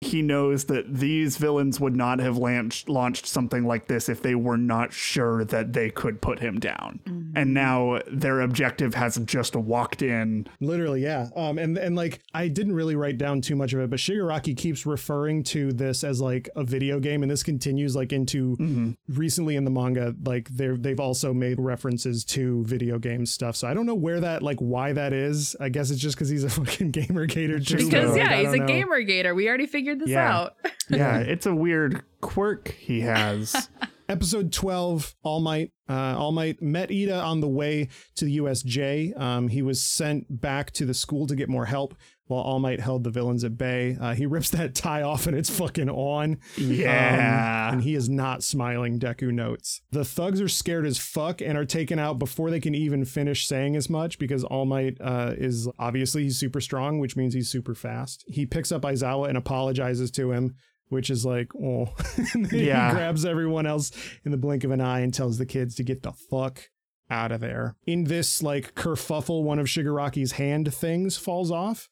he 0.03 0.23
knows 0.23 0.65
that 0.65 0.91
these 0.93 1.37
villains 1.37 1.79
would 1.79 1.95
not 1.95 2.17
have 2.17 2.35
launched 2.35 2.89
launched 2.89 3.27
something 3.27 3.65
like 3.65 3.85
this 3.87 4.09
if 4.09 4.21
they 4.23 4.33
were 4.33 4.57
not 4.57 4.91
sure 4.91 5.45
that 5.45 5.73
they 5.73 5.91
could 5.91 6.19
put 6.21 6.39
him 6.39 6.59
down. 6.59 6.99
And 7.35 7.53
now 7.53 7.99
their 8.11 8.41
objective 8.41 8.95
has 8.95 9.17
just 9.25 9.55
walked 9.55 10.01
in. 10.01 10.47
Literally, 10.59 11.03
yeah. 11.03 11.27
Um, 11.35 11.59
and 11.59 11.77
and 11.77 11.95
like 11.95 12.19
I 12.33 12.47
didn't 12.47 12.73
really 12.73 12.95
write 12.95 13.19
down 13.19 13.41
too 13.41 13.55
much 13.55 13.73
of 13.73 13.79
it, 13.79 13.89
but 13.91 13.99
Shigaraki 13.99 14.57
keeps 14.57 14.85
referring 14.87 15.43
to 15.43 15.71
this 15.71 16.03
as 16.03 16.19
like 16.19 16.49
a 16.55 16.63
video 16.63 16.99
game, 16.99 17.21
and 17.21 17.31
this 17.31 17.43
continues 17.43 17.95
like 17.95 18.11
into 18.11 18.95
recently 19.07 19.55
in 19.55 19.65
the 19.65 19.71
manga. 19.71 20.15
Like 20.25 20.49
they 20.49 20.69
they've 20.69 20.99
also 20.99 21.31
made 21.33 21.59
references 21.59 22.25
to 22.25 22.63
video 22.65 22.97
game 22.97 23.25
stuff. 23.27 23.55
So 23.55 23.67
I 23.67 23.75
don't 23.75 23.85
know 23.85 23.93
where 23.95 24.19
that 24.19 24.41
like 24.41 24.57
why 24.59 24.93
that 24.93 25.13
is. 25.13 25.55
I 25.59 25.69
guess 25.69 25.91
it's 25.91 26.01
just 26.01 26.15
because 26.15 26.29
he's 26.29 26.43
a 26.43 26.49
fucking 26.61 26.89
gamer 26.91 27.27
gator. 27.27 27.59
too, 27.59 27.77
Because 27.77 27.91
but, 27.91 28.09
like, 28.09 28.17
yeah, 28.17 28.37
he's 28.37 28.47
a 28.53 28.57
don't 28.57 28.59
know. 28.61 28.65
gamer 28.67 29.01
gator. 29.01 29.35
We 29.35 29.47
already 29.47 29.67
figured 29.67 29.90
this 29.99 30.09
Yeah. 30.09 30.37
out. 30.37 30.53
Yeah, 30.89 31.19
it's 31.19 31.45
a 31.45 31.55
weird 31.55 32.03
quirk 32.19 32.67
he 32.77 32.99
has. 33.01 33.69
Episode 34.09 34.51
12, 34.51 35.15
All 35.23 35.39
Might. 35.39 35.71
Uh, 35.87 36.17
All 36.17 36.33
Might 36.33 36.61
met 36.61 36.89
Iida 36.89 37.23
on 37.23 37.39
the 37.39 37.47
way 37.47 37.87
to 38.15 38.25
the 38.25 38.39
USJ. 38.39 39.17
Um, 39.17 39.47
he 39.47 39.61
was 39.61 39.81
sent 39.81 40.41
back 40.41 40.71
to 40.71 40.85
the 40.85 40.93
school 40.93 41.27
to 41.27 41.35
get 41.35 41.47
more 41.47 41.65
help 41.65 41.95
while 42.31 42.41
All 42.41 42.59
Might 42.59 42.79
held 42.79 43.03
the 43.03 43.09
villains 43.11 43.43
at 43.43 43.57
bay. 43.57 43.97
Uh, 43.99 44.13
he 44.15 44.25
rips 44.25 44.49
that 44.51 44.73
tie 44.73 45.01
off 45.03 45.27
and 45.27 45.37
it's 45.37 45.49
fucking 45.49 45.89
on. 45.89 46.39
Yeah. 46.57 47.67
Um, 47.69 47.73
and 47.75 47.83
he 47.83 47.93
is 47.95 48.09
not 48.09 48.43
smiling, 48.43 48.99
Deku 48.99 49.31
notes. 49.31 49.81
The 49.91 50.05
thugs 50.05 50.41
are 50.41 50.47
scared 50.47 50.85
as 50.85 50.97
fuck 50.97 51.41
and 51.41 51.57
are 51.57 51.65
taken 51.65 51.99
out 51.99 52.17
before 52.19 52.49
they 52.49 52.59
can 52.59 52.73
even 52.73 53.05
finish 53.05 53.45
saying 53.47 53.75
as 53.75 53.89
much 53.89 54.17
because 54.17 54.43
All 54.43 54.65
Might 54.65 54.97
uh, 54.99 55.33
is 55.37 55.67
obviously 55.77 56.23
he's 56.23 56.39
super 56.39 56.61
strong, 56.61 56.99
which 56.99 57.15
means 57.15 57.33
he's 57.33 57.49
super 57.49 57.75
fast. 57.75 58.23
He 58.27 58.45
picks 58.45 58.71
up 58.71 58.81
Aizawa 58.81 59.27
and 59.29 59.37
apologizes 59.37 60.09
to 60.11 60.31
him, 60.31 60.55
which 60.89 61.09
is 61.09 61.25
like, 61.25 61.49
oh. 61.55 61.93
and 62.33 62.45
then 62.47 62.59
Yeah. 62.65 62.89
he 62.89 62.95
grabs 62.95 63.25
everyone 63.25 63.65
else 63.65 63.91
in 64.25 64.31
the 64.31 64.37
blink 64.37 64.63
of 64.63 64.71
an 64.71 64.81
eye 64.81 65.01
and 65.01 65.13
tells 65.13 65.37
the 65.37 65.45
kids 65.45 65.75
to 65.75 65.83
get 65.83 66.03
the 66.03 66.13
fuck 66.29 66.69
out 67.09 67.31
of 67.33 67.41
there. 67.41 67.75
In 67.85 68.05
this 68.05 68.41
like 68.41 68.73
kerfuffle, 68.73 69.43
one 69.43 69.59
of 69.59 69.67
Shigaraki's 69.67 70.33
hand 70.33 70.73
things 70.73 71.17
falls 71.17 71.51
off. 71.51 71.89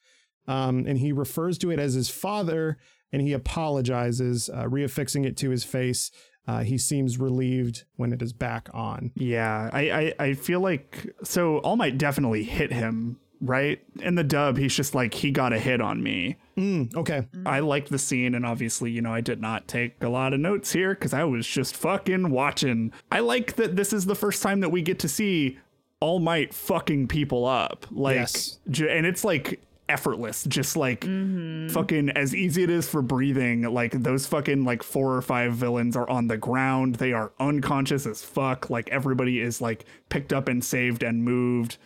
Um, 0.50 0.86
and 0.88 0.98
he 0.98 1.12
refers 1.12 1.58
to 1.60 1.72
it 1.72 1.80
as 1.80 1.94
his 1.94 2.10
father 2.10 2.78
and 3.12 3.22
he 3.22 3.34
apologizes, 3.34 4.50
uh, 4.50 4.64
reaffixing 4.64 5.26
it 5.26 5.38
to 5.38 5.50
his 5.50 5.64
face. 5.64 6.12
Uh, 6.48 6.64
he 6.64 6.78
seems 6.78 7.20
relieved 7.20 7.84
when 7.96 8.12
it 8.12 8.22
is 8.22 8.34
back 8.34 8.70
on. 8.74 9.12
Yeah, 9.16 9.70
I, 9.72 9.92
I, 9.92 10.14
I 10.20 10.34
feel 10.34 10.60
like 10.60 11.14
so 11.24 11.60
All 11.60 11.76
Might 11.76 11.98
definitely 11.98 12.44
hit 12.44 12.72
him 12.74 13.20
right? 13.42 13.80
In 14.02 14.16
the 14.16 14.24
dub, 14.26 14.58
he's 14.58 14.76
just 14.76 14.94
like, 14.94 15.14
he 15.14 15.32
got 15.32 15.54
a 15.54 15.60
hit 15.60 15.80
on 15.80 16.04
me. 16.04 16.36
Mm, 16.58 16.94
okay. 16.94 17.26
I 17.46 17.60
like 17.62 17.88
the 17.88 17.98
scene, 17.98 18.36
and 18.36 18.46
obviously, 18.46 18.92
you 18.92 19.02
know, 19.02 19.14
I 19.14 19.22
did 19.22 19.40
not 19.40 19.66
take 19.66 20.04
a 20.04 20.10
lot 20.10 20.34
of 20.34 20.42
notes 20.42 20.74
here 20.74 20.90
because 20.94 21.14
I 21.14 21.24
was 21.24 21.48
just 21.48 21.74
fucking 21.78 22.32
watching. 22.32 22.92
I 23.10 23.20
like 23.22 23.56
that 23.56 23.78
this 23.78 23.94
is 23.94 24.06
the 24.06 24.16
first 24.16 24.44
time 24.44 24.60
that 24.60 24.70
we 24.72 24.82
get 24.82 25.00
to 25.00 25.08
see 25.08 25.58
All 26.02 26.20
Might 26.20 26.54
fucking 26.54 27.08
people 27.08 27.46
up. 27.46 27.86
Like, 27.92 28.16
Yes. 28.18 28.60
and 28.66 29.06
it's 29.06 29.24
like 29.24 29.62
effortless, 29.90 30.44
just 30.46 30.78
like 30.78 31.04
fucking 31.04 32.10
as 32.16 32.34
easy 32.36 32.64
it 32.64 32.70
is 32.70 32.88
for 32.88 33.02
breathing. 33.02 33.64
Like, 33.64 33.92
those 33.92 34.26
fucking 34.28 34.64
like 34.64 34.84
four 34.84 35.16
or 35.16 35.22
five 35.22 35.54
villains 35.54 35.96
are 35.96 36.10
on 36.10 36.28
the 36.28 36.38
ground, 36.38 36.96
they 36.96 37.12
are 37.14 37.32
unconscious 37.40 38.06
as 38.06 38.22
fuck. 38.24 38.70
Like, 38.70 38.90
everybody 38.90 39.40
is 39.40 39.60
like 39.62 39.86
picked 40.10 40.32
up 40.34 40.48
and 40.48 40.64
saved 40.64 41.04
and 41.04 41.24
moved. 41.24 41.78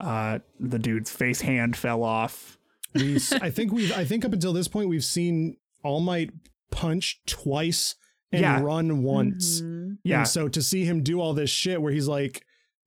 Uh, 0.00 0.38
the 0.58 0.78
dude's 0.78 1.10
face 1.10 1.42
hand 1.42 1.76
fell 1.76 2.02
off. 2.02 2.58
We, 2.94 3.16
s- 3.16 3.32
I 3.40 3.50
think 3.50 3.72
we've. 3.72 3.92
I 3.92 4.04
think 4.04 4.24
up 4.24 4.32
until 4.32 4.52
this 4.52 4.66
point, 4.68 4.88
we've 4.88 5.04
seen 5.04 5.56
All 5.84 6.00
Might 6.00 6.30
punch 6.70 7.20
twice 7.26 7.96
and 8.32 8.42
Yeah. 8.42 8.60
run 8.62 9.02
once. 9.02 9.60
Yeah. 10.04 10.20
And 10.20 10.28
so 10.28 10.48
to 10.48 10.62
see 10.62 10.84
him 10.84 11.02
do 11.02 11.20
all 11.20 11.34
this 11.34 11.50
shit 11.50 11.82
where 11.82 11.92
he's 11.92 12.08
like 12.08 12.44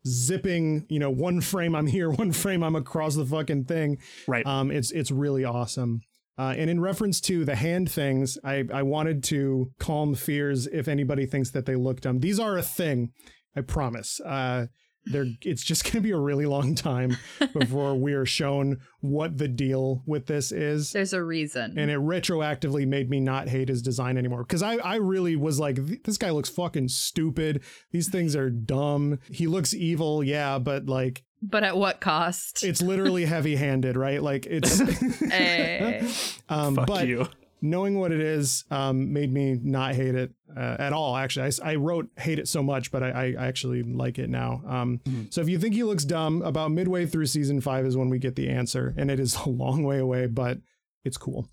zipping, 0.08 0.86
you 0.90 1.00
know, 1.00 1.10
one 1.10 1.42
frame 1.42 1.76
I'm 1.76 1.88
here, 1.88 2.10
one 2.24 2.32
frame 2.32 2.64
I'm 2.64 2.76
across 2.76 3.16
the 3.16 3.26
fucking 3.26 3.66
thing. 3.66 4.00
Right. 4.28 4.46
Um, 4.46 4.72
it's 4.72 4.92
it's 4.92 5.12
really 5.12 5.44
awesome. 5.44 6.02
Uh, 6.38 6.56
and 6.58 6.70
in 6.70 6.80
reference 6.80 7.22
to 7.22 7.46
the 7.46 7.56
hand 7.56 7.92
things, 7.92 8.40
I, 8.44 8.64
I 8.74 8.82
wanted 8.82 9.24
to 9.26 9.72
calm 9.80 10.16
fears 10.16 10.66
if 10.66 10.88
anybody 10.88 11.28
thinks 11.28 11.52
that 11.52 11.68
they 11.68 11.76
look 11.76 12.02
dumb. 12.02 12.22
These 12.22 12.40
are 12.40 12.58
a 12.58 12.64
thing, 12.64 13.12
I 13.56 13.62
promise. 13.62 14.20
Uh, 14.20 14.66
they're, 15.06 15.26
it's 15.42 15.64
just 15.64 15.84
going 15.84 15.94
to 15.94 16.02
be 16.02 16.12
a 16.12 16.18
really 16.18 16.46
long 16.46 16.76
time 16.76 17.18
before 17.54 17.96
we 17.96 18.14
are 18.14 18.26
shown 18.26 18.80
what 19.02 19.38
the 19.38 19.48
deal 19.48 20.02
with 20.06 20.28
this 20.28 20.52
is 20.52 20.92
There's 20.92 21.14
a 21.14 21.24
reason. 21.24 21.78
and 21.78 21.92
it 21.92 22.00
retroactively 22.00 22.88
made 22.88 23.10
me 23.10 23.20
not 23.20 23.50
hate 23.50 23.68
his 23.70 23.82
design 23.82 24.18
anymore 24.18 24.44
because 24.44 24.64
I, 24.64 24.76
I 24.78 24.96
really 24.96 25.36
was 25.36 25.60
like 25.60 25.78
this 26.04 26.18
guy 26.18 26.30
looks 26.30 26.50
fucking 26.50 26.88
stupid 26.88 27.64
these 27.92 28.08
things 28.10 28.36
are 28.36 28.50
dumb 28.50 29.20
he 29.30 29.48
looks 29.48 29.74
evil 29.74 30.24
yeah 30.24 30.58
but 30.60 30.86
like 30.86 31.24
but 31.42 31.64
at 31.64 31.76
what 31.76 32.00
cost? 32.00 32.64
it's 32.64 32.82
literally 32.82 33.26
heavy 33.36 33.58
handed 33.58 33.98
right 33.98 34.24
like 34.24 34.46
it's 34.46 34.80
Eh. 35.32 36.08
um 36.48 36.76
Fuck 36.76 36.88
but 36.88 37.08
you. 37.08 37.28
Knowing 37.64 37.98
what 37.98 38.12
it 38.12 38.20
is 38.20 38.66
um 38.70 39.12
made 39.14 39.32
me 39.32 39.58
not 39.64 39.96
hate 39.96 40.14
it 40.14 40.32
uh, 40.56 40.76
at 40.78 40.94
all. 40.94 41.16
Actually 41.16 41.52
I 41.64 41.76
wrote 41.76 42.10
hate 42.18 42.38
it 42.38 42.48
so 42.48 42.62
much 42.62 42.92
but 42.92 43.02
I, 43.02 43.34
I 43.34 43.48
actually 43.48 43.82
like 43.82 44.20
it 44.20 44.30
now. 44.30 44.62
Um 44.68 45.02
so 45.32 45.42
if 45.42 45.50
you 45.50 45.58
think 45.58 45.74
he 45.74 45.84
looks 45.84 46.06
dumb 46.06 46.42
about 46.44 46.72
midway 46.72 47.06
through 47.06 47.26
season 47.26 47.62
five 47.62 47.86
is 47.86 47.98
when 47.98 48.10
we 48.10 48.20
get 48.20 48.36
the 48.36 48.50
answer 48.50 48.94
and 48.98 49.10
it 49.10 49.20
is 49.20 49.36
a 49.46 49.50
long 49.50 49.84
way 49.84 49.98
away 49.98 50.28
but 50.28 50.60
it's 51.04 51.18
cool. 51.18 51.48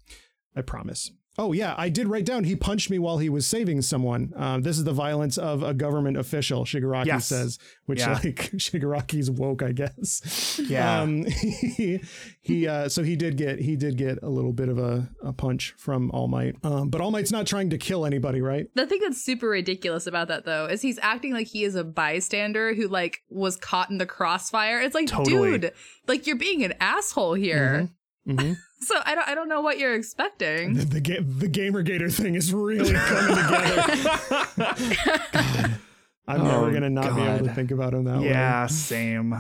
I 0.55 0.63
promise. 0.63 1.13
Oh 1.39 1.53
yeah, 1.53 1.75
I 1.79 1.89
did 1.89 2.09
write 2.09 2.27
down 2.27 2.45
he 2.45 2.55
punched 2.57 2.91
me 2.91 2.99
while 2.99 3.19
he 3.19 3.29
was 3.29 3.47
saving 3.47 3.81
someone. 3.83 4.33
Um, 4.37 4.63
this 4.63 4.77
is 4.77 4.85
the 4.85 4.93
violence 4.93 5.39
of 5.39 5.63
a 5.63 5.73
government 5.73 6.17
official. 6.19 6.65
Shigaraki 6.65 7.07
Yes. 7.07 7.27
says, 7.29 7.59
which 7.87 8.01
Yeah. 8.01 8.15
like 8.15 8.25
Shigaraki's 8.57 9.31
woke, 9.31 9.63
I 9.63 9.73
guess. 9.73 10.61
Yeah. 10.63 11.01
Um, 11.01 11.25
he 11.77 12.01
he 12.43 12.67
uh, 12.67 12.89
so 12.89 13.03
he 13.03 13.17
did 13.17 13.37
get 13.37 13.61
he 13.61 13.77
did 13.77 13.97
get 13.97 14.19
a 14.23 14.29
little 14.29 14.53
bit 14.53 14.69
of 14.69 14.79
a, 14.79 15.09
a 15.23 15.33
punch 15.33 15.73
from 15.79 16.11
All 16.11 16.29
Might. 16.29 16.57
Um, 16.65 16.91
but 16.91 17.01
All 17.01 17.11
Might's 17.11 17.33
not 17.33 17.47
trying 17.47 17.71
to 17.71 17.79
kill 17.79 18.05
anybody, 18.05 18.43
right? 18.43 18.67
The 18.75 18.87
thing 18.87 19.01
that's 19.01 19.23
super 19.23 19.49
ridiculous 19.49 20.07
about 20.07 20.29
that 20.29 20.45
though 20.45 20.67
is 20.67 20.83
he's 20.83 20.99
acting 21.01 21.33
like 21.33 21.47
he 21.47 21.65
is 21.65 21.75
a 21.77 21.85
bystander 21.85 22.75
who 22.75 22.89
like 22.89 23.23
was 23.31 23.57
caught 23.57 23.89
in 23.89 23.99
the 23.99 24.07
crossfire. 24.07 24.81
It's 24.81 24.95
like, 24.95 25.07
Totally. 25.07 25.59
dude, 25.59 25.73
like 26.09 26.27
you're 26.27 26.37
being 26.37 26.65
an 26.65 26.75
asshole 26.81 27.35
here. 27.35 27.89
Mhm. 28.29 28.57
So 28.83 28.95
I 29.05 29.15
don't 29.15 29.29
I 29.29 29.35
don't 29.35 29.49
know 29.51 29.61
what 29.61 29.79
you're 29.79 29.95
expecting. 29.95 30.73
The 30.73 30.85
the, 30.87 31.01
ga- 31.03 31.21
the 31.21 31.49
Gamergator 31.49 32.11
thing 32.11 32.35
is 32.35 32.51
really 32.55 32.95
coming 32.95 33.37
together. 33.37 34.57
God. 34.57 35.71
I'm 36.29 36.45
never 36.45 36.67
Oh, 36.67 36.73
gonna 36.73 36.89
not 36.91 37.17
be 37.17 37.23
able 37.23 37.47
to 37.49 37.55
think 37.55 37.73
about 37.73 37.93
him 37.93 38.05
that 38.05 38.21
way. 38.21 38.27
yeah, 38.29 38.67
same. 38.69 39.35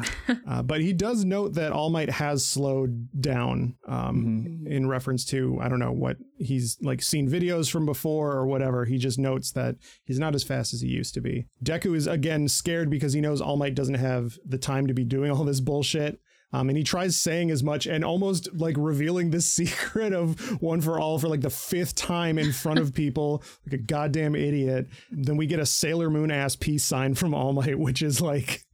Uh, 0.47 0.63
but 0.63 0.81
he 0.81 0.93
does 0.93 1.25
note 1.25 1.55
that 1.55 1.71
All 1.71 1.89
Might 1.89 2.11
has 2.11 2.45
slowed 2.45 3.09
down 3.21 3.77
um, 3.87 4.65
in 4.67 4.89
reference 4.89 5.25
to, 5.27 5.57
I 5.63 5.69
don't 5.69 5.79
know, 5.79 5.93
what 5.93 6.17
he's 6.37 6.77
like 6.83 7.01
seen 7.01 7.31
videos 7.31 7.71
from 7.71 7.87
before 7.87 8.33
or 8.33 8.45
whatever. 8.47 8.87
He 8.87 8.99
just 8.99 9.21
notes 9.21 9.53
that 9.53 9.77
he's 10.05 10.19
not 10.19 10.35
as 10.35 10.43
fast 10.43 10.75
as 10.75 10.81
he 10.81 10.89
used 10.89 11.15
to 11.15 11.21
be. 11.21 11.47
Deku 11.65 11.95
is 11.97 12.09
again 12.09 12.49
scared 12.49 12.91
because 12.91 13.13
he 13.13 13.21
knows 13.21 13.41
All 13.41 13.57
Might 13.57 13.77
doesn't 13.77 13.95
have 13.95 14.37
the 14.45 14.59
time 14.59 14.89
to 14.89 14.95
be 14.95 15.05
doing 15.05 15.31
all 15.31 15.45
this 15.45 15.61
bullshit. 15.61 16.19
Um, 16.53 16.69
and 16.69 16.77
he 16.77 16.83
tries 16.85 17.17
saying 17.17 17.51
as 17.53 17.63
much 17.63 17.87
and 17.87 18.05
almost 18.05 18.53
like 18.55 18.75
revealing 18.79 19.31
the 19.31 19.41
secret 19.57 20.13
of 20.13 20.39
one 20.61 20.81
for 20.81 20.99
all 20.99 21.19
for 21.19 21.29
like 21.29 21.43
the 21.43 21.51
fifth 21.51 21.95
time 21.95 22.39
in 22.39 22.53
front 22.53 22.79
of 22.81 22.93
people, 22.93 23.43
like 23.67 23.75
a 23.81 23.83
goddamn 23.83 24.35
idiot. 24.35 24.89
Then 25.13 25.37
we 25.37 25.47
get 25.47 25.61
a 25.61 25.67
Sailor 25.67 26.11
Moon 26.11 26.31
ass 26.31 26.57
peace 26.57 26.85
sign 26.85 27.15
from 27.15 27.35
All 27.35 27.53
Might, 27.53 27.79
which 27.79 28.03
is 28.03 28.21
like 28.21 28.65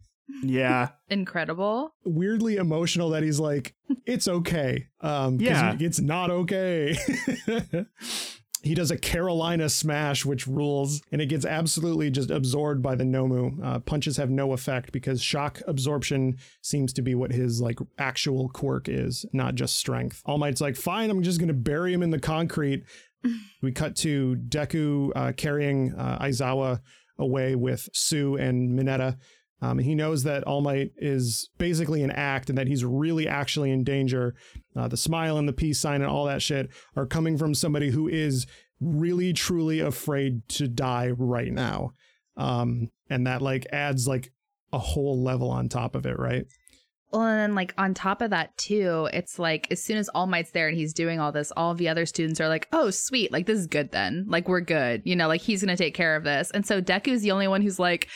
Yeah. 0.43 0.89
Incredible. 1.11 1.95
weirdly 2.05 2.57
emotional 2.57 3.11
that 3.11 3.23
he's 3.23 3.39
like, 3.39 3.75
it's 4.07 4.27
okay. 4.27 4.87
Um, 5.01 5.39
'cause 5.39 5.47
Yeah. 5.47 5.77
it's 5.79 6.01
not 6.01 6.31
okay. 6.31 6.97
He 8.67 8.75
does 8.75 8.91
a 8.91 8.99
Carolina 8.99 9.69
smash, 9.69 10.25
which 10.25 10.49
rules, 10.49 11.01
and 11.13 11.23
it 11.23 11.27
gets 11.27 11.45
absolutely 11.45 12.11
just 12.11 12.31
absorbed 12.31 12.83
by 12.83 12.97
the 12.97 13.05
Nomu. 13.05 13.65
Uh, 13.65 13.79
punches 13.79 14.17
have 14.17 14.29
no 14.29 14.53
effect 14.53 14.91
because 14.91 15.23
shock 15.23 15.63
absorption 15.69 16.37
seems 16.63 16.93
to 16.95 17.03
be 17.03 17.15
what 17.15 17.31
his 17.31 17.61
like 17.61 17.79
actual 17.97 18.49
quirk 18.49 18.89
is, 18.89 19.25
not 19.33 19.55
just 19.55 19.77
strength. 19.77 20.21
All 20.27 20.37
Might's 20.37 20.61
like, 20.61 20.75
fine, 20.75 21.11
I'm 21.11 21.23
just 21.23 21.39
gonna 21.39 21.53
bury 21.53 21.93
him 21.93 22.03
in 22.03 22.11
the 22.11 22.19
concrete. 22.19 22.85
we 23.63 23.71
cut 23.71 23.95
to 23.97 24.37
Deku 24.49 25.13
uh, 25.15 25.33
carrying 25.37 25.95
uh, 25.95 26.19
Aizawa 26.21 26.81
away 27.19 27.55
with 27.55 27.89
Tsu 27.93 28.35
and 28.37 28.77
Mineta. 28.77 29.17
Um, 29.63 29.79
he 29.79 29.95
knows 29.95 30.23
that 30.25 30.45
All 30.45 30.61
Might 30.61 30.93
is 30.97 31.49
basically 31.57 32.03
an 32.03 32.11
act 32.11 32.49
and 32.51 32.59
that 32.59 32.67
he's 32.67 32.85
really 32.85 33.27
actually 33.27 33.71
in 33.71 33.85
danger. 33.85 34.35
Uh, 34.75 34.89
the 34.89 34.97
smile 34.97 35.39
and 35.39 35.49
the 35.49 35.53
peace 35.53 35.81
sign 35.81 36.03
and 36.03 36.11
all 36.11 36.27
that 36.27 36.43
shit 36.43 36.69
are 36.95 37.07
coming 37.07 37.39
from 37.39 37.55
somebody 37.55 37.91
who 37.91 38.07
is 38.07 38.47
really 38.81 39.33
truly 39.33 39.81
afraid 39.81 40.47
to 40.49 40.69
die 40.69 41.11
right 41.11 41.53
now. 41.53 41.93
Um, 42.37 42.91
and 43.09 43.27
that 43.27 43.41
like 43.41 43.67
adds 43.73 44.07
like 44.07 44.31
a 44.73 44.79
whole 44.79 45.23
level 45.23 45.51
on 45.51 45.69
top 45.69 45.95
of 45.95 46.05
it, 46.05 46.19
right? 46.19 46.45
Well, 47.13 47.23
and 47.23 47.39
then 47.39 47.55
like 47.55 47.73
on 47.79 47.95
top 47.95 48.21
of 48.21 48.31
that 48.31 48.55
too, 48.59 49.09
it's 49.13 49.39
like 49.39 49.69
as 49.71 49.83
soon 49.83 49.97
as 49.97 50.11
All 50.11 50.27
Might's 50.27 50.51
there 50.51 50.69
and 50.69 50.77
he's 50.77 50.93
doing 50.93 51.19
all 51.19 51.33
this, 51.33 51.53
all 51.57 51.73
the 51.73 51.89
other 51.89 52.05
students 52.05 52.41
are 52.41 52.49
like, 52.49 52.69
"Oh, 52.73 52.91
sweet, 52.91 53.33
like 53.33 53.47
this 53.47 53.59
is 53.59 53.67
good 53.69 53.93
then. 53.93 54.27
Like 54.29 54.49
we're 54.49 54.61
good. 54.61 55.03
You 55.05 55.17
know, 55.17 55.29
like 55.29 55.41
he's 55.41 55.63
gonna 55.63 55.77
take 55.77 55.95
care 55.95 56.17
of 56.17 56.25
this." 56.25 56.51
And 56.51 56.67
so 56.67 56.83
Deku's 56.83 57.23
the 57.23 57.31
only 57.31 57.49
one 57.49 57.63
who's 57.63 57.79
like, 57.79 58.09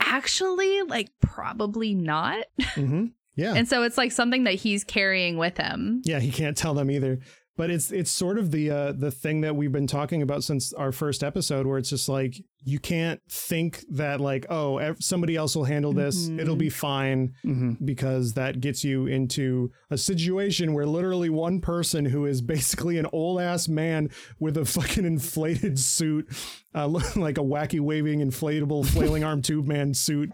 "Actually, 0.00 0.82
like 0.82 1.10
probably 1.20 1.94
not." 1.94 2.44
Mm-hmm. 2.60 3.06
Yeah. 3.36 3.54
And 3.54 3.68
so 3.68 3.84
it's 3.84 3.96
like 3.96 4.12
something 4.12 4.44
that 4.44 4.54
he's 4.54 4.84
carrying 4.84 5.38
with 5.38 5.56
him. 5.56 6.02
Yeah, 6.04 6.18
he 6.20 6.30
can't 6.30 6.56
tell 6.56 6.74
them 6.74 6.90
either. 6.90 7.20
But 7.60 7.68
it's 7.70 7.90
it's 7.92 8.10
sort 8.10 8.38
of 8.38 8.52
the 8.52 8.70
uh, 8.70 8.92
the 8.92 9.10
thing 9.10 9.42
that 9.42 9.54
we've 9.54 9.70
been 9.70 9.86
talking 9.86 10.22
about 10.22 10.42
since 10.44 10.72
our 10.72 10.92
first 10.92 11.22
episode, 11.22 11.66
where 11.66 11.76
it's 11.76 11.90
just 11.90 12.08
like 12.08 12.34
you 12.64 12.78
can't 12.78 13.20
think 13.28 13.84
that 13.90 14.18
like 14.18 14.46
oh 14.48 14.78
ev- 14.78 14.96
somebody 15.00 15.36
else 15.36 15.54
will 15.54 15.64
handle 15.64 15.92
this, 15.92 16.30
Mhm. 16.30 16.40
it'll 16.40 16.56
be 16.56 16.70
fine, 16.70 17.34
Mhm. 17.44 17.76
because 17.84 18.32
that 18.32 18.62
gets 18.62 18.82
you 18.82 19.06
into 19.06 19.70
a 19.90 19.98
situation 19.98 20.72
where 20.72 20.86
literally 20.86 21.28
one 21.28 21.60
person 21.60 22.06
who 22.06 22.24
is 22.24 22.40
basically 22.40 22.96
an 22.96 23.06
old 23.12 23.38
ass 23.42 23.68
man 23.68 24.08
with 24.38 24.56
a 24.56 24.64
fucking 24.64 25.04
inflated 25.04 25.78
suit, 25.78 26.26
uh, 26.74 26.88
like 27.16 27.36
a 27.36 27.42
wacky 27.42 27.78
waving 27.80 28.20
inflatable 28.20 28.86
flailing 28.86 29.22
arm 29.22 29.42
tube 29.48 29.66
man 29.66 29.92
suit, 29.92 30.30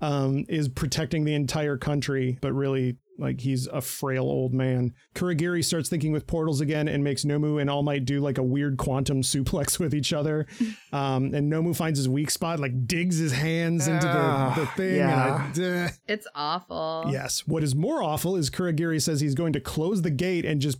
um, 0.00 0.44
is 0.48 0.68
protecting 0.68 1.24
the 1.24 1.34
entire 1.34 1.76
country, 1.76 2.36
but 2.40 2.52
really 2.52 2.96
like 3.18 3.40
he's 3.40 3.66
a 3.68 3.80
frail 3.80 4.24
old 4.24 4.52
man. 4.52 4.92
Kurogiri 5.14 5.64
starts 5.64 5.88
thinking 5.88 6.12
with 6.12 6.26
portals 6.26 6.60
again 6.60 6.88
and 6.88 7.04
makes 7.04 7.24
Nomu 7.24 7.60
and 7.60 7.70
All 7.70 7.82
Might 7.82 8.04
do 8.04 8.20
like 8.20 8.38
a 8.38 8.42
weird 8.42 8.76
quantum 8.76 9.22
suplex 9.22 9.78
with 9.78 9.94
each 9.94 10.12
other. 10.12 10.46
Um, 10.92 11.34
and 11.34 11.52
Nomu 11.52 11.74
finds 11.74 11.98
his 11.98 12.08
weak 12.08 12.30
spot, 12.30 12.60
like 12.60 12.86
digs 12.86 13.18
his 13.18 13.32
hands 13.32 13.88
into 13.88 14.06
the, 14.06 14.12
the 14.12 14.18
Ah, 14.20 14.72
thing. 14.76 14.94
yeah. 14.96 15.50
And 15.56 15.64
I, 15.88 15.90
It's 16.06 16.26
awful. 16.36 17.06
Yes. 17.10 17.42
What 17.48 17.64
is 17.64 17.74
more 17.74 18.00
awful 18.00 18.36
is 18.36 18.48
Kurogiri 18.48 19.02
says 19.02 19.20
he's 19.20 19.34
going 19.34 19.54
to 19.54 19.60
close 19.60 20.02
the 20.02 20.10
gate 20.10 20.44
and 20.44 20.60
just 20.60 20.78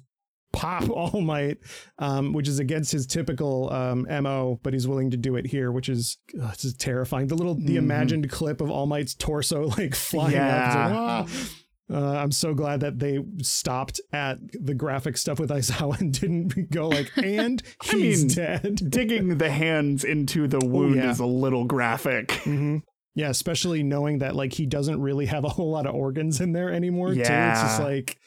pop 0.53 0.89
All 0.89 1.21
Might, 1.21 1.59
um, 1.99 2.33
which 2.33 2.47
is 2.47 2.61
against 2.61 2.93
his 2.93 3.09
typical 3.09 3.73
um, 3.73 4.07
MO, 4.23 4.61
but 4.63 4.73
he's 4.73 4.87
willing 4.87 5.11
to 5.11 5.17
do 5.17 5.35
it 5.35 5.47
here, 5.49 5.73
which 5.73 5.89
is 5.89 6.17
ugh, 6.41 6.51
this 6.53 6.65
is 6.65 6.75
terrifying. 6.75 7.27
The 7.27 7.35
little 7.35 7.57
the 7.57 7.75
Mhm. 7.75 7.79
imagined 7.79 8.31
clip 8.31 8.61
of 8.61 8.71
All 8.71 8.87
Might's 8.87 9.15
torso 9.15 9.67
like 9.77 9.97
flying 9.97 10.37
up. 10.37 11.29
Uh, 11.93 12.17
I'm 12.17 12.33
so 12.33 12.55
glad 12.55 12.81
that 12.81 12.99
they 12.99 13.19
stopped 13.43 14.01
at 14.13 14.39
the 14.53 14.75
graphic 14.75 15.19
stuff 15.19 15.39
with 15.39 15.51
Aizawa 15.51 16.01
and 16.01 16.19
didn't 16.19 16.71
go 16.71 16.89
like, 16.89 17.11
and 17.23 17.63
I 17.83 17.97
he's 17.97 18.25
mean, 18.25 18.35
dead. 18.35 18.81
Digging 18.91 19.39
the 19.39 19.51
hands 19.51 20.05
into 20.05 20.49
the 20.49 20.61
wound 20.61 20.97
yeah. 20.97 21.11
is 21.11 21.21
a 21.21 21.27
little 21.27 21.65
graphic. 21.65 22.33
hmm 22.33 22.79
Yeah, 23.15 23.29
especially 23.29 23.83
knowing 23.83 24.19
that 24.19 24.35
like 24.35 24.55
he 24.55 24.65
doesn't 24.65 25.01
really 25.01 25.27
have 25.27 25.45
a 25.45 25.51
whole 25.51 25.71
lot 25.71 25.87
of 25.87 25.95
organs 25.95 26.41
in 26.41 26.53
there 26.53 26.73
anymore. 26.73 27.13
Too. 27.13 27.21
It's 27.21 27.29
just 27.29 27.81
like 27.81 28.19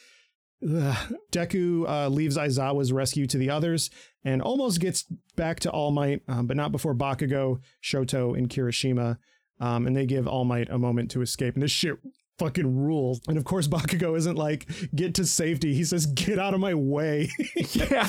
ugh. 0.62 1.14
Deku 1.32 1.88
uh, 1.88 2.08
leaves 2.08 2.36
Aizawa's 2.36 2.92
rescue 2.92 3.26
to 3.26 3.38
the 3.38 3.50
others 3.50 3.90
and 4.24 4.40
almost 4.40 4.78
gets 4.78 5.02
back 5.34 5.58
to 5.60 5.70
All 5.70 5.90
Might, 5.90 6.22
um, 6.28 6.46
but 6.46 6.56
not 6.56 6.70
before 6.70 6.94
Bakugo, 6.94 7.60
Shoto, 7.82 8.38
and 8.38 8.48
Kirishima. 8.48 9.18
Um, 9.60 9.88
and 9.88 9.96
they 9.96 10.06
give 10.06 10.28
All 10.28 10.44
Might 10.44 10.70
a 10.70 10.78
moment 10.78 11.10
to 11.10 11.22
escape. 11.22 11.54
And 11.54 11.62
this 11.64 11.72
shit 11.72 11.96
fucking 12.38 12.84
rules. 12.84 13.20
And 13.28 13.36
of 13.36 13.44
course, 13.44 13.68
Bakugo 13.68 14.16
isn't 14.16 14.36
like 14.36 14.68
get 14.94 15.14
to 15.16 15.24
safety. 15.24 15.74
He 15.74 15.84
says, 15.84 16.06
"Get 16.06 16.38
out 16.38 16.54
of 16.54 16.60
my 16.60 16.74
way." 16.74 17.30
Yeah. 17.72 18.08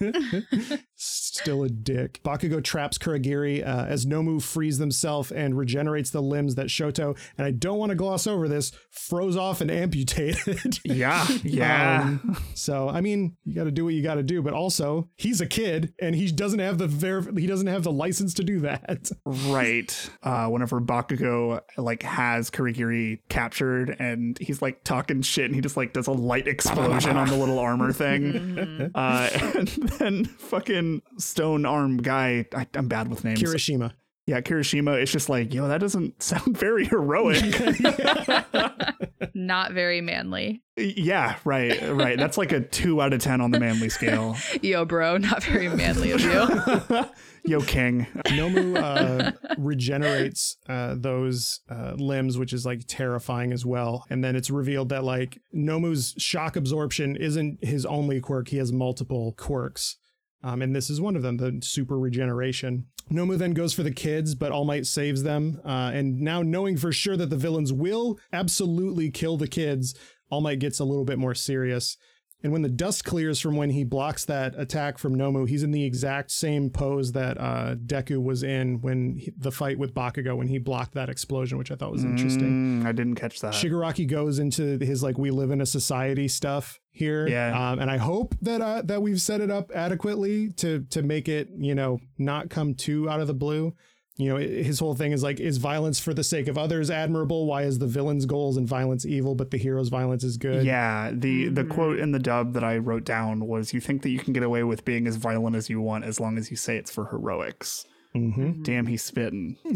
Still 1.06 1.64
a 1.64 1.68
dick. 1.68 2.20
Bakugo 2.24 2.62
traps 2.64 2.96
Kurogiri 2.96 3.60
uh, 3.66 3.84
as 3.86 4.06
Nomu 4.06 4.40
frees 4.40 4.78
himself 4.78 5.30
and 5.30 5.58
regenerates 5.58 6.10
the 6.10 6.22
limbs 6.22 6.54
that 6.54 6.66
Shoto, 6.68 7.16
and 7.36 7.46
I 7.46 7.50
don't 7.50 7.78
want 7.78 7.90
to 7.90 7.96
gloss 7.96 8.26
over 8.26 8.48
this, 8.48 8.72
froze 8.90 9.36
off 9.36 9.60
and 9.60 9.70
amputated. 9.70 10.78
yeah. 10.84 11.26
Yeah. 11.44 12.00
Um, 12.04 12.36
so 12.54 12.88
I 12.88 13.00
mean, 13.00 13.36
you 13.44 13.54
got 13.54 13.64
to 13.64 13.70
do 13.70 13.84
what 13.84 13.92
you 13.94 14.02
got 14.02 14.14
to 14.14 14.22
do, 14.22 14.40
but 14.42 14.54
also 14.54 15.08
he's 15.16 15.40
a 15.40 15.46
kid 15.46 15.92
and 16.00 16.14
he 16.14 16.30
doesn't 16.32 16.58
have 16.58 16.78
the 16.78 16.86
ver- 16.86 17.32
he 17.38 17.46
doesn't 17.46 17.66
have 17.66 17.82
the 17.84 17.92
license 17.92 18.32
to 18.34 18.44
do 18.44 18.60
that. 18.60 19.10
Right. 19.26 20.10
Uh, 20.22 20.46
whenever 20.48 20.80
Bakugo 20.80 21.60
like 21.76 22.02
has 22.02 22.50
Kurogiri 22.50 23.20
captured 23.28 23.94
and 23.98 24.38
he's 24.38 24.62
like 24.62 24.84
talking 24.84 25.22
shit 25.22 25.46
and 25.46 25.54
he 25.54 25.60
just 25.60 25.76
like 25.76 25.92
does 25.92 26.06
a 26.06 26.12
light 26.12 26.48
explosion 26.48 27.16
on 27.16 27.28
the 27.28 27.36
little 27.36 27.58
armor 27.58 27.92
thing. 27.92 28.90
Uh, 28.94 29.28
and 29.56 29.68
then 29.98 30.24
fucking 30.24 30.93
stone 31.18 31.64
arm 31.66 31.98
guy, 31.98 32.46
I, 32.54 32.66
I'm 32.74 32.88
bad 32.88 33.08
with 33.08 33.24
names. 33.24 33.42
Kirishima. 33.42 33.92
yeah, 34.26 34.40
Kirishima. 34.40 35.00
It's 35.00 35.12
just 35.12 35.28
like, 35.28 35.52
yo, 35.54 35.68
that 35.68 35.80
doesn't 35.80 36.22
sound 36.22 36.56
very 36.56 36.86
heroic. 36.86 37.42
Not 39.34 39.72
very 39.72 40.00
manly. 40.00 40.62
yeah, 40.76 41.36
right, 41.44 41.80
right. 41.90 42.16
That's 42.18 42.38
like 42.38 42.52
a 42.52 42.60
two 42.60 43.00
out 43.02 43.12
of 43.12 43.20
ten 43.20 43.40
on 43.40 43.50
the 43.50 43.60
manly 43.60 43.88
scale. 43.88 44.36
Yo, 44.62 44.84
bro, 44.84 45.16
not 45.16 45.42
very 45.42 45.68
manly 45.68 46.10
of 46.12 46.20
you. 46.20 47.04
Yo, 47.44 47.60
King. 47.60 48.06
Nomu 48.26 48.76
uh, 48.76 49.32
regenerates 49.58 50.56
uh, 50.68 50.94
those 50.96 51.60
uh, 51.70 51.94
limbs, 51.96 52.38
which 52.38 52.52
is 52.52 52.64
like 52.64 52.82
terrifying 52.86 53.52
as 53.52 53.66
well. 53.66 54.04
And 54.08 54.22
then 54.24 54.34
it's 54.36 54.50
revealed 54.50 54.88
that 54.90 55.04
like 55.04 55.40
Nomu's 55.54 56.14
shock 56.18 56.56
absorption 56.56 57.16
isn't 57.16 57.64
his 57.64 57.84
only 57.84 58.20
quirk; 58.20 58.48
he 58.48 58.56
has 58.58 58.72
multiple 58.72 59.34
quirks. 59.36 59.96
Um, 60.44 60.60
and 60.60 60.76
this 60.76 60.90
is 60.90 61.00
one 61.00 61.16
of 61.16 61.22
them, 61.22 61.38
the 61.38 61.58
super 61.62 61.98
regeneration. 61.98 62.84
Nomu 63.10 63.38
then 63.38 63.52
goes 63.52 63.72
for 63.72 63.82
the 63.82 63.90
kids, 63.90 64.34
but 64.34 64.52
All 64.52 64.66
Might 64.66 64.86
saves 64.86 65.22
them. 65.22 65.58
Uh, 65.64 65.90
and 65.94 66.20
now, 66.20 66.42
knowing 66.42 66.76
for 66.76 66.92
sure 66.92 67.16
that 67.16 67.30
the 67.30 67.36
villains 67.36 67.72
will 67.72 68.18
absolutely 68.30 69.10
kill 69.10 69.38
the 69.38 69.48
kids, 69.48 69.94
All 70.28 70.42
Might 70.42 70.58
gets 70.58 70.80
a 70.80 70.84
little 70.84 71.06
bit 71.06 71.18
more 71.18 71.34
serious. 71.34 71.96
And 72.42 72.52
when 72.52 72.60
the 72.60 72.68
dust 72.68 73.06
clears 73.06 73.40
from 73.40 73.56
when 73.56 73.70
he 73.70 73.84
blocks 73.84 74.26
that 74.26 74.54
attack 74.58 74.98
from 74.98 75.16
Nomu, 75.16 75.48
he's 75.48 75.62
in 75.62 75.70
the 75.70 75.82
exact 75.82 76.30
same 76.30 76.68
pose 76.68 77.12
that 77.12 77.40
uh, 77.40 77.76
Deku 77.76 78.22
was 78.22 78.42
in 78.42 78.82
when 78.82 79.16
he, 79.16 79.32
the 79.38 79.50
fight 79.50 79.78
with 79.78 79.94
Bakugo 79.94 80.36
when 80.36 80.48
he 80.48 80.58
blocked 80.58 80.92
that 80.92 81.08
explosion, 81.08 81.56
which 81.56 81.70
I 81.70 81.74
thought 81.74 81.90
was 81.90 82.04
interesting. 82.04 82.82
Mm, 82.82 82.86
I 82.86 82.92
didn't 82.92 83.14
catch 83.14 83.40
that. 83.40 83.54
Shigaraki 83.54 84.06
goes 84.06 84.38
into 84.38 84.76
his 84.78 85.02
like 85.02 85.16
we 85.16 85.30
live 85.30 85.52
in 85.52 85.62
a 85.62 85.66
society 85.66 86.28
stuff 86.28 86.80
here, 86.94 87.26
Yeah. 87.28 87.72
um, 87.72 87.78
and 87.80 87.90
I 87.90 87.98
hope 87.98 88.34
that 88.40 88.60
uh, 88.62 88.80
that 88.86 89.02
we've 89.02 89.20
set 89.20 89.40
it 89.42 89.50
up 89.50 89.70
adequately 89.74 90.48
to 90.52 90.86
to 90.90 91.02
make 91.02 91.28
it 91.28 91.48
you 91.56 91.74
know 91.74 91.98
not 92.16 92.48
come 92.48 92.74
too 92.74 93.10
out 93.10 93.20
of 93.20 93.26
the 93.26 93.34
blue. 93.34 93.74
You 94.16 94.28
know, 94.28 94.36
his 94.36 94.78
whole 94.78 94.94
thing 94.94 95.10
is 95.10 95.24
like, 95.24 95.40
is 95.40 95.56
violence 95.56 95.98
for 95.98 96.14
the 96.14 96.22
sake 96.22 96.46
of 96.46 96.56
others 96.56 96.88
admirable? 96.88 97.46
Why 97.46 97.62
is 97.62 97.80
the 97.80 97.88
villain's 97.88 98.26
goals 98.26 98.56
and 98.56 98.64
violence 98.64 99.04
evil, 99.04 99.34
but 99.34 99.50
the 99.50 99.56
hero's 99.58 99.88
violence 99.88 100.22
is 100.22 100.36
good? 100.36 100.64
Yeah, 100.64 101.10
the 101.12 101.48
the 101.48 101.62
Mm-hmm. 101.64 101.72
quote 101.72 101.98
in 101.98 102.12
the 102.12 102.20
dub 102.20 102.52
that 102.52 102.62
I 102.62 102.76
wrote 102.78 103.02
down 103.04 103.44
was, 103.48 103.74
"You 103.74 103.80
think 103.80 104.02
that 104.02 104.10
you 104.10 104.20
can 104.20 104.32
get 104.32 104.44
away 104.44 104.62
with 104.62 104.84
being 104.84 105.08
as 105.08 105.16
violent 105.16 105.56
as 105.56 105.68
you 105.68 105.80
want 105.80 106.04
as 106.04 106.20
long 106.20 106.38
as 106.38 106.48
you 106.52 106.56
say 106.56 106.76
it's 106.76 106.92
for 106.92 107.06
heroics." 107.06 107.86
Hmm 108.14 108.62
Damn, 108.62 108.86
he's 108.86 109.02
spitting. 109.02 109.56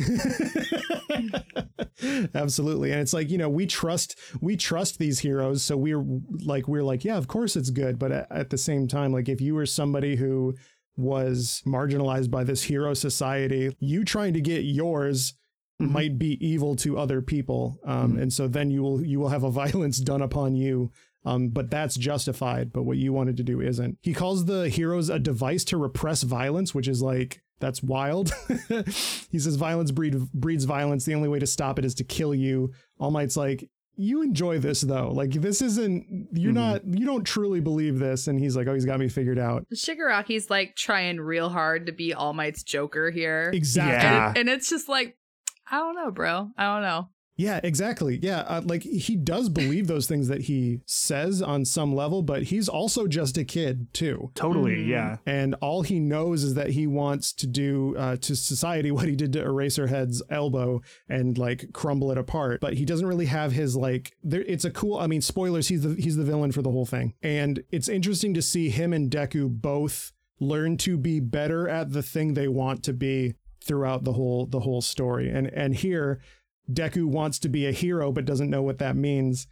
Absolutely. 2.34 2.92
And 2.92 3.00
it's 3.00 3.12
like, 3.12 3.30
you 3.30 3.38
know, 3.38 3.48
we 3.48 3.66
trust 3.66 4.18
we 4.40 4.56
trust 4.56 4.98
these 4.98 5.18
heroes, 5.20 5.62
so 5.62 5.76
we're 5.76 6.04
like 6.44 6.68
we're 6.68 6.84
like, 6.84 7.04
yeah, 7.04 7.16
of 7.16 7.28
course 7.28 7.56
it's 7.56 7.70
good, 7.70 7.98
but 7.98 8.12
at, 8.12 8.26
at 8.30 8.50
the 8.50 8.58
same 8.58 8.86
time 8.88 9.12
like 9.12 9.28
if 9.28 9.40
you 9.40 9.54
were 9.54 9.66
somebody 9.66 10.16
who 10.16 10.54
was 10.96 11.62
marginalized 11.66 12.30
by 12.30 12.44
this 12.44 12.62
hero 12.64 12.94
society, 12.94 13.74
you 13.80 14.04
trying 14.04 14.34
to 14.34 14.40
get 14.40 14.62
yours 14.64 15.34
Mhm. 15.80 15.90
might 15.92 16.18
be 16.18 16.44
evil 16.44 16.74
to 16.74 16.98
other 16.98 17.22
people. 17.22 17.78
Um, 17.84 18.18
and 18.18 18.32
so 18.32 18.48
then 18.48 18.68
you 18.68 18.82
will 18.82 19.00
you 19.04 19.20
will 19.20 19.28
have 19.28 19.44
a 19.44 19.50
violence 19.62 19.98
done 19.98 20.22
upon 20.22 20.56
you. 20.56 20.90
Um, 21.24 21.50
but 21.50 21.70
that's 21.70 21.96
justified, 21.96 22.72
but 22.72 22.82
what 22.84 22.96
you 22.96 23.12
wanted 23.12 23.36
to 23.36 23.44
do 23.44 23.60
isn't. 23.60 23.96
He 24.02 24.12
calls 24.12 24.46
the 24.46 24.68
heroes 24.68 25.08
a 25.08 25.18
device 25.20 25.62
to 25.64 25.76
repress 25.76 26.22
violence, 26.24 26.74
which 26.74 26.88
is 26.88 27.00
like 27.02 27.42
that's 27.60 27.82
wild. 27.82 28.32
he 29.30 29.38
says 29.38 29.56
violence 29.56 29.90
breed, 29.90 30.16
breeds 30.32 30.64
violence. 30.64 31.04
The 31.04 31.14
only 31.14 31.28
way 31.28 31.38
to 31.38 31.46
stop 31.46 31.78
it 31.78 31.84
is 31.84 31.94
to 31.96 32.04
kill 32.04 32.34
you. 32.34 32.72
All 32.98 33.10
Might's 33.10 33.36
like, 33.36 33.68
you 34.00 34.22
enjoy 34.22 34.58
this 34.60 34.82
though. 34.82 35.10
Like 35.10 35.32
this 35.32 35.60
isn't 35.60 36.28
you're 36.32 36.52
Mhm. 36.52 36.54
not 36.54 36.86
you 36.86 37.04
don't 37.04 37.24
truly 37.24 37.58
believe 37.60 37.98
this. 37.98 38.28
And 38.28 38.38
he's 38.38 38.56
like, 38.56 38.68
oh, 38.68 38.74
he's 38.74 38.84
got 38.84 39.00
me 39.00 39.08
figured 39.08 39.40
out. 39.40 39.64
Shigaraki's 39.74 40.48
like 40.50 40.76
trying 40.76 41.20
real 41.20 41.48
hard 41.48 41.86
to 41.86 41.92
be 41.92 42.14
All 42.14 42.32
Might's 42.32 42.62
Joker 42.62 43.10
here. 43.10 43.50
Exactly. 43.52 43.92
Yeah. 43.92 44.32
And 44.36 44.48
it's 44.48 44.70
just 44.70 44.88
like, 44.88 45.16
I 45.70 45.78
don't 45.78 45.96
know, 45.96 46.12
bro. 46.12 46.48
I 46.56 46.64
don't 46.74 46.82
know. 46.82 47.08
Yeah, 47.38 47.60
exactly. 47.62 48.18
Yeah, 48.20 48.40
uh, 48.40 48.62
like 48.64 48.82
he 48.82 49.14
does 49.16 49.48
believe 49.48 49.86
those 49.86 50.08
things 50.08 50.26
that 50.26 50.42
he 50.42 50.80
says 50.86 51.40
on 51.40 51.64
some 51.64 51.94
level, 51.94 52.22
but 52.22 52.42
he's 52.42 52.68
also 52.68 53.06
just 53.06 53.38
a 53.38 53.44
kid 53.44 53.86
too. 53.94 54.32
Totally, 54.34 54.74
Mhm. 54.78 54.88
yeah. 54.88 55.16
And 55.24 55.54
all 55.60 55.82
he 55.82 56.00
knows 56.00 56.42
is 56.42 56.54
that 56.54 56.70
he 56.70 56.88
wants 56.88 57.32
to 57.34 57.46
do 57.46 57.94
uh, 57.96 58.16
to 58.16 58.34
society 58.34 58.90
what 58.96 59.06
he 59.08 59.14
did 59.14 59.32
to 59.34 59.42
Eraserhead's 59.44 60.20
elbow 60.28 60.80
and 61.08 61.38
like 61.38 61.72
crumble 61.72 62.10
it 62.10 62.18
apart. 62.18 62.60
But 62.60 62.74
he 62.74 62.84
doesn't 62.84 63.06
really 63.06 63.26
have 63.26 63.52
his 63.52 63.76
like. 63.76 64.16
There, 64.24 64.42
it's 64.42 64.64
a 64.64 64.70
cool. 64.72 64.98
I 64.98 65.06
mean, 65.06 65.22
spoilers. 65.22 65.68
He's 65.68 65.82
the 65.82 65.94
he's 65.94 66.16
the 66.16 66.24
villain 66.24 66.50
for 66.50 66.62
the 66.62 66.72
whole 66.72 66.86
thing, 66.86 67.14
and 67.22 67.62
it's 67.70 67.88
interesting 67.88 68.34
to 68.34 68.42
see 68.42 68.68
him 68.68 68.92
and 68.92 69.10
Deku 69.12 69.48
both 69.48 70.12
learn 70.40 70.76
to 70.78 70.96
be 70.98 71.20
better 71.20 71.68
at 71.68 71.92
the 71.92 72.02
thing 72.02 72.34
they 72.34 72.48
want 72.48 72.82
to 72.84 72.92
be 72.92 73.34
throughout 73.62 74.02
the 74.04 74.14
whole 74.14 74.46
the 74.46 74.60
whole 74.60 74.80
story. 74.82 75.28
And 75.30 75.46
and 75.48 75.76
here, 75.76 76.20
Deku 76.70 77.06
wants 77.06 77.38
to 77.40 77.48
be 77.48 77.66
a 77.66 77.72
hero 77.72 78.12
but 78.12 78.24
doesn't 78.24 78.50
know 78.50 78.62
what 78.62 78.78
that 78.78 78.96
means, 78.96 79.46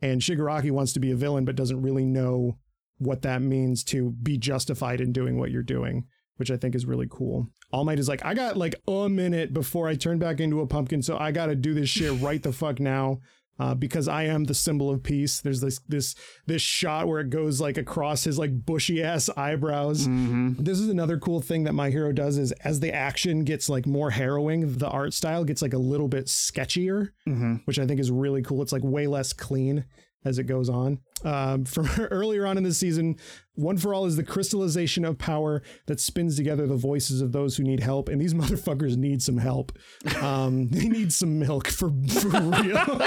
and 0.00 0.20
Shigaraki 0.20 0.70
wants 0.70 0.92
to 0.94 1.00
be 1.00 1.10
a 1.10 1.16
villain 1.16 1.44
but 1.44 1.56
doesn't 1.56 1.82
really 1.82 2.04
know 2.04 2.58
what 2.98 3.22
that 3.22 3.42
means 3.42 3.82
to 3.84 4.10
be 4.22 4.38
justified 4.38 5.00
in 5.00 5.12
doing 5.12 5.38
what 5.38 5.50
you're 5.50 5.62
doing, 5.62 6.04
which 6.36 6.50
I 6.50 6.56
think 6.56 6.74
is 6.74 6.86
really 6.86 7.08
cool. 7.10 7.48
All 7.72 7.84
Might 7.84 7.98
is 7.98 8.08
like, 8.08 8.24
I 8.24 8.34
got 8.34 8.56
like 8.56 8.74
a 8.86 9.08
minute 9.08 9.52
before 9.52 9.88
I 9.88 9.94
turn 9.94 10.18
back 10.18 10.40
into 10.40 10.60
a 10.60 10.66
pumpkin, 10.66 11.02
so 11.02 11.16
I 11.16 11.32
got 11.32 11.46
to 11.46 11.54
do 11.54 11.74
this 11.74 11.88
shit 11.88 12.20
right 12.20 12.42
the 12.42 12.52
fuck 12.52 12.78
now. 12.80 13.20
Uh, 13.62 13.74
because 13.74 14.08
I 14.08 14.24
am 14.24 14.44
the 14.44 14.54
symbol 14.54 14.90
of 14.90 15.02
peace. 15.04 15.40
There's 15.40 15.60
this 15.60 15.78
this 15.88 16.14
this 16.46 16.62
shot 16.62 17.06
where 17.06 17.20
it 17.20 17.30
goes 17.30 17.60
like 17.60 17.78
across 17.78 18.24
his 18.24 18.36
like 18.36 18.66
bushy 18.66 19.00
ass 19.02 19.28
eyebrows. 19.36 20.06
hmm 20.06 20.54
This 20.58 20.80
is 20.80 20.88
another 20.88 21.16
cool 21.18 21.40
thing 21.40 21.62
that 21.64 21.72
my 21.74 21.88
hero 21.90 22.10
does 22.12 22.38
is 22.38 22.50
as 22.64 22.80
the 22.80 22.92
action 22.92 23.44
gets 23.44 23.68
like 23.68 23.86
more 23.86 24.10
harrowing, 24.10 24.78
the 24.78 24.88
art 24.88 25.14
style 25.14 25.44
gets 25.44 25.62
like 25.62 25.74
a 25.74 25.78
little 25.92 26.08
bit 26.08 26.26
sketchier 26.26 27.10
hmm 27.24 27.54
which 27.66 27.78
I 27.78 27.86
think 27.86 28.00
is 28.00 28.10
really 28.10 28.42
cool. 28.42 28.62
It's 28.62 28.72
like 28.72 28.82
way 28.84 29.06
less 29.06 29.32
clean 29.32 29.84
as 30.24 30.38
it 30.38 30.44
goes 30.44 30.68
on. 30.68 31.00
Um, 31.24 31.64
from 31.66 31.88
earlier 32.10 32.46
on 32.46 32.56
in 32.56 32.64
the 32.64 32.74
season, 32.74 33.16
One 33.54 33.76
for 33.76 33.94
All 33.94 34.06
is 34.06 34.16
the 34.16 34.22
crystallization 34.22 35.04
of 35.04 35.18
power 35.18 35.62
that 35.86 36.00
spins 36.00 36.36
together 36.36 36.66
the 36.66 36.76
voices 36.76 37.20
of 37.20 37.32
those 37.32 37.56
who 37.56 37.64
need 37.64 37.80
help, 37.80 38.08
and 38.08 38.20
these 38.20 38.34
motherfuckers 38.42 38.96
need 38.96 39.22
some 39.22 39.38
help. 39.38 39.72
Um, 40.20 40.68
they 40.70 40.88
need 40.88 41.12
some 41.12 41.38
milk 41.38 41.68
for, 41.68 41.90
for 42.08 42.28
real. 42.28 43.00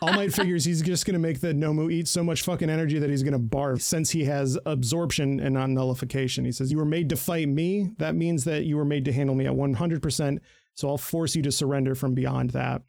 All 0.00 0.12
Might 0.12 0.32
figures 0.32 0.64
he's 0.64 0.80
just 0.80 1.06
going 1.06 1.14
to 1.14 1.18
make 1.18 1.40
the 1.40 1.52
Nomu 1.52 1.92
eat 1.92 2.06
so 2.06 2.22
much 2.22 2.42
fucking 2.42 2.70
energy 2.70 3.00
that 3.00 3.10
he's 3.10 3.24
going 3.24 3.32
to 3.32 3.38
barf 3.38 3.80
since 3.80 4.10
he 4.10 4.24
has 4.24 4.56
absorption 4.64 5.40
and 5.40 5.54
not 5.54 5.70
nullification. 5.70 6.44
He 6.44 6.52
says, 6.52 6.70
You 6.70 6.78
were 6.78 6.84
made 6.84 7.08
to 7.08 7.16
fight 7.16 7.48
me. 7.48 7.90
That 7.98 8.14
means 8.14 8.44
that 8.44 8.64
you 8.64 8.76
were 8.76 8.84
made 8.84 9.04
to 9.06 9.12
handle 9.12 9.34
me 9.34 9.46
at 9.46 9.52
100%. 9.52 10.38
So 10.74 10.88
I'll 10.88 10.98
force 10.98 11.34
you 11.34 11.42
to 11.42 11.50
surrender 11.50 11.96
from 11.96 12.14
beyond 12.14 12.50
that. 12.50 12.82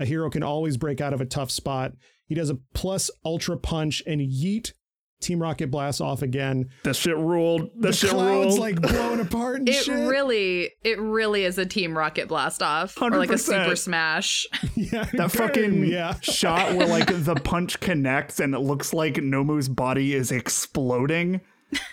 A 0.00 0.04
hero 0.04 0.28
can 0.28 0.42
always 0.42 0.76
break 0.76 1.00
out 1.00 1.12
of 1.12 1.20
a 1.20 1.26
tough 1.26 1.50
spot. 1.50 1.92
He 2.26 2.34
does 2.34 2.50
a 2.50 2.58
plus 2.74 3.10
ultra 3.24 3.56
punch 3.56 4.02
and 4.06 4.20
yeet 4.20 4.72
Team 5.20 5.40
Rocket 5.40 5.70
Blast 5.70 6.00
off 6.02 6.20
again. 6.20 6.68
That 6.84 6.94
shit 6.94 7.16
ruled. 7.16 7.70
That 7.76 7.88
the 7.88 7.92
shit 7.94 8.10
clouds 8.10 8.48
ruled. 8.48 8.58
like 8.58 8.82
blowing 8.82 9.20
apart 9.26 9.60
and 9.60 9.68
It 9.68 9.84
shit. 9.84 9.94
really, 10.08 10.70
it 10.84 10.98
really 10.98 11.44
is 11.44 11.56
a 11.56 11.64
Team 11.64 11.96
Rocket 11.96 12.28
blast 12.28 12.62
off 12.62 13.00
or 13.00 13.10
like 13.10 13.30
a 13.30 13.38
Super 13.38 13.76
Smash. 13.76 14.46
yeah, 14.74 15.04
that 15.14 15.30
fucking 15.32 15.84
yeah. 15.86 16.16
shot 16.20 16.74
where 16.74 16.86
like 16.86 17.06
the 17.24 17.34
punch 17.36 17.80
connects 17.80 18.40
and 18.40 18.54
it 18.54 18.58
looks 18.58 18.92
like 18.92 19.16
Nomu's 19.16 19.68
body 19.70 20.12
is 20.14 20.30
exploding. 20.30 21.40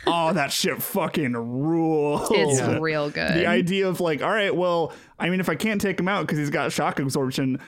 oh, 0.05 0.33
that 0.33 0.51
shit 0.51 0.81
fucking 0.81 1.31
rules. 1.33 2.27
It's 2.31 2.59
Yeah. 2.59 2.77
real 2.79 3.09
good. 3.09 3.33
the 3.35 3.47
idea 3.47 3.87
of 3.87 4.01
like, 4.01 4.21
all 4.21 4.29
right, 4.31 4.53
well, 4.55 4.91
I 5.17 5.29
mean, 5.29 5.39
if 5.39 5.47
I 5.49 5.55
can't 5.55 5.79
take 5.79 5.99
him 5.99 6.07
out 6.07 6.25
because 6.27 6.37
he's 6.39 6.49
got 6.49 6.71
shock 6.73 6.99
absorption, 6.99 7.59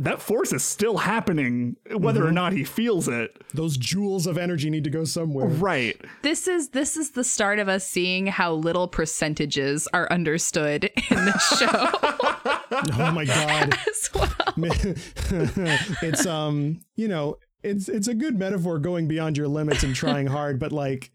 that 0.00 0.22
force 0.22 0.52
is 0.52 0.62
still 0.62 0.98
happening, 0.98 1.76
whether 1.92 2.24
or 2.26 2.30
not 2.30 2.52
he 2.52 2.62
feels 2.64 3.08
it. 3.08 3.42
Those 3.52 3.76
joules 3.76 4.26
of 4.26 4.38
energy 4.38 4.70
need 4.70 4.84
to 4.84 4.90
go 4.90 5.04
somewhere. 5.04 5.46
Right. 5.46 6.00
this 6.22 6.46
is 6.46 6.68
this 6.70 6.96
is 6.96 7.12
the 7.12 7.24
start 7.24 7.58
of 7.58 7.68
us 7.68 7.86
seeing 7.86 8.26
how 8.28 8.54
little 8.54 8.86
percentages 8.86 9.88
are 9.92 10.10
understood 10.12 10.84
in 10.84 11.24
the 11.24 11.38
show 11.38 11.68
Oh 13.00 13.12
my 13.12 13.24
god. 13.24 13.76
as 13.88 14.10
well. 14.14 14.32
it's 16.02 16.26
um, 16.26 16.80
you 16.96 17.08
know, 17.08 17.36
it's 17.62 17.88
it's 17.88 18.08
a 18.08 18.14
good 18.14 18.38
metaphor 18.38 18.78
going 18.78 19.08
beyond 19.08 19.36
your 19.36 19.48
limits 19.48 19.82
and 19.82 19.94
trying 19.94 20.26
hard, 20.26 20.58
but 20.58 20.72
like 20.72 21.10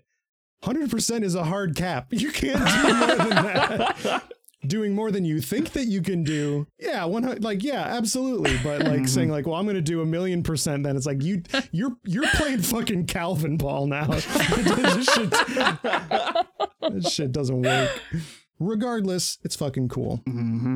100% 0.63 1.23
is 1.23 1.36
a 1.36 1.43
hard 1.43 1.75
cap. 1.75 2.07
You 2.11 2.31
can't 2.31 2.57
do 2.59 2.93
more 2.93 3.15
than 3.17 3.29
that. 3.29 4.23
Doing 4.66 4.95
more 4.95 5.11
than 5.11 5.26
you 5.26 5.41
think 5.41 5.72
that 5.72 5.86
you 5.86 6.01
can 6.01 6.24
do, 6.24 6.68
yeah, 6.80 7.03
one 7.05 7.24
like 7.41 7.64
yeah, 7.64 7.82
absolutely. 7.82 8.57
But 8.64 8.84
like 8.84 9.07
saying 9.07 9.30
like, 9.30 9.45
well, 9.45 9.55
I'm 9.55 9.66
to 9.68 9.82
do 9.82 10.01
a 10.01 10.05
million 10.05 10.43
percent, 10.43 10.84
then 10.84 10.95
it's 10.95 11.05
like 11.05 11.22
you 11.22 11.43
you're 11.72 11.97
you're 12.05 12.28
playing 12.36 12.61
fucking 12.61 13.05
Calvin 13.07 13.57
Ball 13.57 13.88
now. 13.88 14.07
this, 14.07 15.05
shit, 15.05 15.34
this 16.91 17.14
shit 17.14 17.32
doesn't 17.32 17.61
work. 17.61 17.91
Regardless, 18.68 19.38
it's 19.43 19.55
fucking 19.55 19.89
cool. 19.89 20.22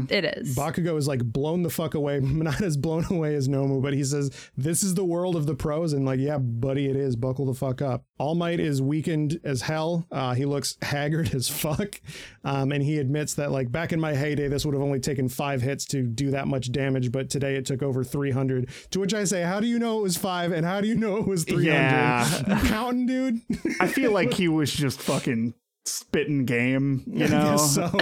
It 0.09 0.25
is. 0.25 0.55
Bakugo 0.55 0.97
is 0.97 1.07
like 1.07 1.23
blown 1.23 1.63
the 1.63 1.69
fuck 1.69 1.93
away. 1.95 2.19
Not 2.23 2.61
as 2.61 2.77
blown 2.77 3.05
away 3.09 3.35
as 3.35 3.47
Nomu, 3.47 3.81
but 3.81 3.93
he 3.93 4.03
says, 4.03 4.31
This 4.55 4.83
is 4.83 4.95
the 4.95 5.05
world 5.05 5.35
of 5.35 5.45
the 5.45 5.55
pros. 5.55 5.93
And 5.93 6.05
like, 6.05 6.19
yeah, 6.19 6.37
buddy, 6.37 6.87
it 6.87 6.95
is. 6.95 7.15
Buckle 7.15 7.45
the 7.45 7.53
fuck 7.53 7.81
up. 7.81 8.03
All 8.17 8.35
Might 8.35 8.59
is 8.59 8.81
weakened 8.81 9.39
as 9.43 9.61
hell. 9.61 10.05
Uh, 10.11 10.33
he 10.33 10.45
looks 10.45 10.77
haggard 10.81 11.33
as 11.33 11.47
fuck. 11.47 11.99
Um, 12.43 12.71
and 12.71 12.83
he 12.83 12.97
admits 12.99 13.35
that, 13.35 13.51
like, 13.51 13.71
back 13.71 13.93
in 13.93 13.99
my 13.99 14.13
heyday, 14.13 14.47
this 14.47 14.65
would 14.65 14.73
have 14.73 14.83
only 14.83 14.99
taken 14.99 15.29
five 15.29 15.61
hits 15.61 15.85
to 15.85 16.03
do 16.03 16.31
that 16.31 16.47
much 16.47 16.71
damage, 16.71 17.11
but 17.11 17.29
today 17.29 17.55
it 17.55 17.65
took 17.65 17.81
over 17.83 18.03
300. 18.03 18.69
To 18.91 18.99
which 18.99 19.13
I 19.13 19.23
say, 19.23 19.43
How 19.43 19.59
do 19.59 19.67
you 19.67 19.79
know 19.79 19.99
it 19.99 20.03
was 20.03 20.17
five? 20.17 20.51
And 20.51 20.65
how 20.65 20.81
do 20.81 20.87
you 20.87 20.95
know 20.95 21.17
it 21.17 21.27
was 21.27 21.43
300? 21.43 21.65
Yeah. 21.65 22.27
You 22.47 22.69
counting, 22.69 23.05
dude? 23.05 23.41
I 23.79 23.87
feel 23.87 24.11
like 24.11 24.33
he 24.33 24.47
was 24.47 24.71
just 24.71 24.99
fucking 25.01 25.53
spitting 25.87 26.45
game, 26.45 27.03
you 27.07 27.27
know? 27.29 27.57
so. 27.57 27.87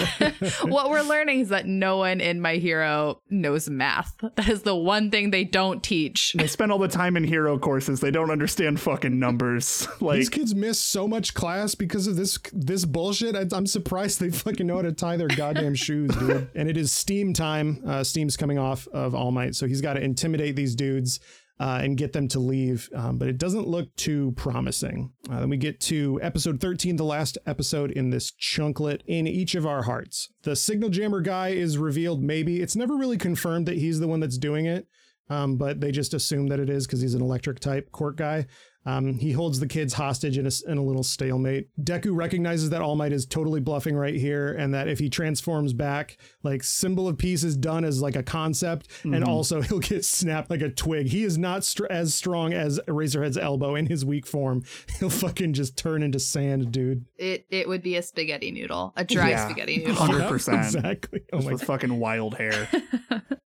what 0.63 0.89
we're 0.89 1.01
learning 1.01 1.41
is 1.41 1.49
that 1.49 1.65
no 1.65 1.97
one 1.97 2.21
in 2.21 2.41
My 2.41 2.55
Hero 2.55 3.21
knows 3.29 3.69
math. 3.69 4.15
That 4.35 4.49
is 4.49 4.63
the 4.63 4.75
one 4.75 5.11
thing 5.11 5.31
they 5.31 5.43
don't 5.43 5.83
teach. 5.83 6.33
They 6.33 6.47
spend 6.47 6.71
all 6.71 6.79
the 6.79 6.87
time 6.87 7.17
in 7.17 7.23
hero 7.23 7.57
courses. 7.57 7.99
They 7.99 8.11
don't 8.11 8.31
understand 8.31 8.79
fucking 8.79 9.17
numbers. 9.17 9.87
These 10.01 10.29
kids 10.29 10.55
miss 10.55 10.79
so 10.79 11.07
much 11.07 11.33
class 11.33 11.75
because 11.75 12.07
of 12.07 12.15
this 12.15 12.37
this 12.53 12.85
bullshit. 12.85 13.35
I, 13.35 13.45
I'm 13.55 13.67
surprised 13.67 14.19
they 14.19 14.29
fucking 14.31 14.65
know 14.65 14.77
how 14.77 14.81
to 14.83 14.91
tie 14.91 15.17
their 15.17 15.27
goddamn 15.27 15.75
shoes, 15.75 16.15
dude. 16.15 16.49
And 16.55 16.69
it 16.69 16.77
is 16.77 16.91
Steam 16.91 17.33
time. 17.33 17.81
Uh, 17.85 18.03
Steam's 18.03 18.37
coming 18.37 18.57
off 18.57 18.87
of 18.89 19.15
All 19.15 19.31
Might, 19.31 19.55
so 19.55 19.67
he's 19.67 19.81
got 19.81 19.93
to 19.93 20.01
intimidate 20.01 20.55
these 20.55 20.75
dudes 20.75 21.19
uh, 21.59 21.79
and 21.81 21.97
get 21.97 22.13
them 22.13 22.27
to 22.29 22.39
leave. 22.39 22.89
Um, 22.93 23.17
but 23.17 23.27
it 23.27 23.37
doesn't 23.37 23.67
look 23.67 23.95
too 23.95 24.33
promising. 24.35 25.11
Uh, 25.29 25.39
then 25.39 25.49
we 25.49 25.57
get 25.57 25.79
to 25.81 26.19
episode 26.21 26.59
13, 26.59 26.97
the 26.97 27.03
last 27.03 27.37
episode 27.45 27.91
in 27.91 28.09
this 28.09 28.31
chunklet 28.31 29.01
in 29.07 29.27
each 29.27 29.55
of 29.55 29.65
our 29.65 29.83
hearts. 29.83 30.29
The 30.43 30.55
signal 30.55 30.89
jammer 30.89 31.21
guy 31.21 31.49
is 31.49 31.77
revealed. 31.77 32.21
Maybe 32.21 32.61
it's 32.61 32.75
never 32.75 32.95
really 32.95 33.17
confirmed 33.17 33.67
that 33.67 33.77
he's 33.77 33.99
the 33.99 34.07
one 34.07 34.19
that's 34.19 34.37
doing 34.37 34.65
it. 34.65 34.87
Um, 35.27 35.57
but 35.57 35.81
they 35.81 35.91
just 35.91 36.13
assume 36.13 36.47
that 36.47 36.59
it 36.59 36.69
is 36.69 36.85
because 36.85 37.01
he's 37.01 37.15
an 37.15 37.21
electric 37.21 37.59
type 37.59 37.91
court 37.91 38.15
guy. 38.15 38.45
Um, 38.85 39.15
he 39.17 39.31
holds 39.31 39.59
the 39.59 39.67
kids 39.67 39.93
hostage 39.93 40.37
in 40.37 40.45
a, 40.45 40.51
in 40.67 40.77
a 40.77 40.83
little 40.83 41.01
stalemate. 41.03 41.69
Deku 41.83 42.15
recognizes 42.15 42.69
that 42.69 42.81
All 42.81 42.95
Might 42.95 43.13
is 43.13 43.25
totally 43.25 43.59
bluffing 43.59 43.95
right 43.95 44.13
here, 44.15 44.53
and 44.53 44.73
that 44.73 44.87
if 44.87 44.99
he 44.99 45.09
transforms 45.09 45.73
back, 45.73 46.17
like 46.43 46.63
symbol 46.63 47.07
of 47.07 47.17
peace 47.17 47.43
is 47.43 47.57
done 47.57 47.83
as 47.83 48.01
like 48.01 48.15
a 48.15 48.23
concept, 48.23 48.87
and 49.03 49.23
also 49.23 49.61
he'll 49.63 49.79
get 49.79 50.05
snapped 50.05 50.49
like 50.49 50.61
a 50.61 50.69
twig. 50.69 51.07
He 51.07 51.23
is 51.23 51.37
not 51.37 51.63
str- 51.63 51.87
as 51.89 52.13
strong 52.13 52.53
as 52.53 52.79
Eraserhead's 52.87 53.37
elbow 53.37 53.75
in 53.75 53.87
his 53.87 54.05
weak 54.05 54.27
form. 54.27 54.63
He'll 54.99 55.09
fucking 55.09 55.53
just 55.53 55.77
turn 55.77 56.03
into 56.03 56.19
sand, 56.19 56.71
dude. 56.71 57.05
It 57.17 57.45
it 57.49 57.67
would 57.67 57.81
be 57.81 57.95
a 57.95 58.01
spaghetti 58.01 58.51
noodle, 58.51 58.93
a 58.95 59.03
dry 59.03 59.29
Yeah. 59.31 59.45
spaghetti 59.47 59.77
noodle. 59.77 59.95
100%. 60.05 60.57
exactly. 60.57 61.21
Oh 61.33 61.37
just 61.37 61.45
my 61.47 61.53
with 61.53 61.63
fucking 61.63 61.99
wild 61.99 62.35
hair. 62.35 62.67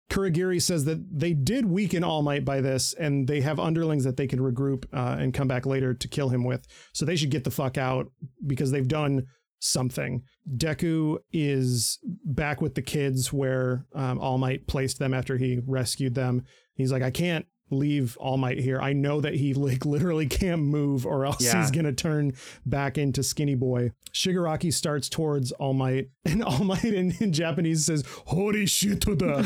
Kurogiri 0.10 0.62
says 0.62 0.86
that 0.86 1.04
they 1.12 1.34
did 1.34 1.66
weaken 1.66 2.04
All 2.04 2.22
Might 2.22 2.46
by 2.46 2.62
this, 2.62 2.94
and 2.94 3.28
they 3.28 3.42
have 3.42 3.60
underlings 3.60 4.04
that 4.04 4.18
they 4.18 4.28
can 4.28 4.40
regroup 4.40 4.86
uh, 4.94 5.18
and 5.20 5.34
come 5.34 5.48
back 5.48 5.66
later 5.66 5.94
to 5.94 6.08
kill 6.08 6.30
him 6.30 6.44
with. 6.44 6.66
So 6.94 7.06
they 7.06 7.16
should 7.16 7.32
get 7.32 7.44
the 7.44 7.52
fuck 7.52 7.78
out 7.78 8.12
because 8.46 8.72
they've 8.72 8.88
done 8.88 9.26
something. 9.60 10.24
Deku 10.58 11.18
is 11.32 12.00
back 12.26 12.62
with 12.62 12.76
the 12.76 12.82
kids 12.82 13.32
where 13.32 13.86
um, 13.96 14.20
All 14.20 14.38
Might 14.38 14.68
placed 14.68 15.00
them 15.00 15.14
after 15.14 15.38
he 15.38 15.62
rescued 15.66 16.16
them. 16.16 16.44
He's 16.76 16.92
like, 16.92 17.04
I 17.04 17.12
can't 17.12 17.46
leave 17.70 18.18
All 18.18 18.38
Might 18.38 18.60
here. 18.60 18.80
I 18.80 18.94
know 18.94 19.22
that 19.22 19.36
he 19.36 19.54
like 19.54 19.86
literally 19.86 20.28
can't 20.28 20.62
move 20.62 21.06
or 21.06 21.26
else 21.26 21.42
Yeah. 21.44 21.60
he's 21.62 21.72
gonna 21.72 21.94
turn 21.94 22.34
back 22.66 22.98
into 22.98 23.24
Skinny 23.24 23.56
Boy. 23.56 23.92
Shigaraki 24.14 24.72
starts 24.74 25.10
towards 25.10 25.52
All 25.54 25.74
Might, 25.74 26.10
and 26.26 26.44
All 26.44 26.64
Might 26.64 26.84
in, 26.86 27.16
in 27.20 27.34
Japanese 27.34 27.86
says, 27.86 28.04
Hori 28.26 28.66
shituda." 28.66 29.44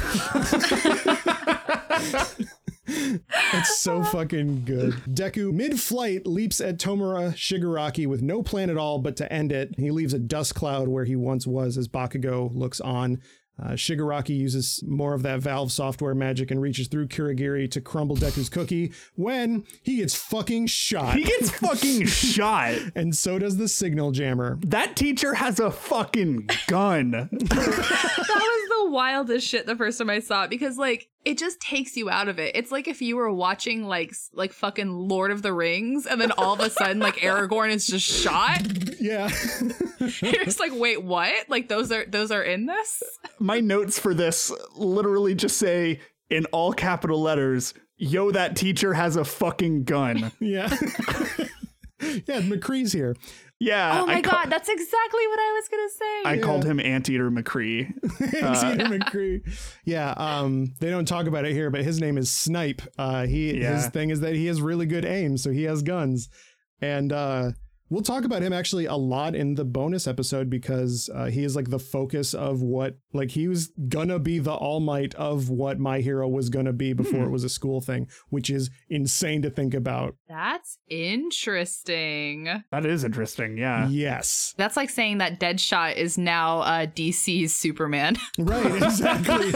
It's 2.89 3.79
so 3.79 4.01
fucking 4.03 4.63
good. 4.65 4.93
Deku, 5.09 5.51
mid 5.51 5.79
flight, 5.79 6.25
leaps 6.25 6.61
at 6.61 6.77
Tomura 6.77 7.33
Shigaraki 7.33 8.07
with 8.07 8.21
no 8.21 8.41
plan 8.41 8.69
at 8.69 8.77
all 8.77 8.99
but 8.99 9.17
to 9.17 9.31
end 9.31 9.51
it. 9.51 9.75
He 9.77 9.91
leaves 9.91 10.13
a 10.13 10.19
dust 10.19 10.55
cloud 10.55 10.87
where 10.87 11.03
he 11.05 11.15
once 11.15 11.45
was 11.45 11.77
as 11.77 11.87
Bakugo 11.89 12.49
looks 12.55 12.79
on. 12.79 13.21
Uh, 13.61 13.69
Shigaraki 13.71 14.37
uses 14.37 14.83
more 14.87 15.13
of 15.13 15.23
that 15.23 15.39
Valve 15.39 15.71
software 15.71 16.13
magic 16.13 16.51
and 16.51 16.61
reaches 16.61 16.87
through 16.87 17.07
Kurogiri 17.07 17.69
to 17.71 17.81
crumble 17.81 18.15
Deku's 18.15 18.49
cookie 18.49 18.91
when 19.15 19.65
he 19.81 19.97
gets 19.97 20.13
fucking 20.13 20.67
shot. 20.67 21.15
He 21.15 21.23
gets 21.23 21.49
fucking 21.59 22.05
shot. 22.05 22.75
and 22.95 23.15
so 23.15 23.39
does 23.39 23.57
the 23.57 23.67
signal 23.67 24.11
jammer. 24.11 24.59
That 24.61 24.95
teacher 24.95 25.33
has 25.33 25.59
a 25.59 25.71
fucking 25.71 26.49
gun. 26.67 27.11
that 27.31 27.31
was 27.31 28.66
the 28.87 28.93
wildest 28.93 29.47
shit 29.47 29.65
the 29.65 29.75
first 29.75 29.97
time 29.97 30.09
I 30.09 30.19
saw 30.19 30.43
it 30.43 30.49
because 30.49 30.77
like 30.77 31.09
it 31.25 31.37
just 31.37 31.59
takes 31.59 31.97
you 31.97 32.09
out 32.09 32.27
of 32.27 32.39
it. 32.39 32.55
It's 32.55 32.71
like 32.71 32.87
if 32.87 33.01
you 33.01 33.17
were 33.17 33.31
watching 33.31 33.83
like 33.83 34.13
like 34.33 34.53
fucking 34.53 34.89
Lord 34.91 35.31
of 35.31 35.41
the 35.41 35.53
Rings 35.53 36.05
and 36.05 36.19
then 36.21 36.31
all 36.31 36.53
of 36.53 36.59
a 36.59 36.69
sudden 36.69 36.99
like 36.99 37.15
Aragorn 37.17 37.71
is 37.71 37.85
just 37.85 38.05
shot. 38.05 38.61
Yeah. 38.99 39.29
You're 39.99 40.45
just 40.45 40.59
like, 40.59 40.71
wait, 40.73 41.03
what? 41.03 41.49
Like 41.49 41.67
those 41.67 41.91
are 41.91 42.05
those 42.05 42.31
are 42.31 42.43
in 42.43 42.65
this? 42.65 43.03
My 43.39 43.59
notes 43.59 43.99
for 43.99 44.13
this 44.13 44.51
literally 44.75 45.35
just 45.35 45.57
say 45.57 45.99
in 46.29 46.45
all 46.47 46.73
capital 46.73 47.21
letters, 47.21 47.73
yo, 47.97 48.31
that 48.31 48.55
teacher 48.55 48.93
has 48.93 49.15
a 49.15 49.25
fucking 49.25 49.83
gun. 49.83 50.31
yeah. 50.39 50.69
yeah, 51.99 52.41
McCree's 52.41 52.93
here. 52.93 53.15
Yeah. 53.59 54.01
Oh 54.01 54.05
my 54.05 54.21
ca- 54.21 54.31
god, 54.43 54.49
that's 54.51 54.69
exactly 54.69 55.27
what 55.27 55.39
I 55.39 55.51
was 55.59 55.67
gonna 55.69 55.89
say. 55.89 56.29
I 56.29 56.37
called 56.37 56.63
him 56.63 56.79
Anteater 56.79 57.31
McCree. 57.31 57.91
Xavier 58.55 58.85
McCree. 58.99 59.41
Yeah, 59.83 60.11
um, 60.11 60.73
they 60.79 60.89
don't 60.91 61.07
talk 61.07 61.25
about 61.25 61.45
it 61.45 61.53
here, 61.53 61.71
but 61.71 61.83
his 61.83 61.99
name 61.99 62.17
is 62.17 62.31
Snipe. 62.31 62.81
Uh, 62.97 63.25
he 63.25 63.59
his 63.59 63.87
thing 63.87 64.11
is 64.11 64.19
that 64.19 64.35
he 64.35 64.45
has 64.47 64.61
really 64.61 64.85
good 64.85 65.05
aim, 65.05 65.37
so 65.37 65.49
he 65.49 65.63
has 65.63 65.81
guns, 65.81 66.29
and 66.81 67.11
uh, 67.11 67.51
we'll 67.89 68.01
talk 68.01 68.23
about 68.23 68.41
him 68.41 68.53
actually 68.53 68.85
a 68.85 68.95
lot 68.95 69.35
in 69.35 69.55
the 69.55 69.65
bonus 69.65 70.07
episode 70.07 70.49
because 70.49 71.09
uh, 71.13 71.25
he 71.25 71.43
is 71.43 71.55
like 71.55 71.69
the 71.69 71.79
focus 71.79 72.33
of 72.33 72.61
what 72.61 72.97
like 73.13 73.31
he 73.31 73.47
was 73.47 73.71
gonna 73.87 74.19
be 74.19 74.39
the 74.39 74.53
all 74.53 74.79
might 74.79 75.13
of 75.15 75.49
what 75.49 75.79
my 75.79 75.99
hero 75.99 76.27
was 76.27 76.49
gonna 76.49 76.73
be 76.73 76.93
before 76.93 77.23
it 77.23 77.31
was 77.31 77.43
a 77.43 77.49
school 77.49 77.81
thing, 77.81 78.07
which 78.29 78.49
is 78.49 78.69
insane 78.89 79.41
to 79.41 79.49
think 79.49 79.73
about. 79.73 80.15
That's 80.27 80.77
interesting. 80.89 82.63
That 82.71 82.85
is 82.85 83.03
interesting. 83.03 83.57
Yeah. 83.57 83.87
Yes, 83.87 84.53
That's 84.57 84.77
like 84.77 84.89
saying 84.89 85.19
that 85.19 85.39
Deadshot 85.39 85.95
is 85.95 86.17
now 86.17 86.59
uh, 86.59 86.85
DC's 86.85 87.55
Superman. 87.55 88.17
Right, 88.39 88.81
exactly. 88.83 89.51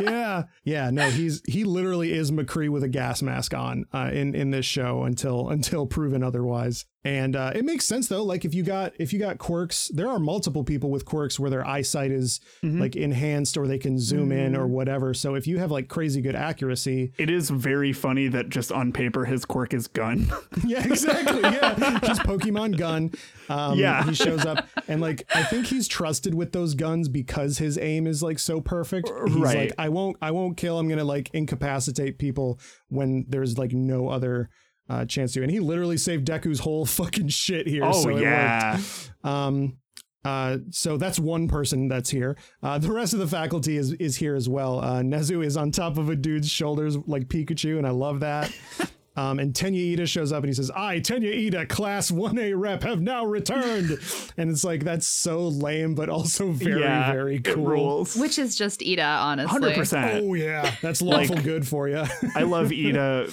yeah, 0.00 0.44
yeah. 0.64 0.90
No, 0.90 1.10
he's 1.10 1.42
he 1.46 1.64
literally 1.64 2.12
is 2.12 2.30
McCree 2.32 2.70
with 2.70 2.82
a 2.82 2.88
gas 2.88 3.22
mask 3.22 3.54
on 3.54 3.84
uh, 3.92 4.10
in 4.12 4.34
in 4.34 4.50
this 4.50 4.64
show 4.66 5.04
until 5.04 5.48
until 5.50 5.86
proven 5.86 6.22
otherwise. 6.22 6.86
And 7.04 7.34
uh, 7.34 7.50
it 7.54 7.64
makes 7.64 7.84
sense 7.84 8.06
though. 8.06 8.22
Like 8.22 8.44
if 8.44 8.54
you 8.54 8.62
got 8.62 8.92
if 8.98 9.12
you 9.12 9.18
got 9.18 9.38
quirks, 9.38 9.88
there 9.88 10.08
are 10.08 10.20
multiple 10.20 10.62
people 10.62 10.88
with 10.88 11.04
quirks 11.04 11.38
where 11.40 11.50
their 11.50 11.66
eyesight 11.66 12.12
is 12.12 12.40
like 12.62 12.94
enhanced 12.94 13.56
or 13.56 13.66
they 13.66 13.78
can 13.78 13.98
zoom 13.98 14.30
in 14.30 14.54
or 14.54 14.68
whatever. 14.68 15.12
So 15.12 15.34
if 15.34 15.48
you 15.48 15.58
have 15.58 15.72
like 15.72 15.88
crazy 15.88 16.20
good 16.20 16.36
accuracy, 16.36 17.12
It 17.18 17.28
is 17.28 17.50
very 17.50 17.92
funny 17.92 18.28
that 18.28 18.50
just 18.50 18.70
on 18.70 18.92
paper 18.92 19.24
his 19.24 19.44
quirk 19.44 19.74
is 19.74 19.88
gun. 19.88 20.30
yeah, 20.64 20.84
exactly. 20.86 21.40
Yeah, 21.42 21.98
just 22.04 22.22
Pokemon 22.22 22.78
gun. 22.78 23.10
Um, 23.48 23.78
Yeah. 23.80 24.04
he 24.04 24.14
shows 24.14 24.46
up 24.46 24.68
and 24.86 25.00
like 25.00 25.24
I 25.34 25.42
think 25.42 25.66
he's 25.66 25.88
trusted 25.88 26.34
with 26.36 26.52
those 26.52 26.74
guns 26.76 27.08
because 27.08 27.58
his 27.58 27.78
aim 27.78 28.06
is 28.06 28.22
like 28.22 28.38
so 28.38 28.60
perfect. 28.60 29.10
He's 29.26 29.34
Right. 29.36 29.56
like, 29.70 29.72
I 29.76 29.88
won't, 29.88 30.18
I 30.22 30.30
won't 30.30 30.56
kill. 30.56 30.78
I'm 30.78 30.88
gonna 30.88 31.02
like 31.02 31.30
incapacitate 31.32 32.18
people 32.18 32.60
when 32.90 33.24
there's 33.28 33.58
like 33.58 33.72
no 33.72 34.08
other 34.08 34.50
uh, 34.88 35.04
chance 35.04 35.32
to. 35.32 35.42
And 35.42 35.50
he 35.50 35.60
literally 35.60 35.96
saved 35.96 36.26
Deku's 36.26 36.60
whole 36.60 36.84
fucking 36.86 37.28
shit 37.28 37.66
here. 37.66 37.84
Oh, 37.84 37.92
so 38.02 38.08
yeah. 38.16 38.80
Um, 39.24 39.78
uh, 40.24 40.58
so 40.70 40.96
that's 40.96 41.18
one 41.18 41.48
person 41.48 41.88
that's 41.88 42.10
here. 42.10 42.36
Uh, 42.62 42.78
the 42.78 42.92
rest 42.92 43.12
of 43.12 43.18
the 43.18 43.26
faculty 43.26 43.76
is 43.76 43.92
is 43.94 44.16
here 44.16 44.36
as 44.36 44.48
well. 44.48 44.78
Uh, 44.80 45.00
Nezu 45.00 45.44
is 45.44 45.56
on 45.56 45.72
top 45.72 45.98
of 45.98 46.10
a 46.10 46.16
dude's 46.16 46.48
shoulders 46.48 46.96
like 47.08 47.26
Pikachu, 47.28 47.78
and 47.78 47.86
I 47.86 47.90
love 47.90 48.20
that. 48.20 48.54
Um, 49.14 49.38
and 49.40 49.52
Tenya 49.52 49.94
Iida 49.94 50.06
shows 50.08 50.32
up 50.32 50.38
and 50.38 50.48
he 50.48 50.54
says, 50.54 50.70
I, 50.74 50.98
Tenya 50.98 51.34
Iida, 51.34 51.68
class 51.68 52.10
1A 52.10 52.54
rep, 52.56 52.82
have 52.82 53.02
now 53.02 53.26
returned. 53.26 53.90
and 54.38 54.50
it's 54.50 54.64
like, 54.64 54.84
that's 54.84 55.06
so 55.06 55.48
lame, 55.48 55.94
but 55.94 56.08
also 56.08 56.50
very, 56.50 56.80
yeah, 56.80 57.12
very 57.12 57.38
cool. 57.40 57.66
rules. 57.66 58.16
Which 58.16 58.38
is 58.38 58.56
just 58.56 58.80
Iida, 58.80 59.04
honestly. 59.20 59.60
100%. 59.60 60.22
Oh, 60.22 60.32
yeah. 60.32 60.74
That's 60.80 61.02
lawful 61.02 61.36
Like- 61.36 61.44
good 61.44 61.68
for 61.68 61.88
you. 61.88 62.04
I 62.34 62.44
love 62.44 62.68
Iida 62.68 63.30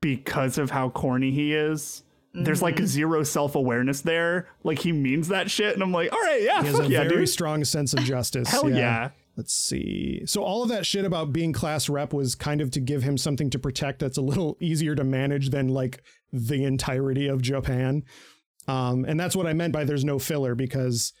because 0.00 0.58
of 0.58 0.70
how 0.70 0.88
corny 0.90 1.30
he 1.30 1.54
is. 1.54 2.02
There's 2.34 2.60
like 2.60 2.76
Mm-hmm. 2.76 2.84
zero 2.86 3.22
self 3.22 3.54
awareness 3.54 4.02
there. 4.02 4.48
Like 4.62 4.80
he 4.80 4.92
means 4.92 5.28
that 5.28 5.50
shit, 5.50 5.72
and 5.72 5.82
I'm 5.82 5.92
like, 5.92 6.12
all 6.12 6.20
right, 6.20 6.42
yeah, 6.42 6.60
he 6.60 6.66
has 6.66 6.76
fuck 6.76 6.86
a 6.86 6.90
yeah, 6.90 7.02
very 7.04 7.20
dude. 7.20 7.28
strong 7.30 7.64
sense 7.64 7.94
of 7.94 8.00
justice. 8.04 8.48
Hell 8.50 8.68
yeah. 8.70 9.10
Let's 9.38 9.54
see. 9.54 10.22
So 10.26 10.42
all 10.42 10.62
of 10.62 10.68
that 10.70 10.84
shit 10.86 11.04
about 11.04 11.32
being 11.32 11.52
class 11.52 11.88
rep 11.88 12.12
was 12.14 12.34
kind 12.34 12.60
of 12.62 12.70
to 12.72 12.80
give 12.80 13.02
him 13.02 13.16
something 13.18 13.48
to 13.50 13.58
protect 13.58 13.98
that's 14.00 14.16
a 14.18 14.22
little 14.22 14.56
easier 14.60 14.94
to 14.94 15.04
manage 15.04 15.50
than 15.50 15.68
like 15.68 16.02
the 16.32 16.64
entirety 16.64 17.26
of 17.26 17.40
Japan. 17.42 18.02
Um, 18.68 19.04
and 19.06 19.18
that's 19.20 19.36
what 19.36 19.46
I 19.46 19.52
meant 19.52 19.72
by 19.74 19.84
there's 19.84 20.04
no 20.04 20.18
filler 20.18 20.54
because 20.54 21.12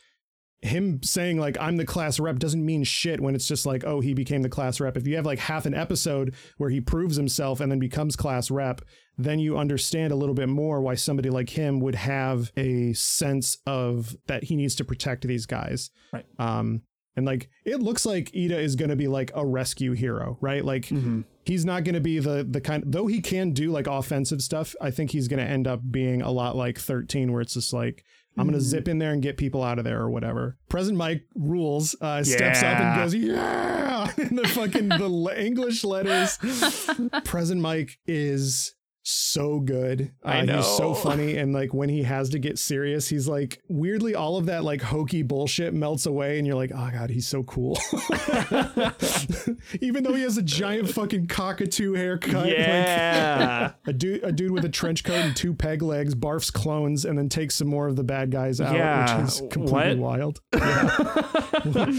him 0.62 1.02
saying 1.02 1.38
like 1.38 1.56
I'm 1.60 1.76
the 1.76 1.84
class 1.84 2.18
rep 2.18 2.38
doesn't 2.38 2.64
mean 2.64 2.82
shit 2.82 3.20
when 3.20 3.34
it's 3.34 3.46
just 3.46 3.66
like 3.66 3.84
oh 3.84 4.00
he 4.00 4.14
became 4.14 4.42
the 4.42 4.48
class 4.48 4.80
rep. 4.80 4.96
If 4.96 5.06
you 5.06 5.16
have 5.16 5.26
like 5.26 5.38
half 5.38 5.66
an 5.66 5.74
episode 5.74 6.34
where 6.56 6.70
he 6.70 6.80
proves 6.80 7.16
himself 7.16 7.60
and 7.60 7.70
then 7.70 7.78
becomes 7.78 8.16
class 8.16 8.50
rep, 8.50 8.80
then 9.18 9.38
you 9.38 9.58
understand 9.58 10.12
a 10.12 10.16
little 10.16 10.34
bit 10.34 10.48
more 10.48 10.80
why 10.80 10.94
somebody 10.94 11.30
like 11.30 11.50
him 11.50 11.80
would 11.80 11.94
have 11.94 12.52
a 12.56 12.92
sense 12.94 13.58
of 13.66 14.16
that 14.26 14.44
he 14.44 14.56
needs 14.56 14.74
to 14.76 14.84
protect 14.84 15.26
these 15.26 15.46
guys. 15.46 15.90
Right. 16.12 16.24
Um 16.38 16.82
and 17.16 17.24
like 17.24 17.48
it 17.64 17.80
looks 17.80 18.04
like 18.04 18.30
Iida 18.32 18.50
is 18.58 18.76
going 18.76 18.90
to 18.90 18.96
be 18.96 19.08
like 19.08 19.30
a 19.34 19.46
rescue 19.46 19.92
hero, 19.92 20.36
right? 20.42 20.62
Like 20.64 20.86
Mm-hmm. 20.86 21.22
he's 21.46 21.64
not 21.64 21.82
going 21.84 21.94
to 21.94 22.00
be 22.00 22.18
the 22.18 22.46
the 22.48 22.60
kind 22.60 22.82
though 22.86 23.06
he 23.06 23.20
can 23.22 23.52
do 23.52 23.70
like 23.70 23.86
offensive 23.86 24.42
stuff. 24.42 24.74
I 24.82 24.90
think 24.90 25.12
he's 25.12 25.26
going 25.28 25.42
to 25.44 25.50
end 25.50 25.66
up 25.66 25.80
being 25.90 26.20
a 26.22 26.30
lot 26.30 26.56
like 26.56 26.78
13 26.78 27.32
where 27.32 27.40
it's 27.40 27.54
just 27.54 27.72
like 27.72 28.04
I'm 28.36 28.42
Mm-hmm. 28.44 28.50
going 28.52 28.62
to 28.62 28.68
zip 28.68 28.86
in 28.88 28.98
there 28.98 29.12
and 29.12 29.22
get 29.22 29.36
people 29.38 29.62
out 29.62 29.78
of 29.78 29.84
there 29.84 30.00
or 30.00 30.10
whatever. 30.10 30.58
Present 30.68 30.96
Mic 30.98 31.24
rules, 31.34 31.96
uh, 32.00 32.22
steps 32.22 32.62
up 32.62 32.78
and 32.78 32.96
goes, 33.00 33.14
yeah, 33.14 34.10
in 34.18 34.36
the 34.36 34.46
fucking 34.48 34.88
the 34.90 35.34
English 35.36 35.82
letters. 35.84 36.38
Present 37.24 37.60
Mic 37.60 37.98
is 38.06 38.74
so 39.08 39.60
good. 39.60 40.10
Uh, 40.24 40.28
I 40.28 40.46
He's 40.46 40.66
so 40.66 40.92
funny. 41.06 41.36
And 41.36 41.52
like 41.52 41.72
when 41.72 41.88
he 41.88 42.02
has 42.02 42.28
to 42.30 42.38
get 42.38 42.58
serious, 42.58 43.06
he's 43.08 43.28
like, 43.28 43.60
weirdly, 43.68 44.14
all 44.14 44.36
of 44.36 44.46
that 44.46 44.64
like 44.64 44.82
hokey 44.82 45.22
bullshit 45.22 45.72
melts 45.74 46.06
away. 46.06 46.38
And 46.38 46.46
you're 46.46 46.56
like, 46.56 46.72
oh 46.74 46.90
God, 46.92 47.10
he's 47.10 47.28
so 47.28 47.42
cool. 47.44 47.78
Even 49.80 50.02
though 50.04 50.14
he 50.14 50.22
has 50.22 50.36
a 50.38 50.42
giant 50.42 50.88
fucking 50.90 51.28
cockatoo 51.28 51.94
haircut. 51.94 52.34
like, 52.46 52.52
Yeah. 52.56 53.72
a 53.86 53.92
dude, 53.92 54.24
a 54.24 54.32
dude 54.32 54.50
with 54.50 54.64
a 54.64 54.68
trench 54.68 55.04
coat 55.04 55.16
and 55.24 55.36
two 55.36 55.54
peg 55.54 55.82
legs 55.82 56.14
barfs 56.14 56.52
clones 56.52 57.04
and 57.04 57.16
then 57.18 57.28
takes 57.28 57.54
some 57.54 57.68
more 57.68 57.86
of 57.88 57.96
the 57.96 58.04
bad 58.04 58.30
guys 58.30 58.60
out, 58.60 58.74
Yeah, 58.74 59.20
which 59.22 59.28
is 59.28 59.42
completely 59.50 59.96
what? 60.00 60.18
wild. 60.18 60.40
Yeah. 60.54 61.90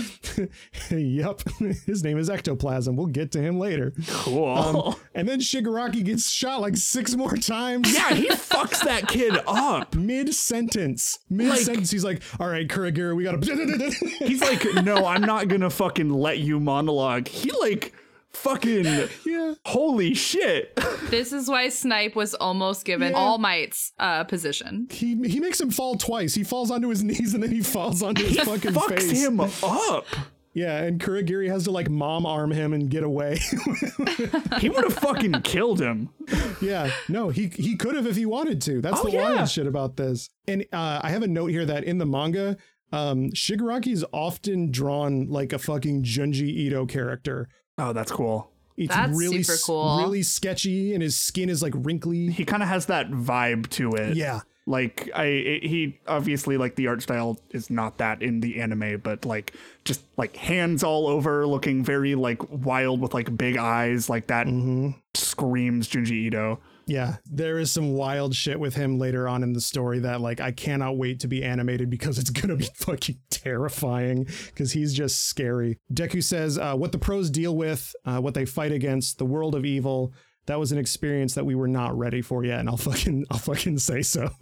yep, 0.89 1.41
his 1.85 2.03
name 2.03 2.17
is 2.17 2.29
Ectoplasm. 2.29 2.95
We'll 2.95 3.07
get 3.07 3.31
to 3.33 3.41
him 3.41 3.59
later. 3.59 3.93
cool. 4.07 4.47
Um, 4.47 4.95
and 5.15 5.27
then 5.27 5.39
Shigaraki 5.39 6.03
gets 6.03 6.29
shot 6.29 6.61
like 6.61 6.75
six 6.97 7.15
more 7.15 7.35
times. 7.37 7.93
yeah, 7.93 8.13
he 8.13 8.27
fucks 8.29 8.83
that 8.83 9.07
kid 9.07 9.37
up. 9.47 9.93
Mid 9.95 10.33
sentence, 10.33 11.19
mid 11.29 11.57
sentence, 11.59 11.91
he's 11.91 12.03
like, 12.03 12.21
"All 12.39 12.47
right, 12.47 12.67
Kurogiri, 12.67 13.15
we 13.15 13.23
gotta." 13.23 13.37
He's 14.25 14.41
like, 14.41 14.63
no, 14.83 15.05
I'm 15.05 15.21
not 15.21 15.47
gonna 15.47 15.69
fucking 15.69 16.09
let 16.09 16.39
you 16.39 16.59
monologue. 16.59 17.27
He 17.27 17.51
like 17.51 17.93
fucking 18.31 18.85
yeah, 19.25 19.53
holy 19.65 20.13
shit. 20.13 20.75
This 21.09 21.31
is 21.33 21.47
why 21.47 21.69
Snipe 21.69 22.15
was 22.15 22.33
almost 22.35 22.85
given 22.85 23.11
Yeah. 23.11 23.17
All 23.17 23.37
Might's 23.37 23.93
uh, 23.99 24.23
position. 24.25 24.87
he 24.91 25.15
he 25.27 25.39
makes 25.39 25.59
him 25.61 25.71
fall 25.71 25.95
twice. 25.95 26.33
He 26.35 26.43
falls 26.43 26.71
onto 26.71 26.89
his 26.89 27.03
knees 27.03 27.33
and 27.33 27.41
then 27.43 27.51
he 27.51 27.61
falls 27.61 28.01
onto 28.03 28.23
his 28.25 28.39
fucking 28.39 28.71
Fucks 28.73 28.99
face. 29.01 29.23
him 29.23 29.39
up. 29.39 30.05
Yeah, 30.57 30.77
and 30.81 30.99
Kurogiri 30.99 31.49
has 31.49 31.65
to 31.65 31.71
like 31.71 31.87
mom 31.87 32.25
arm 32.25 32.49
him 32.49 32.73
and 32.73 32.89
get 32.89 33.03
away. 33.03 33.37
He 34.59 34.69
would 34.69 34.83
have 34.85 34.95
fucking 34.95 35.41
killed 35.43 35.79
him. 35.79 36.09
yeah, 36.61 36.89
no, 37.07 37.29
he 37.29 37.47
he 37.47 37.75
could 37.75 37.95
have 37.95 38.07
if 38.07 38.15
he 38.15 38.25
wanted 38.25 38.59
to. 38.63 38.81
That's 38.81 38.99
Oh, 38.99 39.03
the 39.03 39.11
yeah. 39.11 39.35
wild 39.35 39.49
shit 39.49 39.67
about 39.67 39.97
this. 39.97 40.29
And 40.47 40.65
uh, 40.73 40.99
I 41.03 41.09
have 41.11 41.21
a 41.21 41.27
note 41.27 41.47
here 41.51 41.65
that 41.65 41.83
in 41.83 41.99
the 41.99 42.05
manga, 42.07 42.57
um, 42.91 43.29
Shigaraki 43.31 43.91
is 43.93 44.03
often 44.11 44.71
drawn 44.71 45.27
like 45.29 45.53
a 45.53 45.59
fucking 45.59 46.03
Junji 46.03 46.47
Ito 46.49 46.87
character. 46.87 47.49
Oh, 47.77 47.93
that's 47.93 48.11
cool. 48.11 48.49
It's 48.77 48.93
That's 48.93 49.15
really 49.17 49.43
super 49.43 49.59
cool. 49.65 49.97
really 49.99 50.23
sketchy, 50.23 50.93
and 50.93 51.03
his 51.03 51.17
skin 51.17 51.49
is 51.49 51.61
like 51.61 51.73
wrinkly. 51.75 52.31
He 52.31 52.45
kind 52.45 52.63
of 52.63 52.69
has 52.69 52.87
that 52.87 53.09
vibe 53.11 53.69
to 53.71 53.91
it. 53.93 54.15
Yeah, 54.15 54.41
Like 54.69 55.09
I, 55.15 55.23
it- 55.25 55.63
he 55.63 55.97
obviously 56.07 56.57
like 56.57 56.75
the 56.75 56.87
art 56.87 57.01
style 57.01 57.39
is 57.51 57.69
not 57.69 57.97
that 57.99 58.21
in 58.21 58.41
the 58.41 58.59
anime, 58.61 58.99
but 59.01 59.25
like 59.25 59.53
just 59.85 60.03
like 60.17 60.35
hands 60.35 60.83
all 60.83 61.07
over, 61.07 61.47
looking 61.47 61.83
very 61.85 62.13
like 62.15 62.41
wild 62.51 62.99
with 62.99 63.13
like 63.13 63.35
big 63.37 63.55
eyes, 63.57 64.09
like 64.09 64.27
that 64.27 64.45
Mm-hmm. 64.47 64.89
screams 65.15 65.87
Junji 65.87 66.11
Ito. 66.27 66.59
yeah. 66.85 67.15
There 67.25 67.59
is 67.59 67.71
some 67.71 67.93
wild 67.93 68.35
shit 68.35 68.59
with 68.59 68.75
him 68.75 68.99
later 68.99 69.27
on 69.27 69.41
in 69.41 69.53
the 69.53 69.61
story 69.61 69.99
that 69.99 70.19
like 70.21 70.41
I 70.41 70.51
cannot 70.51 70.97
wait 70.97 71.21
to 71.21 71.27
be 71.29 71.43
animated 71.45 71.89
because 71.89 72.19
it's 72.19 72.29
gonna 72.39 72.57
be 72.57 72.67
fucking 72.75 73.19
terrifying 73.29 74.27
because 74.47 74.73
he's 74.73 74.93
just 74.93 75.25
scary. 75.27 75.79
Deku 75.93 76.21
says 76.23 76.57
uh, 76.57 76.75
what 76.75 76.91
the 76.91 76.97
pros 76.97 77.29
deal 77.29 77.55
with, 77.55 77.95
uh, 78.05 78.19
what 78.19 78.33
they 78.33 78.45
fight 78.45 78.71
against, 78.73 79.17
the 79.17 79.25
world 79.25 79.55
of 79.55 79.65
evil. 79.65 80.13
That 80.47 80.59
was 80.59 80.71
an 80.71 80.77
experience 80.77 81.35
that 81.35 81.45
we 81.45 81.55
were 81.55 81.67
not 81.67 81.97
ready 81.97 82.21
for 82.21 82.43
yet, 82.43 82.59
and 82.59 82.69
I'll 82.69 82.77
fucking 82.77 83.25
I'll 83.29 83.37
fucking 83.37 83.79
say 83.79 84.01
so. 84.01 84.29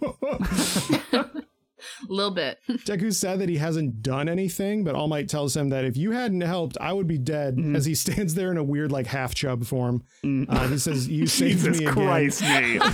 A 2.08 2.12
little 2.12 2.32
bit. 2.32 2.58
Deku 2.68 3.12
said 3.12 3.38
that 3.40 3.48
he 3.48 3.56
hasn't 3.56 4.02
done 4.02 4.28
anything, 4.28 4.82
but 4.84 4.94
All 4.94 5.08
Might 5.08 5.28
tells 5.28 5.56
him 5.56 5.68
that 5.70 5.84
if 5.84 5.96
you 5.96 6.10
hadn't 6.12 6.40
helped, 6.40 6.76
I 6.80 6.92
would 6.92 7.06
be 7.06 7.18
dead. 7.18 7.56
Mm-hmm. 7.56 7.76
As 7.76 7.84
he 7.84 7.94
stands 7.94 8.34
there 8.34 8.50
in 8.50 8.56
a 8.56 8.64
weird 8.64 8.90
like 8.92 9.06
half 9.06 9.34
chub 9.34 9.64
form, 9.64 10.02
uh, 10.24 10.68
he 10.68 10.78
says, 10.78 11.08
"You 11.08 11.26
saved 11.26 11.64
Jesus 11.64 11.78
me 11.78 11.86
again." 11.86 11.94
Christ, 11.94 12.42
Nate. 12.42 12.80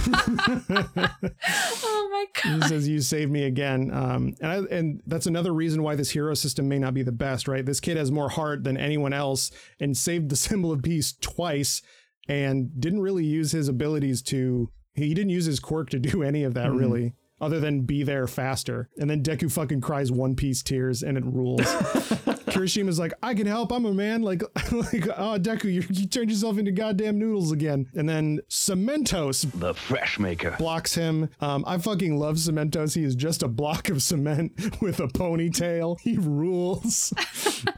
oh 1.85 2.09
my 2.11 2.27
god. 2.43 2.63
he 2.63 2.69
says 2.69 2.89
you 2.89 3.01
saved 3.01 3.33
me 3.33 3.45
again 3.45 3.91
um 3.93 4.35
and 4.41 4.53
I, 4.53 4.57
and 4.75 5.03
that's 5.07 5.27
another 5.27 5.53
reason 5.53 5.83
why 5.83 5.95
this 5.97 6.11
hero 6.11 6.35
system 6.35 6.69
may 6.69 6.79
not 6.79 6.95
be 6.95 7.03
the 7.03 7.13
best 7.13 7.49
right 7.49 7.65
this 7.65 7.81
kid 7.81 7.97
has 7.97 8.11
more 8.11 8.29
heart 8.29 8.65
than 8.65 8.77
anyone 8.77 9.13
else 9.13 9.51
and 9.81 9.97
saved 9.97 10.29
the 10.29 10.37
symbol 10.37 10.71
of 10.73 10.83
peace 10.83 11.15
twice 11.21 11.83
and 12.29 12.81
didn't 12.81 13.01
really 13.01 13.25
use 13.25 13.53
his 13.53 13.69
abilities 13.69 14.23
to 14.23 14.71
he 14.95 15.15
didn't 15.15 15.31
use 15.31 15.47
his 15.47 15.61
quirk 15.61 15.91
to 15.91 15.99
do 16.11 16.23
any 16.23 16.45
of 16.45 16.55
that 16.55 16.73
really 16.73 17.15
other 17.41 17.59
than 17.59 17.83
be 17.83 18.03
there 18.03 18.27
faster 18.27 18.89
and 18.99 19.11
then 19.11 19.23
deku 19.23 19.51
fucking 19.51 19.81
cries 19.81 20.13
one 20.13 20.37
piece 20.37 20.63
tears 20.63 21.03
and 21.03 21.19
it 21.19 21.25
rules 21.25 21.67
Kirishima's 22.53 22.99
like, 22.99 23.15
I 23.23 23.35
can 23.35 23.47
help. 23.47 23.73
I'm 23.73 23.87
a 23.87 23.95
man. 23.95 24.23
Like, 24.23 24.43
like, 24.73 25.09
oh, 25.17 25.39
Deku, 25.39 25.65
you, 25.65 25.83
you 25.91 26.07
turned 26.07 26.31
yourself 26.31 26.59
into 26.59 26.71
goddamn 26.71 27.19
noodles 27.19 27.53
again. 27.53 27.87
And 27.95 28.09
then 28.09 28.41
Cementos 28.51 29.51
The 29.59 29.75
Fresh 29.75 30.19
Maker. 30.19 30.57
blocks 30.59 30.95
him. 30.95 31.31
Um, 31.41 31.65
I 31.67 31.79
fucking 31.79 32.19
love 32.19 32.37
Cementos. 32.37 32.95
He 32.95 33.05
is 33.05 33.15
just 33.15 33.43
a 33.43 33.49
block 33.49 33.89
of 33.89 34.03
cement 34.03 34.53
with 34.83 35.01
a 35.01 35.09
ponytail. 35.09 35.99
He 36.01 36.17
rules. 36.19 37.13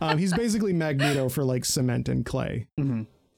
um, 0.00 0.18
he's 0.18 0.34
basically 0.34 0.72
Magneto 0.72 1.28
for 1.28 1.44
like 1.44 1.64
cement 1.64 2.08
and 2.08 2.24
clay. 2.26 2.66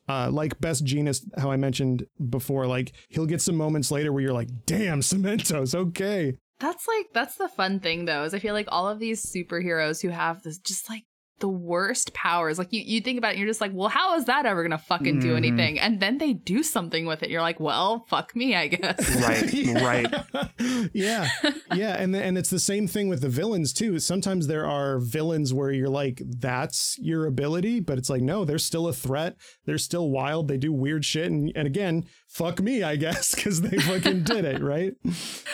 Uh, 0.08 0.30
like 0.30 0.60
best 0.60 0.84
genus, 0.84 1.26
how 1.36 1.50
I 1.50 1.56
mentioned 1.56 2.06
before, 2.30 2.66
like 2.68 2.92
he'll 3.08 3.26
get 3.26 3.40
some 3.42 3.56
moments 3.56 3.90
later 3.90 4.12
where 4.12 4.22
you're 4.22 4.32
like, 4.32 4.50
damn, 4.64 5.00
Cementos, 5.00 5.74
okay. 5.74 6.36
That's 6.60 6.86
like 6.86 7.06
that's 7.12 7.36
the 7.36 7.48
fun 7.48 7.80
thing 7.80 8.04
though, 8.04 8.22
is 8.22 8.32
I 8.32 8.38
feel 8.38 8.54
like 8.54 8.68
all 8.68 8.88
of 8.88 9.00
these 9.00 9.26
superheroes 9.26 10.00
who 10.00 10.08
have 10.10 10.42
this 10.42 10.58
just 10.58 10.88
like 10.88 11.02
the 11.38 11.48
worst 11.48 12.14
powers. 12.14 12.58
Like 12.58 12.72
you, 12.72 12.80
you 12.84 13.00
think 13.00 13.18
about 13.18 13.28
it 13.28 13.30
and 13.32 13.40
you're 13.40 13.48
just 13.48 13.60
like, 13.60 13.72
well, 13.74 13.88
how 13.88 14.16
is 14.16 14.24
that 14.24 14.46
ever 14.46 14.62
gonna 14.62 14.78
fucking 14.78 15.20
do 15.20 15.34
Mhm. 15.34 15.36
anything? 15.36 15.78
And 15.78 16.00
then 16.00 16.18
they 16.18 16.32
do 16.32 16.62
something 16.62 17.06
with 17.06 17.22
it. 17.22 17.30
You're 17.30 17.42
like, 17.42 17.60
well, 17.60 18.04
fuck 18.08 18.34
me, 18.34 18.54
I 18.56 18.68
guess. 18.68 19.16
right, 19.82 19.82
right. 19.82 20.90
yeah, 20.92 21.28
yeah, 21.74 21.96
and 22.00 22.14
the, 22.14 22.22
and 22.22 22.38
it's 22.38 22.50
the 22.50 22.58
same 22.58 22.86
thing 22.86 23.08
with 23.08 23.20
the 23.20 23.28
villains 23.28 23.72
too. 23.72 23.98
Sometimes 23.98 24.46
there 24.46 24.66
are 24.66 24.98
villains 24.98 25.52
where 25.52 25.70
you're 25.70 25.88
like, 25.88 26.22
that's 26.26 26.96
your 26.98 27.26
ability, 27.26 27.80
but 27.80 27.98
it's 27.98 28.10
like, 28.10 28.22
no, 28.22 28.44
they're 28.44 28.58
still 28.58 28.88
a 28.88 28.92
threat. 28.92 29.36
They're 29.66 29.78
still 29.78 30.10
wild. 30.10 30.48
They 30.48 30.56
do 30.58 30.72
weird 30.72 31.04
shit, 31.04 31.30
and 31.30 31.52
and 31.54 31.66
again, 31.66 32.04
fuck 32.28 32.60
me, 32.60 32.82
I 32.82 32.96
guess, 32.96 33.34
because 33.34 33.60
they 33.60 33.76
fucking 33.78 34.22
did 34.24 34.44
it, 34.44 34.62
right? 34.62 34.94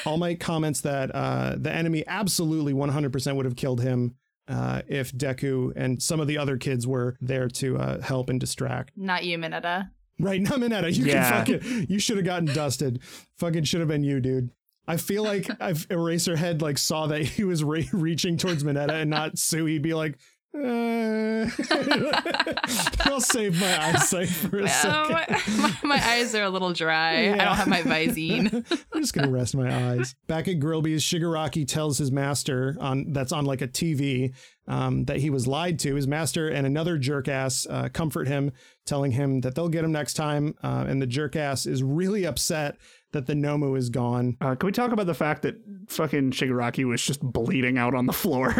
All 0.07 0.17
Might 0.19 0.41
comments 0.41 0.81
that 0.83 1.15
uh, 1.15 1.57
the 1.59 1.73
enemy 1.73 2.05
absolutely 2.07 2.73
100% 2.73 3.37
would 3.37 3.45
have 3.45 3.57
killed 3.57 3.81
him. 3.81 4.15
Uh, 4.49 4.83
if 4.89 5.13
Deku 5.13 5.73
and 5.77 6.03
some 6.03 6.19
of 6.21 6.27
the 6.27 6.37
other 6.37 6.57
kids 6.59 6.87
were 6.87 7.17
there 7.21 7.49
to 7.49 7.79
uh, 7.79 8.01
help 8.01 8.29
and 8.29 8.41
distract. 8.41 8.91
Not 8.97 9.25
you, 9.25 9.39
Mineta. 9.39 9.91
Right, 10.19 10.41
not 10.41 10.55
Mineta. 10.59 10.93
You 10.95 11.05
Yeah. 11.07 11.45
can 11.45 11.61
fucking 11.61 11.87
you 11.89 11.99
should 11.99 12.17
have 12.17 12.27
gotten 12.27 12.47
dusted. 12.47 13.01
Fucking 13.39 13.65
should 13.65 13.81
have 13.81 13.89
been 13.89 14.03
you, 14.05 14.21
dude. 14.21 14.51
I 14.87 14.97
feel 14.97 15.23
like 15.23 15.49
if 15.61 15.89
Eraserhead 15.89 16.61
like 16.61 16.77
saw 16.77 17.07
that 17.07 17.23
he 17.23 17.45
was 17.45 17.63
re- 17.63 17.89
reaching 17.93 18.37
towards 18.37 18.65
Mineta 18.65 18.91
and 19.03 19.11
not 19.11 19.35
Tsu, 19.35 19.65
he'd 19.67 19.83
be 19.83 19.95
like, 19.95 20.19
uh, 20.55 21.49
I'll 23.01 23.23
save 23.23 23.59
my 23.59 23.87
eyesight 23.89 24.29
for 24.29 24.59
a 24.59 24.69
second. 24.69 25.13
my, 25.59 25.77
my, 25.83 26.07
eyes 26.11 26.35
are 26.35 26.43
a 26.43 26.51
little 26.51 26.75
dry. 26.75 27.33
I 27.33 27.37
don't 27.37 27.57
have 27.57 27.69
my 27.69 27.81
Visine. 27.83 28.53
I'm 28.93 29.01
just 29.01 29.15
gonna 29.15 29.31
rest 29.31 29.57
my 29.57 29.91
eyes. 29.91 30.15
Back 30.27 30.49
at 30.49 30.59
Grillby's, 30.59 31.03
Shigaraki 31.03 31.67
tells 31.67 31.97
his 31.97 32.13
master 32.13 32.77
on 32.81 33.15
that's 33.15 33.33
on 33.33 33.47
like 33.47 33.63
a 33.63 33.69
TV 33.69 34.35
um, 34.69 35.05
that 35.05 35.19
he 35.19 35.31
was 35.31 35.47
lied 35.47 35.79
to. 35.81 35.95
His 35.95 36.07
master 36.07 36.49
and 36.49 36.67
another 36.67 36.99
jerk 36.99 37.29
ass 37.29 37.67
uh, 37.71 37.89
comfort 37.91 38.29
him, 38.29 38.53
telling 38.85 39.13
him 39.13 39.41
that 39.41 39.55
they'll 39.55 39.71
get 39.71 39.85
him 39.85 39.93
next 39.93 40.15
time. 40.15 40.55
Uh, 40.63 40.85
and 40.87 41.01
the 41.01 41.07
jerk 41.07 41.35
ass 41.35 41.65
is 41.65 41.83
really 41.83 42.27
upset 42.27 42.77
that 43.13 43.27
the 43.27 43.35
Nomu 43.35 43.77
is 43.77 43.89
gone. 43.91 44.37
Uh, 44.41 44.55
can 44.55 44.67
we 44.67 44.73
talk 44.73 44.93
about 44.93 45.07
the 45.07 45.15
fact 45.15 45.43
that 45.43 45.57
fucking 45.89 46.33
Shigaraki 46.33 46.85
was 46.85 47.03
just 47.05 47.21
bleeding 47.21 47.79
out 47.79 47.95
on 47.95 48.07
the 48.07 48.13
floor? 48.13 48.55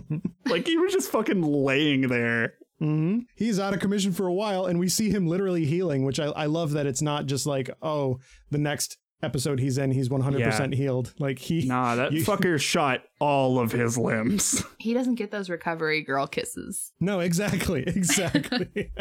like 0.46 0.66
he 0.66 0.76
was 0.76 0.92
just 0.92 1.10
fucking 1.10 1.42
laying 1.42 2.02
there. 2.08 2.54
hmm 2.78 3.20
He's 3.34 3.58
out 3.58 3.74
of 3.74 3.80
commission 3.80 4.12
for 4.12 4.26
a 4.26 4.32
while, 4.34 4.66
and 4.66 4.78
we 4.78 4.88
see 4.88 5.10
him 5.10 5.26
literally 5.26 5.64
healing, 5.64 6.04
which 6.04 6.20
I, 6.20 6.26
I 6.26 6.46
love 6.46 6.72
that 6.72 6.86
it's 6.86 7.02
not 7.02 7.26
just 7.26 7.46
like, 7.46 7.70
oh, 7.82 8.18
the 8.50 8.58
next 8.58 8.98
episode 9.22 9.58
he's 9.60 9.78
in, 9.78 9.90
he's 9.90 10.08
100% 10.08 10.74
healed. 10.74 11.12
Like 11.18 11.38
he. 11.38 11.66
Nah, 11.66 11.94
that 11.96 12.12
You- 12.12 12.24
fucker 12.24 12.60
shot 12.60 13.02
all 13.20 13.58
of 13.58 13.72
his 13.72 13.98
limbs. 13.98 14.64
he 14.78 14.94
doesn't 14.94 15.16
get 15.16 15.30
those 15.30 15.50
recovery 15.50 16.02
girl 16.02 16.26
kisses. 16.26 16.92
No, 17.00 17.20
exactly, 17.20 17.82
exactly. 17.86 18.92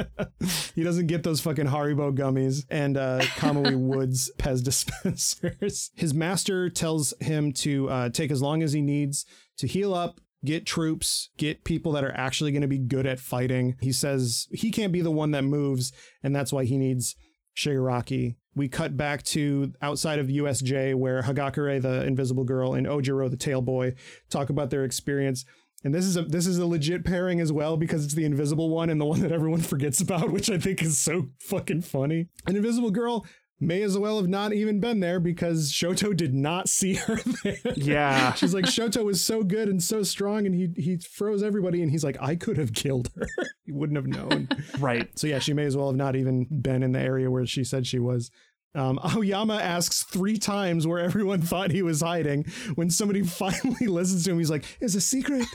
he 0.76 0.84
doesn't 0.84 1.08
get 1.08 1.24
those 1.24 1.40
fucking 1.42 1.68
Haribo 1.68 2.16
gummies 2.18 2.66
and 2.70 2.98
uh, 2.98 3.20
Kamui 3.38 3.78
Woods 3.78 4.32
Pez 4.40 4.64
dispensers. 4.64 5.92
His 5.96 6.14
master 6.14 6.70
tells 6.70 7.14
him 7.20 7.52
to 7.54 7.90
uh, 7.90 8.10
take 8.10 8.32
as 8.32 8.42
long 8.42 8.64
as 8.64 8.74
he 8.74 8.82
needs 8.82 9.26
to 9.58 9.68
heal 9.68 9.94
up. 9.94 10.20
Get 10.46 10.68
troops, 10.68 11.30
get 11.38 11.64
people 11.64 11.92
that 11.94 12.04
are 12.04 12.16
actually 12.16 12.52
going 12.52 12.62
to 12.62 12.68
be 12.68 12.78
good 12.78 13.08
at 13.08 13.20
fighting. 13.20 13.76
He 13.82 13.92
says 13.92 14.48
he 14.52 14.70
can't 14.72 14.94
be 14.94 15.02
the 15.02 15.10
one 15.12 15.32
that 15.32 15.44
moves, 15.44 15.92
and 16.24 16.36
that's 16.36 16.54
why 16.54 16.64
he 16.64 16.78
needs 16.78 17.16
Shigaraki. 17.56 18.36
We 18.58 18.68
cut 18.68 18.98
back 18.98 19.24
to 19.24 19.72
outside 19.82 20.20
of 20.20 20.28
USJ 20.28 20.96
where 20.96 21.22
Hagakure, 21.22 21.82
the 21.82 22.04
invisible 22.06 22.44
girl, 22.44 22.74
and 22.74 22.88
Ojiro, 22.88 23.30
the 23.30 23.38
tail 23.38 23.62
boy, 23.62 23.94
talk 24.30 24.50
about 24.50 24.70
their 24.72 24.84
experience. 24.84 25.46
And 25.84 25.94
this 25.94 26.06
is 26.06 26.18
a 26.18 26.24
this 26.24 26.48
is 26.48 26.58
a 26.58 26.66
legit 26.66 27.06
pairing 27.06 27.40
as 27.40 27.52
well 27.52 27.78
because 27.78 28.04
it's 28.04 28.16
the 28.16 28.26
invisible 28.26 28.70
one 28.70 28.90
and 28.90 29.00
the 29.00 29.06
one 29.06 29.20
that 29.22 29.32
everyone 29.32 29.62
forgets 29.74 30.02
about, 30.02 30.32
which 30.32 30.50
I 30.50 30.58
think 30.58 30.82
is 30.82 30.98
so 31.00 31.28
fucking 31.40 31.84
funny. 31.84 32.30
An 32.48 32.56
invisible 32.56 32.92
girl 32.92 33.26
may 33.60 33.82
as 33.82 33.98
well 33.98 34.18
have 34.18 34.28
not 34.28 34.54
even 34.54 34.80
been 34.80 35.00
there 35.00 35.20
because 35.20 35.72
Shoto 35.72 36.16
did 36.16 36.34
not 36.34 36.70
see 36.70 36.96
her 36.96 37.16
there. 37.44 37.58
Yeah. 37.76 38.34
She's 38.34 38.54
like, 38.54 38.66
Shoto 38.66 39.04
was 39.04 39.24
so 39.24 39.44
good 39.44 39.68
and 39.68 39.82
so 39.82 40.04
strong, 40.04 40.46
and 40.46 40.56
he 40.56 40.70
he 40.82 40.98
froze 40.98 41.44
everybody, 41.44 41.82
and 41.82 41.92
he's 41.92 42.04
like, 42.04 42.18
I 42.22 42.36
could 42.36 42.58
have 42.58 42.74
killed 42.74 43.10
her. 43.16 43.28
he 43.66 43.72
wouldn't 43.72 43.98
have 43.98 44.08
known. 44.08 44.50
right. 44.80 45.08
So 45.18 45.28
yeah, 45.28 45.40
she 45.40 45.54
may 45.54 45.66
as 45.66 45.78
well 45.78 45.88
have 45.88 45.96
not 45.96 46.16
even 46.16 46.48
been 46.62 46.84
in 46.84 46.92
the 46.92 47.00
area 47.00 47.30
where 47.30 47.46
she 47.46 47.64
said 47.64 47.86
she 47.88 48.00
was. 48.00 48.32
Um, 48.76 49.00
Aoyama 49.04 49.56
asks 49.56 50.04
three 50.04 50.38
times 50.38 50.86
where 50.86 51.00
everyone 51.00 51.42
thought 51.42 51.72
he 51.72 51.82
was 51.82 52.02
hiding. 52.02 52.46
When 52.76 52.90
somebody 52.90 53.22
finally 53.24 53.88
listens 53.88 54.26
to 54.26 54.32
him, 54.32 54.40
he's 54.40 54.52
like, 54.52 54.66
"It's 54.80 54.96
a 54.96 55.02
secret." 55.02 55.46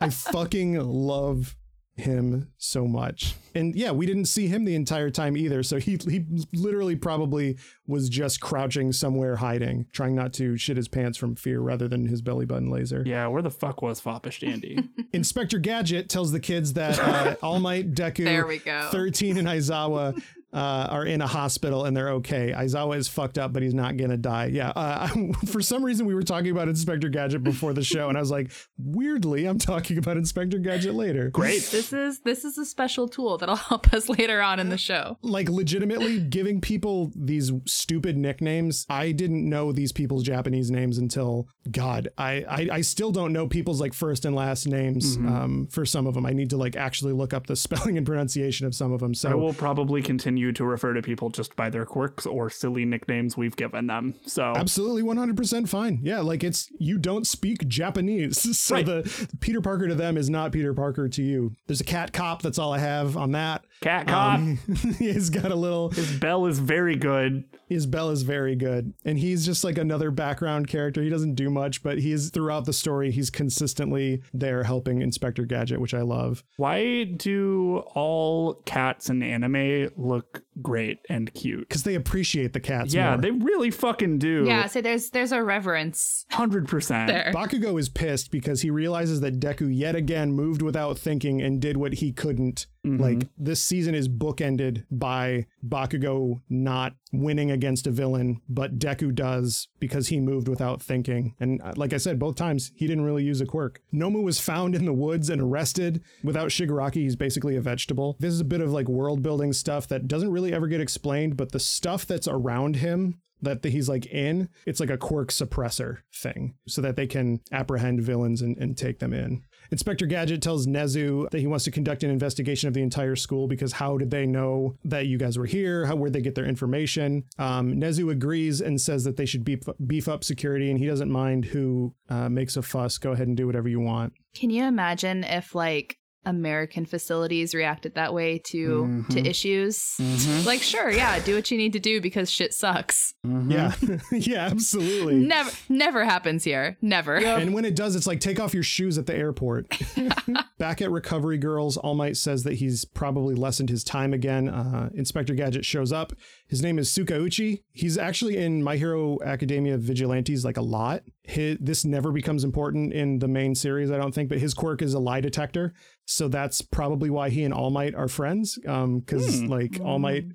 I 0.00 0.08
fucking 0.10 0.74
love 0.80 1.56
him 1.94 2.50
so 2.56 2.86
much. 2.86 3.34
And 3.54 3.74
yeah, 3.76 3.90
we 3.90 4.06
didn't 4.06 4.24
see 4.24 4.48
him 4.48 4.64
the 4.64 4.74
entire 4.74 5.10
time 5.10 5.36
either. 5.36 5.62
So 5.62 5.78
he 5.78 5.98
he 6.08 6.24
literally 6.54 6.96
probably 6.96 7.58
was 7.86 8.08
just 8.08 8.40
crouching 8.40 8.92
somewhere 8.92 9.36
hiding, 9.36 9.86
trying 9.92 10.14
not 10.14 10.32
to 10.34 10.56
shit 10.56 10.76
his 10.78 10.88
pants 10.88 11.18
from 11.18 11.36
fear 11.36 11.60
rather 11.60 11.88
than 11.88 12.06
his 12.06 12.22
belly 12.22 12.46
button 12.46 12.70
laser. 12.70 13.02
Yeah, 13.06 13.26
where 13.26 13.42
the 13.42 13.50
fuck 13.50 13.82
was 13.82 14.00
Foppish 14.00 14.40
Dandy? 14.40 14.78
Inspector 15.12 15.58
Gadget 15.58 16.08
tells 16.08 16.32
the 16.32 16.40
kids 16.40 16.72
that 16.74 16.98
uh, 16.98 17.36
All 17.42 17.60
Might, 17.60 17.92
Deku, 17.92 18.24
There 18.24 18.46
we 18.46 18.58
go. 18.58 18.88
13 18.90 19.36
and 19.36 19.46
Aizawa 19.46 20.20
uh, 20.52 20.88
are 20.90 21.06
in 21.06 21.20
a 21.20 21.26
hospital 21.26 21.84
and 21.84 21.96
they're 21.96 22.10
okay. 22.10 22.52
Aizawa 22.56 22.96
is 22.96 23.08
fucked 23.08 23.38
up, 23.38 23.52
but 23.52 23.62
he's 23.62 23.74
not 23.74 23.96
gonna 23.96 24.16
die. 24.16 24.46
Yeah. 24.46 24.70
Uh, 24.70 25.08
for 25.46 25.62
some 25.62 25.84
reason, 25.84 26.06
we 26.06 26.14
were 26.14 26.22
talking 26.22 26.50
about 26.50 26.68
Inspector 26.68 27.08
Gadget 27.08 27.42
before 27.42 27.72
the 27.72 27.82
show, 27.82 28.08
and 28.08 28.18
I 28.18 28.20
was 28.20 28.30
like, 28.30 28.50
weirdly, 28.78 29.46
I'm 29.46 29.58
talking 29.58 29.98
about 29.98 30.16
Inspector 30.16 30.58
Gadget 30.58 30.94
later. 30.94 31.30
Great. 31.30 31.62
This 31.62 31.92
is 31.92 32.20
this 32.20 32.44
is 32.44 32.58
a 32.58 32.66
special 32.66 33.08
tool 33.08 33.38
that'll 33.38 33.56
help 33.72 33.92
us 33.94 34.08
later 34.08 34.42
on 34.42 34.60
in 34.60 34.68
the 34.68 34.78
show. 34.78 35.18
Like 35.22 35.48
legitimately 35.48 36.20
giving 36.20 36.60
people 36.60 37.12
these 37.14 37.50
stupid 37.66 38.16
nicknames. 38.16 38.86
I 38.90 39.12
didn't 39.12 39.48
know 39.48 39.72
these 39.72 39.92
people's 39.92 40.22
Japanese 40.22 40.70
names 40.70 40.98
until 40.98 41.48
God. 41.70 42.08
I 42.18 42.44
I, 42.48 42.68
I 42.72 42.80
still 42.82 43.10
don't 43.10 43.32
know 43.32 43.46
people's 43.46 43.80
like 43.80 43.94
first 43.94 44.24
and 44.24 44.34
last 44.34 44.66
names. 44.66 45.16
Um, 45.16 45.68
for 45.70 45.86
some 45.86 46.06
of 46.06 46.14
them, 46.14 46.26
I 46.26 46.32
need 46.32 46.50
to 46.50 46.56
like 46.56 46.76
actually 46.76 47.12
look 47.12 47.32
up 47.32 47.46
the 47.46 47.56
spelling 47.56 47.96
and 47.96 48.06
pronunciation 48.06 48.66
of 48.66 48.74
some 48.74 48.92
of 48.92 49.00
them. 49.00 49.14
So 49.14 49.30
I 49.30 49.34
will 49.34 49.54
probably 49.54 50.02
continue 50.02 50.41
to 50.50 50.64
refer 50.64 50.94
to 50.94 51.02
people 51.02 51.30
just 51.30 51.54
by 51.54 51.70
their 51.70 51.84
quirks 51.84 52.26
or 52.26 52.50
silly 52.50 52.84
nicknames 52.84 53.36
we've 53.36 53.54
given 53.54 53.86
them. 53.86 54.14
So 54.26 54.54
Absolutely 54.56 55.02
100% 55.02 55.68
fine. 55.68 56.00
Yeah, 56.02 56.20
like 56.20 56.42
it's 56.42 56.68
you 56.80 56.98
don't 56.98 57.26
speak 57.26 57.68
Japanese. 57.68 58.38
So 58.62 58.76
Right. 58.76 58.86
the 58.86 59.28
Peter 59.40 59.60
Parker 59.60 59.88
to 59.88 59.94
them 59.94 60.16
is 60.16 60.30
not 60.30 60.52
Peter 60.52 60.72
Parker 60.72 61.08
to 61.08 61.22
you. 61.22 61.54
There's 61.66 61.80
a 61.80 61.84
cat 61.84 62.12
cop, 62.12 62.40
that's 62.42 62.58
all 62.58 62.72
I 62.72 62.78
have 62.78 63.16
on 63.16 63.32
that. 63.32 63.64
Cat 63.82 64.06
Cop, 64.06 64.38
Um, 64.38 64.58
he's 64.98 65.28
got 65.30 65.50
a 65.50 65.54
little 65.56 65.90
his 65.90 66.18
bell 66.18 66.46
is 66.46 66.58
very 66.58 66.96
good. 66.96 67.44
His 67.68 67.86
bell 67.86 68.10
is 68.10 68.22
very 68.22 68.56
good 68.56 68.92
and 69.04 69.18
he's 69.18 69.44
just 69.44 69.64
like 69.64 69.78
another 69.78 70.10
background 70.10 70.68
character. 70.68 71.02
He 71.02 71.08
doesn't 71.08 71.34
do 71.34 71.50
much, 71.50 71.82
but 71.82 71.98
he's 71.98 72.30
throughout 72.30 72.64
the 72.64 72.72
story 72.72 73.10
he's 73.10 73.30
consistently 73.30 74.22
there 74.32 74.64
helping 74.64 75.02
Inspector 75.02 75.44
Gadget, 75.46 75.80
which 75.80 75.94
I 75.94 76.02
love. 76.02 76.44
Why 76.56 77.04
do 77.04 77.78
all 77.94 78.54
cats 78.64 79.08
in 79.10 79.22
anime 79.22 79.90
look 79.96 80.42
great 80.60 80.98
and 81.08 81.32
cute? 81.34 81.68
Cuz 81.70 81.82
they 81.84 81.94
appreciate 81.94 82.52
the 82.52 82.60
cats 82.60 82.92
Yeah, 82.92 83.10
more. 83.12 83.18
they 83.22 83.30
really 83.30 83.70
fucking 83.70 84.18
do. 84.18 84.44
Yeah, 84.46 84.66
so 84.66 84.80
there's 84.82 85.10
there's 85.10 85.32
a 85.32 85.42
reverence 85.42 86.26
100%. 86.32 87.32
Bakugo 87.32 87.78
is 87.78 87.88
pissed 87.88 88.30
because 88.30 88.62
he 88.62 88.70
realizes 88.70 89.20
that 89.20 89.40
Deku 89.40 89.74
yet 89.74 89.94
again 89.94 90.32
moved 90.32 90.62
without 90.62 90.98
thinking 90.98 91.40
and 91.40 91.60
did 91.60 91.76
what 91.76 91.94
he 91.94 92.12
couldn't. 92.12 92.66
Like 92.84 93.28
this 93.38 93.62
season 93.62 93.94
is 93.94 94.08
bookended 94.08 94.86
by 94.90 95.46
Bakugo 95.64 96.40
not 96.50 96.94
winning 97.12 97.48
against 97.52 97.86
a 97.86 97.92
villain, 97.92 98.40
but 98.48 98.80
Deku 98.80 99.14
does 99.14 99.68
because 99.78 100.08
he 100.08 100.18
moved 100.18 100.48
without 100.48 100.82
thinking. 100.82 101.36
And 101.38 101.62
uh, 101.62 101.74
like 101.76 101.92
I 101.92 101.98
said, 101.98 102.18
both 102.18 102.34
times 102.34 102.72
he 102.74 102.88
didn't 102.88 103.04
really 103.04 103.22
use 103.22 103.40
a 103.40 103.46
quirk. 103.46 103.80
Nomu 103.94 104.24
was 104.24 104.40
found 104.40 104.74
in 104.74 104.84
the 104.84 104.92
woods 104.92 105.30
and 105.30 105.40
arrested. 105.40 106.02
Without 106.24 106.48
Shigaraki, 106.48 106.96
he's 106.96 107.14
basically 107.14 107.54
a 107.54 107.60
vegetable. 107.60 108.16
This 108.18 108.32
is 108.34 108.40
a 108.40 108.44
bit 108.44 108.60
of 108.60 108.72
like 108.72 108.88
world 108.88 109.22
building 109.22 109.52
stuff 109.52 109.86
that 109.86 110.08
doesn't 110.08 110.32
really 110.32 110.41
ever 110.50 110.66
get 110.66 110.80
explained, 110.80 111.36
but 111.36 111.52
the 111.52 111.60
stuff 111.60 112.06
that's 112.06 112.26
around 112.26 112.76
him 112.76 113.20
that 113.42 113.64
he's 113.64 113.88
like 113.88 114.06
in, 114.06 114.48
it's 114.66 114.80
like 114.80 114.90
a 114.90 114.96
quirk 114.96 115.30
suppressor 115.30 115.98
thing 116.14 116.54
so 116.66 116.80
that 116.80 116.96
they 116.96 117.06
can 117.06 117.40
apprehend 117.50 118.00
villains 118.00 118.40
and, 118.40 118.56
and 118.56 118.78
take 118.78 119.00
them 119.00 119.12
in. 119.12 119.42
Inspector 119.70 120.04
Gadget 120.06 120.42
tells 120.42 120.66
Nezu 120.66 121.28
that 121.30 121.40
he 121.40 121.46
wants 121.46 121.64
to 121.64 121.70
conduct 121.70 122.04
an 122.04 122.10
investigation 122.10 122.68
of 122.68 122.74
the 122.74 122.82
entire 122.82 123.16
school 123.16 123.48
because 123.48 123.72
how 123.72 123.98
did 123.98 124.10
they 124.10 124.26
know 124.26 124.76
that 124.84 125.06
you 125.06 125.18
guys 125.18 125.38
were 125.38 125.46
here? 125.46 125.86
How 125.86 125.96
where'd 125.96 126.12
they 126.12 126.20
get 126.20 126.34
their 126.34 126.46
information? 126.46 127.24
Um, 127.38 127.74
Nezu 127.74 128.10
agrees 128.10 128.60
and 128.60 128.80
says 128.80 129.04
that 129.04 129.16
they 129.16 129.26
should 129.26 129.44
beef, 129.44 129.60
beef 129.86 130.08
up 130.08 130.24
security 130.24 130.70
and 130.70 130.78
he 130.78 130.86
doesn't 130.86 131.10
mind 131.10 131.46
who 131.46 131.94
uh, 132.08 132.28
makes 132.28 132.56
a 132.56 132.62
fuss. 132.62 132.98
Go 132.98 133.12
ahead 133.12 133.28
and 133.28 133.36
do 133.36 133.46
whatever 133.46 133.68
you 133.68 133.80
want. 133.80 134.12
Can 134.34 134.50
you 134.50 134.64
imagine 134.64 135.24
if 135.24 135.54
like 135.54 135.98
American 136.24 136.86
facilities 136.86 137.54
reacted 137.54 137.94
that 137.94 138.14
way 138.14 138.38
to 138.38 139.04
to 139.10 139.16
Mhm. 139.20 139.26
issues? 139.26 139.94
Mhm. 140.00 140.46
Like, 140.46 140.62
sure, 140.62 140.90
yeah, 140.90 141.18
do 141.24 141.34
what 141.34 141.50
you 141.50 141.58
need 141.58 141.72
to 141.72 141.80
do 141.80 142.00
because 142.00 142.30
shit 142.30 142.52
sucks. 142.54 143.14
Mhm. 143.26 143.50
Yeah, 143.52 143.74
yeah, 144.12 144.46
absolutely. 144.46 145.16
Never, 145.16 145.50
never 145.68 146.04
happens 146.04 146.44
here. 146.44 146.76
Never. 146.80 147.16
And 147.16 147.52
when 147.54 147.64
it 147.64 147.74
does, 147.74 147.96
it's 147.96 148.06
like 148.06 148.20
take 148.20 148.38
off 148.40 148.54
your 148.54 148.62
shoes 148.62 148.98
at 148.98 149.06
the 149.06 149.16
airport. 149.16 149.66
Back 150.58 150.80
at 150.80 150.90
Recovery 150.90 151.38
Girls, 151.38 151.76
All 151.76 151.94
Might 151.94 152.16
says 152.16 152.44
that 152.44 152.54
he's 152.54 152.84
probably 152.84 153.34
lessened 153.34 153.68
his 153.70 153.82
time 153.82 154.12
again. 154.14 154.48
Uh, 154.48 154.90
Inspector 154.94 155.34
Gadget 155.34 155.64
shows 155.64 155.92
up. 155.92 156.12
His 156.48 156.62
name 156.62 156.78
is 156.78 156.88
Tsukauchi. 156.90 157.62
He's 157.72 157.98
actually 157.98 158.36
in 158.36 158.62
My 158.62 158.76
Hero 158.76 159.18
Academia 159.24 159.76
Vigilantes 159.78 160.44
like 160.44 160.56
a 160.56 160.62
lot. 160.62 161.02
His, 161.24 161.56
this 161.60 161.84
never 161.84 162.12
becomes 162.12 162.44
important 162.44 162.92
in 162.92 163.18
the 163.18 163.28
main 163.28 163.54
series, 163.54 163.90
I 163.90 163.96
don't 163.96 164.14
think, 164.14 164.28
but 164.28 164.38
his 164.38 164.54
quirk 164.54 164.82
is 164.82 164.94
a 164.94 164.98
lie 164.98 165.20
detector. 165.20 165.72
So 166.12 166.28
that's 166.28 166.60
probably 166.62 167.10
why 167.10 167.30
he 167.30 167.42
and 167.42 167.54
All 167.54 167.70
Might 167.70 167.94
are 167.94 168.08
friends. 168.08 168.58
Um, 168.66 169.00
because 169.00 169.40
Hmm. 169.40 169.46
like 169.46 169.80
All 169.82 169.98
Might 169.98 170.26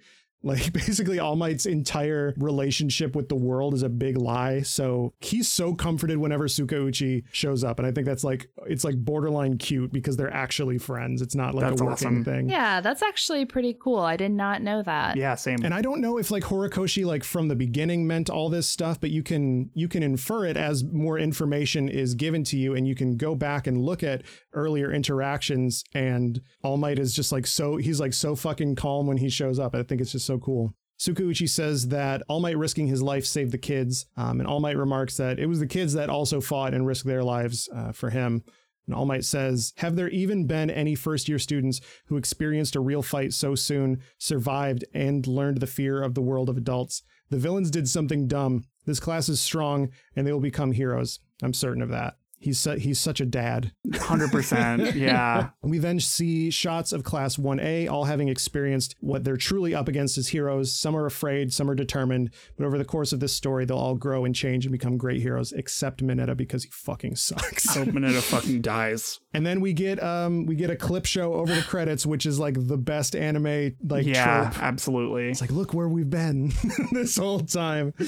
Like 0.47 0.73
basically 0.87 1.19
All 1.19 1.35
Might's 1.35 1.65
entire 1.65 2.33
relationship 2.37 3.15
with 3.15 3.29
the 3.29 3.35
world 3.35 3.73
is 3.73 3.83
a 3.83 3.89
big 3.89 4.17
lie. 4.17 4.61
So 4.61 5.13
he's 5.19 5.49
so 5.49 5.73
comforted 5.73 6.17
whenever 6.17 6.47
Tsukauchi 6.47 7.23
shows 7.31 7.63
up. 7.63 7.79
And 7.79 7.87
I 7.87 7.91
think 7.91 8.07
that's 8.07 8.23
like 8.23 8.47
it's 8.65 8.83
like 8.83 8.95
borderline 8.97 9.57
cute 9.57 9.91
because 9.91 10.17
they're 10.17 10.33
actually 10.33 10.77
friends. 10.77 11.21
It's 11.21 11.35
not 11.35 11.53
like 11.53 11.69
That's 11.69 11.81
a 11.81 11.85
working 11.85 12.07
awesome. 12.07 12.23
thing. 12.23 12.49
Yeah, 12.49 12.81
that's 12.81 13.01
actually 13.01 13.45
pretty 13.45 13.77
cool. 13.79 13.99
I 13.99 14.17
did 14.17 14.31
not 14.31 14.61
know 14.61 14.81
that. 14.83 15.17
Yeah, 15.17 15.35
same. 15.35 15.63
And 15.63 15.73
I 15.73 15.81
don't 15.81 16.01
know 16.01 16.17
if 16.17 16.31
like 16.31 16.43
Horikoshi 16.43 17.05
like 17.05 17.23
from 17.23 17.47
the 17.47 17.55
beginning 17.55 18.07
meant 18.07 18.29
all 18.29 18.49
this 18.49 18.67
stuff, 18.67 18.99
but 18.99 19.11
you 19.11 19.23
can 19.23 19.69
you 19.73 19.87
can 19.87 20.03
infer 20.03 20.45
it 20.45 20.57
as 20.57 20.83
more 20.83 21.19
information 21.19 21.89
is 21.89 22.15
given 22.15 22.43
to 22.45 22.57
you 22.57 22.75
and 22.75 22.87
you 22.87 22.95
can 22.95 23.17
go 23.17 23.35
back 23.35 23.67
and 23.67 23.81
look 23.81 24.03
at 24.03 24.23
earlier 24.53 24.91
interactions 24.91 25.83
and 25.93 26.41
All 26.63 26.77
Might 26.77 26.99
is 26.99 27.13
just 27.13 27.31
like 27.31 27.47
so 27.47 27.77
he's 27.77 27.99
like 27.99 28.13
so 28.13 28.35
fucking 28.35 28.75
calm 28.75 29.07
when 29.07 29.17
he 29.17 29.29
shows 29.29 29.59
up. 29.59 29.75
I 29.75 29.83
think 29.83 30.01
it's 30.01 30.11
just 30.11 30.25
so 30.25 30.36
cool. 30.39 30.73
Tsukauchi 30.99 31.47
says 31.47 31.89
that 31.89 32.23
All 32.27 32.39
Might 32.39 32.57
risking 32.57 32.87
his 32.87 33.01
life 33.01 33.25
saved 33.25 33.51
the 33.51 33.57
kids, 33.57 34.07
um, 34.15 34.39
and 34.39 34.47
All 34.47 34.59
Might 34.59 34.77
remarks 34.77 35.17
that 35.17 35.39
it 35.39 35.45
was 35.45 35.59
the 35.59 35.67
kids 35.67 35.93
that 35.93 36.09
also 36.09 36.41
fought 36.41 36.73
and 36.73 36.87
risked 36.87 37.05
their 37.05 37.23
lives 37.23 37.69
uh, 37.73 37.91
for 37.91 38.09
him. 38.09 38.43
And 38.87 38.95
All 38.95 39.05
Might 39.05 39.25
says, 39.25 39.73
Have 39.77 39.95
there 39.95 40.09
even 40.09 40.47
been 40.47 40.69
any 40.69 40.95
first 40.95 41.29
year 41.29 41.37
students 41.37 41.81
who 42.07 42.17
experienced 42.17 42.75
a 42.75 42.79
real 42.79 43.03
fight 43.03 43.33
so 43.33 43.53
soon, 43.53 44.01
survived, 44.17 44.85
and 44.93 45.27
learned 45.27 45.59
the 45.59 45.67
fear 45.67 46.01
of 46.01 46.15
the 46.15 46.21
world 46.21 46.49
of 46.49 46.57
adults? 46.57 47.03
The 47.29 47.37
villains 47.37 47.69
did 47.69 47.87
something 47.87 48.27
dumb. 48.27 48.63
This 48.85 48.99
class 48.99 49.29
is 49.29 49.41
strong, 49.41 49.89
and 50.15 50.25
they 50.25 50.31
will 50.31 50.39
become 50.39 50.71
heroes. 50.71 51.19
I'm 51.43 51.53
certain 51.53 51.83
of 51.83 51.89
that. 51.89 52.15
He's 52.39 52.59
su- 52.59 52.75
he's 52.77 52.99
such 52.99 53.19
a 53.19 53.25
dad. 53.25 53.71
100%. 53.87 54.93
Yeah. 55.07 55.49
We 55.61 55.77
then 55.79 55.99
see 55.99 56.49
shots 56.49 56.91
of 56.93 57.03
Class 57.03 57.37
1A, 57.37 57.89
all 57.89 58.05
having 58.05 58.29
experienced 58.29 58.95
what 58.99 59.23
they're 59.23 59.37
truly 59.37 59.73
up 59.75 59.87
against 59.87 60.17
as 60.17 60.29
heroes. 60.29 60.71
Some 60.73 60.95
are 60.95 61.05
afraid, 61.05 61.53
some 61.53 61.69
are 61.69 61.75
determined, 61.75 62.31
but 62.57 62.65
over 62.65 62.77
the 62.77 62.85
course 62.85 63.11
of 63.13 63.19
this 63.19 63.33
story, 63.33 63.65
they'll 63.65 63.77
all 63.77 63.95
grow 63.95 64.23
and 64.25 64.33
change 64.35 64.65
and 64.65 64.71
become 64.71 64.97
great 64.97 65.21
heroes, 65.21 65.51
except 65.51 66.03
Mineta 66.03 66.35
because 66.37 66.63
he 66.63 66.69
fucking 66.71 67.15
sucks. 67.15 67.75
Hope 67.75 67.89
Mineta 67.89 68.21
fucking 68.21 68.61
dies. 68.61 69.19
And 69.33 69.45
then 69.45 69.61
we 69.61 69.73
get 69.73 70.01
um 70.01 70.45
we 70.45 70.55
get 70.55 70.69
a 70.69 70.75
clip 70.75 71.05
show 71.05 71.33
over 71.33 71.53
the 71.53 71.61
credits, 71.63 72.05
which 72.05 72.25
is 72.25 72.39
like 72.39 72.55
the 72.67 72.77
best 72.77 73.15
anime 73.15 73.75
like 73.83 74.05
yeah, 74.05 74.49
trope. 74.51 74.63
absolutely. 74.63 75.29
It's 75.29 75.41
like 75.41 75.51
look 75.51 75.73
where 75.73 75.87
we've 75.89 76.09
been 76.09 76.51
this 76.91 77.17
whole 77.17 77.39
time. 77.39 77.93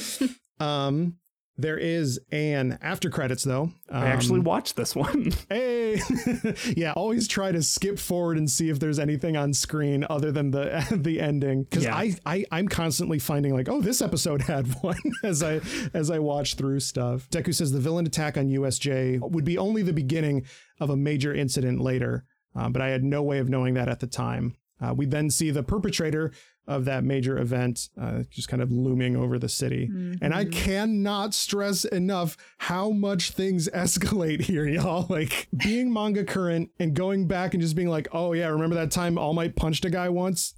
Um 0.59 1.15
there 1.61 1.77
is 1.77 2.19
an 2.31 2.77
after 2.81 3.09
credits 3.09 3.43
though. 3.43 3.63
Um, 3.89 4.03
I 4.03 4.07
actually 4.07 4.39
watched 4.39 4.75
this 4.75 4.95
one. 4.95 5.31
Hey, 5.49 5.99
yeah. 6.77 6.93
Always 6.93 7.27
try 7.27 7.51
to 7.51 7.63
skip 7.63 7.97
forward 7.97 8.37
and 8.37 8.49
see 8.49 8.69
if 8.69 8.79
there's 8.79 8.99
anything 8.99 9.35
on 9.35 9.53
screen 9.53 10.05
other 10.09 10.31
than 10.31 10.51
the 10.51 10.85
the 10.91 11.19
ending, 11.19 11.63
because 11.63 11.83
Yeah. 11.85 11.95
I, 11.95 12.15
I 12.25 12.45
I'm 12.51 12.67
constantly 12.67 13.17
finding 13.19 13.53
like, 13.53 13.67
oh, 13.69 13.81
this 13.81 14.01
episode 14.01 14.41
had 14.43 14.67
one 14.83 14.97
as 15.23 15.41
I 15.43 15.61
as 15.93 16.11
I 16.11 16.19
watch 16.19 16.55
through 16.55 16.79
stuff. 16.81 17.27
Deku 17.29 17.53
says 17.53 17.71
the 17.71 17.79
villain 17.79 18.05
attack 18.05 18.37
on 18.37 18.49
USJ 18.49 19.19
would 19.31 19.45
be 19.45 19.57
only 19.57 19.81
the 19.81 19.93
beginning 19.93 20.45
of 20.79 20.89
a 20.89 20.95
major 20.97 21.33
incident 21.33 21.81
later, 21.81 22.25
uh, 22.55 22.69
but 22.69 22.81
I 22.81 22.89
had 22.89 23.03
no 23.03 23.23
way 23.23 23.39
of 23.39 23.49
knowing 23.49 23.73
that 23.73 23.89
at 23.89 23.99
the 23.99 24.07
time. 24.07 24.55
Uh, 24.81 24.93
we 24.93 25.05
then 25.05 25.29
see 25.29 25.51
the 25.51 25.61
perpetrator 25.63 26.31
of 26.69 26.85
that 26.85 27.03
major 27.03 27.39
event 27.39 27.89
uh, 27.99 28.19
just 28.29 28.47
kind 28.47 28.61
of 28.61 28.71
looming 28.71 29.15
over 29.17 29.39
the 29.39 29.49
city. 29.49 29.89
And 30.21 30.33
I 30.33 30.45
cannot 30.45 31.33
stress 31.33 31.83
enough 31.83 32.37
how 32.59 32.91
much 32.91 33.31
things 33.31 33.67
escalate 33.73 34.41
here, 34.41 34.67
y'all. 34.67 35.07
Like 35.09 35.47
being 35.57 35.91
manga 35.91 36.23
current 36.23 36.69
and 36.79 36.93
going 36.93 37.27
back 37.27 37.53
and 37.53 37.61
just 37.61 37.75
being 37.75 37.89
like, 37.89 38.07
oh, 38.11 38.33
yeah, 38.33 38.47
remember 38.47 38.75
that 38.75 38.91
time 38.91 39.17
All 39.17 39.33
Might 39.33 39.55
punched 39.55 39.83
a 39.83 39.89
guy 39.89 40.09
once? 40.09 40.53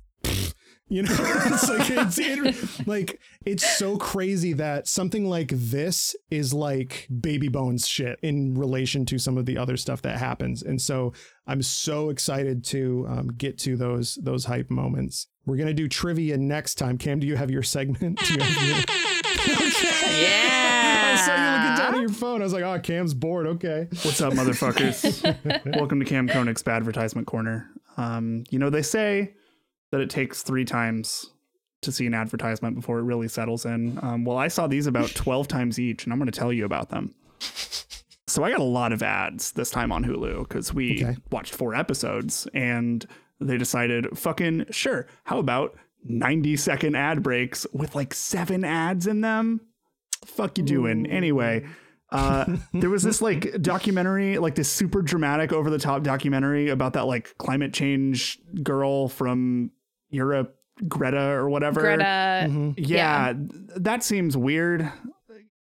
You 0.92 1.04
know, 1.04 1.10
it's 1.18 1.70
like 1.70 1.90
it's 1.90 2.18
it, 2.20 2.86
like 2.86 3.22
it's 3.46 3.78
so 3.78 3.96
crazy 3.96 4.52
that 4.54 4.90
something 4.90 5.24
like 5.26 5.48
this 5.54 6.18
is 6.30 6.54
like 6.54 7.08
baby 7.22 7.48
bones 7.48 7.88
shit 7.88 8.20
in 8.22 8.56
relation 8.56 9.06
to 9.06 9.18
some 9.18 9.38
of 9.38 9.46
the 9.46 9.58
other 9.58 9.78
stuff 9.78 10.02
that 10.02 10.18
happens, 10.18 10.62
and 10.64 10.82
so 10.82 11.14
I'm 11.48 11.62
so 11.62 12.10
excited 12.10 12.66
to 12.66 13.06
um, 13.08 13.28
get 13.30 13.58
to 13.60 13.78
those 13.78 14.16
those 14.22 14.44
hype 14.44 14.70
moments. 14.70 15.28
We're 15.46 15.56
gonna 15.56 15.74
do 15.74 15.88
trivia 15.88 16.38
next 16.38 16.76
time. 16.76 16.98
Kam, 16.98 17.22
do 17.22 17.28
you 17.28 17.38
have 17.38 17.50
your 17.50 17.64
segment? 17.64 18.20
Do 18.20 18.34
you 18.34 18.40
have 18.42 18.68
your- 18.68 18.76
I 20.04 21.16
saw 21.26 21.36
you 21.36 21.52
looking 21.52 21.78
down 21.78 21.94
Yeah. 21.94 21.98
at 21.98 22.02
your 22.02 22.10
phone. 22.10 22.42
I 22.42 22.44
was 22.44 22.52
like, 22.54 22.64
oh, 22.64 22.78
Kam's 22.82 23.14
bored. 23.14 23.48
Okay. 23.48 23.88
What's 24.04 24.20
up, 24.22 24.34
motherfuckers? 24.34 25.76
Welcome 25.78 26.00
to 26.00 26.06
Kam 26.06 26.28
Koenig's 26.28 26.64
Bad 26.64 26.78
Advertisement 26.78 27.28
Corner. 27.28 27.70
Um, 27.98 28.44
you 28.50 28.60
know, 28.60 28.70
they 28.70 28.82
say 28.82 29.34
that 29.92 30.02
it 30.02 30.10
takes 30.10 30.42
three 30.44 30.66
times 30.66 31.30
to 31.82 31.92
see 31.92 32.06
an 32.06 32.14
advertisement 32.14 32.76
before 32.76 33.00
it 33.00 33.04
really 33.04 33.28
settles 33.28 33.66
in. 33.66 33.98
Um, 34.02 34.24
well, 34.26 34.38
I 34.38 34.48
saw 34.48 34.68
these 34.68 34.88
about 34.88 35.10
12 35.16 35.48
times 35.48 35.80
each, 35.80 36.04
and 36.06 36.14
I'm 36.14 36.20
going 36.20 36.32
to 36.32 36.38
tell 36.40 36.54
you 36.54 36.66
about 36.66 36.90
them. 36.90 37.14
So 38.28 38.44
I 38.44 38.52
got 38.52 38.60
a 38.60 38.64
lot 38.64 38.94
of 38.94 39.04
ads 39.04 39.52
this 39.52 39.70
time 39.70 39.92
on 39.92 40.06
Hulu 40.06 40.48
because 40.48 40.74
we 40.74 41.04
Okay. 41.04 41.18
watched 41.32 41.54
four 41.54 41.76
episodes 41.76 42.48
and 42.54 43.06
they 43.42 43.58
decided, 43.58 44.18
fucking 44.18 44.68
sure, 44.72 45.08
how 45.26 45.40
about 45.40 45.76
90 46.06 46.56
second 46.56 46.96
ad 46.96 47.24
breaks 47.24 47.68
with 47.74 47.94
like 47.96 48.14
seven 48.14 48.64
ads 48.64 49.06
in 49.08 49.22
them? 49.22 49.60
Fuck 50.26 50.58
you 50.60 50.64
doing? 50.64 51.08
Anyway, 51.08 51.66
uh, 52.12 52.46
there 52.74 52.90
was 52.90 53.04
this 53.04 53.22
like 53.22 53.52
documentary, 53.62 54.38
like 54.38 54.56
this 54.56 54.70
super 54.72 55.02
dramatic, 55.02 55.52
over 55.52 55.70
the 55.70 55.80
top 55.80 56.04
documentary 56.04 56.70
about 56.70 56.94
that 56.94 57.08
like 57.08 57.36
climate 57.38 57.74
change 57.74 58.40
girl 58.64 59.10
from 59.10 59.72
Europe, 60.12 60.56
Greta 60.88 61.32
or 61.32 61.50
whatever. 61.50 61.82
Greta. 61.82 62.04
Mhm. 62.48 62.74
Yeah, 62.78 63.34
that 63.78 64.04
seems 64.04 64.38
weird. 64.38 64.92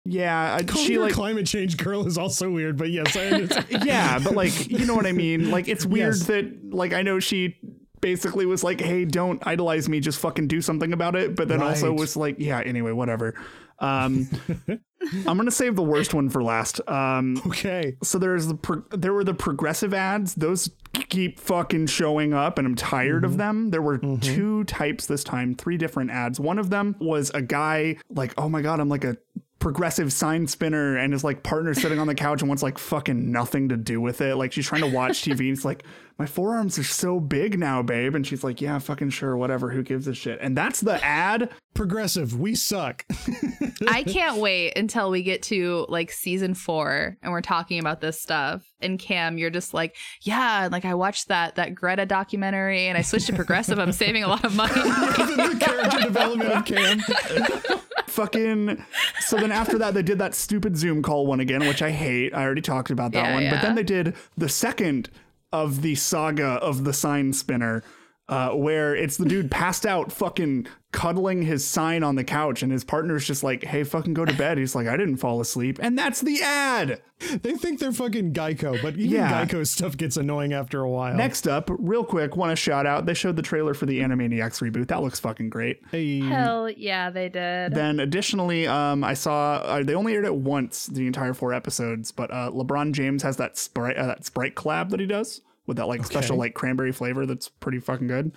Yeah, 0.04 0.56
I- 0.58 0.62
Calling 0.62 0.86
she 0.86 0.94
her 0.94 1.00
like 1.00 1.12
climate 1.12 1.46
change 1.46 1.76
girl 1.76 2.06
is 2.06 2.16
also 2.18 2.50
weird, 2.50 2.76
but 2.78 2.90
yes, 2.90 3.14
I 3.16 3.26
understand. 3.30 3.84
yeah, 3.84 4.18
but 4.18 4.34
like 4.34 4.70
you 4.70 4.86
know 4.86 4.94
what 4.94 5.06
I 5.06 5.12
mean. 5.12 5.50
Like 5.50 5.68
it's 5.68 5.84
weird 5.86 6.14
Yes. 6.16 6.26
that 6.26 6.72
like 6.74 6.92
I 6.94 7.02
know 7.02 7.20
she 7.20 7.56
basically 8.00 8.46
was 8.46 8.64
like, 8.64 8.80
"Hey, 8.80 9.04
don't 9.04 9.46
idolize 9.46 9.88
me, 9.90 10.00
just 10.00 10.18
fucking 10.20 10.48
do 10.48 10.62
something 10.62 10.92
about 10.94 11.16
it." 11.16 11.36
But 11.36 11.48
then 11.48 11.62
also 11.62 11.92
was 11.92 12.16
like, 12.16 12.36
"Yeah, 12.38 12.60
anyway, 12.60 12.92
whatever." 12.92 13.34
Um, 13.78 14.26
I'm 15.26 15.36
gonna 15.36 15.50
save 15.50 15.76
the 15.76 15.82
worst 15.82 16.14
one 16.14 16.28
for 16.28 16.42
last. 16.42 16.80
Um, 16.88 17.40
okay. 17.46 17.96
so 18.02 18.18
there's 18.18 18.46
the 18.46 18.54
pro- 18.54 18.84
there 18.90 19.12
were 19.12 19.24
the 19.24 19.34
progressive 19.34 19.94
ads. 19.94 20.34
Those 20.34 20.70
keep 21.08 21.40
fucking 21.40 21.86
showing 21.86 22.34
up, 22.34 22.58
and 22.58 22.66
I'm 22.66 22.74
tired 22.74 23.24
of 23.24 23.36
them. 23.36 23.70
There 23.70 23.82
were 23.82 23.98
two 23.98 24.64
types 24.64 25.06
this 25.06 25.24
time, 25.24 25.54
three 25.54 25.76
different 25.76 26.10
ads. 26.10 26.38
One 26.38 26.58
of 26.58 26.70
them 26.70 26.96
was 27.00 27.30
a 27.30 27.42
guy 27.42 27.96
like, 28.10 28.34
"Oh 28.38 28.48
my 28.48 28.62
god, 28.62 28.80
I'm 28.80 28.88
like 28.88 29.04
a." 29.04 29.16
progressive 29.60 30.10
sign 30.10 30.46
spinner 30.46 30.96
and 30.96 31.12
his 31.12 31.22
like 31.22 31.42
partner 31.42 31.74
sitting 31.74 31.98
on 31.98 32.06
the 32.06 32.14
couch 32.14 32.40
and 32.40 32.48
wants 32.48 32.62
like 32.62 32.78
fucking 32.78 33.30
nothing 33.30 33.68
to 33.68 33.76
do 33.76 34.00
with 34.00 34.22
it 34.22 34.36
like 34.36 34.52
she's 34.52 34.66
trying 34.66 34.80
to 34.80 34.88
watch 34.88 35.22
tv 35.22 35.40
and 35.40 35.50
it's 35.50 35.66
like 35.66 35.84
my 36.18 36.24
forearms 36.24 36.78
are 36.78 36.84
so 36.84 37.20
big 37.20 37.58
now 37.58 37.82
babe 37.82 38.14
and 38.14 38.26
she's 38.26 38.42
like 38.42 38.62
yeah 38.62 38.78
fucking 38.78 39.10
sure 39.10 39.36
whatever 39.36 39.70
who 39.70 39.82
gives 39.82 40.08
a 40.08 40.14
shit 40.14 40.38
and 40.40 40.56
that's 40.56 40.80
the 40.80 41.02
ad 41.04 41.50
Progressive, 41.72 42.38
we 42.38 42.56
suck. 42.56 43.06
I 43.88 44.02
can't 44.02 44.38
wait 44.38 44.76
until 44.76 45.08
we 45.08 45.22
get 45.22 45.42
to 45.44 45.86
like 45.88 46.10
season 46.10 46.52
four 46.54 47.16
and 47.22 47.32
we're 47.32 47.42
talking 47.42 47.78
about 47.78 48.00
this 48.00 48.20
stuff. 48.20 48.66
And 48.80 48.98
Kam, 48.98 49.38
you're 49.38 49.50
just 49.50 49.72
like, 49.72 49.96
yeah, 50.20 50.68
like 50.70 50.84
I 50.84 50.94
watched 50.94 51.28
that 51.28 51.54
that 51.54 51.76
Greta 51.76 52.06
documentary 52.06 52.88
and 52.88 52.98
I 52.98 53.02
switched 53.02 53.28
to 53.28 53.32
progressive. 53.34 53.78
I'm 53.78 53.92
saving 53.92 54.24
a 54.24 54.28
lot 54.28 54.44
of 54.44 54.54
money. 54.56 54.74
the 54.74 55.56
character 55.60 56.00
development 56.02 56.50
of 56.50 56.64
Kam. 56.64 57.80
fucking 58.10 58.84
so 59.20 59.36
then 59.36 59.52
after 59.52 59.78
that 59.78 59.94
they 59.94 60.02
did 60.02 60.18
that 60.18 60.34
stupid 60.34 60.76
zoom 60.76 61.02
call 61.02 61.26
one 61.26 61.40
again 61.40 61.60
which 61.66 61.80
i 61.82 61.90
hate. 61.90 62.34
I 62.34 62.42
already 62.42 62.60
talked 62.62 62.90
about 62.90 63.12
that 63.12 63.24
Yeah, 63.26 63.34
one. 63.34 63.50
But 63.50 63.62
then 63.62 63.74
they 63.74 63.82
did 63.82 64.14
the 64.36 64.48
second 64.48 65.08
of 65.52 65.82
the 65.82 65.94
saga 65.94 66.46
of 66.62 66.84
the 66.84 66.92
sign 66.92 67.32
spinner 67.32 67.82
uh, 68.30 68.50
where 68.50 68.94
it's 68.94 69.16
the 69.16 69.24
dude 69.26 69.50
passed 69.50 69.84
out 69.84 70.12
fucking 70.12 70.66
cuddling 70.92 71.42
his 71.42 71.64
sign 71.64 72.02
on 72.02 72.16
the 72.16 72.24
couch 72.24 72.62
and 72.64 72.72
his 72.72 72.82
partner's 72.82 73.24
just 73.24 73.44
like 73.44 73.62
hey 73.64 73.84
fucking 73.84 74.14
go 74.14 74.24
to 74.24 74.32
bed. 74.34 74.56
He's 74.58 74.74
like 74.74 74.86
i 74.88 74.96
didn't 74.96 75.18
fall 75.18 75.40
asleep. 75.40 75.78
And 75.82 75.98
that's 75.98 76.20
the 76.20 76.40
ad! 76.42 77.02
They 77.42 77.52
think 77.54 77.80
they're 77.80 77.92
fucking 77.92 78.32
Geico, 78.32 78.80
but 78.80 78.94
even 78.96 79.10
Yeah. 79.10 79.44
Geico 79.44 79.66
stuff 79.66 79.96
gets 79.96 80.16
annoying 80.16 80.52
after 80.52 80.80
a 80.80 80.88
while. 80.88 81.14
next 81.16 81.46
up 81.48 81.68
real 81.78 82.04
quick 82.04 82.36
want 82.36 82.50
to 82.50 82.56
shout 82.56 82.86
out 82.86 83.04
they 83.04 83.14
showed 83.14 83.36
the 83.36 83.42
trailer 83.42 83.74
for 83.74 83.86
the 83.86 84.00
animaniacs 84.00 84.62
reboot. 84.62 84.88
That 84.88 85.02
looks 85.02 85.18
fucking 85.20 85.50
great. 85.50 85.80
Hey, 85.90 86.20
Hell 86.20 86.70
yeah, 86.70 87.10
they 87.10 87.28
did. 87.28 87.74
Then 87.74 87.98
additionally, 88.00 88.66
um, 88.66 89.02
I 89.04 89.14
saw 89.14 89.54
uh, 89.56 89.82
they 89.82 89.94
only 89.94 90.14
aired 90.14 90.24
it 90.24 90.34
once 90.36 90.86
the 90.86 91.06
entire 91.06 91.34
four 91.34 91.52
episodes, 91.52 92.10
but 92.12 92.30
uh, 92.30 92.50
LeBron 92.52 92.92
James 92.92 93.22
has 93.24 93.36
that 93.38 93.58
sprite 93.58 93.96
uh, 93.96 94.06
that 94.06 94.24
Sprite 94.24 94.54
collab 94.54 94.90
that 94.90 95.00
he 95.00 95.06
does 95.06 95.40
with 95.66 95.76
that 95.76 95.86
like 95.86 96.04
special 96.04 96.36
like 96.36 96.54
cranberry 96.54 96.92
flavor 96.92 97.26
that's 97.26 97.48
pretty 97.48 97.78
fucking 97.78 98.06
good. 98.08 98.32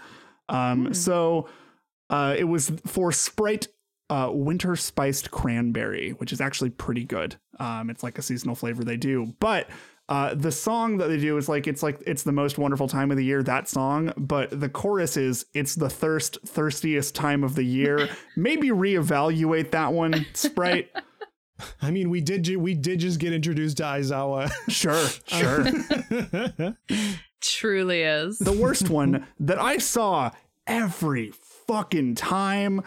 Um, 0.49 0.93
so 0.93 1.47
uh, 2.09 2.35
it 2.37 2.43
was 2.43 2.71
for 2.85 3.11
Sprite 3.11 3.67
uh, 4.09 4.29
winter 4.31 4.75
spiced 4.75 5.31
cranberry, 5.31 6.11
which 6.11 6.31
is 6.33 6.41
actually 6.41 6.69
pretty 6.69 7.03
good. 7.05 7.37
Um, 7.59 7.89
it's 7.89 8.03
like 8.03 8.17
a 8.17 8.21
seasonal 8.21 8.55
flavor 8.55 8.83
they 8.83 8.97
do, 8.97 9.33
but 9.39 9.69
Uh, 10.09 10.35
the 10.35 10.51
song 10.51 10.97
that 10.97 11.07
they 11.07 11.17
do 11.17 11.37
is 11.37 11.47
like 11.47 11.65
it's 11.65 11.81
like 11.81 11.97
it's 12.05 12.23
the 12.23 12.31
most 12.31 12.57
wonderful 12.57 12.89
time 12.89 13.09
of 13.09 13.15
the 13.15 13.23
year. 13.23 13.41
That 13.41 13.69
song, 13.69 14.11
but 14.17 14.59
the 14.59 14.67
chorus 14.67 15.15
is 15.15 15.45
it's 15.53 15.75
the 15.75 15.89
thirst 15.89 16.37
thirstiest 16.45 17.15
time 17.15 17.41
of 17.41 17.55
the 17.55 17.63
year. 17.63 18.09
Maybe 18.35 18.67
reevaluate 18.67 19.71
that 19.71 19.93
one, 19.93 20.25
Sprite. 20.33 20.91
I 21.81 21.91
mean, 21.91 22.09
we 22.09 22.21
did 22.21 22.43
ju- 22.43 22.59
we 22.59 22.73
did 22.73 22.99
just 22.99 23.19
get 23.19 23.33
introduced 23.33 23.77
to 23.77 23.83
Aizawa. 23.83 24.51
Sure, 24.69 25.07
sure. 25.27 25.65
Truly 27.41 28.01
is. 28.03 28.39
the 28.39 28.53
worst 28.53 28.89
one 28.89 29.27
that 29.39 29.59
I 29.59 29.77
saw 29.77 30.31
every 30.65 31.31
fucking 31.67 32.15
time. 32.15 32.81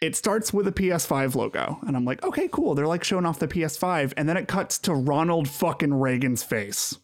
It 0.00 0.16
starts 0.16 0.52
with 0.52 0.66
a 0.66 0.72
PS5 0.72 1.34
logo, 1.34 1.78
and 1.86 1.96
I'm 1.96 2.04
like, 2.04 2.22
okay, 2.24 2.48
cool. 2.50 2.74
They're 2.74 2.86
like 2.86 3.04
showing 3.04 3.26
off 3.26 3.38
the 3.38 3.48
PS5, 3.48 4.14
and 4.16 4.28
then 4.28 4.36
it 4.36 4.48
cuts 4.48 4.78
to 4.80 4.94
Ronald 4.94 5.48
fucking 5.48 5.94
Reagan's 5.94 6.42
face. 6.42 6.96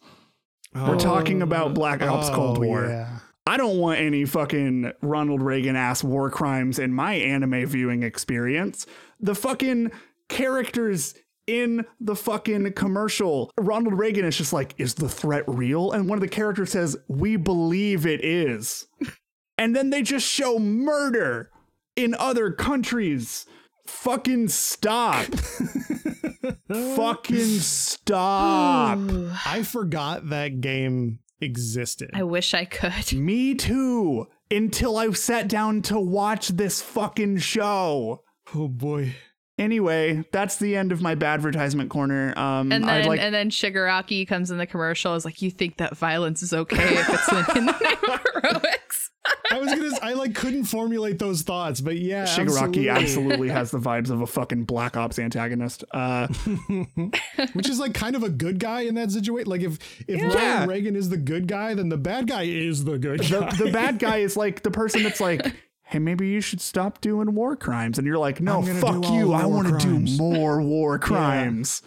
We're 0.73 0.95
oh, 0.95 0.99
talking 0.99 1.41
about 1.41 1.73
Black 1.73 2.01
Ops 2.01 2.29
Cold 2.29 2.57
Oh, 2.57 2.61
War. 2.61 2.85
yeah. 2.87 3.19
I 3.45 3.55
don't 3.57 3.77
want 3.77 3.99
any 3.99 4.25
fucking 4.25 4.91
Ronald 5.01 5.41
Reagan 5.41 5.75
ass 5.77 6.03
war 6.03 6.29
crimes 6.29 6.79
in 6.79 6.93
my 6.93 7.13
anime 7.13 7.65
viewing 7.65 8.03
experience. 8.03 8.85
The 9.21 9.33
fucking 9.35 9.91
characters 10.29 11.15
in 11.47 11.85
the 11.99 12.15
fucking 12.15 12.73
commercial, 12.73 13.51
Ronald 13.57 13.97
Reagan 13.97 14.25
is 14.25 14.37
just 14.37 14.53
like, 14.53 14.75
is 14.77 14.95
the 14.95 15.09
threat 15.09 15.45
real? 15.47 15.91
And 15.91 16.07
one 16.07 16.17
of 16.17 16.21
the 16.21 16.27
characters 16.27 16.71
says, 16.71 16.97
we 17.07 17.37
believe 17.37 18.05
it 18.05 18.23
is. 18.23 18.87
and 19.57 19.75
then 19.75 19.89
they 19.89 20.01
just 20.01 20.27
show 20.27 20.59
murder 20.59 21.49
in 21.95 22.13
other 22.15 22.51
countries. 22.51 23.45
Fucking 23.85 24.49
stop. 24.49 25.25
fucking 26.95 27.59
stop. 27.59 28.99
I 29.45 29.63
forgot 29.63 30.29
that 30.29 30.59
game 30.59 31.19
existed. 31.39 32.11
I 32.13 32.23
wish 32.23 32.53
I 32.53 32.65
could. 32.65 33.13
Me 33.13 33.55
too. 33.55 34.27
Until 34.51 34.97
I 34.97 35.09
sat 35.11 35.47
down 35.47 35.81
to 35.83 35.99
watch 35.99 36.49
this 36.49 36.81
fucking 36.81 37.37
show. 37.37 38.23
oh 38.53 38.67
boy. 38.67 39.15
Anyway, 39.57 40.23
that's 40.31 40.57
the 40.57 40.75
end 40.75 40.91
of 40.91 41.01
my 41.01 41.15
bad 41.15 41.35
advertisement 41.35 41.89
corner. 41.89 42.33
Um, 42.37 42.71
And 42.71 42.87
then 42.87 43.05
like 43.07 43.19
and 43.19 43.33
then 43.33 43.49
Shigaraki 43.49 44.27
comes 44.27 44.51
in 44.51 44.57
the 44.57 44.67
commercial 44.67 45.15
is 45.15 45.25
like, 45.25 45.41
you 45.41 45.49
think 45.51 45.77
that 45.77 45.97
violence 45.97 46.43
is 46.43 46.53
okay 46.53 46.77
if 46.95 47.09
it's 47.09 47.31
in, 47.31 47.57
in 47.57 47.65
the 47.65 47.71
name 47.71 48.13
of 48.13 48.43
heroics. 48.43 49.11
I 49.51 49.59
was 49.59 49.73
gonna. 49.73 49.89
I 50.01 50.13
like 50.13 50.35
couldn't 50.35 50.65
formulate 50.65 51.19
those 51.19 51.41
thoughts, 51.41 51.81
but 51.81 51.97
yeah, 51.97 52.23
Shigaraki 52.25 52.89
absolutely. 52.89 52.89
absolutely 52.89 53.49
has 53.59 53.71
the 53.71 53.77
vibes 53.79 54.09
of 54.09 54.21
a 54.21 54.27
fucking 54.27 54.63
Black 54.63 54.95
Ops 54.95 55.19
antagonist. 55.19 55.83
Uh, 55.91 56.27
Which 57.53 57.67
is 57.69 57.79
like 57.79 57.93
kind 57.93 58.15
of 58.15 58.23
a 58.23 58.29
good 58.29 58.59
guy 58.59 58.81
in 58.81 58.95
that 58.95 59.11
situation. 59.11 59.49
Like 59.49 59.61
if 59.61 59.79
if 60.07 60.21
Yeah. 60.21 60.33
Ronald 60.33 60.69
Reagan 60.69 60.95
is 60.95 61.09
the 61.09 61.17
good 61.17 61.47
guy, 61.47 61.73
then 61.73 61.89
the 61.89 61.97
bad 61.97 62.27
guy 62.27 62.43
is 62.43 62.83
the 62.85 62.97
good 62.97 63.19
the, 63.21 63.53
the 63.57 63.71
bad 63.71 63.99
guy 63.99 64.17
is 64.17 64.37
like 64.37 64.63
the 64.63 64.71
person 64.71 65.03
that's 65.03 65.19
like, 65.19 65.45
hey, 65.87 65.99
maybe 65.99 66.27
you 66.27 66.41
should 66.41 66.59
stop 66.59 66.99
doing 66.99 67.33
war 67.33 67.55
crimes. 67.55 67.97
And 67.97 68.05
you're 68.05 68.17
like, 68.17 68.41
no, 68.41 68.61
fuck 68.61 69.09
you. 69.09 69.31
I 69.31 69.45
want 69.45 69.79
to 69.79 69.87
do 69.87 70.17
more 70.21 70.61
war 70.61 70.99
crimes. 70.99 71.81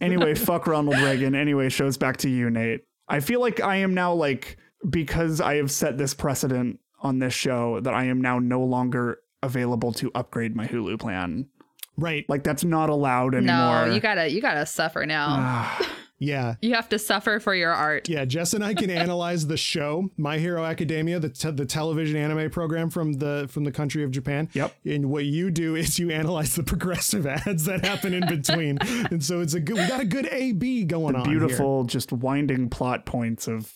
anyway, 0.00 0.34
fuck 0.36 0.68
Ronald 0.68 0.96
Reagan. 0.96 1.34
Anyway, 1.34 1.68
shows 1.68 1.96
back 1.96 2.18
to 2.18 2.28
you, 2.28 2.50
Nate. 2.50 2.82
I 3.08 3.18
feel 3.18 3.40
like 3.40 3.60
I 3.60 3.76
am 3.76 3.94
now 3.94 4.14
like, 4.14 4.58
because 4.88 5.40
I 5.40 5.56
have 5.56 5.72
set 5.72 5.98
this 5.98 6.14
precedent 6.14 6.78
on 7.00 7.18
this 7.18 7.34
show 7.34 7.80
that 7.80 7.92
I 7.92 8.04
am 8.04 8.20
now 8.20 8.38
no 8.38 8.62
longer 8.62 9.18
available 9.42 9.92
to 9.94 10.12
upgrade 10.14 10.54
my 10.54 10.68
Hulu 10.68 11.00
plan. 11.00 11.48
right. 11.96 12.24
Like 12.28 12.44
that's 12.44 12.62
not 12.62 12.90
allowed 12.90 13.34
anymore. 13.34 13.86
No, 13.86 13.92
you 13.92 14.00
gotta 14.00 14.30
you 14.30 14.40
gotta 14.40 14.64
suffer 14.66 15.04
now. 15.04 15.76
Yeah. 16.22 16.54
you 16.62 16.74
have 16.74 16.88
to 16.90 16.98
suffer 16.98 17.40
for 17.40 17.54
your 17.54 17.72
art. 17.72 18.08
Yeah, 18.08 18.24
Jess 18.24 18.54
and 18.54 18.64
I 18.64 18.74
can 18.74 18.90
analyze 19.04 19.46
the 19.46 19.56
show, 19.56 20.10
My 20.16 20.38
Hero 20.38 20.64
Academia, 20.64 21.18
the 21.18 21.28
te- 21.28 21.50
the 21.50 21.66
television 21.66 22.16
anime 22.16 22.50
program 22.50 22.90
from 22.90 23.14
the 23.14 23.46
from 23.50 23.64
the 23.64 23.72
country 23.72 24.04
of 24.04 24.10
Japan. 24.10 24.48
Yep. 24.52 24.74
And 24.84 25.10
what 25.10 25.24
you 25.24 25.50
do 25.50 25.74
is 25.74 25.98
you 25.98 26.10
analyze 26.10 26.54
the 26.54 26.62
progressive 26.72 27.26
ads 27.26 27.64
that 27.64 27.84
happen 27.84 28.14
in 28.14 28.26
between, 28.26 28.78
and 29.10 29.22
so 29.24 29.40
it's 29.40 29.54
a 29.54 29.60
good. 29.60 29.76
We 29.76 29.86
got 29.86 30.00
a 30.00 30.04
good 30.04 30.26
A 30.30 30.52
B 30.52 30.84
going 30.84 31.16
on. 31.16 31.28
here. 31.28 31.38
Beautiful, 31.40 31.84
just 31.84 32.12
winding 32.12 32.68
plot 32.70 33.04
points 33.06 33.48
of 33.48 33.72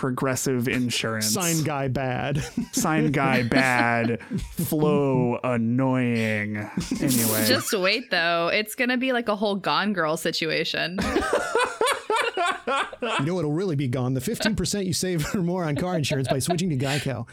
progressive 0.00 0.66
insurance. 0.66 1.30
sign 1.30 1.62
guy 1.62 1.86
bad. 1.86 2.42
sign 2.72 3.12
guy 3.12 3.42
bad, 3.50 4.18
flow 4.56 5.38
annoying. 5.44 6.56
Anyway, 7.02 7.44
Just 7.46 7.74
wait 7.74 8.10
though. 8.10 8.48
It's 8.48 8.74
gonna 8.74 8.96
be 8.96 9.12
like 9.12 9.28
a 9.28 9.36
whole 9.36 9.56
Gone 9.56 9.92
Girl 9.92 10.16
situation. 10.16 10.98
you 13.18 13.26
know 13.26 13.38
it'll 13.38 13.52
really 13.52 13.76
be 13.76 13.88
gone. 13.88 14.14
The 14.14 14.20
15% 14.20 14.86
you 14.86 14.94
save 14.94 15.26
or 15.34 15.42
more 15.42 15.64
on 15.64 15.76
car 15.76 15.96
insurance 15.98 16.28
by 16.28 16.38
switching 16.38 16.70
to 16.70 16.76
Geico. 16.78 17.26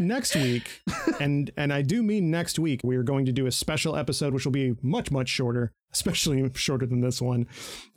Next 0.00 0.34
week, 0.34 0.82
and 1.20 1.50
and 1.56 1.72
I 1.72 1.82
do 1.82 2.02
mean 2.02 2.30
next 2.30 2.58
week, 2.58 2.80
we 2.84 2.96
are 2.96 3.02
going 3.02 3.26
to 3.26 3.32
do 3.32 3.46
a 3.46 3.52
special 3.52 3.96
episode 3.96 4.34
which 4.34 4.44
will 4.44 4.52
be 4.52 4.74
much 4.82 5.10
much 5.10 5.28
shorter, 5.28 5.72
especially 5.92 6.50
shorter 6.54 6.86
than 6.86 7.00
this 7.00 7.20
one. 7.20 7.46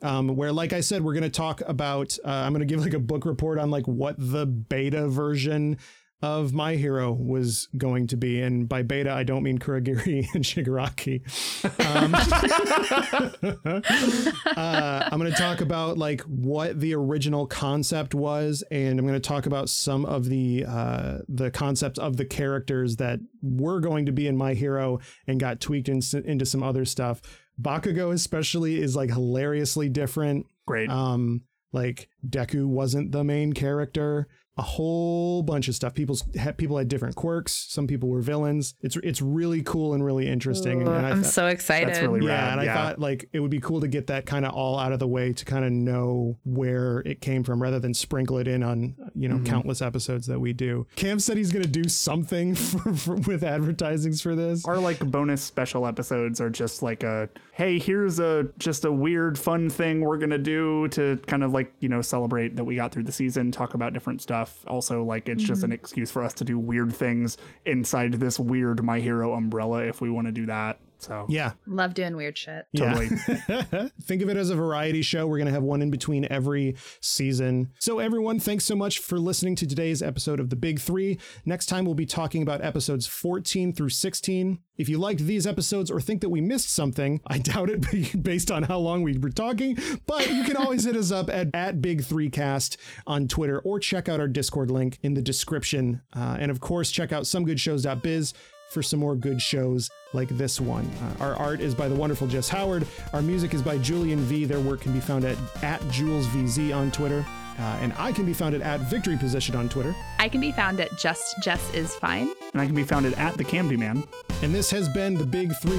Um, 0.01 0.35
where 0.35 0.51
like 0.51 0.73
I 0.73 0.81
said, 0.81 1.03
we're 1.03 1.13
going 1.13 1.23
to 1.23 1.29
talk 1.29 1.61
about. 1.67 2.17
Uh, 2.23 2.29
I'm 2.29 2.53
going 2.53 2.67
to 2.67 2.71
give 2.71 2.81
like 2.83 2.93
a 2.93 2.99
book 2.99 3.25
report 3.25 3.59
on 3.59 3.71
like 3.71 3.87
what 3.87 4.15
the 4.17 4.45
beta 4.45 5.07
version 5.07 5.77
of 6.21 6.53
My 6.53 6.75
Hero 6.75 7.13
was 7.13 7.69
going 7.77 8.07
to 8.07 8.17
be, 8.17 8.41
and 8.41 8.67
by 8.67 8.83
beta 8.83 9.11
I 9.11 9.23
don't 9.23 9.43
mean 9.43 9.57
Kurogiri 9.57 10.27
and 10.33 10.43
Shigaraki. 10.43 11.21
uh, 14.57 15.09
I'm 15.11 15.19
going 15.19 15.31
to 15.31 15.37
talk 15.37 15.61
about 15.61 15.97
like 15.97 16.21
what 16.21 16.79
the 16.79 16.93
original 16.95 17.47
concept 17.47 18.13
was, 18.13 18.63
and 18.69 18.99
I'm 18.99 19.05
going 19.05 19.19
to 19.19 19.27
talk 19.27 19.45
about 19.45 19.69
some 19.69 20.05
of 20.05 20.25
the 20.25 20.65
uh, 20.67 21.19
the 21.29 21.51
concepts 21.51 21.99
of 21.99 22.17
the 22.17 22.25
characters 22.25 22.97
that 22.97 23.19
were 23.41 23.79
going 23.79 24.05
to 24.07 24.11
be 24.11 24.27
in 24.27 24.35
My 24.35 24.53
Hero 24.53 24.99
and 25.27 25.39
got 25.39 25.61
tweaked 25.61 25.89
in, 25.89 26.01
into 26.25 26.45
some 26.45 26.63
other 26.63 26.83
stuff. 26.83 27.21
Bakugo 27.61 28.13
especially 28.13 28.81
is 28.81 28.95
like 28.95 29.09
hilariously 29.09 29.89
different. 29.89 30.45
great. 30.65 30.89
Um, 30.89 31.41
like 31.71 32.09
Deku 32.27 32.65
wasn't 32.65 33.11
the 33.11 33.23
main 33.23 33.53
character. 33.53 34.27
A 34.59 34.61
whole 34.61 35.41
bunch 35.41 35.67
of 35.69 35.75
stuff. 35.75 35.93
People's 35.93 36.23
ha- 36.39 36.51
people 36.51 36.77
had 36.77 36.87
different 36.89 37.15
quirks. 37.15 37.65
Some 37.69 37.87
people 37.87 38.09
were 38.09 38.21
villains. 38.21 38.73
It's 38.81 38.97
it's 38.97 39.21
really 39.21 39.61
cool 39.63 39.93
and 39.93 40.03
really 40.03 40.27
interesting. 40.27 40.81
and 40.81 40.89
I 40.89 41.09
I'm 41.11 41.23
thought- 41.23 41.31
so 41.31 41.47
excited. 41.47 41.87
That's 41.89 42.01
really 42.01 42.25
yeah, 42.27 42.33
rad, 42.49 42.59
and 42.59 42.69
I 42.69 42.73
thought 42.73 42.99
like 42.99 43.29
it 43.31 43.39
would 43.39 43.51
be 43.51 43.59
cool 43.61 43.79
to 43.81 43.87
get 43.87 44.07
that 44.07 44.25
kind 44.25 44.45
of 44.45 44.53
all 44.53 44.77
out 44.77 44.91
of 44.91 44.99
the 44.99 45.07
way 45.07 45.31
to 45.33 45.45
kind 45.45 45.63
of 45.63 45.71
know 45.71 46.37
where 46.43 46.99
it 47.05 47.21
came 47.21 47.43
from 47.43 47.61
rather 47.61 47.79
than 47.79 47.93
sprinkle 47.93 48.37
it 48.37 48.47
in 48.47 48.61
on 48.63 48.95
you 49.15 49.27
know 49.29 49.35
Mm-hmm. 49.35 49.45
countless 49.45 49.81
episodes 49.81 50.27
that 50.27 50.39
we 50.39 50.51
do. 50.53 50.85
Cam 50.97 51.19
said 51.19 51.37
he's 51.37 51.51
going 51.53 51.63
to 51.63 51.69
do 51.69 51.87
something 51.87 52.55
for, 52.55 52.93
for, 52.93 53.15
with 53.15 53.43
advertisings 53.43 54.21
for 54.21 54.35
this. 54.35 54.65
Our 54.65 54.77
like 54.77 54.99
bonus 54.99 55.41
special 55.41 55.87
episodes 55.87 56.41
are 56.41 56.49
just 56.49 56.83
like 56.83 57.03
a 57.03 57.29
hey, 57.59 57.77
here's 57.77 58.19
a 58.19 58.47
just 58.57 58.85
a 58.85 58.91
weird 58.91 59.37
fun 59.37 59.69
thing 59.69 59.99
we're 59.99 60.17
gonna 60.17 60.37
do 60.37 60.87
to 60.87 61.17
kind 61.27 61.43
of 61.43 61.51
like 61.51 61.73
you 61.81 61.89
know 61.89 62.01
celebrate 62.01 62.55
that 62.55 62.63
we 62.63 62.77
got 62.77 62.89
through 62.89 63.03
the 63.03 63.11
season, 63.11 63.51
talk 63.51 63.73
about 63.73 63.91
different 63.91 64.21
stuff. 64.21 64.63
Also, 64.65 65.03
like 65.03 65.27
it's 65.27 65.43
just 65.43 65.63
an 65.63 65.71
mm-hmm. 65.71 65.73
excuse 65.73 66.09
for 66.09 66.23
us 66.23 66.33
to 66.35 66.45
do 66.45 66.57
weird 66.57 66.95
things 66.95 67.35
inside 67.65 68.13
this 68.13 68.39
weird 68.39 68.81
My 68.81 69.01
Hero 69.01 69.33
umbrella 69.33 69.83
if 69.83 69.99
we 69.99 70.09
want 70.09 70.27
to 70.27 70.31
do 70.31 70.45
that. 70.45 70.79
So 70.99 71.25
Yeah, 71.29 71.53
Love 71.65 71.93
doing 71.93 72.15
weird 72.15 72.37
shit. 72.37 72.65
totally. 72.75 73.09
Yeah. 73.27 73.87
Think 74.03 74.21
of 74.21 74.29
it 74.29 74.37
as 74.37 74.49
a 74.49 74.55
variety 74.55 75.01
show. 75.01 75.27
We're 75.27 75.37
going 75.37 75.47
to 75.47 75.53
have 75.53 75.63
one 75.63 75.81
in 75.81 75.89
between 75.89 76.27
every 76.29 76.75
season. 77.01 77.71
So, 77.79 77.99
everyone, 77.99 78.39
thanks 78.39 78.65
so 78.65 78.75
much 78.75 78.99
for 78.99 79.17
listening 79.17 79.55
to 79.55 79.67
today's 79.67 80.01
episode 80.03 80.39
of 80.39 80.49
The 80.49 80.55
Big 80.55 80.79
Three. 80.79 81.17
Next 81.45 81.67
time, 81.67 81.85
we'll 81.85 81.95
be 81.95 82.05
talking 82.05 82.41
about 82.41 82.63
episodes 82.63 83.07
14 83.07 83.73
through 83.73 83.89
16. 83.89 84.59
If 84.77 84.87
you 84.87 84.97
liked 84.97 85.21
these 85.21 85.45
episodes 85.47 85.89
or 85.91 85.99
think 85.99 86.21
that 86.21 86.29
we 86.29 86.39
missed 86.41 86.69
something, 86.73 87.19
I 87.27 87.37
doubt 87.39 87.69
it 87.69 88.23
based 88.23 88.49
on 88.51 88.63
how 88.63 88.79
long 88.79 89.01
we 89.03 89.17
were 89.17 89.29
talking, 89.29 89.77
but 90.05 90.29
you 90.29 90.43
can 90.43 90.55
always 90.55 90.85
hit 90.85 90.95
us 90.95 91.11
up 91.11 91.29
at, 91.29 91.49
at 91.53 91.81
Big 91.81 92.03
Three 92.03 92.29
Cast 92.29 92.77
on 93.07 93.27
Twitter 93.27 93.59
or 93.59 93.79
check 93.79 94.07
out 94.07 94.19
our 94.19 94.27
Discord 94.27 94.71
link 94.71 94.97
in 95.01 95.13
the 95.15 95.21
description. 95.21 96.01
Uh, 96.15 96.37
and 96.39 96.49
of 96.51 96.59
course, 96.61 96.91
check 96.91 97.11
out 97.11 97.23
somegoodshows.biz 97.23 98.33
for 98.69 98.81
some 98.83 98.99
more 98.99 99.15
good 99.15 99.41
shows 99.41 99.89
like 100.13 100.29
this 100.29 100.59
one. 100.59 100.89
Uh, 101.19 101.23
our 101.23 101.35
art 101.35 101.59
is 101.59 101.73
by 101.75 101.87
the 101.87 101.95
wonderful 101.95 102.27
Jess 102.27 102.49
Howard. 102.49 102.85
Our 103.13 103.21
music 103.21 103.53
is 103.53 103.61
by 103.61 103.77
Julian 103.79 104.19
V. 104.19 104.45
Their 104.45 104.59
work 104.59 104.81
can 104.81 104.93
be 104.93 104.99
found 104.99 105.25
at, 105.25 105.37
at 105.63 105.81
JulesVZ 105.81 106.75
on 106.75 106.91
Twitter. 106.91 107.25
Uh, 107.57 107.61
and 107.81 107.93
I 107.97 108.13
can 108.13 108.25
be 108.25 108.33
found 108.33 108.55
at, 108.55 108.61
at 108.61 108.79
Victory 108.89 109.17
Position 109.17 109.55
on 109.55 109.67
Twitter. 109.67 109.93
I 110.17 110.29
can 110.29 110.39
be 110.39 110.51
found 110.53 110.79
at 110.79 110.95
Just 110.97 111.41
Jess 111.41 111.73
is 111.73 111.93
fine. 111.95 112.31
and 112.53 112.61
I 112.61 112.65
can 112.65 112.75
be 112.75 112.83
founded 112.83 113.13
at 113.15 113.37
the 113.37 113.43
Camdy 113.43 113.77
Man. 113.77 114.03
And 114.41 114.55
this 114.55 114.71
has 114.71 114.87
been 114.87 115.15
the 115.15 115.25
Big 115.25 115.51
Three. 115.61 115.73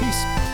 Peace. 0.00 0.51